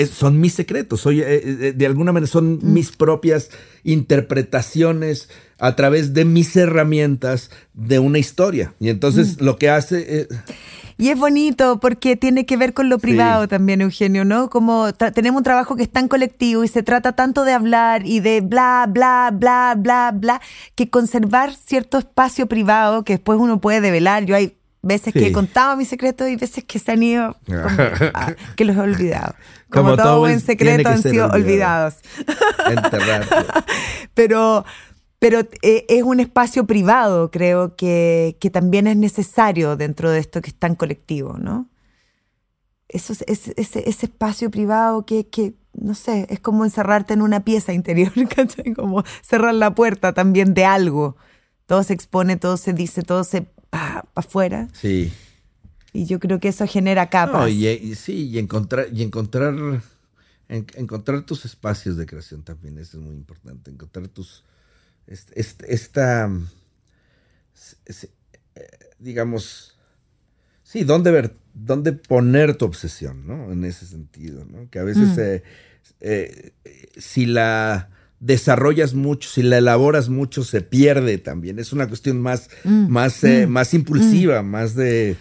es- 0.00 0.10
son 0.10 0.40
mis 0.40 0.54
secretos, 0.54 1.00
soy, 1.00 1.20
eh, 1.20 1.24
eh, 1.44 1.72
de 1.76 1.86
alguna 1.86 2.12
manera 2.12 2.30
son 2.30 2.58
mis 2.62 2.90
propias 2.92 3.50
interpretaciones 3.84 5.28
a 5.58 5.76
través 5.76 6.14
de 6.14 6.24
mis 6.24 6.56
herramientas 6.56 7.50
de 7.74 7.98
una 7.98 8.18
historia. 8.18 8.74
Y 8.80 8.88
entonces 8.88 9.40
lo 9.40 9.56
que 9.56 9.70
hace... 9.70 10.20
eh, 10.22 10.28
Y 10.96 11.08
es 11.08 11.18
bonito 11.18 11.80
porque 11.80 12.16
tiene 12.16 12.44
que 12.44 12.56
ver 12.58 12.74
con 12.74 12.88
lo 12.90 12.98
privado 12.98 13.48
también, 13.48 13.80
Eugenio, 13.80 14.24
¿no? 14.26 14.50
Como 14.50 14.92
tenemos 14.92 15.38
un 15.38 15.44
trabajo 15.44 15.74
que 15.76 15.82
es 15.82 15.90
tan 15.90 16.08
colectivo 16.08 16.62
y 16.62 16.68
se 16.68 16.82
trata 16.82 17.12
tanto 17.12 17.44
de 17.44 17.52
hablar 17.52 18.06
y 18.06 18.20
de 18.20 18.42
bla, 18.42 18.86
bla, 18.88 19.30
bla, 19.32 19.74
bla, 19.78 20.12
bla, 20.14 20.40
que 20.74 20.90
conservar 20.90 21.54
cierto 21.54 21.96
espacio 21.98 22.46
privado 22.46 23.02
que 23.04 23.14
después 23.14 23.38
uno 23.38 23.60
puede 23.62 23.80
develar. 23.80 24.24
Yo 24.26 24.36
hay 24.36 24.56
veces 24.82 25.12
que 25.12 25.20
Sí. 25.20 25.26
he 25.26 25.32
contado 25.32 25.76
mis 25.76 25.88
secretos 25.88 26.28
y 26.28 26.36
veces 26.36 26.64
que 26.64 26.78
se 26.78 26.92
han 26.92 27.02
ido, 27.02 27.36
como, 27.46 27.60
ah, 28.14 28.32
que 28.56 28.64
los 28.64 28.76
he 28.76 28.80
olvidado. 28.80 29.34
Como, 29.70 29.84
Como 29.90 29.96
todo, 29.96 30.06
todo 30.06 30.18
buen 30.20 30.40
secreto 30.40 30.82
que 30.82 30.88
han 30.88 31.00
sido 31.02 31.26
olvidado. 31.30 31.92
olvidados 31.92 31.94
pero, 34.14 34.64
pero 35.18 35.40
eh, 35.62 35.84
es 35.88 36.02
un 36.02 36.20
espacio 36.20 36.66
privado, 36.66 37.30
creo 37.30 37.76
que, 37.76 38.36
que 38.40 38.50
también 38.50 38.86
es 38.86 38.96
necesario 38.96 39.76
dentro 39.76 40.10
de 40.10 40.18
esto 40.18 40.40
que 40.40 40.50
es 40.50 40.56
tan 40.56 40.74
colectivo, 40.74 41.36
¿no? 41.38 41.68
Eso, 42.88 43.12
es- 43.12 43.24
es- 43.28 43.52
ese, 43.56 43.88
ese 43.88 44.06
espacio 44.06 44.50
privado 44.50 45.06
que, 45.06 45.28
que, 45.28 45.54
no 45.74 45.94
sé, 45.94 46.26
es 46.30 46.40
como 46.40 46.64
encerrarte 46.64 47.14
en 47.14 47.22
una 47.22 47.40
pieza 47.44 47.72
interior, 47.72 48.12
¿cachai? 48.34 48.74
Como 48.74 49.04
cerrar 49.22 49.54
la 49.54 49.74
puerta 49.74 50.12
también 50.12 50.54
de 50.54 50.64
algo. 50.64 51.16
Todo 51.66 51.84
se 51.84 51.92
expone, 51.92 52.36
todo 52.36 52.56
se 52.56 52.72
dice, 52.72 53.02
todo 53.02 53.22
se 53.22 53.46
para 53.70 54.04
afuera. 54.14 54.68
Sí. 54.72 55.12
Y 55.92 56.06
yo 56.06 56.20
creo 56.20 56.38
que 56.38 56.48
eso 56.48 56.66
genera 56.66 57.08
capas. 57.10 57.40
No, 57.42 57.48
y, 57.48 57.66
y 57.66 57.94
sí, 57.94 58.28
y 58.28 58.38
encontrar, 58.38 58.86
y 58.92 59.02
encontrar, 59.02 59.54
en- 60.48 60.66
encontrar 60.76 61.22
tus 61.22 61.44
espacios 61.44 61.96
de 61.96 62.06
creación 62.06 62.42
también, 62.42 62.78
eso 62.78 62.98
es 62.98 63.02
muy 63.04 63.14
importante. 63.14 63.70
Encontrar 63.70 64.08
tus, 64.08 64.44
est- 65.06 65.30
est- 65.36 65.62
esta, 65.66 66.28
mm, 66.28 66.46
eh, 68.54 68.68
digamos, 68.98 69.76
sí, 70.62 70.84
dónde 70.84 71.10
ver, 71.10 71.36
dónde 71.54 71.92
poner 71.92 72.56
tu 72.56 72.64
obsesión, 72.66 73.26
¿no? 73.26 73.50
En 73.52 73.64
ese 73.64 73.86
sentido, 73.86 74.44
¿no? 74.44 74.68
Que 74.70 74.78
a 74.78 74.84
veces, 74.84 75.16
eh, 75.18 75.42
eh, 76.00 76.52
si 76.96 77.26
la 77.26 77.88
desarrollas 78.20 78.94
mucho, 78.94 79.28
si 79.28 79.42
la 79.42 79.58
elaboras 79.58 80.08
mucho, 80.08 80.44
se 80.44 80.60
pierde 80.60 81.18
también. 81.18 81.58
Es 81.58 81.72
una 81.72 81.88
cuestión 81.88 82.20
más, 82.20 82.48
más, 82.64 83.24
eh, 83.24 83.46
más 83.46 83.72
impulsiva, 83.74 84.42
más 84.42 84.74
de, 84.74 85.16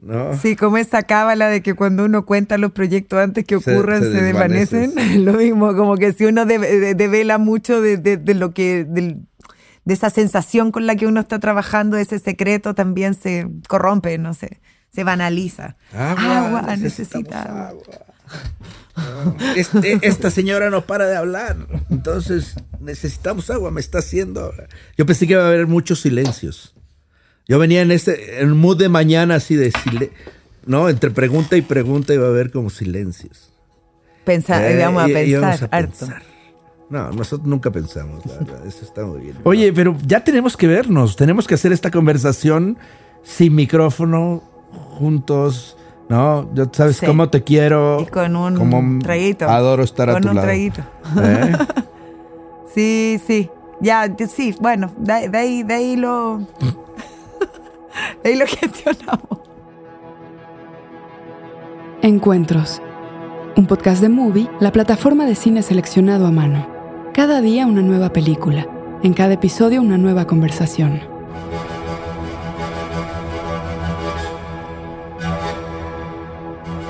¿no? 0.00 0.38
Sí, 0.38 0.54
como 0.54 0.76
esa 0.76 1.02
cábala 1.04 1.48
de 1.48 1.62
que 1.62 1.74
cuando 1.74 2.04
uno 2.04 2.26
cuenta 2.26 2.58
los 2.58 2.72
proyectos 2.72 3.18
antes 3.18 3.44
que 3.44 3.56
ocurran 3.56 4.02
se 4.02 4.12
se, 4.12 4.20
desvanece, 4.22 4.76
desvanecen. 4.88 5.24
Lo 5.24 5.32
mismo, 5.32 5.74
como 5.74 5.96
que 5.96 6.12
si 6.12 6.26
uno 6.26 6.44
de- 6.44 6.58
de- 6.58 6.94
devela 6.94 7.38
mucho 7.38 7.80
de, 7.80 7.96
de- 7.96 8.34
lo 8.34 8.52
que, 8.52 8.84
de 8.84 9.16
esa 9.86 10.10
sensación 10.10 10.70
con 10.70 10.86
la 10.86 10.96
que 10.96 11.06
uno 11.06 11.20
está 11.20 11.38
trabajando, 11.38 11.96
ese 11.96 12.18
secreto 12.18 12.74
también 12.74 13.14
se 13.14 13.48
corrompe, 13.68 14.16
no 14.18 14.34
sé, 14.34 14.60
se 14.90 15.02
banaliza. 15.04 15.76
Agua, 15.92 16.76
necesita 16.76 17.68
agua. 17.68 17.84
Este- 19.56 19.98
esta 20.02 20.30
señora 20.30 20.70
no 20.70 20.86
para 20.86 21.06
de 21.06 21.16
hablar. 21.16 21.56
Entonces, 21.90 22.54
necesitamos 22.80 23.50
agua, 23.50 23.70
me 23.70 23.80
está 23.80 23.98
haciendo. 23.98 24.52
Yo 24.96 25.06
pensé 25.06 25.26
que 25.26 25.34
iba 25.34 25.44
a 25.44 25.48
haber 25.48 25.66
muchos 25.66 26.00
silencios. 26.00 26.74
Yo 27.46 27.58
venía 27.58 27.82
en 27.82 27.90
este 27.90 28.40
en 28.42 28.56
mood 28.56 28.78
de 28.78 28.88
mañana 28.88 29.34
así 29.36 29.54
de 29.56 29.70
silencio. 29.70 30.10
No, 30.66 30.88
entre 30.88 31.10
pregunta 31.10 31.56
y 31.56 31.62
pregunta 31.62 32.14
iba 32.14 32.26
a 32.26 32.30
haber 32.30 32.50
como 32.50 32.70
silencios. 32.70 33.50
Pensar, 34.24 34.64
Eh, 34.64 34.78
vamos 34.82 35.02
a 35.04 35.08
y- 35.10 35.12
pensar 35.12 35.28
íbamos 35.28 35.62
a 35.62 35.64
harto. 35.66 35.98
pensar. 36.06 36.22
No, 36.88 37.10
nosotros 37.12 37.46
nunca 37.48 37.70
pensamos, 37.70 38.24
la 38.26 38.38
verdad. 38.38 38.66
Eso 38.66 38.84
está 38.84 39.04
muy 39.04 39.20
bien. 39.20 39.36
Oye, 39.44 39.72
pero 39.72 39.96
ya 40.06 40.22
tenemos 40.24 40.56
que 40.56 40.66
vernos, 40.66 41.16
tenemos 41.16 41.46
que 41.46 41.54
hacer 41.54 41.72
esta 41.72 41.90
conversación 41.90 42.78
sin 43.22 43.54
micrófono, 43.54 44.42
juntos, 44.98 45.76
¿no? 46.08 46.46
Yo 46.54 46.64
sabes 46.72 46.96
Sí. 46.98 47.06
cómo 47.06 47.28
te 47.30 47.42
quiero. 47.42 48.00
Y 48.00 48.06
con 48.06 48.36
un 48.36 48.56
como 48.56 48.98
traguito. 49.02 49.48
adoro 49.48 49.82
estar 49.82 50.10
a 50.10 50.14
con 50.14 50.22
tu 50.22 50.28
un 50.30 50.34
lado. 50.36 50.46
traguito. 50.46 50.82
¿Eh? 51.22 51.52
Sí, 52.74 53.20
sí. 53.24 53.48
Ya, 53.80 54.12
sí, 54.28 54.52
bueno, 54.60 54.90
de, 54.96 55.28
de 55.28 55.38
ahí, 55.38 55.62
de 55.62 55.74
ahí 55.74 55.96
lo. 55.96 56.38
de 58.22 58.30
ahí 58.30 58.34
lo 58.36 58.46
gestionamos. 58.48 59.38
Encuentros. 62.02 62.82
Un 63.56 63.66
podcast 63.66 64.00
de 64.02 64.08
Movie, 64.08 64.50
la 64.58 64.72
plataforma 64.72 65.24
de 65.26 65.36
cine 65.36 65.62
seleccionado 65.62 66.26
a 66.26 66.32
mano. 66.32 66.66
Cada 67.12 67.40
día 67.40 67.66
una 67.66 67.82
nueva 67.82 68.08
película. 68.12 68.66
En 69.04 69.12
cada 69.14 69.34
episodio 69.34 69.80
una 69.80 69.98
nueva 69.98 70.26
conversación. 70.26 71.00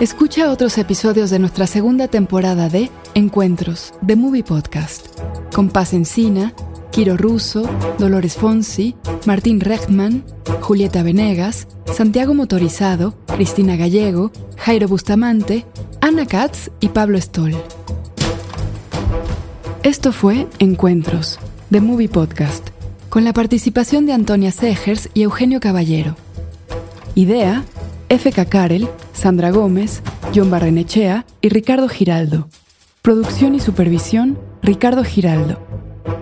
Escucha 0.00 0.50
otros 0.50 0.76
episodios 0.78 1.30
de 1.30 1.38
nuestra 1.38 1.68
segunda 1.68 2.08
temporada 2.08 2.68
de 2.68 2.90
Encuentros, 3.14 3.94
de 4.00 4.16
Movie 4.16 4.42
Podcast, 4.42 5.06
con 5.54 5.68
Paz 5.68 5.94
Encina, 5.94 6.52
Kiro 6.90 7.16
Russo, 7.16 7.62
Dolores 7.96 8.34
Fonsi, 8.34 8.96
Martín 9.24 9.60
Rechtman, 9.60 10.24
Julieta 10.60 11.04
Venegas, 11.04 11.68
Santiago 11.86 12.34
Motorizado, 12.34 13.14
Cristina 13.26 13.76
Gallego, 13.76 14.32
Jairo 14.56 14.88
Bustamante, 14.88 15.64
Ana 16.00 16.26
Katz 16.26 16.72
y 16.80 16.88
Pablo 16.88 17.16
Stoll. 17.18 17.54
Esto 19.84 20.12
fue 20.12 20.48
Encuentros, 20.58 21.38
de 21.70 21.80
Movie 21.80 22.08
Podcast, 22.08 22.70
con 23.10 23.22
la 23.24 23.32
participación 23.32 24.06
de 24.06 24.12
Antonia 24.12 24.50
Segers 24.50 25.08
y 25.14 25.22
Eugenio 25.22 25.60
Caballero. 25.60 26.16
Idea, 27.14 27.64
F.K. 28.08 28.44
Karel, 28.46 28.88
Sandra 29.12 29.50
Gómez, 29.50 30.02
John 30.34 30.50
Barrenechea 30.50 31.24
y 31.40 31.48
Ricardo 31.48 31.88
Giraldo. 31.88 32.48
Producción 33.02 33.54
y 33.54 33.60
supervisión, 33.60 34.38
Ricardo 34.62 35.04
Giraldo. 35.04 35.58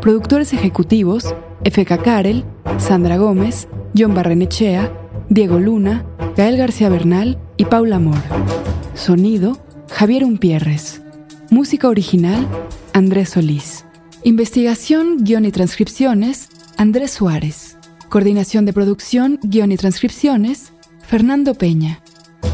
Productores 0.01 0.53
ejecutivos, 0.53 1.35
F.K. 1.65 1.99
Karel, 1.99 2.45
Sandra 2.79 3.17
Gómez, 3.17 3.69
John 3.97 4.15
Barrenechea, 4.15 4.93
Diego 5.29 5.59
Luna, 5.59 6.05
Gael 6.37 6.57
García 6.57 6.89
Bernal 6.89 7.39
y 7.57 7.65
Paula 7.65 7.97
Amor. 7.97 8.19
Sonido, 8.95 9.59
Javier 9.91 10.25
Umpierres. 10.25 11.03
Música 11.51 11.89
original, 11.89 12.47
Andrés 12.93 13.31
Solís. 13.31 13.85
Investigación, 14.25 15.25
guion 15.25 15.45
y 15.45 15.51
transcripciones, 15.51 16.49
Andrés 16.77 17.11
Suárez. 17.11 17.77
Coordinación 18.09 18.67
de 18.67 18.73
producción, 18.73 19.39
guion 19.43 19.73
y 19.73 19.77
transcripciones, 19.77 20.72
Fernando 21.13 21.53
Peña. 21.53 22.01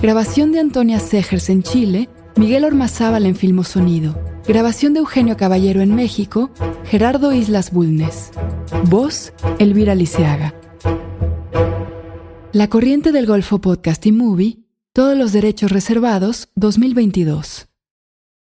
Grabación 0.03 0.51
de 0.51 0.59
Antonia 0.59 0.99
Segers 0.99 1.49
en 1.49 1.63
Chile, 1.63 2.09
Miguel 2.35 2.65
Ormazábal 2.65 3.25
en 3.25 3.37
Filmosonido. 3.37 4.21
Grabación 4.49 4.95
de 4.95 4.99
Eugenio 4.99 5.37
Caballero 5.37 5.81
en 5.81 5.95
México, 5.95 6.51
Gerardo 6.85 7.33
Islas 7.33 7.71
Bulnes. 7.71 8.33
Voz, 8.87 9.33
Elvira 9.61 9.95
Liceaga. 9.95 10.57
La 12.51 12.69
Corriente 12.69 13.13
del 13.13 13.27
Golfo 13.27 13.61
Podcast 13.61 14.05
y 14.07 14.11
Movie, 14.11 14.59
todos 14.93 15.17
los 15.17 15.31
derechos 15.31 15.71
reservados, 15.71 16.49
2022. 16.57 17.69